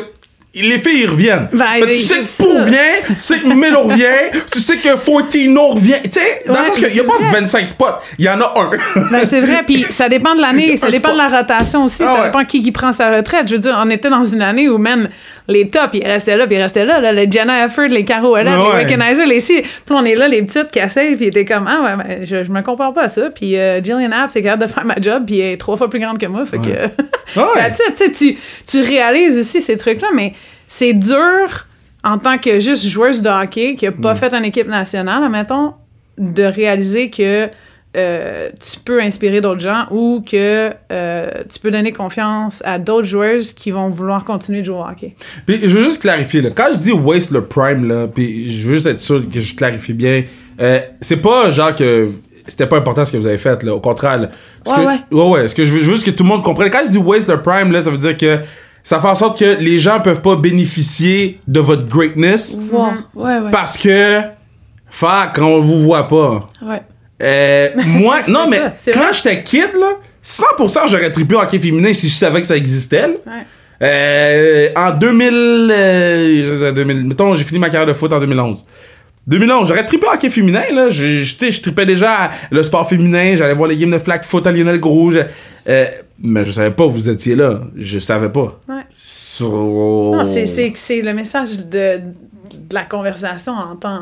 les 0.54 0.78
filles 0.78 1.02
ils 1.02 1.10
reviennent. 1.10 1.48
Ben, 1.52 1.66
Fait 1.80 1.92
tu 1.92 1.94
sais 1.96 2.20
que 2.20 2.42
Pou 2.42 2.48
revient, 2.58 3.04
tu 3.08 3.14
sais 3.20 3.38
que 3.40 3.46
Melo 3.52 3.82
revient, 3.82 4.04
tu 4.50 4.58
sais 4.60 4.78
que 4.78 4.96
Fortino 4.96 5.68
revient. 5.72 5.96
Tu 6.04 6.12
sais, 6.12 6.44
dans 6.46 6.54
Ouais, 6.54 6.58
le 6.60 6.64
sens 6.64 6.78
qu'il 6.78 6.92
n'y 6.94 7.00
a 7.00 7.04
pas 7.04 7.18
vrai. 7.18 7.40
25 7.40 7.68
spots, 7.68 7.84
il 8.18 8.24
y 8.24 8.28
en 8.30 8.40
a 8.40 8.54
un. 8.56 8.70
Ben, 9.10 9.26
c'est 9.26 9.42
vrai, 9.42 9.62
puis 9.66 9.84
ça 9.90 10.08
dépend 10.08 10.34
de 10.34 10.40
l'année, 10.40 10.78
ça 10.78 10.88
dépend 10.90 11.12
de 11.12 11.18
la 11.18 11.26
rotation 11.28 11.84
aussi, 11.84 12.02
Ah 12.02 12.06
ça 12.06 12.14
ouais. 12.20 12.26
dépend 12.28 12.44
qui 12.44 12.62
qui 12.62 12.72
prend 12.72 12.94
sa 12.94 13.14
retraite. 13.14 13.48
Je 13.48 13.54
veux 13.56 13.60
dire, 13.60 13.78
on 13.84 13.90
était 13.90 14.08
dans 14.08 14.24
une 14.24 14.40
année 14.40 14.66
où, 14.70 14.78
man, 14.78 15.10
les 15.48 15.68
tops, 15.68 15.90
ils 15.94 16.04
restaient 16.06 16.36
là, 16.36 16.46
puis 16.46 16.56
ils 16.56 16.62
restaient 16.62 16.84
là, 16.84 17.00
là 17.00 17.12
les 17.12 17.30
Jenna 17.30 17.64
Efford, 17.66 17.86
les 17.88 18.04
Caro 18.04 18.34
Ouais. 18.34 18.44
les 18.44 18.84
Wickenheiser, 18.84 19.26
les 19.26 19.40
si. 19.40 19.62
Puis 19.62 19.70
on 19.90 20.04
est 20.04 20.14
là, 20.16 20.26
les 20.28 20.42
petites 20.42 20.70
qui 20.70 20.78
essayent, 20.80 21.14
puis 21.16 21.26
ils 21.26 21.28
étaient 21.28 21.44
comme, 21.44 21.66
ah 21.68 21.82
ouais, 21.96 22.04
ben, 22.04 22.26
je, 22.26 22.44
je 22.44 22.50
me 22.50 22.62
compare 22.62 22.92
pas 22.92 23.04
à 23.04 23.08
ça. 23.08 23.30
Puis 23.30 23.56
euh, 23.56 23.82
Jillian 23.82 24.10
App, 24.12 24.30
c'est 24.30 24.42
capable 24.42 24.62
de 24.62 24.68
faire 24.68 24.84
ma 24.84 24.96
job, 25.00 25.24
puis 25.26 25.40
elle 25.40 25.52
est 25.52 25.56
trois 25.56 25.76
fois 25.76 25.88
plus 25.88 26.00
grande 26.00 26.18
que 26.18 26.26
moi, 26.26 26.44
fait 26.46 26.58
Ouais. 26.58 26.64
que... 27.34 27.40
Ouais. 27.40 27.44
Ben, 27.54 27.72
tu 28.12 28.36
tu 28.66 28.80
réalises 28.82 29.38
aussi 29.38 29.60
ces 29.62 29.76
trucs-là, 29.76 30.08
mais 30.14 30.32
c'est 30.66 30.92
dur 30.94 31.66
en 32.04 32.18
tant 32.18 32.38
que 32.38 32.60
juste 32.60 32.86
joueuse 32.86 33.20
de 33.22 33.28
hockey 33.28 33.74
qui 33.76 33.86
a 33.86 33.92
pas 33.92 34.14
Mm. 34.14 34.16
fait 34.16 34.34
une 34.34 34.44
équipe 34.44 34.68
nationale, 34.68 35.22
admettons, 35.24 35.74
de 36.18 36.44
réaliser 36.44 37.10
que 37.10 37.48
euh, 37.96 38.50
tu 38.60 38.78
peux 38.80 39.00
inspirer 39.00 39.40
d'autres 39.40 39.60
gens 39.60 39.86
ou 39.90 40.22
que 40.28 40.70
euh, 40.92 41.30
tu 41.52 41.58
peux 41.58 41.70
donner 41.70 41.92
confiance 41.92 42.62
à 42.64 42.78
d'autres 42.78 43.06
joueuses 43.08 43.52
qui 43.52 43.70
vont 43.70 43.88
vouloir 43.88 44.24
continuer 44.24 44.60
de 44.60 44.66
jouer 44.66 44.76
au 44.76 44.84
hockey. 44.84 45.16
Puis 45.46 45.60
je 45.62 45.68
veux 45.68 45.84
juste 45.84 46.02
clarifier 46.02 46.42
là, 46.42 46.50
quand 46.54 46.68
je 46.74 46.78
dis 46.78 46.92
waste 46.92 47.30
le 47.30 47.44
prime 47.44 47.88
là, 47.88 48.06
puis 48.06 48.52
je 48.56 48.68
veux 48.68 48.74
juste 48.74 48.86
être 48.86 48.98
sûr 49.00 49.22
que 49.28 49.40
je 49.40 49.54
clarifie 49.54 49.94
bien, 49.94 50.24
euh, 50.60 50.80
c'est 51.00 51.16
pas 51.22 51.50
genre 51.50 51.74
que 51.74 52.10
c'était 52.46 52.66
pas 52.66 52.76
important 52.76 53.04
ce 53.04 53.12
que 53.12 53.16
vous 53.16 53.26
avez 53.26 53.38
fait 53.38 53.62
là, 53.62 53.74
au 53.74 53.80
contraire. 53.80 54.18
là. 54.18 54.28
Ouais, 54.66 54.74
que- 54.74 54.80
ouais. 54.86 55.22
ouais 55.24 55.28
ouais, 55.42 55.48
ce 55.48 55.54
que 55.54 55.64
je 55.64 55.72
veux 55.72 55.80
juste 55.82 56.04
que 56.06 56.10
tout 56.12 56.22
le 56.22 56.28
monde 56.28 56.42
comprenne. 56.42 56.70
Quand 56.70 56.82
je 56.84 56.90
dis 56.90 56.98
waste 56.98 57.28
le 57.28 57.40
prime 57.42 57.72
là, 57.72 57.82
ça 57.82 57.90
veut 57.90 57.98
dire 57.98 58.16
que 58.16 58.38
ça 58.84 59.00
fait 59.00 59.08
en 59.08 59.14
sorte 59.16 59.38
que 59.38 59.56
les 59.60 59.78
gens 59.78 60.00
peuvent 60.00 60.20
pas 60.22 60.36
bénéficier 60.36 61.40
de 61.48 61.58
votre 61.60 61.86
greatness 61.88 62.56
Ouais, 62.70 62.80
ouais, 63.14 63.38
ouais. 63.40 63.50
parce 63.50 63.76
que 63.76 64.20
fuck 64.88 65.30
quand 65.34 65.46
on 65.46 65.60
vous 65.60 65.80
voit 65.82 66.06
pas. 66.08 66.46
Ouais. 66.62 66.82
Euh, 67.22 67.68
moi, 67.86 68.18
non, 68.28 68.46
mais 68.48 68.60
ça, 68.76 68.92
quand 68.92 69.12
j'étais 69.12 69.42
kid, 69.42 69.70
là, 69.78 69.92
100% 70.24 70.88
j'aurais 70.88 71.10
trippé 71.12 71.34
au 71.34 71.40
hockey 71.40 71.58
féminin 71.58 71.92
si 71.92 72.08
je 72.08 72.14
savais 72.14 72.40
que 72.40 72.46
ça 72.46 72.56
existait. 72.56 73.02
là. 73.08 73.14
Ouais. 73.26 73.42
Euh, 73.82 74.68
en 74.74 74.90
2000, 74.92 75.70
euh, 75.70 76.42
je 76.52 76.56
sais, 76.64 76.72
2000, 76.72 77.04
mettons, 77.06 77.34
j'ai 77.34 77.44
fini 77.44 77.58
ma 77.60 77.68
carrière 77.70 77.86
de 77.86 77.92
foot 77.92 78.12
en 78.12 78.18
2011. 78.20 78.64
2011, 79.26 79.68
j'aurais 79.68 79.84
trippé 79.84 80.06
au 80.06 80.10
hockey 80.12 80.30
féminin, 80.30 80.62
là. 80.72 80.88
Je, 80.88 81.22
je, 81.24 81.50
je 81.50 81.60
trippais 81.60 81.84
déjà 81.84 82.30
le 82.50 82.62
sport 82.62 82.88
féminin, 82.88 83.34
j'allais 83.36 83.54
voir 83.54 83.68
les 83.68 83.76
games 83.76 83.90
de 83.90 83.98
flag 83.98 84.22
foot 84.24 84.46
à 84.46 84.52
Lionel 84.52 84.78
Gros. 84.80 85.10
je- 85.10 85.18
euh, 85.68 85.86
mais 86.22 86.44
je 86.44 86.52
savais 86.52 86.70
pas 86.70 86.84
que 86.86 86.92
vous 86.92 87.10
étiez 87.10 87.34
là. 87.34 87.60
Je 87.76 87.98
savais 87.98 88.30
pas. 88.30 88.58
Ouais. 88.68 88.82
Sur... 88.90 89.50
Non, 89.50 90.24
c'est, 90.24 91.02
le 91.02 91.12
message 91.12 91.58
de, 91.58 91.98
de 91.98 92.74
la 92.74 92.84
conversation 92.84 93.52
en 93.52 93.76
temps. 93.76 94.00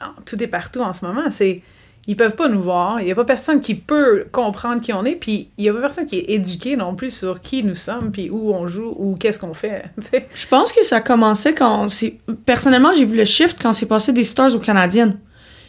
en- 0.00 0.06
tout 0.26 0.42
est 0.42 0.46
partout 0.48 0.80
en 0.80 0.92
ce 0.92 1.04
moment. 1.04 1.22
C'est. 1.30 1.62
Ils 2.08 2.16
peuvent 2.16 2.34
pas 2.34 2.48
nous 2.48 2.60
voir. 2.62 3.00
Il 3.00 3.06
y 3.06 3.12
a 3.12 3.14
pas 3.14 3.24
personne 3.24 3.60
qui 3.60 3.74
peut 3.76 4.24
comprendre 4.32 4.80
qui 4.82 4.92
on 4.92 5.04
est, 5.04 5.14
puis 5.14 5.50
il 5.58 5.64
y 5.64 5.68
a 5.68 5.72
pas 5.74 5.80
personne 5.80 6.06
qui 6.06 6.18
est 6.18 6.24
éduqué 6.30 6.74
non 6.76 6.94
plus 6.94 7.14
sur 7.16 7.40
qui 7.42 7.62
nous 7.62 7.74
sommes, 7.76 8.10
puis 8.10 8.30
où 8.30 8.52
on 8.54 8.66
joue, 8.66 8.94
ou 8.96 9.14
qu'est-ce 9.14 9.38
qu'on 9.38 9.54
fait. 9.54 9.84
tu 10.00 10.08
sais. 10.08 10.26
Je 10.34 10.46
pense 10.46 10.72
que 10.72 10.82
ça 10.84 11.00
commençait 11.00 11.52
quand 11.54 11.84
on. 11.86 12.34
Personnellement, 12.46 12.92
j'ai 12.96 13.04
vu 13.04 13.16
le 13.16 13.24
shift 13.24 13.58
quand 13.62 13.72
c'est 13.72 13.86
passé 13.86 14.12
des 14.12 14.24
Stars 14.24 14.54
aux 14.54 14.58
Canadiennes. 14.58 15.18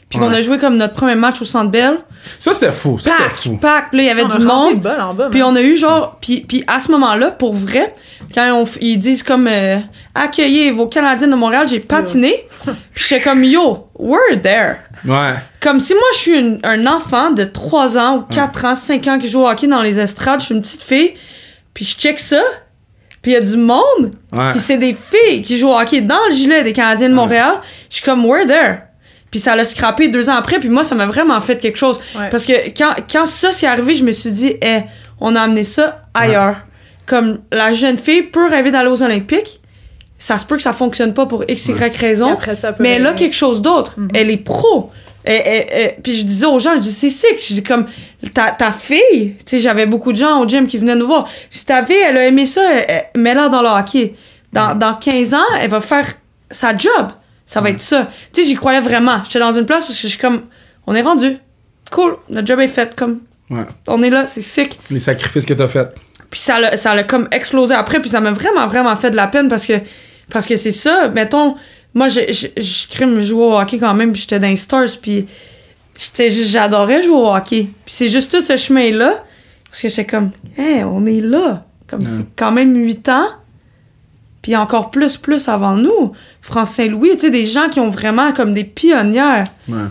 Puis 0.10 0.18
Ouais. 0.18 0.26
qu'on 0.26 0.34
a 0.34 0.42
joué 0.42 0.58
comme 0.58 0.76
notre 0.78 0.96
premier 0.96 1.14
match 1.14 1.40
au 1.40 1.46
Centre 1.46 1.70
Bell. 1.70 1.98
Ça, 2.40 2.56
c'était 2.56 2.72
fou. 2.72 2.98
Ça, 2.98 3.12
c'était 3.12 3.30
fou. 3.30 3.58
pac. 3.58 3.90
Puis 3.90 3.98
là, 4.00 4.04
il 4.04 4.08
y 4.08 4.10
avait 4.10 4.24
On 4.24 4.28
du 4.28 4.40
monde. 4.40 4.82
Puis 5.30 5.44
on 5.44 5.56
a 5.56 5.62
eu 5.62 5.78
genre, 5.78 6.18
puis, 6.20 6.42
puis 6.48 6.64
à 6.66 6.80
ce 6.80 6.90
moment-là, 6.94 7.30
pour 7.30 7.54
vrai, 7.54 7.94
quand 8.34 8.52
on 8.60 8.64
ils 8.82 8.98
disent 8.98 9.22
comme 9.22 9.48
euh, 9.48 9.78
accueillez 10.16 10.72
vos 10.72 10.88
Canadiennes 10.88 11.30
de 11.30 11.36
Montréal, 11.36 11.68
j'ai 11.68 11.80
patiné. 11.80 12.48
puis 12.66 12.74
j'étais 13.08 13.22
comme 13.22 13.44
yo, 13.44 13.88
we're 14.00 14.42
there. 14.42 14.78
Ouais. 15.06 15.36
Comme 15.62 15.80
si 15.80 15.94
moi 15.94 16.04
je 16.14 16.18
suis 16.18 16.38
une- 16.40 16.60
un 16.64 16.86
enfant 16.88 17.32
de 17.32 17.44
3 17.44 17.98
ans 17.98 18.18
ou 18.18 18.22
4 18.34 18.66
ans, 18.66 18.76
5 18.76 19.08
ans 19.08 19.20
qui 19.20 19.30
joue 19.30 19.42
au 19.42 19.48
hockey 19.50 19.68
dans 19.68 19.82
les 19.82 20.00
estrades, 20.00 20.40
je 20.42 20.46
suis 20.48 20.56
une 20.56 20.62
petite 20.62 20.84
fille, 20.84 21.14
puis 21.74 21.86
je 21.86 21.96
check 21.98 22.20
ça, 22.20 22.42
puis 23.22 23.32
il 23.32 23.34
y 23.36 23.38
a 23.38 23.42
du 23.42 23.58
monde, 23.58 24.12
Ouais. 24.32 24.52
puis 24.52 24.60
c'est 24.60 24.78
des 24.78 24.96
filles 24.96 25.42
qui 25.42 25.58
jouent 25.58 25.70
au 25.70 25.80
hockey 25.80 26.02
dans 26.02 26.20
le 26.30 26.34
gilet 26.36 26.64
des 26.64 26.74
Canadiens 26.74 27.10
de 27.10 27.14
Montréal. 27.14 27.56
Je 27.90 27.96
suis 27.96 28.04
comme 28.04 28.26
we're 28.26 28.46
there. 28.48 28.80
Puis 29.32 29.40
ça 29.40 29.56
l'a 29.56 29.64
scrappé 29.66 30.08
deux 30.08 30.28
ans 30.30 30.36
après, 30.36 30.58
puis 30.60 30.70
moi 30.70 30.84
ça 30.84 30.96
m'a 30.96 31.06
vraiment 31.06 31.40
fait 31.42 31.58
quelque 31.58 31.78
chose. 31.78 32.00
Ouais. 32.18 32.30
Parce 32.30 32.46
que 32.46 32.70
quand, 32.76 32.94
quand 33.12 33.26
ça 33.28 33.52
s'est 33.52 33.68
arrivé, 33.68 33.94
je 33.96 34.04
me 34.04 34.12
suis 34.12 34.32
dit, 34.32 34.56
eh, 34.62 34.80
on 35.22 35.36
a 35.36 35.42
amené 35.42 35.64
ça 35.64 36.02
ailleurs. 36.14 36.56
Comme 37.06 37.40
la 37.52 37.72
jeune 37.74 37.98
fille 37.98 38.24
peut 38.24 38.48
rêver 38.48 38.72
d'aller 38.72 38.90
aux 38.90 39.04
Olympiques, 39.04 39.62
ça 40.20 40.38
se 40.38 40.46
peut 40.46 40.56
que 40.58 40.62
ça 40.62 40.74
fonctionne 40.74 41.14
pas 41.16 41.26
pour 41.26 41.44
x, 41.48 41.68
y 41.70 41.74
raison, 41.98 42.34
après 42.34 42.56
ça 42.56 42.74
peut 42.74 42.84
mais 42.84 42.92
elle 42.92 43.08
a 43.08 43.14
quelque 43.14 43.36
chose 43.36 43.62
d'autre. 43.64 43.96
Elle 44.14 44.30
est 44.30 44.38
pro. 44.38 44.92
Elle- 45.24 45.66
elle- 45.72 45.96
puis 46.04 46.14
je 46.16 46.24
disais 46.26 46.46
aux 46.46 46.60
gens, 46.60 46.76
je 46.76 46.80
dis, 46.82 46.92
c'est 46.92 47.10
sick. 47.10 47.36
Je 47.42 47.54
dis 47.56 47.64
comme, 47.64 47.88
ta, 48.34 48.52
ta 48.52 48.72
fille, 48.72 49.36
tu 49.38 49.44
sais, 49.46 49.60
j'avais 49.60 49.86
beaucoup 49.86 50.12
de 50.12 50.18
gens 50.18 50.40
au 50.42 50.48
gym 50.48 50.66
qui 50.68 50.78
venaient 50.78 50.96
nous 50.96 51.08
voir. 51.08 51.28
Je 51.52 51.58
dis, 51.60 51.66
ta 51.66 51.86
fille, 51.86 51.96
elle 51.98 52.18
a 52.18 52.26
aimé 52.28 52.46
ça, 52.46 52.62
mets-la 53.16 53.50
dans 53.50 53.62
le 53.62 53.68
hockey. 53.70 54.14
Dans, 54.54 54.76
dans 54.76 54.94
15 54.96 55.34
ans, 55.34 55.44
elle 55.62 55.70
va 55.70 55.82
faire 55.82 56.06
sa 56.50 56.76
job. 56.76 57.10
Ça 57.46 57.62
va 57.62 57.70
être 57.70 57.82
ça. 57.82 58.08
Tu 58.34 58.42
sais, 58.44 58.48
j'y 58.48 58.56
croyais 58.56 58.80
vraiment. 58.82 59.22
J'étais 59.26 59.40
dans 59.40 59.52
une 59.52 59.66
place 59.66 59.88
où 59.90 59.94
je 59.94 60.08
suis 60.08 60.18
comme, 60.18 60.44
on 60.88 60.96
est 60.96 61.02
rendu. 61.02 61.38
Cool, 61.92 62.18
notre 62.30 62.48
job 62.48 62.60
est 62.60 62.68
fait. 62.68 62.96
Comme, 62.96 63.20
Ouais. 63.50 63.64
on 63.88 64.02
est 64.04 64.10
là, 64.10 64.26
c'est 64.28 64.42
sick. 64.42 64.80
Les 64.92 65.00
sacrifices 65.00 65.46
que 65.46 65.54
t'as 65.54 65.68
fait. 65.68 65.90
Puis 66.30 66.40
ça 66.40 66.60
l'a, 66.60 66.78
ça 66.78 66.94
l'a 66.96 67.04
comme 67.04 67.28
explosé 67.32 67.74
après, 67.74 68.00
puis 68.00 68.10
ça 68.10 68.20
m'a 68.22 68.32
vraiment, 68.32 68.68
vraiment 68.68 68.96
fait 68.96 69.10
de 69.12 69.16
la 69.16 69.28
peine 69.28 69.48
parce 69.50 69.66
que, 69.66 69.74
parce 70.30 70.48
que 70.48 70.56
c'est 70.56 70.72
ça, 70.72 71.10
mettons, 71.10 71.56
moi, 71.94 72.08
je, 72.08 72.20
je, 72.30 72.48
je, 72.62 72.88
crime, 72.88 73.16
je 73.16 73.28
jouais 73.28 73.46
au 73.46 73.58
hockey 73.58 73.80
quand 73.80 73.94
même, 73.94 74.12
puis 74.12 74.22
j'étais 74.22 74.40
dans 74.40 74.48
les 74.48 74.56
Stars, 74.56 74.90
puis 75.02 75.28
j'adorais 75.96 77.02
jouer 77.04 77.16
au 77.16 77.34
hockey. 77.34 77.70
Puis 77.86 77.94
c'est 77.94 78.08
juste 78.08 78.32
tout 78.32 78.44
ce 78.44 78.58
chemin-là, 78.58 79.24
parce 79.70 79.82
que 79.82 79.90
j'étais 79.90 80.06
comme, 80.06 80.32
hé, 80.58 80.84
on 80.84 81.06
est 81.06 81.22
là. 81.22 81.66
Comme 81.88 82.06
c'est 82.06 82.26
quand 82.36 82.52
même 82.52 82.76
8 82.76 83.10
ans, 83.10 83.30
puis 84.44 84.56
encore 84.56 84.92
plus, 84.92 85.18
plus 85.18 85.50
avant 85.50 85.76
nous. 85.76 86.14
France 86.42 86.72
Saint-Louis, 86.72 87.12
tu 87.14 87.20
sais, 87.20 87.30
des 87.32 87.46
gens 87.46 87.70
qui 87.70 87.80
ont 87.80 87.90
vraiment 87.90 88.32
comme 88.32 88.54
des 88.54 88.64
pionnières. 88.64 89.46
Ouais. 89.68 89.88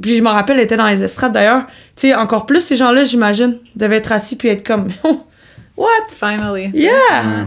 Puis 0.00 0.16
je 0.16 0.22
me 0.22 0.28
rappelle, 0.28 0.56
elle 0.56 0.64
était 0.64 0.76
dans 0.76 0.88
les 0.88 1.02
estrades 1.02 1.32
d'ailleurs. 1.32 1.66
Tu 1.94 2.08
sais, 2.08 2.14
encore 2.14 2.46
plus, 2.46 2.62
ces 2.62 2.76
gens-là, 2.76 3.04
j'imagine, 3.04 3.58
devaient 3.76 3.98
être 3.98 4.12
assis 4.12 4.36
puis 4.36 4.48
être 4.48 4.66
comme, 4.66 4.88
what? 5.76 6.08
Finally. 6.08 6.70
Yeah! 6.72 6.90
Ouais. 6.90 7.46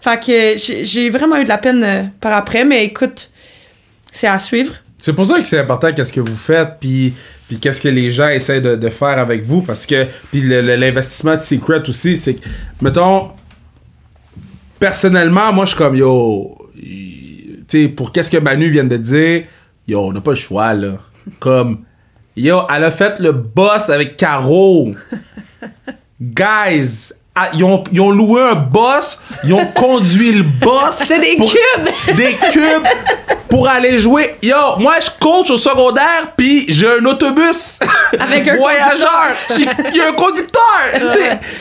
Fait 0.00 0.20
que 0.24 0.84
j'ai 0.84 1.10
vraiment 1.10 1.36
eu 1.36 1.44
de 1.44 1.48
la 1.48 1.58
peine 1.58 1.82
euh, 1.84 2.02
par 2.20 2.32
après, 2.32 2.64
mais 2.64 2.84
écoute, 2.84 3.30
c'est 4.10 4.28
à 4.28 4.38
suivre. 4.38 4.74
C'est 4.96 5.12
pour 5.12 5.26
ça 5.26 5.38
que 5.38 5.44
c'est 5.44 5.58
important 5.58 5.92
qu'est-ce 5.92 6.12
que 6.12 6.20
vous 6.20 6.36
faites, 6.36 6.76
puis 6.80 7.14
puis 7.46 7.58
qu'est-ce 7.58 7.80
que 7.80 7.88
les 7.88 8.10
gens 8.10 8.28
essaient 8.28 8.60
de, 8.60 8.76
de 8.76 8.88
faire 8.90 9.18
avec 9.18 9.42
vous, 9.42 9.62
parce 9.62 9.86
que 9.86 10.06
puis 10.30 10.42
l'investissement 10.42 11.34
de 11.34 11.40
Secret 11.40 11.88
aussi, 11.88 12.16
c'est 12.16 12.34
que 12.34 12.46
mettons 12.80 13.30
personnellement, 14.78 15.52
moi 15.52 15.64
je 15.64 15.70
suis 15.70 15.78
comme 15.78 15.96
yo, 15.96 16.58
tu 16.76 17.64
sais 17.68 17.88
pour 17.88 18.12
qu'est-ce 18.12 18.30
que 18.30 18.36
Manu 18.36 18.68
vient 18.68 18.84
de 18.84 18.96
dire, 18.96 19.44
yo 19.86 20.00
on 20.00 20.12
n'a 20.12 20.20
pas 20.20 20.32
le 20.32 20.36
choix 20.36 20.74
là, 20.74 20.98
comme 21.38 21.84
yo 22.36 22.60
elle 22.68 22.84
a 22.84 22.90
fait 22.90 23.18
le 23.18 23.32
boss 23.32 23.88
avec 23.88 24.16
Caro, 24.16 24.94
guys. 26.20 27.14
Ah, 27.40 27.48
Ils 27.54 27.64
ont, 27.64 27.84
ils 27.92 28.00
ont 28.00 28.10
loué 28.10 28.40
un 28.42 28.54
boss, 28.54 29.18
ils 29.44 29.52
ont 29.52 29.66
conduit 29.66 30.32
le 30.32 30.42
boss. 30.42 30.90
C'était 30.96 31.20
des 31.20 31.36
pour- 31.36 31.50
cubes! 31.50 32.16
des 32.16 32.36
cubes 32.52 32.86
pour 33.48 33.68
aller 33.68 33.98
jouer. 33.98 34.36
Yo, 34.42 34.54
moi 34.78 34.94
je 35.00 35.08
coach 35.20 35.50
au 35.50 35.56
secondaire 35.56 36.32
puis 36.36 36.66
j'ai 36.68 36.88
un 37.00 37.04
autobus 37.04 37.78
Avec 38.20 38.46
un 38.48 38.56
voyageur. 38.56 39.28
Il 39.58 39.96
y 39.96 40.00
a 40.00 40.08
un 40.08 40.12
conducteur. 40.12 40.62
Tu 40.92 41.18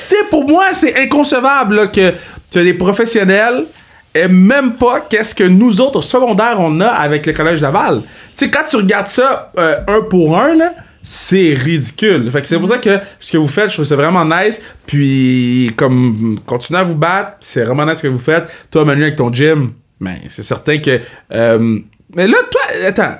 sais- 0.07 0.23
pour 0.29 0.47
moi 0.47 0.65
c'est 0.73 0.97
inconcevable 0.99 1.75
là, 1.75 1.87
que 1.87 2.13
que 2.53 2.59
les 2.59 2.73
professionnels 2.73 3.65
aient 4.13 4.27
même 4.27 4.73
pas 4.73 5.01
qu'est-ce 5.09 5.35
que 5.35 5.43
nous 5.43 5.79
autres 5.81 5.99
au 5.99 6.01
secondaire 6.01 6.55
on 6.59 6.79
a 6.81 6.87
avec 6.87 7.25
le 7.25 7.33
collège 7.33 7.61
Laval. 7.61 8.01
Tu 8.01 8.45
sais 8.45 8.49
quand 8.49 8.63
tu 8.69 8.75
regardes 8.77 9.07
ça 9.09 9.51
euh, 9.57 9.77
un 9.87 10.01
pour 10.09 10.37
un 10.37 10.55
là. 10.55 10.71
C'est 11.09 11.53
ridicule. 11.53 12.29
Fait 12.31 12.41
que 12.41 12.47
c'est 12.47 12.59
pour 12.59 12.67
ça 12.67 12.79
que 12.79 12.99
ce 13.21 13.31
que 13.31 13.37
vous 13.37 13.47
faites, 13.47 13.69
je 13.69 13.75
trouve 13.75 13.85
ça 13.85 13.95
vraiment 13.95 14.25
nice. 14.25 14.61
Puis, 14.85 15.71
comme, 15.77 16.37
continuez 16.45 16.81
à 16.81 16.83
vous 16.83 16.95
battre. 16.95 17.37
C'est 17.39 17.63
vraiment 17.63 17.85
nice 17.85 17.99
ce 17.99 18.03
que 18.03 18.07
vous 18.09 18.19
faites. 18.19 18.43
Toi, 18.69 18.83
Manu, 18.83 19.03
avec 19.03 19.15
ton 19.15 19.31
gym, 19.31 19.71
ben, 20.01 20.17
c'est 20.27 20.43
certain 20.43 20.79
que. 20.79 20.99
euh, 21.31 21.79
mais 22.13 22.27
là, 22.27 22.37
toi, 22.51 22.61
attends. 22.85 23.15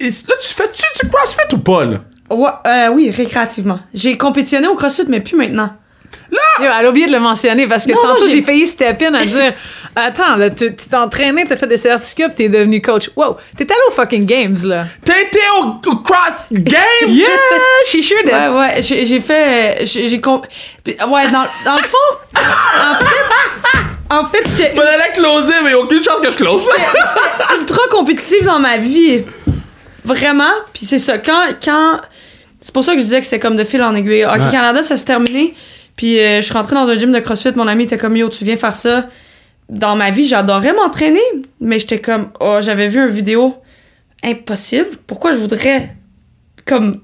Et 0.00 0.06
Là, 0.06 0.34
tu 0.40 0.54
fais-tu 0.54 1.04
du 1.04 1.10
CrossFit 1.10 1.54
ou 1.54 1.58
pas, 1.58 1.84
là? 1.84 1.98
Ouais, 2.30 2.50
euh, 2.66 2.88
oui, 2.94 3.10
récréativement. 3.10 3.80
J'ai 3.92 4.16
compétitionné 4.16 4.66
au 4.68 4.74
CrossFit, 4.74 5.04
mais 5.06 5.20
plus 5.20 5.36
maintenant. 5.36 5.76
Yo, 6.60 6.64
elle 6.78 6.86
a 6.86 6.88
oublié 6.88 7.06
de 7.06 7.12
le 7.12 7.20
mentionner 7.20 7.66
parce 7.66 7.84
que 7.86 7.92
Non, 7.92 8.00
tantôt 8.02 8.28
j'ai- 8.30 8.42
failli 8.42 8.66
step 8.66 9.02
in 9.02 9.14
à 9.14 9.24
dire 9.24 9.52
Attends, 9.94 10.36
là, 10.36 10.48
tu 10.48 10.74
tu 10.74 10.88
t'es 10.88 10.96
entraîné, 10.96 11.44
t'as 11.46 11.56
fait 11.56 11.66
des 11.66 11.76
certificats, 11.76 12.30
pis 12.30 12.34
t'es 12.36 12.48
devenu 12.48 12.80
coach. 12.80 13.10
Wow, 13.14 13.36
t'es 13.56 13.64
allé 13.70 13.80
aux 13.88 13.90
fucking 13.90 14.24
games, 14.24 14.56
là. 14.64 14.86
T'as 15.04 15.20
été 15.20 15.38
au, 15.60 15.66
au 15.66 15.96
Cross 15.96 16.48
Game? 16.50 16.76
Yeah! 17.08 17.26
She 17.86 18.02
sure 18.02 18.22
did. 18.24 18.32
Ouais, 18.32 18.48
ouais, 18.48 18.80
j'ai 18.82 19.20
fait. 19.20 19.84
J'ai 19.84 20.08
j'ai 20.08 20.20
comp- 20.20 20.46
puis, 20.82 20.94
Ouais, 21.08 21.30
dans, 21.30 21.44
dans 21.66 21.76
le 21.76 21.82
fond. 21.84 22.16
En 22.36 22.94
fait. 22.96 23.06
En 24.10 24.26
fait, 24.26 24.44
j'étais 24.56 24.72
On 24.76 24.80
allait 24.80 25.12
closer, 25.14 25.54
mais 25.64 25.74
aucune 25.74 26.02
chance 26.02 26.20
que 26.20 26.30
je 26.30 26.36
close. 26.36 26.66
j'étais 26.68 27.60
ultra 27.60 27.82
compétitive 27.90 28.44
dans 28.44 28.58
ma 28.58 28.76
vie. 28.78 29.22
Vraiment. 30.04 30.52
Puis 30.72 30.86
c'est 30.86 30.98
ça. 30.98 31.18
Quand. 31.18 31.48
quand 31.62 32.00
c'est 32.60 32.72
pour 32.72 32.84
ça 32.84 32.92
que 32.92 32.98
je 32.98 33.04
disais 33.04 33.20
que 33.20 33.26
c'est 33.26 33.40
comme 33.40 33.56
de 33.56 33.64
fil 33.64 33.82
en 33.82 33.94
aiguille. 33.94 34.24
Hockey 34.24 34.38
Ouais. 34.40 34.50
Canada, 34.52 34.82
ça 34.82 34.96
s'est 34.96 35.04
terminé. 35.04 35.52
Puis 35.96 36.18
euh, 36.18 36.36
je 36.40 36.44
suis 36.46 36.54
rentrée 36.54 36.74
dans 36.74 36.88
un 36.88 36.98
gym 36.98 37.12
de 37.12 37.18
CrossFit. 37.20 37.52
Mon 37.56 37.66
ami 37.66 37.84
était 37.84 37.98
comme 37.98 38.16
Yo, 38.16 38.28
tu 38.28 38.44
viens 38.44 38.56
faire 38.56 38.74
ça. 38.76 39.06
Dans 39.68 39.94
ma 39.96 40.10
vie, 40.10 40.26
j'adorais 40.26 40.72
m'entraîner. 40.72 41.20
Mais 41.60 41.78
j'étais 41.78 42.00
comme 42.00 42.28
Oh, 42.40 42.58
j'avais 42.60 42.88
vu 42.88 43.00
une 43.00 43.08
vidéo. 43.10 43.54
Impossible. 44.24 44.90
Pourquoi 45.06 45.32
je 45.32 45.38
voudrais. 45.38 45.94
Comme. 46.66 47.00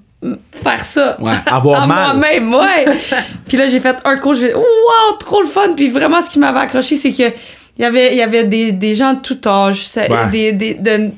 Faire 0.64 0.82
ça? 0.82 1.16
Ouais, 1.20 1.30
avoir 1.46 1.82
à 1.84 1.86
mal. 1.86 2.16
moi-même, 2.16 2.52
ouais. 2.52 2.86
puis 3.46 3.56
là, 3.56 3.68
j'ai 3.68 3.78
fait 3.78 3.96
un 4.04 4.16
cours, 4.16 4.34
je 4.34 4.46
fais 4.48 4.54
wow, 4.54 5.16
trop 5.20 5.42
le 5.42 5.46
fun. 5.46 5.74
Puis 5.76 5.90
vraiment, 5.90 6.20
ce 6.20 6.28
qui 6.28 6.40
m'avait 6.40 6.58
accroché, 6.58 6.96
c'est 6.96 7.12
que 7.12 7.32
il 7.78 7.82
y 7.82 7.84
avait, 7.84 8.10
il 8.12 8.18
y 8.18 8.22
avait 8.22 8.42
des, 8.42 8.72
des 8.72 8.94
gens 8.94 9.14
de 9.14 9.20
tout 9.20 9.38
âge, 9.46 9.86
ça- 9.86 10.10
Ouais. 10.10 10.28
des, 10.32 10.52
des, 10.52 10.74
de- 10.74 11.12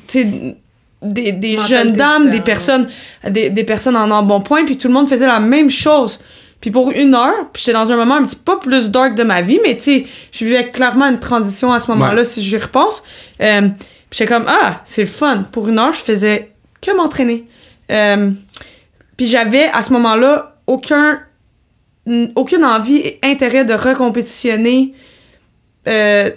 des, 1.03 1.57
jeunes 1.67 1.93
dames, 1.93 2.29
des 2.29 2.43
personnes, 2.43 2.89
des, 3.27 3.49
des 3.49 3.65
personnes 3.65 3.97
en 3.97 4.11
embonpoint, 4.11 4.67
puis 4.67 4.77
tout 4.77 4.89
le 4.89 4.93
monde 4.95 5.09
faisait 5.09 5.27
la 5.27 5.41
même 5.41 5.71
chose. 5.71 6.21
Puis 6.61 6.71
pour 6.71 6.91
une 6.91 7.15
heure, 7.15 7.51
puis 7.53 7.63
j'étais 7.65 7.73
dans 7.73 7.91
un 7.91 7.97
moment 7.97 8.17
un 8.17 8.25
petit 8.25 8.37
peu 8.37 8.59
plus 8.59 8.91
dark 8.91 9.15
de 9.15 9.23
ma 9.23 9.41
vie, 9.41 9.59
mais 9.63 9.77
tu 9.77 9.83
sais, 9.85 10.07
je 10.33 10.45
vivais 10.45 10.71
clairement 10.71 11.07
une 11.07 11.19
transition 11.21 11.73
à 11.73 11.81
ce 11.81 11.91
moment-là, 11.93 12.17
Ouais. 12.21 12.25
si 12.27 12.43
j'y 12.43 12.59
repense. 12.59 13.03
Euh, 13.41 13.63
puis 14.11 14.19
j'étais 14.19 14.33
comme, 14.35 14.45
ah, 14.47 14.81
c'est 14.85 15.03
le 15.03 15.09
fun. 15.09 15.45
Pour 15.53 15.69
une 15.69 15.79
heure, 15.79 15.93
je 15.95 16.01
faisais 16.01 16.51
que 16.83 16.95
m'entraîner. 16.95 17.47
Euh, 17.91 18.31
puis 19.17 19.27
j'avais 19.27 19.69
à 19.73 19.83
ce 19.83 19.93
moment-là 19.95 20.57
aucun 20.67 21.21
aucune 22.35 22.65
envie 22.65 22.97
et 22.97 23.19
intérêt 23.23 23.65
de 23.65 23.75
recompétitionner 23.75 24.93
euh, 25.87 26.31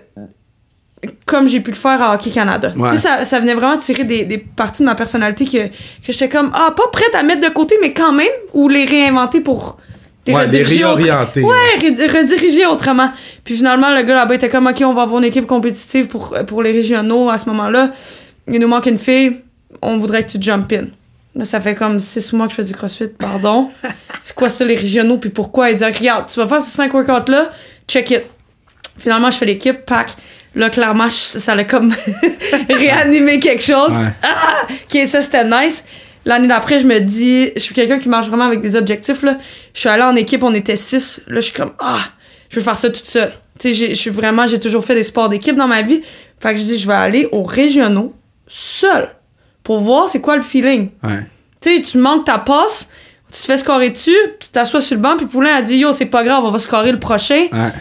comme 1.25 1.47
j'ai 1.47 1.59
pu 1.61 1.71
le 1.71 1.75
faire 1.75 2.01
à 2.01 2.13
Hockey 2.13 2.29
Canada. 2.31 2.73
Ouais. 2.77 2.91
Tu 2.91 2.97
sais, 2.97 3.01
ça, 3.07 3.25
ça 3.25 3.39
venait 3.39 3.53
vraiment 3.55 3.77
tirer 3.77 4.03
des, 4.03 4.23
des 4.25 4.37
parties 4.37 4.83
de 4.83 4.85
ma 4.85 4.95
personnalité 4.95 5.45
que, 5.45 5.67
que 5.67 5.71
j'étais 6.11 6.29
comme, 6.29 6.51
ah, 6.53 6.73
pas 6.75 6.87
prête 6.91 7.13
à 7.15 7.23
mettre 7.23 7.41
de 7.47 7.51
côté, 7.53 7.75
mais 7.81 7.91
quand 7.93 8.13
même, 8.13 8.27
ou 8.53 8.69
les 8.69 8.85
réinventer 8.85 9.41
pour 9.41 9.77
Ouais, 10.31 10.47
des 10.47 10.59
rediriger 10.59 10.85
autre-. 10.85 11.01
Ouais, 11.41 11.77
rediriger 12.07 12.65
autrement. 12.65 13.11
Puis 13.43 13.55
finalement, 13.57 13.93
le 13.93 14.03
gars 14.03 14.15
là-bas 14.15 14.35
était 14.35 14.47
comme, 14.49 14.67
OK, 14.67 14.81
on 14.85 14.93
va 14.93 15.01
avoir 15.01 15.19
une 15.19 15.25
équipe 15.27 15.45
compétitive 15.47 16.07
pour, 16.07 16.33
pour 16.47 16.63
les 16.63 16.71
régionaux 16.71 17.29
à 17.29 17.37
ce 17.37 17.49
moment-là. 17.49 17.91
Il 18.47 18.59
nous 18.59 18.67
manque 18.67 18.85
une 18.85 18.97
fille, 18.97 19.41
on 19.81 19.97
voudrait 19.97 20.25
que 20.25 20.31
tu 20.31 20.37
jump 20.41 20.71
in. 20.71 20.85
Là, 21.35 21.45
ça 21.45 21.59
fait 21.59 21.75
comme 21.75 21.99
six 21.99 22.31
mois 22.33 22.45
que 22.45 22.51
je 22.51 22.57
fais 22.57 22.63
du 22.63 22.73
crossfit, 22.73 23.07
pardon. 23.07 23.69
C'est 24.23 24.35
quoi 24.35 24.49
ça, 24.49 24.63
les 24.63 24.75
régionaux, 24.75 25.17
puis 25.17 25.29
pourquoi? 25.31 25.71
Il 25.71 25.75
dit, 25.77 25.83
regarde, 25.83 26.27
tu 26.31 26.39
vas 26.39 26.47
faire 26.47 26.61
ces 26.61 26.71
cinq 26.71 26.93
workouts-là, 26.93 27.49
check 27.87 28.11
it. 28.11 28.21
Finalement, 28.99 29.31
je 29.31 29.37
fais 29.39 29.45
l'équipe, 29.45 29.85
pack. 29.85 30.15
Là, 30.55 30.69
clairement, 30.69 31.09
je- 31.09 31.15
ça 31.39 31.53
allait 31.53 31.65
comme 31.65 31.93
réanimer 32.69 33.39
quelque 33.39 33.63
chose. 33.63 33.97
Ouais. 33.97 34.07
Ah! 34.21 34.67
Ok, 34.69 35.05
ça, 35.07 35.21
c'était 35.21 35.43
nice. 35.43 35.83
L'année 36.25 36.47
d'après, 36.47 36.79
je 36.79 36.87
me 36.87 36.99
dis, 36.99 37.51
je 37.55 37.59
suis 37.61 37.73
quelqu'un 37.75 37.99
qui 37.99 38.09
marche 38.09 38.27
vraiment 38.27 38.45
avec 38.45 38.59
des 38.61 38.75
objectifs, 38.75 39.23
là. 39.23 39.37
Je 39.73 39.79
suis 39.79 39.89
allée 39.89 40.03
en 40.03 40.15
équipe, 40.15 40.43
on 40.43 40.53
était 40.53 40.75
six. 40.75 41.21
Là, 41.27 41.35
je 41.35 41.45
suis 41.45 41.53
comme, 41.53 41.73
ah, 41.79 41.99
je 42.49 42.57
veux 42.57 42.61
faire 42.61 42.77
ça 42.77 42.89
toute 42.89 43.05
seule. 43.05 43.31
Tu 43.59 43.69
sais, 43.69 43.73
j'ai- 43.73 43.89
je 43.89 43.99
suis 43.99 44.09
vraiment, 44.09 44.47
j'ai 44.47 44.59
toujours 44.59 44.83
fait 44.83 44.95
des 44.95 45.03
sports 45.03 45.29
d'équipe 45.29 45.55
dans 45.55 45.67
ma 45.67 45.81
vie. 45.81 46.01
Fait 46.39 46.53
que 46.53 46.59
je 46.59 46.63
dis, 46.65 46.77
je 46.77 46.87
vais 46.87 46.93
aller 46.93 47.27
aux 47.31 47.43
régionaux, 47.43 48.13
seule, 48.47 49.09
pour 49.63 49.79
voir 49.79 50.09
c'est 50.09 50.21
quoi 50.21 50.35
le 50.35 50.41
feeling. 50.41 50.89
Ouais. 51.03 51.19
Tu 51.61 51.75
sais, 51.75 51.81
tu 51.81 51.97
manques 51.97 52.25
ta 52.25 52.39
passe, 52.39 52.89
tu 53.31 53.39
te 53.39 53.45
fais 53.45 53.57
scorer 53.57 53.89
dessus, 53.89 54.15
tu 54.39 54.49
t'assois 54.49 54.81
sur 54.81 54.95
le 54.95 55.01
banc, 55.01 55.15
puis 55.17 55.25
Poulain 55.25 55.55
a 55.55 55.61
dit, 55.61 55.77
yo, 55.77 55.93
c'est 55.93 56.05
pas 56.07 56.23
grave, 56.23 56.43
on 56.43 56.49
va 56.51 56.59
scorer 56.59 56.91
le 56.91 56.99
prochain. 56.99 57.47
Ouais. 57.51 57.71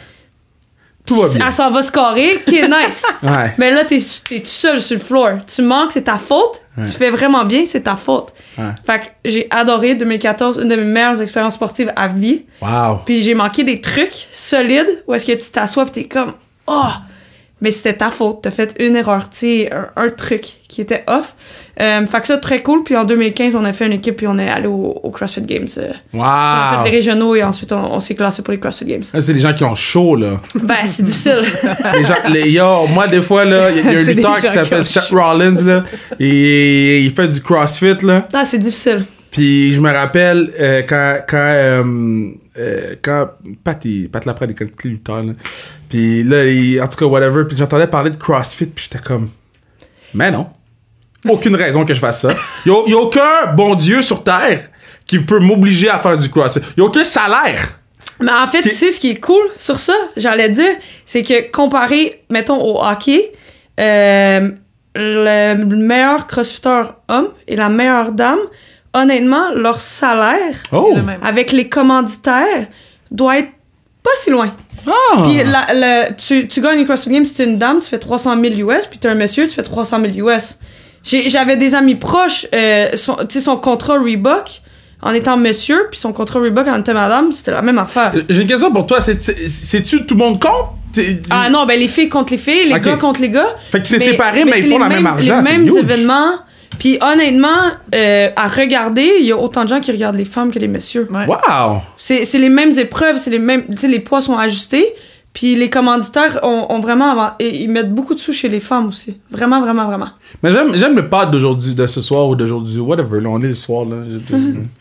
Tout 1.04 1.16
va 1.16 1.28
bien. 1.28 1.46
Elle 1.46 1.52
s'en 1.52 1.70
va 1.70 1.82
scorer, 1.82 2.42
qui 2.46 2.58
est 2.58 2.68
nice. 2.68 3.04
Ouais. 3.22 3.54
Mais 3.58 3.70
là, 3.70 3.84
t'es, 3.84 3.98
t'es 4.28 4.40
tout 4.40 4.46
seul 4.46 4.80
sur 4.80 4.96
le 4.98 5.02
floor. 5.02 5.30
Tu 5.46 5.62
manques, 5.62 5.92
c'est 5.92 6.02
ta 6.02 6.18
faute. 6.18 6.60
Ouais. 6.76 6.84
Tu 6.84 6.92
fais 6.92 7.10
vraiment 7.10 7.44
bien, 7.44 7.64
c'est 7.66 7.82
ta 7.82 7.96
faute. 7.96 8.32
Ouais. 8.58 8.70
Fait 8.84 8.98
que 9.00 9.04
j'ai 9.24 9.46
adoré 9.50 9.94
2014, 9.94 10.58
une 10.62 10.68
de 10.68 10.76
mes 10.76 10.84
meilleures 10.84 11.20
expériences 11.22 11.54
sportives 11.54 11.92
à 11.94 12.08
vie. 12.08 12.44
Wow. 12.60 13.00
Puis 13.04 13.22
j'ai 13.22 13.34
manqué 13.34 13.64
des 13.64 13.80
trucs 13.80 14.26
solides 14.32 15.02
où 15.06 15.14
est-ce 15.14 15.26
que 15.26 15.32
tu 15.32 15.50
t'assois 15.50 15.84
pis 15.86 15.90
t'es 15.92 16.04
comme, 16.04 16.34
oh! 16.66 16.82
Mais 17.62 17.70
c'était 17.70 17.94
ta 17.94 18.10
faute. 18.10 18.40
T'as 18.42 18.50
fait 18.50 18.74
une 18.78 18.96
erreur, 18.96 19.30
tu 19.30 19.38
sais, 19.38 19.72
un, 19.72 19.86
un 19.96 20.10
truc 20.10 20.44
qui 20.68 20.80
était 20.82 21.04
off. 21.06 21.34
Euh, 21.80 22.04
fait 22.04 22.20
que 22.20 22.26
ça, 22.26 22.36
très 22.36 22.60
cool. 22.60 22.82
Puis 22.84 22.94
en 22.96 23.04
2015, 23.04 23.54
on 23.54 23.64
a 23.64 23.72
fait 23.72 23.86
une 23.86 23.92
équipe 23.92 24.16
puis 24.18 24.26
on 24.26 24.36
est 24.38 24.48
allé 24.50 24.66
au, 24.66 25.00
au 25.02 25.10
CrossFit 25.10 25.40
Games. 25.42 25.66
Euh, 25.78 25.92
On 26.12 26.20
a 26.22 26.70
fait 26.72 26.76
Wow. 26.78 26.84
les 26.84 26.90
régionaux 26.90 27.34
et 27.34 27.42
ensuite 27.42 27.72
on, 27.72 27.94
on 27.94 28.00
s'est 28.00 28.14
classé 28.14 28.42
pour 28.42 28.52
les 28.52 28.60
CrossFit 28.60 28.84
Games. 28.84 29.02
C'est 29.02 29.32
les 29.32 29.40
gens 29.40 29.54
qui 29.54 29.64
ont 29.64 29.74
chaud, 29.74 30.16
là. 30.16 30.40
ben, 30.62 30.84
c'est 30.84 31.02
difficile. 31.02 31.42
Les 31.94 32.04
gens, 32.04 32.14
les, 32.28 32.50
yo, 32.50 32.86
moi, 32.88 33.06
des 33.06 33.22
fois, 33.22 33.44
là, 33.46 33.70
il 33.70 33.78
y, 33.78 33.80
a- 33.88 33.90
un 34.00 34.02
lutteur 34.02 34.36
qui 34.36 34.48
s'appelle 34.48 34.84
Seth. 34.84 35.08
Rollins, 35.10 35.62
là. 35.64 35.84
Et 36.20 37.00
il 37.02 37.10
fait 37.14 37.28
du 37.28 37.40
CrossFit, 37.40 37.96
là. 38.02 38.26
Ah, 38.34 38.44
c'est 38.44 38.58
difficile. 38.58 39.04
Puis 39.30 39.72
je 39.72 39.80
me 39.80 39.90
rappelle 39.90 40.52
euh, 40.60 40.82
quand 40.86 41.16
quand 41.26 41.36
euh, 41.38 41.82
euh, 42.58 42.96
quand 43.00 43.28
Pat 43.64 43.82
il, 43.86 44.10
Pat 44.10 44.26
Laprade 44.26 44.50
est 44.50 44.60
le 44.60 44.90
lutteur 44.90 45.22
là. 45.22 45.32
Puis 45.92 46.22
là 46.24 46.46
il- 46.46 46.80
en 46.80 46.88
tout 46.88 46.96
cas 46.96 47.04
whatever 47.04 47.44
puis 47.46 47.54
j'entendais 47.54 47.86
parler 47.86 48.08
de 48.08 48.16
CrossFit 48.16 48.64
puis 48.64 48.88
j'étais 48.90 49.04
comme 49.04 49.28
mais 50.14 50.30
non. 50.30 50.46
Aucune 51.28 51.54
raison 51.54 51.84
que 51.84 51.92
je 51.92 52.00
fasse 52.00 52.22
ça. 52.22 52.30
Il 52.64 52.72
y 52.72 52.74
a, 52.74 52.82
y 52.88 52.92
a 52.94 52.96
aucun 52.96 53.52
bon 53.54 53.74
dieu 53.74 54.00
sur 54.00 54.24
terre 54.24 54.68
qui 55.06 55.18
peut 55.18 55.38
m'obliger 55.38 55.90
à 55.90 55.98
faire 55.98 56.16
du 56.16 56.30
CrossFit. 56.30 56.60
Il 56.76 56.80
y 56.80 56.82
a 56.82 56.86
aucun 56.86 57.04
salaire. 57.04 57.78
Mais 58.20 58.32
en 58.32 58.46
fait, 58.46 58.62
Qui- 58.62 58.70
tu 58.70 58.74
sais 58.74 58.90
ce 58.90 58.98
qui 59.00 59.10
est 59.10 59.20
cool 59.20 59.42
sur 59.54 59.78
ça, 59.78 59.92
j'allais 60.16 60.48
dire, 60.48 60.76
c'est 61.04 61.22
que 61.22 61.50
comparé, 61.52 62.22
mettons, 62.30 62.58
au 62.60 62.82
hockey, 62.82 63.32
euh, 63.80 64.50
le 64.94 65.54
meilleur 65.64 66.26
crossfitter 66.26 66.82
homme 67.08 67.28
et 67.46 67.56
la 67.56 67.68
meilleure 67.68 68.12
dame, 68.12 68.38
honnêtement, 68.94 69.50
leur 69.54 69.80
salaire 69.80 70.54
Oh. 70.72 70.94
avec 71.22 71.52
les 71.52 71.68
commanditaires 71.68 72.66
doit 73.10 73.38
être 73.38 73.50
pas 74.02 74.10
si 74.16 74.30
loin. 74.30 74.54
Ah. 74.86 75.22
Puis 75.24 75.38
la- 75.44 75.66
le- 76.08 76.14
tu, 76.16 76.48
tu 76.48 76.60
gagnes 76.60 76.78
les 76.78 76.84
CrossFit 76.86 77.10
Games, 77.10 77.24
si 77.24 77.34
t'es 77.34 77.44
une 77.44 77.58
dame, 77.58 77.78
tu 77.80 77.88
fais 77.88 77.98
300 77.98 78.36
000 78.40 78.70
US, 78.70 78.86
puis 78.86 78.98
t'es 78.98 79.08
un 79.08 79.14
monsieur, 79.14 79.46
tu 79.46 79.54
fais 79.54 79.62
300 79.62 79.98
000 80.14 80.28
US. 80.28 80.58
J'avais 81.04 81.56
des 81.56 81.74
amis 81.74 81.94
proches, 81.96 82.46
euh, 82.54 82.90
son, 82.94 83.16
tu 83.16 83.26
sais, 83.30 83.40
son 83.40 83.56
contrat 83.56 83.98
Reebok, 83.98 84.60
en 85.02 85.12
étant 85.14 85.36
monsieur, 85.36 85.88
puis 85.90 85.98
son 85.98 86.12
contrat 86.12 86.38
Reebok 86.40 86.68
en 86.68 86.78
étant 86.80 86.94
madame, 86.94 87.32
c'était 87.32 87.50
la 87.50 87.62
même 87.62 87.78
affaire. 87.78 88.12
J'ai 88.28 88.42
une 88.42 88.46
question 88.48 88.70
pour 88.72 88.86
toi, 88.86 89.00
c'est 89.00 89.20
c'est- 89.20 89.48
c'est-tu 89.48 90.06
tout 90.06 90.14
le 90.14 90.18
monde 90.20 90.40
compte 90.40 90.66
Ah 91.30 91.48
non, 91.50 91.64
ben 91.66 91.78
les 91.78 91.88
filles 91.88 92.08
contre 92.08 92.32
les 92.32 92.38
filles, 92.38 92.66
les 92.68 92.74
Ok. 92.76 92.82
gars 92.82 92.96
contre 92.96 93.20
les 93.20 93.30
gars. 93.30 93.56
Fait 93.72 93.80
que 93.82 93.88
c'est 93.88 93.98
séparé 93.98 94.44
mais, 94.44 94.52
c'est 94.60 94.68
ils 94.68 94.70
font 94.70 94.78
la 94.78 94.88
même 94.88 95.02
mêmes- 95.02 95.12
argent, 95.12 95.36
Les 95.38 95.42
mêmes 95.58 95.66
huge. 95.66 95.76
événements. 95.76 96.34
Puis 96.78 96.98
honnêtement, 97.00 97.72
euh, 97.94 98.30
à 98.36 98.48
regarder, 98.48 99.16
il 99.20 99.26
y 99.26 99.32
a 99.32 99.36
autant 99.36 99.64
de 99.64 99.68
gens 99.68 99.80
qui 99.80 99.92
regardent 99.92 100.16
les 100.16 100.24
femmes 100.24 100.52
que 100.52 100.58
les 100.58 100.68
messieurs. 100.68 101.08
Ouais. 101.10 101.26
Wow. 101.26 101.82
C'est 101.98 102.24
c'est 102.24 102.38
les 102.38 102.48
mêmes 102.48 102.76
épreuves, 102.78 103.18
c'est 103.18 103.30
les 103.30 103.38
mêmes, 103.38 103.66
tu 103.66 103.76
sais, 103.76 103.88
les 103.88 104.00
poids 104.00 104.20
sont 104.20 104.36
ajustés. 104.36 104.94
Puis 105.32 105.54
les 105.54 105.70
commanditaires 105.70 106.40
ont, 106.42 106.66
ont 106.68 106.80
vraiment 106.80 107.12
avant- 107.12 107.30
et 107.38 107.62
ils 107.62 107.68
mettent 107.70 107.94
beaucoup 107.94 108.14
de 108.14 108.18
sous 108.20 108.32
chez 108.34 108.48
les 108.50 108.60
femmes 108.60 108.88
aussi. 108.88 109.16
Vraiment, 109.30 109.60
vraiment, 109.62 109.86
vraiment. 109.86 110.08
Mais 110.42 110.52
j'aime 110.52 110.74
j'aime 110.76 110.94
le 110.94 111.08
pad 111.08 111.30
d'aujourd'hui 111.30 111.74
de 111.74 111.86
ce 111.86 112.00
soir 112.02 112.28
ou 112.28 112.36
d'aujourd'hui 112.36 112.78
whatever 112.80 113.20
là, 113.20 113.28
on 113.30 113.40
est 113.42 113.48
le 113.48 113.54
soir 113.54 113.84
là. 113.86 113.96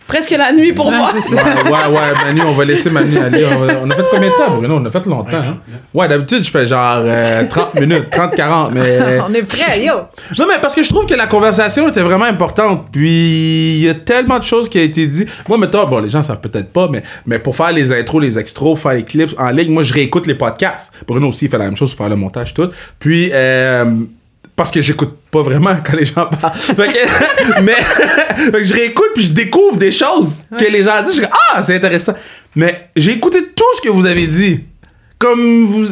Presque 0.07 0.31
la 0.31 0.51
nuit 0.51 0.73
pour 0.73 0.87
Ouais, 0.87 0.97
moi. 0.97 1.11
Ouais, 1.13 1.71
ouais, 1.71 1.71
ouais, 1.71 2.25
Manu, 2.25 2.41
on 2.45 2.51
va 2.51 2.65
laisser 2.65 2.89
Manu 2.89 3.17
aller. 3.17 3.45
On, 3.45 3.59
va- 3.65 3.73
on 3.83 3.89
a 3.89 3.95
fait 3.95 4.03
combien 4.11 4.27
de 4.29 4.33
temps, 4.33 4.57
Bruno? 4.57 4.75
On 4.75 4.85
a 4.85 4.91
fait 4.91 5.05
longtemps. 5.05 5.29
Hein? 5.37 5.57
Ouais, 5.93 6.07
d'habitude, 6.09 6.43
je 6.43 6.49
fais 6.51 6.65
genre 6.65 6.97
euh, 6.99 7.43
30 7.49 7.75
minutes, 7.79 8.09
30, 8.11 8.35
40, 8.35 8.71
mais... 8.73 9.19
On 9.29 9.33
est 9.33 9.43
prêts, 9.43 9.85
yo! 9.85 9.93
Non, 10.37 10.45
mais 10.49 10.59
parce 10.61 10.75
que 10.75 10.83
je 10.83 10.89
trouve 10.89 11.05
que 11.05 11.13
la 11.13 11.27
conversation 11.27 11.87
était 11.87 12.01
vraiment 12.01 12.25
importante. 12.25 12.87
Puis, 12.91 13.75
il 13.77 13.83
y 13.85 13.89
a 13.89 13.93
tellement 13.93 14.37
de 14.39 14.43
choses 14.43 14.67
qui 14.67 14.79
ont 14.79 14.83
été 14.83 15.07
dites. 15.07 15.29
Moi, 15.47 15.57
mettons, 15.57 15.87
bon, 15.87 15.99
les 15.99 16.09
gens 16.09 16.23
savent 16.23 16.41
peut-être 16.41 16.73
pas, 16.73 16.89
mais, 16.91 17.03
mais 17.25 17.39
pour 17.39 17.55
faire 17.55 17.71
les 17.71 17.93
intros, 17.93 18.21
les 18.21 18.37
extras, 18.37 18.75
faire 18.75 18.93
les 18.93 19.03
clips 19.03 19.33
en 19.39 19.49
ligne, 19.51 19.71
moi, 19.71 19.83
je 19.83 19.93
réécoute 19.93 20.27
les 20.27 20.35
podcasts. 20.45 20.91
Bruno 21.07 21.29
aussi, 21.29 21.45
il 21.45 21.51
fait 21.51 21.57
la 21.57 21.65
même 21.65 21.77
chose 21.77 21.91
pour 21.93 21.99
faire 22.05 22.09
le 22.09 22.15
montage, 22.15 22.53
tout. 22.53 22.69
Puis, 22.99 23.29
euh, 23.33 23.85
parce 24.55 24.71
que 24.71 24.81
j'écoute 24.81 25.13
pas 25.31 25.41
vraiment 25.43 25.75
quand 25.85 25.95
les 25.95 26.05
gens 26.05 26.25
parlent. 26.27 26.59
Que- 26.75 27.61
mais 27.61 27.75
que 28.51 28.63
je 28.63 28.73
réécoute 28.73 29.11
puis 29.15 29.25
je 29.25 29.33
découvre 29.33 29.77
des 29.77 29.91
choses 29.91 30.43
que 30.57 30.65
les 30.65 30.83
gens 30.83 31.01
disent. 31.03 31.15
Je 31.17 31.21
dis, 31.21 31.27
ah, 31.53 31.61
c'est 31.63 31.75
intéressant. 31.75 32.13
Mais 32.55 32.89
j'ai 32.95 33.11
écouté 33.13 33.39
tout 33.55 33.71
ce 33.77 33.81
que 33.81 33.89
vous 33.89 34.05
avez 34.05 34.27
dit. 34.27 34.59
Comme 35.17 35.65
vous, 35.67 35.85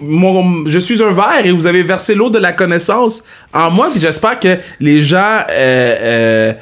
mon- 0.00 0.66
je 0.68 0.78
suis 0.78 1.02
un 1.02 1.10
verre 1.10 1.44
et 1.44 1.50
vous 1.50 1.66
avez 1.66 1.82
versé 1.82 2.14
l'eau 2.14 2.30
de 2.30 2.38
la 2.38 2.52
connaissance 2.52 3.24
en 3.52 3.70
moi. 3.72 3.88
Puis 3.90 4.00
j'espère 4.00 4.38
que 4.38 4.56
les 4.78 5.00
gens 5.02 5.38
euh, 5.50 5.96
euh, 6.00 6.52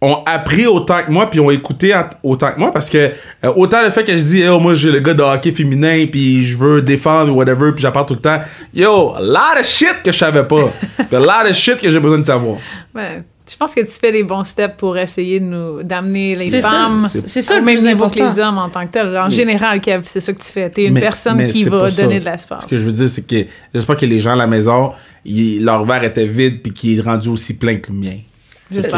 ont 0.00 0.18
appris 0.26 0.66
autant 0.66 1.02
que 1.04 1.10
moi 1.10 1.28
puis 1.28 1.40
ont 1.40 1.50
écouté 1.50 1.92
autant 2.22 2.52
que 2.52 2.58
moi 2.60 2.70
parce 2.70 2.88
que 2.88 2.98
euh, 3.44 3.52
autant 3.56 3.82
le 3.82 3.90
fait 3.90 4.04
que 4.04 4.16
je 4.16 4.22
dis 4.22 4.44
oh, 4.48 4.60
moi 4.60 4.74
j'ai 4.74 4.92
le 4.92 5.00
gars 5.00 5.14
de 5.14 5.22
hockey 5.22 5.50
féminin 5.50 6.06
puis 6.10 6.44
je 6.44 6.56
veux 6.56 6.80
défendre 6.82 7.32
ou 7.32 7.36
whatever 7.36 7.72
puis 7.74 7.84
parle 7.92 8.06
tout 8.06 8.14
le 8.14 8.20
temps 8.20 8.40
yo 8.72 9.14
a 9.16 9.20
lot 9.20 9.58
of 9.60 9.66
shit 9.66 10.02
que 10.04 10.12
je 10.12 10.18
savais 10.18 10.44
pas 10.44 10.70
a 11.12 11.18
lot 11.18 11.50
of 11.50 11.52
shit 11.54 11.78
que 11.80 11.90
j'ai 11.90 11.98
besoin 12.00 12.18
de 12.18 12.24
savoir 12.26 12.58
Ouais. 12.94 13.22
Je 13.50 13.56
pense 13.56 13.74
que 13.74 13.80
tu 13.80 13.90
fais 13.92 14.12
les 14.12 14.22
bons 14.24 14.44
steps 14.44 14.74
pour 14.76 14.98
essayer 14.98 15.40
de 15.40 15.46
nous 15.46 15.82
d'amener 15.82 16.34
les 16.34 16.48
femmes 16.60 17.06
C'est- 17.08 17.40
ça 17.40 17.56
le 17.58 17.62
même 17.64 17.76
plus 17.78 17.86
niveau 17.86 18.04
que 18.08 18.20
important. 18.20 18.34
les 18.34 18.40
hommes 18.42 18.58
en 18.58 18.68
tant 18.68 18.86
que 18.86 18.92
tel. 18.92 19.16
En 19.16 19.30
général, 19.30 19.80
Kev, 19.80 20.02
c'est 20.04 20.20
ça 20.20 20.34
que 20.34 20.38
tu 20.42 20.52
fais. 20.52 20.68
T'es 20.68 20.84
une 20.84 20.92
Mais- 20.92 21.00
personne 21.00 21.38
mais 21.38 21.46
qui 21.50 21.64
va 21.64 21.90
ça. 21.90 22.02
donner 22.02 22.20
de 22.20 22.26
l'espace. 22.26 22.64
Ce 22.64 22.66
que 22.68 22.76
je 22.76 22.82
veux 22.82 22.92
dire, 22.92 23.08
c'est 23.08 23.26
que 23.26 23.46
j'espère 23.72 23.96
que 23.96 24.04
les 24.04 24.20
gens 24.20 24.32
à 24.32 24.36
la 24.36 24.46
maison, 24.46 24.92
ils- 25.24 25.64
leur 25.64 25.82
verre 25.86 26.04
était 26.04 26.26
vide 26.26 26.60
puis 26.62 26.72
qu'il 26.74 26.98
est 26.98 27.00
rendu 27.02 27.30
aussi 27.30 27.56
plein 27.56 27.76
que 27.76 27.90
le 27.90 27.96
mien. 27.98 28.16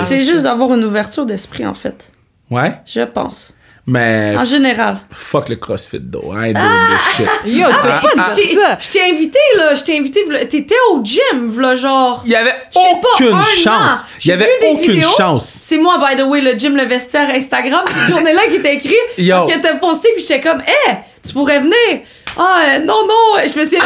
C'est 0.04 0.20
juste 0.22 0.42
d'avoir 0.44 0.74
une 0.74 0.84
ouverture 0.84 1.26
d'esprit, 1.26 1.66
en 1.66 1.74
fait. 1.74 2.10
Ouais? 2.50 2.72
Je 2.86 3.02
pense. 3.02 3.54
Mais 3.86 4.36
En 4.38 4.44
général. 4.44 4.98
fuck 5.10 5.48
le 5.48 5.56
CrossFit, 5.56 6.00
though. 6.00 6.32
I 6.32 6.50
ain't 6.50 6.52
doing 6.54 6.86
this 6.88 7.16
shit. 7.16 7.28
Yo, 7.46 7.66
tu 7.68 7.72
peux 7.74 7.88
Ah, 7.90 8.00
pas 8.02 8.10
ah, 8.18 8.32
Je 8.36 8.40
t'ai- 8.40 8.54
ça. 8.54 8.78
je 8.78 8.90
t'ai 8.90 9.02
invité, 9.10 9.38
là. 9.56 9.74
Je 9.74 9.82
t'ai 9.82 9.98
invité. 9.98 10.24
T'étais 10.48 10.74
au 10.92 11.02
gym, 11.02 11.46
v'là, 11.46 11.74
genre. 11.76 12.22
Il 12.24 12.30
y 12.30 12.36
avait 12.36 12.54
pas, 12.72 12.80
aucune 13.14 13.32
un 13.34 13.42
chance. 13.42 14.00
an. 14.00 14.04
Il 14.22 14.28
y 14.28 14.32
avait 14.32 14.48
aucune 14.70 14.92
vidéos. 14.92 15.08
chance. 15.16 15.60
C'est 15.62 15.78
moi, 15.78 15.98
by 15.98 16.16
the 16.20 16.24
way, 16.26 16.40
le 16.40 16.52
gym, 16.58 16.76
le 16.76 16.84
vestiaire, 16.84 17.30
Instagram. 17.30 17.84
Cette 17.88 18.08
journée-là 18.14 18.42
qui 18.48 18.56
était 18.56 18.74
écrit. 18.74 18.94
Yo. 19.18 19.38
Parce 19.38 19.52
que 19.54 19.60
t'as 19.60 19.74
posté, 19.76 20.08
puis 20.14 20.22
j'étais 20.24 20.40
comme, 20.40 20.60
hé, 20.60 20.92
tu 21.26 21.32
pourrais 21.32 21.58
venir. 21.58 22.02
Ah, 22.38 22.58
euh, 22.74 22.78
non, 22.80 23.06
non. 23.08 23.40
Je 23.42 23.58
me 23.58 23.64
suis 23.64 23.78
dit, 23.78 23.84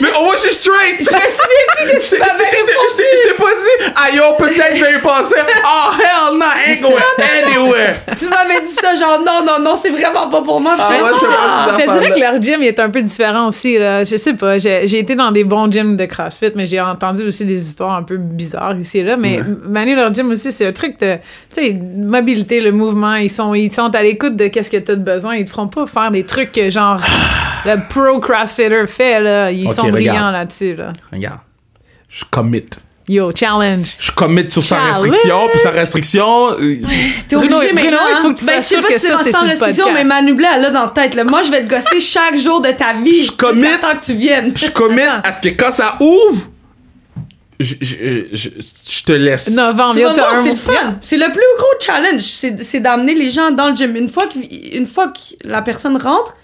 Mais 0.00 0.08
au 0.18 0.24
moins, 0.24 0.34
je 0.36 0.40
suis 0.48 0.54
straight! 0.54 0.96
Je 0.98 1.04
me 1.04 1.06
souviens 1.06 1.76
plus 1.76 1.92
que 1.92 2.00
Je 2.02 2.96
t'ai- 2.96 3.28
je 3.28 3.34
pas 3.34 3.44
dit, 3.44 3.92
ah 3.96 4.10
yo, 4.14 4.22
peut-être 4.38 4.76
je 4.76 4.84
vais 4.84 4.92
y 4.98 5.00
passer. 5.00 5.36
Oh 5.64 5.92
hell 5.98 6.38
no, 6.38 6.44
I 6.44 6.72
ain't 6.72 6.80
going 6.82 7.00
anywhere. 7.18 7.96
Tu 8.18 8.28
m'avais 8.28 8.60
dit 8.66 8.72
ça, 8.72 8.94
genre, 8.94 9.18
non, 9.24 9.44
non, 9.44 9.58
non, 9.62 9.74
c'est 9.74 9.90
vraiment 9.90 10.28
pas 10.28 10.42
pour 10.42 10.60
moi. 10.60 10.76
Ah 10.78 10.90
ouais. 10.90 10.98
Je 11.70 11.76
te 11.84 11.92
dirais 11.92 12.12
que 12.12 12.20
leur 12.20 12.40
gym 12.42 12.62
est 12.62 12.78
un 12.80 12.90
peu 12.90 13.02
différent 13.02 13.48
aussi. 13.48 13.78
Là. 13.78 14.04
Je 14.04 14.16
sais 14.16 14.34
pas. 14.34 14.58
J'ai 14.58 14.98
été 14.98 15.14
dans 15.14 15.30
des 15.30 15.44
bons 15.44 15.70
gyms 15.70 15.96
de 15.96 16.04
CrossFit, 16.06 16.52
mais 16.54 16.66
j'ai 16.66 16.80
entendu 16.80 17.22
aussi 17.26 17.44
des 17.44 17.60
histoires 17.62 17.94
un 17.96 18.02
peu 18.02 18.16
bizarres 18.16 18.76
ici 18.78 18.98
et 18.98 19.02
là. 19.04 19.16
Mais 19.16 19.38
Ouais. 19.38 19.44
Manu, 19.66 19.94
leur 19.96 20.12
gym 20.12 20.30
aussi, 20.30 20.52
c'est 20.52 20.66
un 20.66 20.72
truc 20.72 20.98
de 21.00 21.14
tu 21.54 21.62
sais, 21.66 21.72
mobilité, 21.72 22.60
le 22.60 22.72
mouvement. 22.72 23.14
Ils 23.14 23.30
sont, 23.30 23.54
ils 23.54 23.72
sont 23.72 23.94
à 23.94 24.02
l'écoute 24.02 24.36
de 24.36 24.48
qu'est-ce 24.48 24.70
que 24.70 24.76
tu 24.76 24.90
as 24.92 24.96
de 24.96 25.00
besoin. 25.02 25.36
Ils 25.36 25.44
te 25.46 25.50
feront 25.50 25.68
pas 25.68 25.86
faire 25.86 26.10
des 26.10 26.24
trucs 26.24 26.52
que 26.52 26.68
genre 26.70 27.00
le 27.64 27.76
pro 27.88 28.18
CrossFitter 28.20 28.86
fait. 28.86 29.20
Là. 29.20 29.31
Ils 29.50 29.66
Ok, 29.68 29.74
sont 29.74 29.82
regarde. 29.82 29.92
brillants 29.94 30.30
là-dessus. 30.30 30.74
Là. 30.76 30.88
Regarde. 31.12 31.38
Je 32.08 32.24
commit. 32.30 32.64
Yo, 33.08 33.32
challenge. 33.34 33.94
Je 33.98 34.12
commit 34.12 34.48
sur 34.50 34.62
sa 34.62 34.78
restriction, 34.78 35.48
puis 35.50 35.58
sa 35.60 35.70
restriction. 35.70 36.52
euh, 36.52 36.76
T'es 37.28 37.34
obligé 37.36 37.52
Bruno, 37.54 37.74
maintenant. 37.74 37.98
il 38.10 38.16
faut 38.22 38.32
que 38.32 38.38
tu 38.38 38.44
ben, 38.44 38.58
je 38.60 38.64
sais 38.64 38.80
pas 38.80 38.88
que 38.88 38.98
si 38.98 39.06
ça, 39.06 39.16
c'est 39.22 39.32
sans 39.32 39.40
restriction, 39.42 39.84
podcast. 39.86 39.92
mais 39.94 40.04
Manu 40.04 40.34
Blais, 40.34 40.46
elle 40.54 40.64
a 40.66 40.70
dans 40.70 40.82
la 40.84 40.90
tête. 40.90 41.14
Là. 41.16 41.24
Moi, 41.24 41.42
je 41.42 41.50
vais 41.50 41.64
te 41.64 41.68
gosser 41.68 41.98
chaque 42.00 42.38
jour 42.38 42.60
de 42.60 42.70
ta 42.70 42.92
vie. 42.94 43.24
Je 43.24 43.32
commit. 43.32 43.62
temps 43.80 43.96
que 44.00 44.04
tu 44.04 44.14
viennes. 44.14 44.52
je 44.56 44.70
commit 44.70 45.02
à 45.02 45.32
ce 45.32 45.40
que 45.40 45.48
quand 45.48 45.72
ça 45.72 45.96
ouvre, 46.00 46.46
je, 47.58 47.74
je, 47.80 47.96
je, 48.32 48.48
je 48.90 49.02
te 49.04 49.12
laisse. 49.12 49.50
Novembre, 49.50 49.94
c'est 49.94 50.50
le 50.50 50.56
fun. 50.56 50.72
C'est 51.00 51.16
le 51.16 51.26
plus 51.32 51.42
gros 51.58 51.74
challenge. 51.80 52.20
C'est 52.22 52.62
c'est 52.62 52.80
d'amener 52.80 53.14
les 53.14 53.30
gens 53.30 53.50
dans 53.50 53.70
le 53.70 53.74
gym. 53.76 53.94
Une 53.96 54.08
fois 54.08 54.26
que, 54.26 54.38
une 54.76 54.86
fois 54.86 55.08
que 55.08 55.34
la 55.46 55.60
personne 55.62 55.96
rentre, 55.96 56.34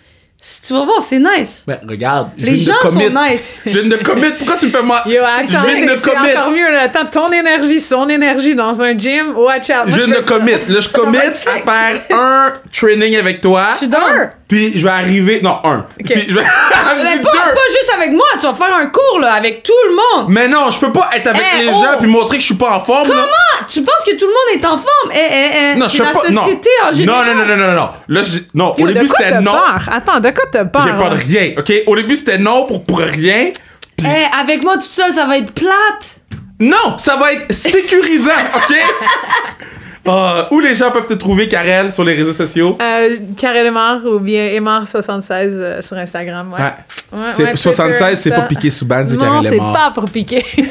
Si 0.40 0.62
tu 0.62 0.72
vas 0.72 0.84
voir, 0.84 1.02
c'est 1.02 1.18
nice. 1.18 1.64
Ben, 1.66 1.80
regarde. 1.88 2.30
je 2.38 2.46
Les 2.46 2.58
gens 2.58 2.74
sont 2.84 3.10
nice. 3.10 3.62
Je 3.66 3.70
viens 3.70 3.88
de 3.88 3.96
commit. 3.96 4.30
Pourquoi 4.38 4.56
tu 4.56 4.66
me 4.66 4.70
fais 4.70 4.82
moi? 4.82 5.02
Yo, 5.04 5.20
attends, 5.24 5.44
je 5.46 5.74
viens 5.74 5.94
de 5.94 6.00
commit. 6.00 6.30
encore 6.30 6.50
mieux. 6.50 6.70
Là. 6.70 6.82
Attends, 6.82 7.06
ton 7.06 7.32
énergie, 7.32 7.80
son 7.80 8.08
énergie 8.08 8.54
dans 8.54 8.80
un 8.80 8.96
gym, 8.96 9.36
watch 9.36 9.68
out. 9.70 9.86
Je 9.86 9.90
Moi, 9.90 9.98
viens 9.98 10.20
de 10.20 10.20
commit. 10.24 10.52
Là, 10.68 10.80
je 10.80 10.88
commit 10.90 11.18
à 11.18 11.32
faire 11.32 12.00
un 12.10 12.52
training 12.72 13.16
avec 13.16 13.40
toi. 13.40 13.66
Je 13.72 13.78
suis 13.78 13.88
down. 13.88 14.30
Puis 14.48 14.72
je 14.78 14.82
vais 14.84 14.90
arriver. 14.90 15.40
Non, 15.42 15.58
un. 15.64 15.86
Puis 16.04 16.24
je 16.28 16.34
vais. 16.34 16.40
Mais 17.04 17.20
pas, 17.22 17.30
pas 17.30 17.68
juste 17.70 17.92
avec 17.94 18.12
moi, 18.12 18.24
tu 18.40 18.46
vas 18.46 18.54
faire 18.54 18.74
un 18.74 18.86
cours 18.86 19.18
là, 19.20 19.34
avec 19.34 19.62
tout 19.62 19.72
le 19.88 19.94
monde. 19.94 20.30
Mais 20.30 20.48
non, 20.48 20.70
je 20.70 20.78
peux 20.80 20.90
pas 20.92 21.10
être 21.14 21.26
avec 21.26 21.42
Eh, 21.58 21.64
les 21.64 21.68
oh. 21.68 21.72
gens 21.72 21.98
puis 21.98 22.06
montrer 22.08 22.36
que 22.38 22.40
je 22.40 22.46
suis 22.46 22.54
pas 22.54 22.70
en 22.76 22.80
forme. 22.80 23.08
là. 23.10 23.26
Ah, 23.60 23.64
tu 23.68 23.82
penses 23.82 24.02
que 24.06 24.12
tout 24.16 24.26
le 24.26 24.32
monde 24.32 24.60
est 24.62 24.66
en 24.66 24.76
forme? 24.78 25.12
Eh, 25.12 25.18
eh, 25.18 25.50
eh. 25.74 25.78
Non, 25.78 25.86
je 25.88 26.02
la 26.02 26.10
pas. 26.12 26.30
Non. 26.30 26.40
en 26.42 26.92
général. 26.92 27.04
Non, 27.04 27.24
non, 27.24 27.34
non, 27.34 27.44
non, 27.46 27.56
non, 27.56 27.72
non. 27.74 27.88
Là, 28.08 28.22
je- 28.22 28.38
non. 28.54 28.74
Yo, 28.78 28.84
Au 28.84 28.88
début, 28.88 29.06
c'était 29.06 29.40
non. 29.42 29.52
peur? 29.52 29.88
Attends, 29.92 30.20
de 30.20 30.30
quoi 30.30 30.44
t'as 30.50 30.64
peur? 30.64 30.82
J'ai 30.82 30.92
pas 31.04 31.10
de 31.10 31.20
rien, 31.20 31.52
ok? 31.58 31.72
Au 31.86 31.96
début, 31.96 32.16
c'était 32.16 32.38
non 32.38 32.64
pour, 32.66 32.84
pour 32.84 32.98
rien. 33.00 33.50
Eh, 34.00 34.40
avec 34.40 34.64
moi, 34.64 34.74
tout 34.76 34.82
ça, 34.88 35.10
ça 35.12 35.26
va 35.26 35.36
être 35.38 35.52
plate. 35.52 36.20
Non, 36.60 36.96
ça 36.98 37.16
va 37.16 37.32
être 37.34 37.52
sécurisant, 37.52 38.30
ok? 38.54 38.76
Euh, 40.08 40.44
où 40.50 40.60
les 40.60 40.74
gens 40.74 40.90
peuvent 40.90 41.06
te 41.06 41.14
trouver, 41.14 41.48
Karel, 41.48 41.92
sur 41.92 42.02
les 42.04 42.14
réseaux 42.14 42.32
sociaux? 42.32 42.78
Euh, 42.80 43.16
Karel 43.36 43.66
Emar 43.66 44.04
ou 44.06 44.18
bien 44.18 44.46
Emar76 44.48 45.30
euh, 45.32 45.82
sur 45.82 45.96
Instagram. 45.96 46.52
Ouais. 46.52 46.60
Ouais. 46.60 47.18
Ouais, 47.24 47.30
C'est 47.30 47.44
ouais, 47.44 47.56
76, 47.56 47.98
Twitter, 47.98 48.16
c'est 48.16 48.30
pas 48.30 48.42
piqué 48.46 48.70
sous 48.70 48.86
bande, 48.86 49.08
c'est 49.08 49.14
Non, 49.16 49.20
Karel 49.20 49.42
c'est 49.44 49.50
Lemar. 49.56 49.72
pas 49.72 49.90
pour 49.92 50.10
piquer. 50.10 50.44
Ouais, 50.56 50.64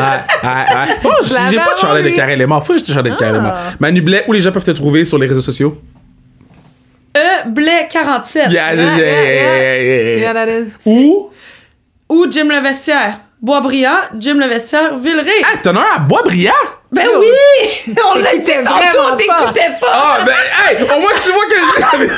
ouais. 0.44 0.96
Oh, 1.04 1.10
Je 1.22 1.28
j'ai 1.50 1.56
pas 1.56 1.74
de 1.74 1.78
chandail 1.78 2.02
de 2.04 2.10
Karel 2.10 2.38
Lemar. 2.38 2.64
Faut 2.64 2.72
que 2.74 2.78
j'ai 2.80 2.84
de 2.86 2.92
chandail 2.92 3.12
de 3.12 3.16
Karel 3.16 3.34
Ah. 3.36 3.38
Lemar. 3.38 3.58
Manu 3.80 4.02
Blais, 4.02 4.24
où 4.28 4.32
les 4.32 4.40
gens 4.40 4.52
peuvent 4.52 4.64
te 4.64 4.70
trouver 4.72 5.04
sur 5.04 5.18
les 5.18 5.26
réseaux 5.26 5.40
sociaux? 5.40 5.80
E, 7.16 7.48
Blais 7.48 7.88
47. 7.90 8.50
Yeah, 8.50 8.74
yeah, 8.74 8.74
yeah, 8.74 8.96
yeah. 8.96 9.02
yeah, 9.06 9.82
yeah. 9.82 10.16
yeah, 10.18 10.32
that 10.34 10.48
is. 10.48 10.72
Où? 10.86 11.30
Ou 12.08 12.26
Jim 12.30 12.48
Le 12.48 12.60
Vestiaire. 12.62 13.20
Boisbriand, 13.42 13.98
Jim 14.18 14.34
Le 14.38 14.46
Vestiaire, 14.46 14.96
Villeray. 14.98 15.42
Ah, 15.44 15.58
t'en 15.62 15.74
as 15.74 15.80
un 15.80 15.96
à 15.96 15.98
Boisbriand? 15.98 16.52
ben 16.92 17.04
yo. 17.06 17.18
oui! 17.20 17.94
On 18.14 18.18
l'a 18.18 18.36
dit 18.36 18.50
tantôt, 18.64 18.70
vraiment 18.76 19.16
t'écoutais 19.16 19.70
pas. 19.80 19.86
Ah, 19.92 20.18
ben, 20.24 20.32
hey, 20.68 20.82
au 20.84 21.00
moins 21.00 21.10
tu 21.24 21.32
vois 21.32 21.46
que 21.46 22.06
je 22.06 22.08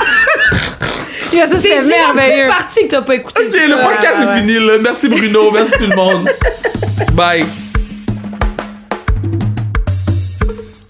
Yeah, 1.37 1.49
ça, 1.49 1.59
C'est 1.59 1.77
c'est 1.77 1.79
c'est 1.79 1.89
merveilleux. 1.89 2.45
petite 2.45 2.57
partie 2.59 2.83
que 2.83 2.91
t'as 2.91 3.03
pas 3.03 3.14
écouté. 3.14 3.43
Ok, 3.47 3.53
le 3.55 3.83
podcast 3.83 4.18
ouais, 4.18 4.22
est 4.25 4.27
ouais. 4.29 4.37
fini, 4.39 4.55
là. 4.66 4.79
Merci 4.81 5.09
Bruno, 5.09 5.51
merci 5.53 5.72
tout 5.72 5.87
le 5.87 5.97
monde. 5.97 6.29
Bye. 7.14 7.47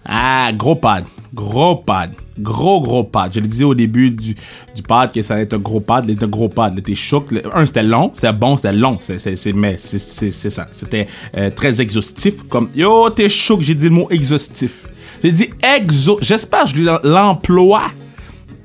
Ah, 0.07 0.51
gros 0.53 0.75
pad. 0.75 1.05
Gros 1.33 1.77
pad. 1.77 2.11
Gros, 2.39 2.81
gros 2.81 3.05
pad. 3.05 3.33
Je 3.33 3.41
le 3.41 3.47
disais 3.47 3.65
au 3.65 3.75
début 3.75 4.11
du, 4.11 4.35
du 4.75 4.83
pad 4.83 5.13
que 5.13 5.23
ça 5.23 5.35
allait 5.35 5.45
être 5.45 5.55
un 5.55 5.59
gros 5.59 5.81
pad. 5.81 6.07
C'était 6.09 6.25
un 6.25 6.29
gros 6.29 6.49
pad. 6.49 6.75
là. 6.75 6.83
T'es 6.83 6.95
choc. 6.95 7.33
Un, 7.53 7.67
c'était 7.67 7.83
long. 7.83 8.11
C'était 8.15 8.33
bon, 8.33 8.57
c'était 8.57 8.73
long. 8.73 8.99
C'est, 9.01 9.53
mais 9.53 9.77
c'est 9.79 10.51
ça. 10.51 10.69
C'était 10.71 11.07
euh, 11.37 11.51
très 11.51 11.81
exhaustif. 11.81 12.43
Comme, 12.49 12.71
yo, 12.75 13.11
t'es 13.11 13.29
choc. 13.29 13.61
J'ai 13.63 13.75
dit 13.75 13.85
le 13.85 13.91
mot 13.91 14.09
exhaustif. 14.11 14.87
J'ai 15.23 15.33
dit 15.33 15.51
exo. 15.63 16.19
J'espère 16.21 16.65
que 16.65 16.71
je 16.71 17.09
l'emploie 17.09 17.87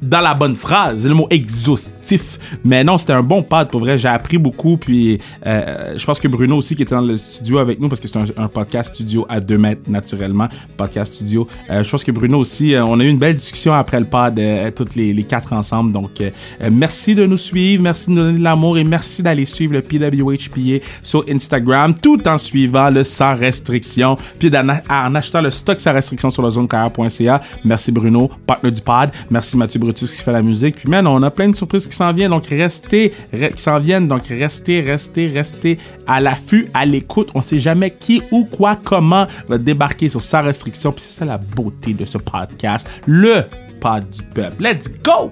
dans 0.01 0.21
la 0.21 0.33
bonne 0.33 0.55
phrase, 0.55 1.05
le 1.07 1.13
mot 1.13 1.27
exhaustif. 1.29 2.39
Mais 2.63 2.83
non, 2.83 2.97
c'était 2.97 3.13
un 3.13 3.23
bon 3.23 3.43
pad 3.43 3.69
pour 3.69 3.81
vrai. 3.81 3.97
J'ai 3.97 4.07
appris 4.07 4.37
beaucoup. 4.37 4.77
Puis 4.77 5.19
euh, 5.45 5.97
je 5.97 6.05
pense 6.05 6.19
que 6.19 6.27
Bruno 6.27 6.57
aussi 6.57 6.75
qui 6.75 6.83
était 6.83 6.95
dans 6.95 7.01
le 7.01 7.17
studio 7.17 7.59
avec 7.59 7.79
nous 7.79 7.89
parce 7.89 7.99
que 7.99 8.07
c'est 8.07 8.17
un, 8.17 8.47
podcast 8.47 8.93
studio 8.95 9.25
à 9.29 9.39
deux 9.39 9.57
mètres 9.57 9.81
naturellement, 9.87 10.47
podcast 10.75 11.13
studio. 11.13 11.47
Euh, 11.69 11.83
je 11.83 11.89
pense 11.89 12.03
que 12.03 12.11
Bruno 12.11 12.39
aussi, 12.39 12.73
euh, 12.73 12.83
on 12.83 12.99
a 12.99 13.03
eu 13.03 13.09
une 13.09 13.19
belle 13.19 13.35
discussion 13.35 13.73
après 13.73 13.99
le 13.99 14.05
pad, 14.05 14.39
euh, 14.39 14.71
toutes 14.71 14.95
les, 14.95 15.13
les 15.13 15.23
quatre 15.23 15.53
ensemble. 15.53 15.91
Donc 15.91 16.21
euh, 16.21 16.29
merci 16.71 17.15
de 17.15 17.25
nous 17.25 17.37
suivre, 17.37 17.83
merci 17.83 18.09
de 18.09 18.15
nous 18.15 18.23
donner 18.23 18.39
de 18.39 18.43
l'amour 18.43 18.77
et 18.77 18.83
merci 18.83 19.21
d'aller 19.21 19.45
suivre 19.45 19.73
le 19.73 19.81
PWHPA 19.81 20.83
sur 21.03 21.25
Instagram 21.29 21.93
tout 21.93 22.27
en 22.27 22.37
suivant 22.37 22.89
le 22.89 23.03
sans 23.03 23.35
restriction 23.35 24.17
puis 24.39 24.51
en 24.89 25.15
achetant 25.15 25.41
le 25.41 25.51
stock 25.51 25.79
sans 25.79 25.93
restriction 25.93 26.29
sur 26.29 26.41
le 26.41 26.49
zonecarrière.ca. 26.49 27.41
Merci 27.63 27.91
Bruno, 27.91 28.29
partenaire 28.45 28.73
du 28.73 28.81
pad. 28.81 29.11
Merci 29.29 29.57
Mathieu 29.57 29.79
Brutus 29.89 30.17
qui 30.17 30.23
fait 30.23 30.31
la 30.31 30.41
musique. 30.41 30.75
Puis 30.77 30.89
man, 30.89 31.05
on 31.07 31.21
a 31.23 31.31
plein 31.31 31.49
de 31.49 31.55
surprises 31.55 31.87
qui 31.87 31.95
s'en 31.95 32.13
viennent. 32.13 32.31
Donc 32.31 32.45
restez, 32.47 33.11
re- 33.33 33.53
qui 33.53 33.61
s'en 33.61 33.79
viennent. 33.79 34.07
Donc 34.07 34.27
restez, 34.27 34.81
restez, 34.81 35.27
restez 35.27 35.77
à 36.07 36.19
l'affût, 36.19 36.67
à 36.73 36.85
l'écoute. 36.85 37.29
On 37.35 37.41
sait 37.41 37.59
jamais 37.59 37.89
qui 37.91 38.21
ou 38.31 38.45
quoi, 38.45 38.77
comment 38.83 39.27
va 39.47 39.57
débarquer 39.57 40.09
sur 40.09 40.23
sans 40.23 40.43
restriction. 40.43 40.91
Puis 40.91 41.03
c'est 41.03 41.19
ça 41.19 41.25
la 41.25 41.37
beauté 41.37 41.93
de 41.93 42.05
ce 42.05 42.17
podcast. 42.17 42.87
Le 43.05 43.43
pod 43.79 44.09
du 44.09 44.21
peuple. 44.23 44.61
Let's 44.63 44.89
go! 45.03 45.31